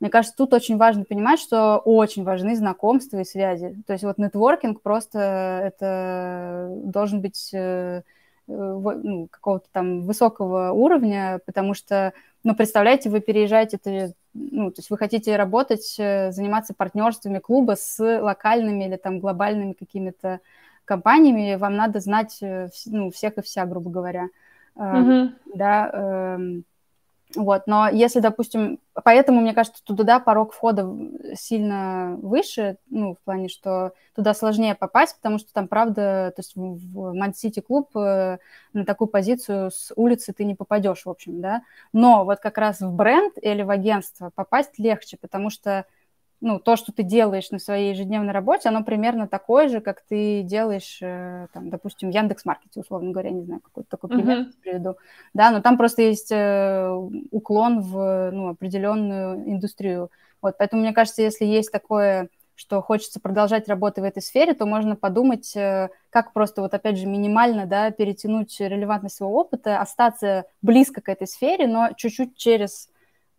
Мне 0.00 0.10
кажется, 0.10 0.36
тут 0.36 0.52
очень 0.52 0.76
важно 0.76 1.04
понимать, 1.04 1.38
что 1.38 1.78
очень 1.78 2.24
важны 2.24 2.56
знакомства 2.56 3.18
и 3.18 3.24
связи. 3.24 3.76
То 3.86 3.92
есть 3.92 4.04
вот 4.04 4.18
нетворкинг 4.18 4.82
просто 4.82 5.18
это 5.62 6.68
должен 6.82 7.20
быть 7.20 7.50
э, 7.54 8.02
Э, 8.02 8.02
ну, 8.46 9.28
какого-то 9.30 9.66
там 9.72 10.02
высокого 10.02 10.72
уровня, 10.72 11.40
потому 11.46 11.74
что, 11.74 12.12
ну, 12.42 12.54
представляете, 12.54 13.10
вы 13.10 13.20
переезжаете, 13.20 13.78
это, 13.82 14.12
ну, 14.34 14.70
то 14.70 14.80
есть 14.80 14.90
вы 14.90 14.98
хотите 14.98 15.36
работать, 15.36 15.96
э, 15.98 16.30
заниматься 16.32 16.74
партнерствами 16.74 17.38
клуба 17.38 17.76
с 17.76 17.98
локальными 17.98 18.84
или 18.84 18.96
там 18.96 19.20
глобальными 19.20 19.72
какими-то 19.72 20.40
компаниями, 20.84 21.56
вам 21.56 21.76
надо 21.76 22.00
знать, 22.00 22.38
э, 22.42 22.68
ну, 22.86 23.10
всех 23.10 23.38
и 23.38 23.42
вся, 23.42 23.64
грубо 23.66 23.90
говоря. 23.90 24.28
Mm-hmm. 24.76 25.30
Да, 25.54 25.90
эм, 25.92 26.64
вот, 27.36 27.66
но 27.66 27.88
если, 27.88 28.20
допустим, 28.20 28.80
поэтому, 29.02 29.40
мне 29.40 29.54
кажется, 29.54 29.82
туда 29.84 30.20
порог 30.20 30.52
входа 30.52 30.88
сильно 31.34 32.16
выше, 32.20 32.78
ну, 32.90 33.14
в 33.14 33.18
плане, 33.20 33.48
что 33.48 33.92
туда 34.14 34.34
сложнее 34.34 34.74
попасть, 34.74 35.16
потому 35.16 35.38
что 35.38 35.52
там, 35.52 35.68
правда, 35.68 36.32
то 36.34 36.40
есть 36.40 36.54
в 36.56 37.12
Ман-Сити 37.14 37.60
клуб 37.60 37.96
э, 37.96 38.38
на 38.72 38.84
такую 38.84 39.08
позицию 39.08 39.70
с 39.70 39.92
улицы 39.96 40.32
ты 40.32 40.44
не 40.44 40.54
попадешь, 40.54 41.04
в 41.04 41.10
общем, 41.10 41.40
да, 41.40 41.62
но 41.92 42.24
вот 42.24 42.40
как 42.40 42.58
раз 42.58 42.80
в 42.80 42.92
бренд 42.92 43.34
или 43.40 43.62
в 43.62 43.70
агентство 43.70 44.30
попасть 44.34 44.78
легче, 44.78 45.16
потому 45.20 45.50
что 45.50 45.86
ну, 46.40 46.58
то, 46.58 46.76
что 46.76 46.92
ты 46.92 47.02
делаешь 47.02 47.50
на 47.50 47.58
своей 47.58 47.90
ежедневной 47.90 48.32
работе, 48.32 48.68
оно 48.68 48.84
примерно 48.84 49.26
такое 49.26 49.68
же, 49.68 49.80
как 49.80 50.02
ты 50.02 50.42
делаешь, 50.42 50.98
э, 51.00 51.46
там, 51.52 51.70
допустим, 51.70 52.10
в 52.10 52.14
Яндекс.Маркете, 52.14 52.80
условно 52.80 53.12
говоря, 53.12 53.30
не 53.30 53.42
знаю, 53.44 53.60
какой-то 53.60 53.88
такой 53.88 54.10
пример 54.10 54.38
uh-huh. 54.38 54.52
приведу. 54.62 54.96
Да, 55.32 55.50
но 55.50 55.62
там 55.62 55.78
просто 55.78 56.02
есть 56.02 56.30
э, 56.30 56.90
уклон 57.30 57.80
в 57.80 58.30
ну, 58.30 58.48
определенную 58.48 59.48
индустрию. 59.48 60.10
Вот, 60.42 60.56
поэтому 60.58 60.82
мне 60.82 60.92
кажется, 60.92 61.22
если 61.22 61.46
есть 61.46 61.72
такое, 61.72 62.28
что 62.54 62.82
хочется 62.82 63.20
продолжать 63.20 63.68
работать 63.68 64.00
в 64.00 64.06
этой 64.06 64.22
сфере, 64.22 64.54
то 64.54 64.66
можно 64.66 64.96
подумать, 64.96 65.56
э, 65.56 65.88
как 66.10 66.32
просто 66.32 66.60
вот 66.60 66.74
опять 66.74 66.98
же 66.98 67.06
минимально, 67.06 67.66
да, 67.66 67.90
перетянуть 67.90 68.60
релевантность 68.60 69.16
своего 69.16 69.34
опыта, 69.40 69.80
остаться 69.80 70.44
близко 70.62 71.00
к 71.00 71.08
этой 71.08 71.26
сфере, 71.26 71.66
но 71.66 71.90
чуть-чуть 71.96 72.36
через 72.36 72.90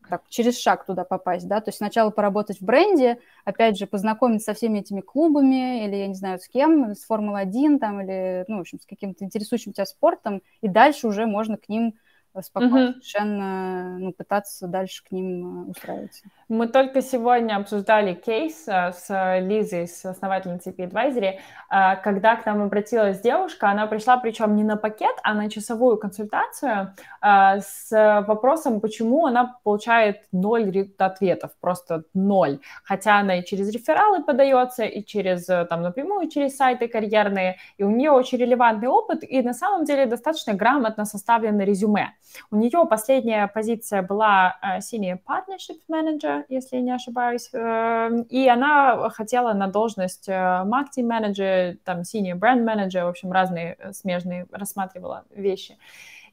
так, 0.08 0.24
через 0.30 0.60
шаг 0.60 0.86
туда 0.86 1.04
попасть, 1.04 1.48
да, 1.48 1.62
то 1.62 1.70
есть 1.70 1.78
сначала 1.78 2.10
поработать 2.10 2.60
в 2.60 2.66
бренде, 2.66 3.20
опять 3.44 3.78
же, 3.78 3.88
познакомиться 3.88 4.52
со 4.52 4.54
всеми 4.54 4.80
этими 4.80 5.02
клубами, 5.02 5.86
или, 5.86 5.96
я 5.96 6.08
не 6.08 6.16
знаю, 6.16 6.40
с 6.40 6.48
кем, 6.48 6.94
с 6.94 7.06
Формулы-1 7.06 7.80
там, 7.80 8.02
или, 8.02 8.46
ну, 8.48 8.58
в 8.58 8.62
общем, 8.62 8.80
с 8.80 8.86
каким-то 8.86 9.24
интересующим 9.24 9.74
тебя 9.74 9.86
спортом, 9.86 10.42
и 10.62 10.68
дальше 10.68 11.08
уже 11.08 11.26
можно 11.26 11.58
к 11.58 11.70
ним 11.70 11.96
э, 12.34 12.42
спокойно 12.42 12.90
uh-huh. 12.90 12.94
совершенно, 12.94 13.98
ну, 14.00 14.14
пытаться 14.14 14.68
дальше 14.68 15.04
к 15.04 15.12
ним 15.12 15.68
э, 15.68 15.70
устраиваться. 15.72 16.24
Мы 16.48 16.68
только 16.68 17.02
сегодня 17.02 17.56
обсуждали 17.56 18.14
кейс 18.14 18.68
э, 18.68 18.92
с 18.92 19.40
Лизой, 19.40 19.88
с 19.88 20.06
основательницей 20.06 20.74
P-Advisory, 20.74 21.40
э, 21.72 21.96
когда 22.04 22.36
к 22.36 22.46
нам 22.46 22.62
обратилась 22.62 23.20
девушка, 23.20 23.70
она 23.70 23.88
пришла 23.88 24.18
причем 24.18 24.56
не 24.56 24.64
на 24.64 24.78
пакет, 24.78 25.16
а 25.24 25.34
на 25.34 25.50
часовую 25.50 25.98
консультацию 25.98 26.94
э, 27.24 27.60
с 27.62 27.90
вопросом, 28.28 28.80
почему 28.80 29.26
она 29.26 29.58
получает 29.64 30.22
ноль 30.32 30.72
ответов, 31.00 31.50
просто 31.60 32.04
ноль, 32.14 32.60
хотя 32.84 33.18
она 33.18 33.40
и 33.40 33.44
через 33.44 33.72
рефералы 33.72 34.24
подается, 34.24 34.84
и 34.84 35.04
через, 35.04 35.46
там, 35.46 35.82
напрямую 35.82 36.30
через 36.30 36.58
сайты 36.58 36.88
карьерные, 36.88 37.58
и 37.78 37.84
у 37.84 37.90
нее 37.90 38.12
очень 38.12 38.38
релевантный 38.38 38.88
опыт, 38.88 39.24
и 39.24 39.42
на 39.42 39.54
самом 39.54 39.84
деле 39.84 40.06
достаточно 40.06 40.54
грамотно 40.54 41.06
составлено 41.06 41.64
резюме. 41.64 42.14
У 42.52 42.56
нее 42.56 42.86
последняя 42.88 43.48
позиция 43.48 44.04
была 44.04 44.58
Senior 44.80 45.18
Partnership 45.28 45.80
Manager, 45.90 46.35
если 46.50 46.78
я 46.78 46.82
не 46.82 46.92
ошибаюсь, 46.92 47.50
эм, 47.54 48.22
и 48.24 48.48
она 48.48 49.10
хотела 49.10 49.54
на 49.54 49.68
должность 49.68 50.28
э, 50.28 50.64
маркетинг-менеджера, 50.64 51.78
там, 51.84 52.02
senior 52.02 52.36
бренд-менеджер, 52.36 53.06
в 53.06 53.10
общем, 53.10 53.32
разные 53.32 53.76
э, 53.80 53.94
смежные 53.94 54.48
рассматривала 54.52 55.26
вещи. 55.32 55.78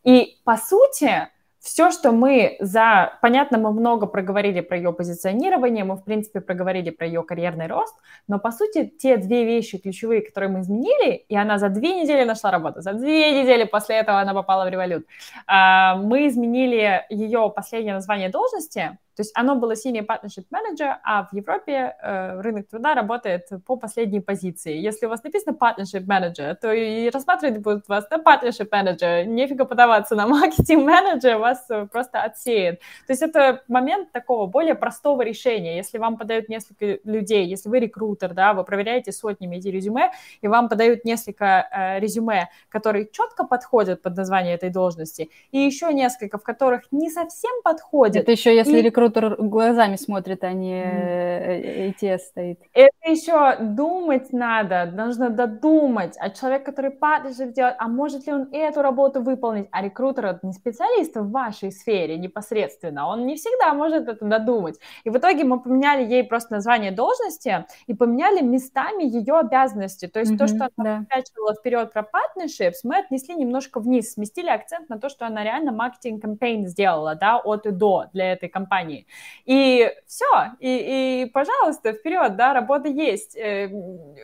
И, 0.04 0.38
по 0.44 0.56
сути, 0.56 1.28
все, 1.62 1.92
что 1.92 2.10
мы 2.10 2.56
за... 2.58 3.18
Понятно, 3.22 3.56
мы 3.56 3.72
много 3.72 4.06
проговорили 4.06 4.60
про 4.60 4.76
ее 4.76 4.92
позиционирование, 4.92 5.84
мы, 5.84 5.94
в 5.94 6.02
принципе, 6.02 6.40
проговорили 6.40 6.90
про 6.90 7.06
ее 7.06 7.22
карьерный 7.22 7.68
рост, 7.68 7.94
но, 8.26 8.40
по 8.40 8.50
сути, 8.50 8.92
те 8.98 9.16
две 9.16 9.44
вещи 9.44 9.78
ключевые, 9.78 10.22
которые 10.22 10.50
мы 10.50 10.60
изменили, 10.60 11.24
и 11.28 11.36
она 11.36 11.58
за 11.58 11.68
две 11.68 12.02
недели 12.02 12.24
нашла 12.24 12.50
работу, 12.50 12.80
за 12.80 12.94
две 12.94 13.40
недели 13.40 13.62
после 13.62 13.96
этого 13.96 14.20
она 14.20 14.34
попала 14.34 14.64
в 14.64 14.68
револют, 14.70 15.06
а, 15.46 15.94
мы 15.94 16.26
изменили 16.26 17.04
ее 17.08 17.52
последнее 17.54 17.94
название 17.94 18.28
должности, 18.28 18.98
то 19.14 19.20
есть 19.20 19.32
оно 19.34 19.56
было 19.56 19.72
Senior 19.72 20.06
Partnership 20.06 20.46
Manager, 20.50 20.94
а 21.04 21.24
в 21.24 21.34
Европе 21.34 21.94
э, 22.00 22.40
рынок 22.40 22.68
труда 22.68 22.94
работает 22.94 23.46
по 23.66 23.76
последней 23.76 24.20
позиции. 24.20 24.74
Если 24.78 25.04
у 25.04 25.10
вас 25.10 25.22
написано 25.22 25.54
Partnership 25.54 26.06
Manager, 26.06 26.54
то 26.54 26.72
и 26.72 27.10
рассматривать 27.10 27.58
будут 27.58 27.88
вас 27.88 28.08
на 28.10 28.16
Partnership 28.16 28.70
Manager. 28.70 29.24
Нефига 29.24 29.66
подаваться 29.66 30.14
на 30.14 30.26
Marketing 30.26 30.86
Manager, 30.86 31.38
вас 31.38 31.66
э, 31.68 31.86
просто 31.92 32.22
отсеет. 32.22 32.80
То 33.06 33.12
есть 33.12 33.22
это 33.22 33.62
момент 33.68 34.12
такого 34.12 34.46
более 34.46 34.74
простого 34.74 35.20
решения. 35.22 35.76
Если 35.76 35.98
вам 35.98 36.16
подают 36.16 36.48
несколько 36.48 36.98
людей, 37.04 37.46
если 37.46 37.68
вы 37.68 37.80
рекрутер, 37.80 38.32
да, 38.32 38.54
вы 38.54 38.64
проверяете 38.64 39.12
сотнями 39.12 39.56
эти 39.56 39.68
резюме, 39.68 40.12
и 40.40 40.48
вам 40.48 40.70
подают 40.70 41.04
несколько 41.04 41.68
э, 41.70 42.00
резюме, 42.00 42.48
которые 42.70 43.08
четко 43.12 43.44
подходят 43.44 44.00
под 44.00 44.16
название 44.16 44.54
этой 44.54 44.70
должности, 44.70 45.30
и 45.50 45.58
еще 45.58 45.92
несколько, 45.92 46.38
в 46.38 46.42
которых 46.42 46.84
не 46.90 47.10
совсем 47.10 47.52
подходят. 47.62 48.22
Это 48.22 48.32
еще 48.32 48.56
если 48.56 48.78
и 48.78 48.82
рекрутер 48.82 49.01
глазами 49.08 49.96
смотрит, 49.96 50.44
а 50.44 50.52
не 50.52 50.82
ATS 50.82 52.18
стоит. 52.18 52.60
Это 52.72 53.10
еще 53.10 53.56
думать 53.60 54.32
надо, 54.32 54.86
нужно 54.86 55.30
додумать. 55.30 56.16
А 56.18 56.30
человек, 56.30 56.64
который 56.64 56.90
партнершип 56.90 57.52
делает, 57.52 57.76
а 57.78 57.88
может 57.88 58.26
ли 58.26 58.32
он 58.32 58.48
эту 58.52 58.82
работу 58.82 59.22
выполнить? 59.22 59.68
А 59.70 59.82
рекрутер 59.82 60.26
это 60.26 60.46
не 60.46 60.52
специалист 60.52 61.16
в 61.16 61.30
вашей 61.30 61.72
сфере 61.72 62.16
непосредственно, 62.18 63.08
он 63.08 63.26
не 63.26 63.36
всегда 63.36 63.74
может 63.74 64.08
это 64.08 64.24
додумать. 64.24 64.78
И 65.04 65.10
в 65.10 65.16
итоге 65.16 65.44
мы 65.44 65.60
поменяли 65.60 66.04
ей 66.04 66.24
просто 66.24 66.54
название 66.54 66.90
должности 66.90 67.66
и 67.86 67.94
поменяли 67.94 68.42
местами 68.42 69.04
ее 69.04 69.38
обязанности. 69.38 70.06
То 70.06 70.20
есть 70.20 70.32
mm-hmm, 70.32 70.36
то, 70.36 70.46
что 70.46 70.68
она 70.76 71.06
да. 71.10 71.54
вперед 71.54 71.92
про 71.92 72.02
partnerships, 72.02 72.80
мы 72.84 72.98
отнесли 72.98 73.34
немножко 73.34 73.80
вниз, 73.80 74.12
сместили 74.12 74.48
акцент 74.48 74.88
на 74.88 74.98
то, 74.98 75.08
что 75.08 75.26
она 75.26 75.44
реально 75.44 75.72
маркетинг-кампейн 75.72 76.66
сделала, 76.66 77.14
да, 77.14 77.38
от 77.38 77.66
и 77.66 77.70
до 77.70 78.06
для 78.12 78.32
этой 78.32 78.48
компании 78.48 78.91
компании. 78.92 79.06
И 79.44 79.90
все, 80.06 80.26
и, 80.60 81.22
и, 81.24 81.30
пожалуйста, 81.30 81.92
вперед, 81.92 82.36
да, 82.36 82.52
работа 82.52 82.88
есть. 82.88 83.36
Э, 83.36 83.68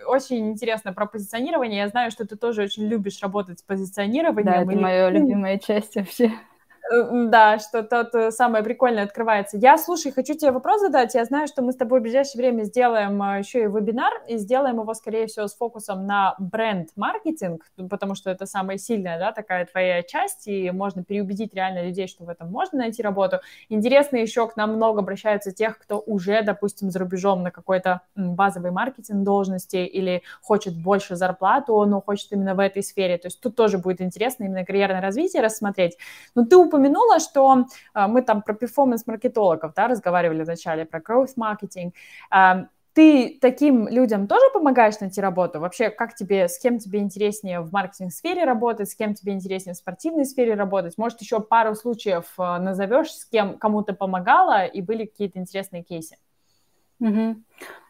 очень 0.06 0.50
интересно 0.50 0.92
про 0.92 1.06
позиционирование. 1.06 1.78
Я 1.78 1.88
знаю, 1.88 2.10
что 2.10 2.26
ты 2.26 2.36
тоже 2.36 2.62
очень 2.62 2.86
любишь 2.86 3.20
работать 3.22 3.60
с 3.60 3.62
позиционированием. 3.62 4.46
Да, 4.46 4.62
это 4.62 4.72
или... 4.72 4.80
моя 4.80 5.10
любимая 5.10 5.58
часть 5.66 5.96
вообще. 5.96 6.32
Да, 6.90 7.58
что 7.58 7.82
тут 7.82 8.14
э, 8.14 8.30
самое 8.30 8.64
прикольное 8.64 9.04
открывается. 9.04 9.58
Я, 9.58 9.76
слушай, 9.76 10.10
хочу 10.10 10.34
тебе 10.34 10.52
вопрос 10.52 10.80
задать. 10.80 11.14
Я 11.14 11.24
знаю, 11.24 11.46
что 11.46 11.60
мы 11.62 11.72
с 11.72 11.76
тобой 11.76 12.00
в 12.00 12.02
ближайшее 12.02 12.40
время 12.40 12.62
сделаем 12.64 13.22
э, 13.22 13.38
еще 13.40 13.64
и 13.64 13.66
вебинар, 13.66 14.12
и 14.26 14.38
сделаем 14.38 14.80
его, 14.80 14.94
скорее 14.94 15.26
всего, 15.26 15.48
с 15.48 15.54
фокусом 15.54 16.06
на 16.06 16.34
бренд-маркетинг, 16.38 17.66
потому 17.90 18.14
что 18.14 18.30
это 18.30 18.46
самая 18.46 18.78
сильная, 18.78 19.18
да, 19.18 19.32
такая 19.32 19.66
твоя 19.66 20.02
часть, 20.02 20.48
и 20.48 20.70
можно 20.70 21.04
переубедить 21.04 21.52
реально 21.52 21.84
людей, 21.84 22.08
что 22.08 22.24
в 22.24 22.28
этом 22.28 22.50
можно 22.50 22.78
найти 22.78 23.02
работу. 23.02 23.40
Интересно 23.68 24.16
еще 24.16 24.48
к 24.48 24.56
нам 24.56 24.74
много 24.74 25.00
обращаются 25.00 25.52
тех, 25.52 25.78
кто 25.78 25.98
уже, 25.98 26.42
допустим, 26.42 26.90
за 26.90 27.00
рубежом 27.00 27.42
на 27.42 27.50
какой-то 27.50 28.00
базовой 28.16 28.70
маркетинг 28.70 29.24
должности 29.24 29.76
или 29.76 30.22
хочет 30.40 30.74
больше 30.74 31.16
зарплату, 31.16 31.84
но 31.84 32.00
хочет 32.00 32.32
именно 32.32 32.54
в 32.54 32.60
этой 32.60 32.82
сфере. 32.82 33.18
То 33.18 33.26
есть 33.26 33.40
тут 33.40 33.56
тоже 33.56 33.76
будет 33.76 34.00
интересно 34.00 34.44
именно 34.44 34.64
карьерное 34.64 35.02
развитие 35.02 35.42
рассмотреть. 35.42 35.98
Но 36.34 36.44
ты 36.44 36.56
упомянула, 36.56 36.77
что 37.20 37.66
а, 37.94 38.08
мы 38.08 38.22
там 38.22 38.42
про 38.42 38.54
перформанс-маркетологов 38.54 39.74
да, 39.74 39.88
разговаривали 39.88 40.42
вначале, 40.42 40.84
про 40.84 41.00
growth-маркетинг. 41.00 41.94
А, 42.30 42.66
ты 42.98 43.38
таким 43.40 43.86
людям 43.86 44.26
тоже 44.26 44.44
помогаешь 44.52 44.98
найти 44.98 45.20
работу? 45.20 45.60
Вообще, 45.60 45.88
как 45.88 46.16
тебе, 46.16 46.48
с 46.48 46.58
кем 46.58 46.78
тебе 46.80 46.98
интереснее 46.98 47.60
в 47.60 47.72
маркетинг-сфере 47.72 48.44
работать, 48.44 48.90
с 48.90 48.96
кем 48.96 49.14
тебе 49.14 49.34
интереснее 49.34 49.74
в 49.74 49.76
спортивной 49.76 50.24
сфере 50.24 50.54
работать? 50.54 50.98
Может, 50.98 51.20
еще 51.20 51.40
пару 51.40 51.74
случаев 51.76 52.24
а, 52.38 52.58
назовешь, 52.58 53.12
с 53.12 53.24
кем 53.24 53.56
кому 53.58 53.82
ты 53.82 53.92
помогала 53.92 54.64
и 54.64 54.82
были 54.82 55.04
какие-то 55.04 55.38
интересные 55.38 55.84
кейсы? 55.84 56.16
Угу. 57.00 57.36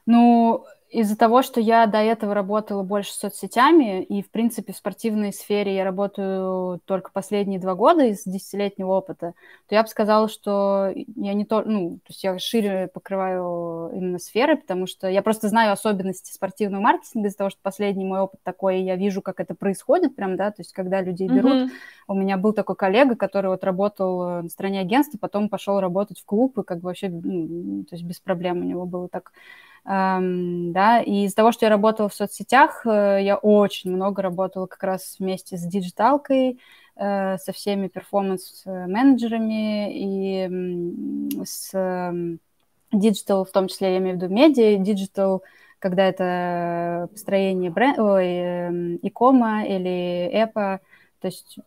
Ну, 0.05 0.65
из-за 0.91 1.17
того, 1.17 1.43
что 1.43 1.61
я 1.61 1.87
до 1.87 1.99
этого 1.99 2.35
работала 2.35 2.83
больше 2.83 3.13
соцсетями, 3.13 4.03
и, 4.03 4.23
в 4.23 4.31
принципе, 4.31 4.73
в 4.73 4.77
спортивной 4.77 5.33
сфере 5.33 5.77
я 5.77 5.85
работаю 5.85 6.81
только 6.87 7.11
последние 7.13 7.61
два 7.61 7.75
года 7.75 8.05
из 8.05 8.25
десятилетнего 8.25 8.93
опыта, 8.93 9.35
то 9.69 9.75
я 9.75 9.83
бы 9.83 9.89
сказала, 9.89 10.29
что 10.29 10.93
я 11.17 11.35
не 11.35 11.45
то, 11.45 11.63
ну, 11.63 11.99
то 11.99 12.09
есть 12.09 12.25
я 12.25 12.39
шире 12.39 12.89
покрываю 12.93 13.91
именно 13.95 14.19
сферы, 14.19 14.57
потому 14.57 14.87
что 14.87 15.09
я 15.09 15.23
просто 15.23 15.49
знаю 15.49 15.73
особенности 15.73 16.33
спортивного 16.33 16.83
маркетинга 16.83 17.29
из-за 17.29 17.39
того, 17.39 17.51
что 17.51 17.61
последний 17.63 18.07
мой 18.07 18.21
опыт 18.21 18.41
такой, 18.43 18.81
и 18.81 18.85
я 18.85 18.97
вижу, 18.97 19.21
как 19.21 19.41
это 19.41 19.55
происходит 19.55 20.17
прям, 20.17 20.37
да, 20.37 20.51
то 20.51 20.63
есть 20.63 20.73
когда 20.73 21.03
людей 21.03 21.29
берут. 21.29 21.53
Mm-hmm. 21.53 21.71
У 22.09 22.15
меня 22.15 22.39
был 22.39 22.55
такой 22.55 22.77
коллега, 22.77 23.15
который 23.15 23.49
вот 23.51 23.63
работал 23.65 24.43
на 24.43 24.49
стороне 24.49 24.81
агентства, 24.81 25.19
потом 25.19 25.51
пошел 25.51 25.81
работать 25.81 26.21
в 26.21 26.25
клуб, 26.25 26.59
и 26.59 26.63
как 26.63 26.79
бы 26.79 26.87
вообще, 26.87 27.11
ну, 27.11 27.85
то 27.85 27.95
есть 27.95 28.05
без 28.05 28.19
проблем 28.21 28.61
у 28.61 28.65
него 28.65 28.87
было 28.87 29.09
так 29.09 29.33
да, 29.85 31.01
и 31.01 31.25
из-за 31.25 31.37
того, 31.37 31.53
что 31.53 31.67
я 31.67 31.71
работала 31.71 32.09
в 32.09 32.15
соцсетях, 32.15 32.87
э, 32.87 33.21
я 33.23 33.37
очень 33.37 33.91
много 33.91 34.23
работала 34.23 34.67
как 34.67 34.83
раз 34.83 35.17
вместе 35.19 35.57
с 35.57 35.63
диджиталкой, 35.63 36.59
э, 36.97 37.39
со 37.39 37.53
всеми 37.53 37.89
performance-менеджерами 37.89 39.93
и 39.95 41.45
с 41.45 41.73
digital, 42.93 43.45
в 43.45 43.51
том 43.51 43.69
числе 43.69 43.93
я 43.93 43.99
имею 43.99 44.19
в 44.19 44.23
виду 44.23 44.33
медиа, 44.33 44.79
digital, 44.79 45.43
когда 45.79 46.07
это 46.07 47.09
построение 47.13 47.71
бренд, 47.71 47.99
ой, 47.99 48.27
эм, 48.27 48.99
e-com 49.03 49.54
а 49.54 49.65
или 49.65 50.29
app 50.33 50.61
а, 50.61 50.81
то 51.21 51.29
есть, 51.29 51.59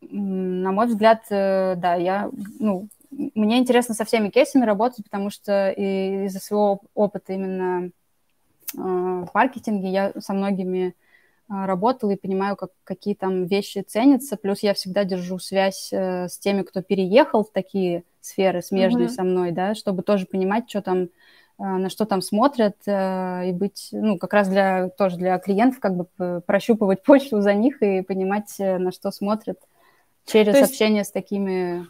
на 0.00 0.72
мой 0.72 0.86
взгляд, 0.86 1.22
э, 1.30 1.74
да, 1.76 1.94
я, 1.94 2.30
ну, 2.58 2.88
мне 3.10 3.58
интересно 3.58 3.94
со 3.94 4.04
всеми 4.04 4.28
кейсами 4.28 4.64
работать, 4.64 5.04
потому 5.04 5.30
что 5.30 5.70
из-за 5.70 6.38
своего 6.40 6.82
опыта 6.94 7.32
именно 7.32 7.86
э, 7.86 7.90
в 8.78 9.28
маркетинге 9.32 9.88
я 9.88 10.12
со 10.18 10.32
многими 10.32 10.88
э, 10.88 10.92
работала 11.48 12.12
и 12.12 12.16
понимаю, 12.16 12.56
как, 12.56 12.70
какие 12.84 13.14
там 13.14 13.46
вещи 13.46 13.80
ценятся. 13.86 14.36
Плюс 14.36 14.62
я 14.62 14.74
всегда 14.74 15.04
держу 15.04 15.38
связь 15.38 15.92
э, 15.92 16.28
с 16.28 16.38
теми, 16.38 16.62
кто 16.62 16.82
переехал 16.82 17.44
в 17.44 17.52
такие 17.52 18.04
сферы 18.20 18.62
смежные 18.62 19.06
mm-hmm. 19.06 19.14
со 19.14 19.22
мной, 19.22 19.52
да, 19.52 19.74
чтобы 19.74 20.02
тоже 20.02 20.26
понимать, 20.26 20.68
что 20.68 20.82
там, 20.82 21.08
на 21.58 21.88
что 21.88 22.04
там 22.04 22.20
смотрят, 22.20 22.76
и 22.86 23.52
быть, 23.52 23.88
ну, 23.92 24.18
как 24.18 24.34
раз 24.34 24.48
для, 24.48 24.88
тоже 24.90 25.16
для 25.16 25.38
клиентов, 25.38 25.78
как 25.78 25.94
бы 25.94 26.42
прощупывать 26.44 27.02
почву 27.04 27.40
за 27.40 27.54
них 27.54 27.80
и 27.82 28.02
понимать, 28.02 28.52
на 28.58 28.90
что 28.90 29.12
смотрят 29.12 29.58
через 30.26 30.56
есть... 30.56 30.70
общение 30.70 31.04
с 31.04 31.10
такими 31.10 31.86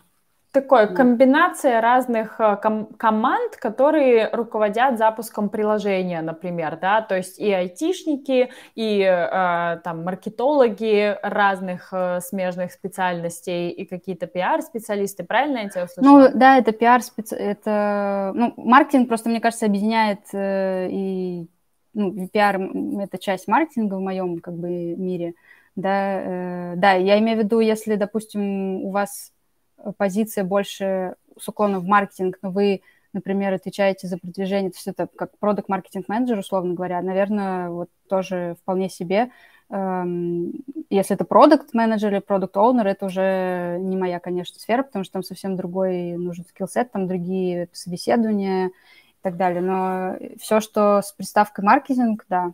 такой 0.61 0.95
комбинация 0.95 1.81
разных 1.81 2.41
э, 2.41 2.57
ком- 2.63 2.87
команд, 2.97 3.57
которые 3.57 4.31
руководят 4.33 4.97
запуском 4.97 5.51
приложения, 5.51 6.23
например, 6.23 6.79
да, 6.81 7.03
то 7.03 7.15
есть 7.15 7.39
и 7.39 7.53
айтишники, 7.53 8.51
и 8.75 9.01
э, 9.01 9.81
там 9.85 10.05
маркетологи 10.05 11.19
разных 11.23 11.93
э, 11.93 12.21
смежных 12.21 12.73
специальностей, 12.73 13.69
и 13.69 13.85
какие-то 13.85 14.27
пиар-специалисты, 14.27 15.25
правильно 15.25 15.59
я 15.59 15.69
тебя 15.69 15.85
услышала? 15.85 16.29
Ну, 16.29 16.29
да, 16.35 16.57
это 16.57 16.73
пиар, 16.73 17.03
специ... 17.03 17.37
это, 17.37 18.33
ну, 18.35 18.55
маркетинг 18.57 19.09
просто, 19.09 19.29
мне 19.29 19.41
кажется, 19.41 19.67
объединяет 19.67 20.21
э, 20.33 20.89
и, 20.91 21.47
ну, 21.93 22.29
пиар— 22.29 22.59
это 23.03 23.19
часть 23.19 23.47
маркетинга 23.47 23.97
в 23.97 24.01
моем, 24.01 24.39
как 24.39 24.55
бы, 24.55 24.69
мире, 24.97 25.35
да, 25.75 26.21
э, 26.21 26.75
да, 26.77 26.93
я 26.93 27.19
имею 27.19 27.39
в 27.39 27.45
виду, 27.45 27.61
если, 27.61 27.97
допустим, 27.97 28.85
у 28.85 28.91
вас 28.91 29.33
позиция 29.97 30.45
больше 30.45 31.17
с 31.39 31.49
уклоном 31.49 31.81
в 31.81 31.87
маркетинг, 31.87 32.39
но 32.43 32.51
вы 32.51 32.83
например, 33.17 33.55
отвечаете 33.55 34.07
за 34.07 34.19
продвижение, 34.19 34.71
то 34.71 34.77
есть 34.77 34.87
это 34.87 35.09
как 35.17 35.39
продукт 35.39 35.71
маркетинг 35.71 36.07
менеджер 36.07 36.39
условно 36.39 36.75
говоря, 36.75 37.01
наверное, 37.01 37.71
вот 37.71 37.89
тоже 38.09 38.57
вполне 38.61 38.91
себе. 38.91 39.31
Эм, 39.71 40.53
если 40.91 41.17
это 41.17 41.25
продукт 41.25 41.75
менеджер 41.75 42.13
или 42.13 42.21
продукт 42.21 42.57
оунер 42.57 42.87
это 42.87 43.07
уже 43.07 43.79
не 43.81 43.97
моя, 43.97 44.21
конечно, 44.21 44.61
сфера, 44.61 44.83
потому 44.83 45.05
что 45.05 45.15
там 45.15 45.23
совсем 45.25 45.57
другой 45.57 46.13
нужен 46.13 46.45
скиллсет, 46.45 46.93
там 46.93 47.09
другие 47.09 47.69
собеседования 47.73 48.69
и 48.69 49.23
так 49.23 49.37
далее. 49.37 49.63
Но 49.63 50.17
все, 50.39 50.61
что 50.61 51.03
с 51.03 51.13
приставкой 51.13 51.65
маркетинг, 51.65 52.25
да. 52.29 52.53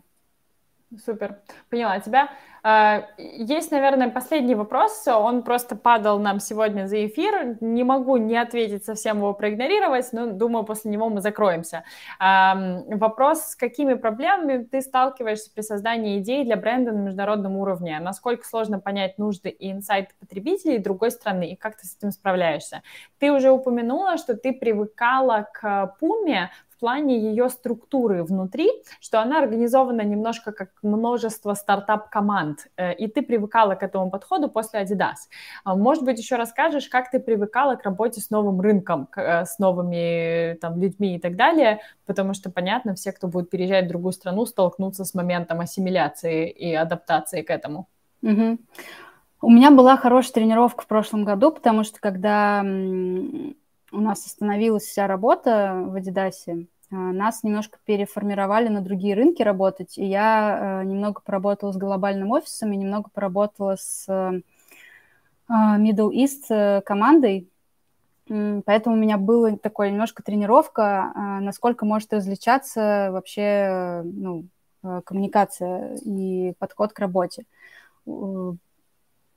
Супер, 1.05 1.37
поняла 1.69 1.99
тебя. 1.99 2.29
А, 2.61 3.07
есть, 3.17 3.71
наверное, 3.71 4.09
последний 4.09 4.55
вопрос. 4.55 5.07
Он 5.07 5.43
просто 5.43 5.75
падал 5.75 6.19
нам 6.19 6.39
сегодня 6.39 6.87
за 6.87 7.05
эфир. 7.07 7.57
Не 7.61 7.83
могу 7.83 8.17
не 8.17 8.37
ответить, 8.37 8.85
совсем 8.85 9.17
его 9.17 9.33
проигнорировать, 9.33 10.13
но 10.13 10.27
думаю, 10.27 10.63
после 10.63 10.91
него 10.91 11.09
мы 11.09 11.21
закроемся. 11.21 11.83
Вопрос, 12.19 13.41
с 13.49 13.55
какими 13.55 13.95
проблемами 13.95 14.63
ты 14.63 14.81
сталкиваешься 14.81 15.51
при 15.53 15.61
создании 15.61 16.19
идей 16.19 16.45
для 16.45 16.55
бренда 16.55 16.91
на 16.91 16.99
международном 16.99 17.57
уровне? 17.57 17.99
Насколько 17.99 18.45
сложно 18.45 18.79
понять 18.79 19.17
нужды 19.17 19.49
и 19.49 19.71
инсайты 19.71 20.13
потребителей 20.19 20.77
другой 20.77 21.11
страны, 21.11 21.51
и 21.51 21.55
как 21.55 21.77
ты 21.77 21.87
с 21.87 21.97
этим 21.97 22.11
справляешься? 22.11 22.83
Ты 23.19 23.31
уже 23.31 23.51
упомянула, 23.51 24.17
что 24.17 24.35
ты 24.35 24.53
привыкала 24.53 25.47
к 25.53 25.95
Пуме 25.99 26.51
плане 26.83 27.17
ее 27.17 27.47
структуры 27.47 28.25
внутри, 28.25 28.69
что 28.99 29.21
она 29.21 29.39
организована 29.39 30.01
немножко 30.01 30.51
как 30.51 30.71
множество 30.81 31.53
стартап-команд, 31.53 32.67
э, 32.75 32.93
и 32.95 33.07
ты 33.07 33.21
привыкала 33.21 33.75
к 33.75 33.83
этому 33.83 34.11
подходу 34.11 34.49
после 34.49 34.81
Adidas. 34.81 35.29
А, 35.63 35.77
может 35.77 36.03
быть, 36.03 36.19
еще 36.19 36.35
расскажешь, 36.35 36.89
как 36.89 37.09
ты 37.09 37.21
привыкала 37.21 37.75
к 37.75 37.83
работе 37.83 38.19
с 38.19 38.29
новым 38.29 38.59
рынком, 38.59 39.07
э, 39.15 39.45
с 39.45 39.59
новыми 39.59 40.55
там, 40.55 40.77
людьми 40.77 41.15
и 41.15 41.19
так 41.19 41.37
далее, 41.37 41.79
потому 42.05 42.33
что, 42.33 42.51
понятно, 42.51 42.95
все, 42.95 43.13
кто 43.13 43.29
будет 43.29 43.49
переезжать 43.49 43.85
в 43.85 43.87
другую 43.87 44.11
страну, 44.11 44.45
столкнутся 44.45 45.05
с 45.05 45.13
моментом 45.13 45.61
ассимиляции 45.61 46.49
и 46.49 46.75
адаптации 46.75 47.43
к 47.43 47.49
этому. 47.49 47.87
Угу. 48.23 48.57
У 49.41 49.49
меня 49.49 49.71
была 49.71 49.95
хорошая 49.95 50.33
тренировка 50.33 50.81
в 50.81 50.87
прошлом 50.87 51.23
году, 51.23 51.51
потому 51.51 51.85
что 51.85 52.01
когда 52.01 52.61
у 53.93 54.01
нас 54.01 54.25
остановилась 54.25 54.83
вся 54.83 55.07
работа 55.07 55.83
в 55.85 55.95
Адидасе, 55.95 56.65
а, 56.91 56.95
нас 56.95 57.43
немножко 57.43 57.79
переформировали 57.85 58.67
на 58.67 58.81
другие 58.81 59.15
рынки 59.15 59.41
работать, 59.41 59.97
и 59.97 60.05
я 60.05 60.81
э, 60.81 60.85
немного 60.85 61.21
поработала 61.21 61.71
с 61.71 61.77
глобальным 61.77 62.31
офисом 62.31 62.71
и 62.71 62.77
немного 62.77 63.09
поработала 63.13 63.75
с 63.77 64.05
э, 64.07 64.41
а, 65.47 65.79
Middle 65.79 66.11
East 66.11 66.45
э, 66.49 66.81
командой, 66.81 67.49
поэтому 68.27 68.95
у 68.95 68.99
меня 68.99 69.17
была 69.17 69.57
такая 69.57 69.91
немножко 69.91 70.23
тренировка, 70.23 71.11
а, 71.15 71.39
насколько 71.39 71.85
может 71.85 72.13
различаться 72.13 73.09
вообще 73.11 74.01
ну, 74.03 74.45
коммуникация 75.03 75.95
и 76.03 76.53
подход 76.59 76.93
к 76.93 76.99
работе 76.99 77.45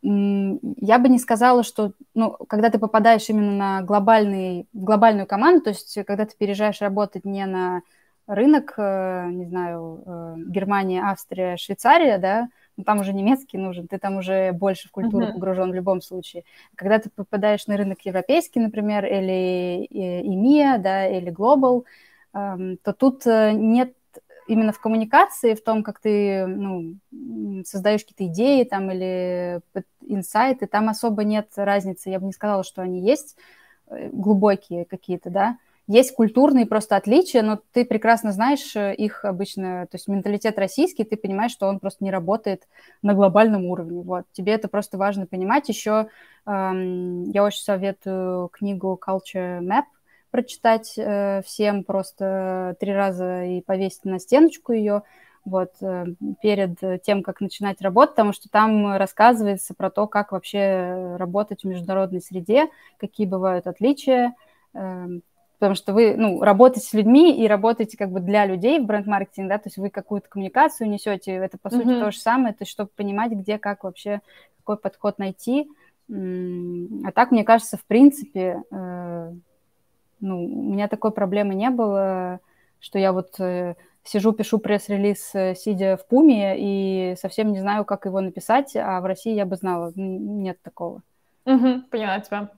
я 0.09 0.99
бы 1.01 1.09
не 1.09 1.19
сказала, 1.19 1.65
что, 1.65 1.93
ну, 2.15 2.37
когда 2.49 2.71
ты 2.71 2.79
попадаешь 2.79 3.29
именно 3.29 3.53
на 3.53 3.83
глобальный, 3.83 4.69
глобальную 4.73 5.27
команду, 5.27 5.65
то 5.65 5.71
есть 5.71 5.99
когда 6.07 6.27
ты 6.27 6.37
переезжаешь 6.37 6.81
работать 6.81 7.25
не 7.25 7.45
на 7.45 7.83
рынок, 8.29 8.75
э, 8.77 9.29
не 9.31 9.47
знаю, 9.47 10.03
э, 10.07 10.35
Германия, 10.47 11.03
Австрия, 11.03 11.57
Швейцария, 11.57 12.19
да, 12.19 12.49
ну, 12.77 12.85
там 12.85 13.01
уже 13.01 13.13
немецкий 13.13 13.59
нужен, 13.59 13.89
ты 13.89 13.99
там 13.99 14.19
уже 14.19 14.53
больше 14.53 14.89
в 14.89 14.93
культуру 14.93 15.27
uh-huh. 15.27 15.33
погружен 15.33 15.71
в 15.71 15.75
любом 15.75 16.01
случае. 16.01 16.45
Когда 16.77 17.01
ты 17.01 17.11
попадаешь 17.11 17.67
на 17.67 17.77
рынок 17.77 18.01
европейский, 18.03 18.61
например, 18.61 19.05
или 19.07 19.89
EMEA, 19.91 20.79
да, 20.79 21.09
или 21.09 21.33
Global, 21.33 21.85
эм, 22.33 22.77
то 22.77 22.93
тут 22.93 23.27
э, 23.27 23.53
нет 23.53 23.96
именно 24.47 24.73
в 24.73 24.81
коммуникации, 24.81 25.55
в 25.55 25.63
том, 25.63 25.83
как 25.83 26.01
ты 26.01 26.47
ну, 26.47 26.95
создаешь 27.67 28.03
какие-то 28.03 28.27
идеи 28.33 28.65
там 28.65 28.91
или 28.91 29.61
инсайты, 30.03 30.67
там 30.67 30.89
особо 30.89 31.25
нет 31.25 31.49
разницы. 31.57 32.11
Я 32.11 32.21
бы 32.21 32.27
не 32.27 32.33
сказала, 32.33 32.65
что 32.65 32.83
они 32.83 33.01
есть 33.01 33.37
э, 33.89 34.09
глубокие 34.13 34.85
какие-то, 34.85 35.31
да. 35.31 35.59
Есть 35.89 36.15
культурные 36.15 36.67
просто 36.67 36.97
отличия, 36.97 37.43
но 37.43 37.61
ты 37.73 37.85
прекрасно 37.85 38.33
знаешь 38.33 38.75
э, 38.75 38.93
их 38.95 39.25
обычно, 39.25 39.87
то 39.89 39.95
есть 39.97 40.09
менталитет 40.09 40.59
российский, 40.59 41.05
ты 41.05 41.17
понимаешь, 41.17 41.53
что 41.53 41.69
он 41.69 41.79
просто 41.79 42.03
не 42.03 42.11
работает 42.11 42.67
на 43.03 43.15
глобальном 43.15 43.67
уровне. 43.67 44.03
Вот. 44.03 44.25
Тебе 44.33 44.55
это 44.55 44.69
просто 44.69 44.99
важно 44.99 45.27
понимать. 45.27 45.69
Еще 45.69 46.09
эм, 46.45 47.31
я 47.31 47.45
очень 47.45 47.63
советую 47.63 48.49
книгу 48.49 48.99
Culture 49.01 49.61
Map, 49.61 49.85
прочитать 50.37 50.93
э, 50.99 51.41
всем 51.47 51.83
просто 51.83 52.77
три 52.79 52.93
раза 52.93 53.45
и 53.45 53.63
повесить 53.63 54.05
на 54.05 54.19
стеночку 54.19 54.75
ее 54.75 55.03
вот, 55.47 55.73
э, 55.81 56.05
перед 56.43 57.03
тем, 57.03 57.23
как 57.23 57.41
начинать 57.41 57.81
работать, 57.81 58.17
потому 58.17 58.35
что 58.35 58.51
там 58.51 58.97
рассказывается 58.99 59.73
про 59.73 59.91
то, 59.91 60.07
как 60.07 60.33
вообще 60.33 61.17
работать 61.17 61.63
в 61.63 61.67
международной 61.67 62.21
среде, 62.21 62.69
какие 62.99 63.27
бывают 63.27 63.67
отличия, 63.67 64.35
э, 64.75 65.07
потому 65.59 65.75
что 65.75 65.95
вы, 65.95 66.15
ну, 66.19 66.43
работаете 66.43 66.87
с 66.87 66.93
людьми 66.93 67.43
и 67.43 67.49
работаете 67.49 67.97
как 67.97 68.11
бы 68.11 68.21
для 68.21 68.45
людей 68.45 68.79
в 68.79 68.85
бренд-маркетинге, 68.85 69.49
да, 69.49 69.57
то 69.57 69.69
есть 69.69 69.79
вы 69.79 69.89
какую-то 69.89 70.29
коммуникацию 70.29 70.91
несете, 70.91 71.33
это, 71.33 71.57
по 71.57 71.71
сути, 71.71 71.87
mm-hmm. 71.87 72.01
то 72.01 72.11
же 72.11 72.19
самое, 72.19 72.53
то 72.53 72.65
есть 72.65 72.73
чтобы 72.73 72.91
понимать, 72.95 73.33
где, 73.33 73.57
как 73.59 73.85
вообще, 73.85 74.21
какой 74.59 74.77
подход 74.77 75.19
найти, 75.19 75.67
а 76.09 77.13
так, 77.13 77.31
мне 77.31 77.43
кажется, 77.43 77.77
в 77.77 77.85
принципе, 77.85 78.63
ну, 80.21 80.45
у 80.45 80.73
меня 80.73 80.89
такой 80.89 81.11
проблемы 81.11 81.55
не 81.55 81.71
было, 81.71 82.41
что 82.81 82.99
я 82.99 83.13
вот 83.13 83.39
э, 83.41 83.75
сижу, 84.05 84.33
пишу 84.33 84.59
пресс-релиз, 84.59 85.35
э, 85.35 85.55
сидя 85.55 85.97
в 85.97 86.07
Пуме, 86.07 86.57
и 86.59 87.17
совсем 87.17 87.53
не 87.53 87.61
знаю, 87.61 87.85
как 87.85 88.07
его 88.07 88.21
написать, 88.21 88.77
а 88.77 89.01
в 89.01 89.05
России 89.05 89.35
я 89.35 89.47
бы 89.47 89.57
знала. 89.57 89.93
Нет 89.95 90.61
такого. 90.63 91.03
Угу, 91.45 91.83
поняла 91.91 92.21
тебя. 92.21 92.51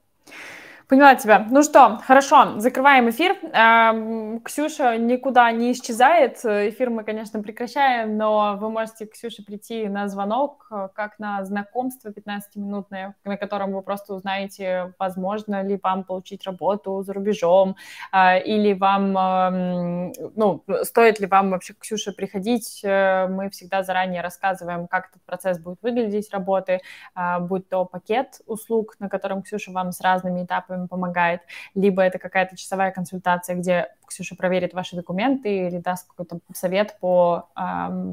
Поняла 0.88 1.14
тебя. 1.16 1.46
Ну 1.50 1.62
что, 1.62 2.00
хорошо, 2.06 2.58
закрываем 2.60 3.10
эфир. 3.10 3.36
Эм, 3.52 4.40
Ксюша 4.40 4.96
никуда 4.96 5.52
не 5.52 5.72
исчезает. 5.72 6.38
Эфир 6.42 6.88
мы, 6.88 7.04
конечно, 7.04 7.42
прекращаем, 7.42 8.16
но 8.16 8.56
вы 8.58 8.70
можете 8.70 9.06
к 9.06 9.12
Ксюше 9.12 9.44
прийти 9.44 9.86
на 9.86 10.08
звонок, 10.08 10.66
как 10.94 11.18
на 11.18 11.44
знакомство 11.44 12.08
15-минутное, 12.08 13.14
на 13.24 13.36
котором 13.36 13.74
вы 13.74 13.82
просто 13.82 14.14
узнаете, 14.14 14.94
возможно 14.98 15.62
ли 15.62 15.78
вам 15.82 16.04
получить 16.04 16.44
работу 16.44 17.02
за 17.02 17.12
рубежом, 17.12 17.76
э, 18.10 18.42
или 18.42 18.72
вам, 18.72 19.18
эм, 19.18 20.12
ну, 20.36 20.64
стоит 20.84 21.20
ли 21.20 21.26
вам 21.26 21.50
вообще 21.50 21.74
к 21.74 21.80
Ксюше 21.80 22.12
приходить. 22.12 22.80
Э, 22.82 23.26
мы 23.28 23.50
всегда 23.50 23.82
заранее 23.82 24.22
рассказываем, 24.22 24.88
как 24.88 25.10
этот 25.10 25.22
процесс 25.26 25.58
будет 25.58 25.82
выглядеть 25.82 26.32
работы, 26.32 26.80
э, 27.14 27.38
будь 27.40 27.68
то 27.68 27.84
пакет 27.84 28.40
услуг, 28.46 28.94
на 29.00 29.10
котором 29.10 29.42
Ксюша 29.42 29.70
вам 29.70 29.92
с 29.92 30.00
разными 30.00 30.44
этапами 30.44 30.77
которыми 30.78 30.86
помогает, 30.86 31.40
либо 31.74 32.02
это 32.02 32.18
какая-то 32.18 32.56
часовая 32.56 32.90
консультация, 32.90 33.56
где 33.56 33.88
Ксюша 34.06 34.36
проверит 34.36 34.72
ваши 34.72 34.96
документы 34.96 35.66
или 35.66 35.78
даст 35.78 36.08
какой-то 36.08 36.38
совет 36.54 36.96
по 37.00 37.48
э, 37.54 37.60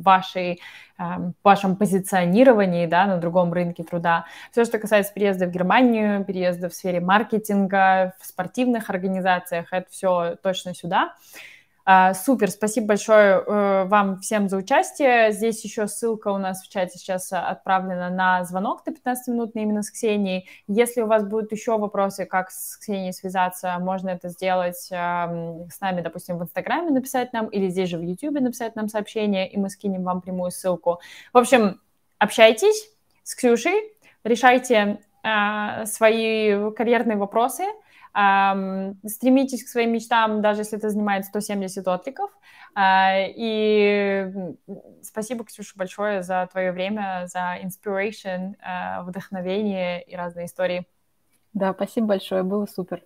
вашей, 0.04 0.60
э, 1.00 1.04
вашему 1.44 1.78
позиционировании 1.78 2.86
да, 2.86 3.06
на 3.06 3.18
другом 3.18 3.54
рынке 3.54 3.84
труда. 3.84 4.26
Все, 4.52 4.66
что 4.66 4.78
касается 4.78 5.14
переезда 5.14 5.46
в 5.46 5.52
Германию, 5.52 6.26
переезда 6.26 6.70
в 6.70 6.74
сфере 6.74 7.00
маркетинга, 7.00 8.14
в 8.20 8.26
спортивных 8.26 8.90
организациях, 8.90 9.68
это 9.72 9.88
все 9.90 10.36
точно 10.44 10.74
сюда. 10.74 11.04
А, 11.06 11.55
супер, 12.16 12.50
спасибо 12.50 12.88
большое 12.88 13.44
э, 13.46 13.86
вам 13.86 14.20
всем 14.20 14.50
за 14.50 14.58
участие. 14.58 15.32
Здесь 15.32 15.64
еще 15.64 15.88
ссылка 15.88 16.30
у 16.30 16.40
нас 16.40 16.64
в 16.64 16.70
чате 16.70 16.98
сейчас 16.98 17.32
отправлена 17.32 18.10
на 18.10 18.44
звонок 18.44 18.84
на 18.88 18.92
15-минутный 18.92 19.62
именно 19.62 19.84
с 19.84 19.92
Ксенией. 19.92 20.50
Если 20.68 21.02
у 21.02 21.06
вас 21.06 21.24
будут 21.24 21.52
еще 21.52 21.78
вопросы, 21.78 22.26
как 22.26 22.50
с 22.50 22.78
Ксенией 22.78 23.14
связаться, 23.14 23.78
можно 23.80 24.10
это 24.10 24.30
сделать 24.30 24.78
с 24.78 25.80
нами, 25.80 26.02
допустим, 26.02 26.40
в 26.40 26.44
Инстаграме 26.44 26.90
написать 26.90 27.34
нам 27.34 27.48
или 27.50 27.70
здесь 27.70 27.90
же 27.90 28.00
в 28.00 28.02
Ютубе 28.02 28.42
написать 28.42 28.76
нам 28.76 28.90
сообщение, 28.90 29.48
и 29.48 29.60
мы 29.60 29.70
скинем 29.70 30.04
вам 30.04 30.22
прямую 30.22 30.50
ссылку. 30.50 31.00
В 31.34 31.38
общем, 31.38 31.80
общайтесь 32.18 32.90
с 33.24 33.36
Ксюшей, 33.36 33.76
решайте 34.24 35.02
а, 35.22 35.86
свои 35.86 36.72
карьерные 36.72 37.18
вопросы– 37.18 37.64
стремитесь 39.08 39.64
к 39.66 39.68
своим 39.68 39.92
мечтам, 39.92 40.42
даже 40.42 40.62
если 40.62 40.78
это 40.78 40.90
занимает 40.90 41.26
170 41.26 41.88
откликов. 41.88 42.32
А, 42.74 43.16
и 43.20 44.32
спасибо, 45.02 45.44
Ксюша, 45.44 45.74
большое 45.76 46.24
за 46.24 46.48
твое 46.52 46.72
время, 46.72 47.28
за 47.28 47.58
inspiration, 47.62 48.56
а, 48.62 49.04
вдохновение 49.04 50.02
и 50.04 50.16
разные 50.16 50.46
истории. 50.46 50.88
Да, 51.54 51.74
спасибо 51.74 52.08
большое, 52.08 52.44
было 52.44 52.66
супер. 52.66 53.04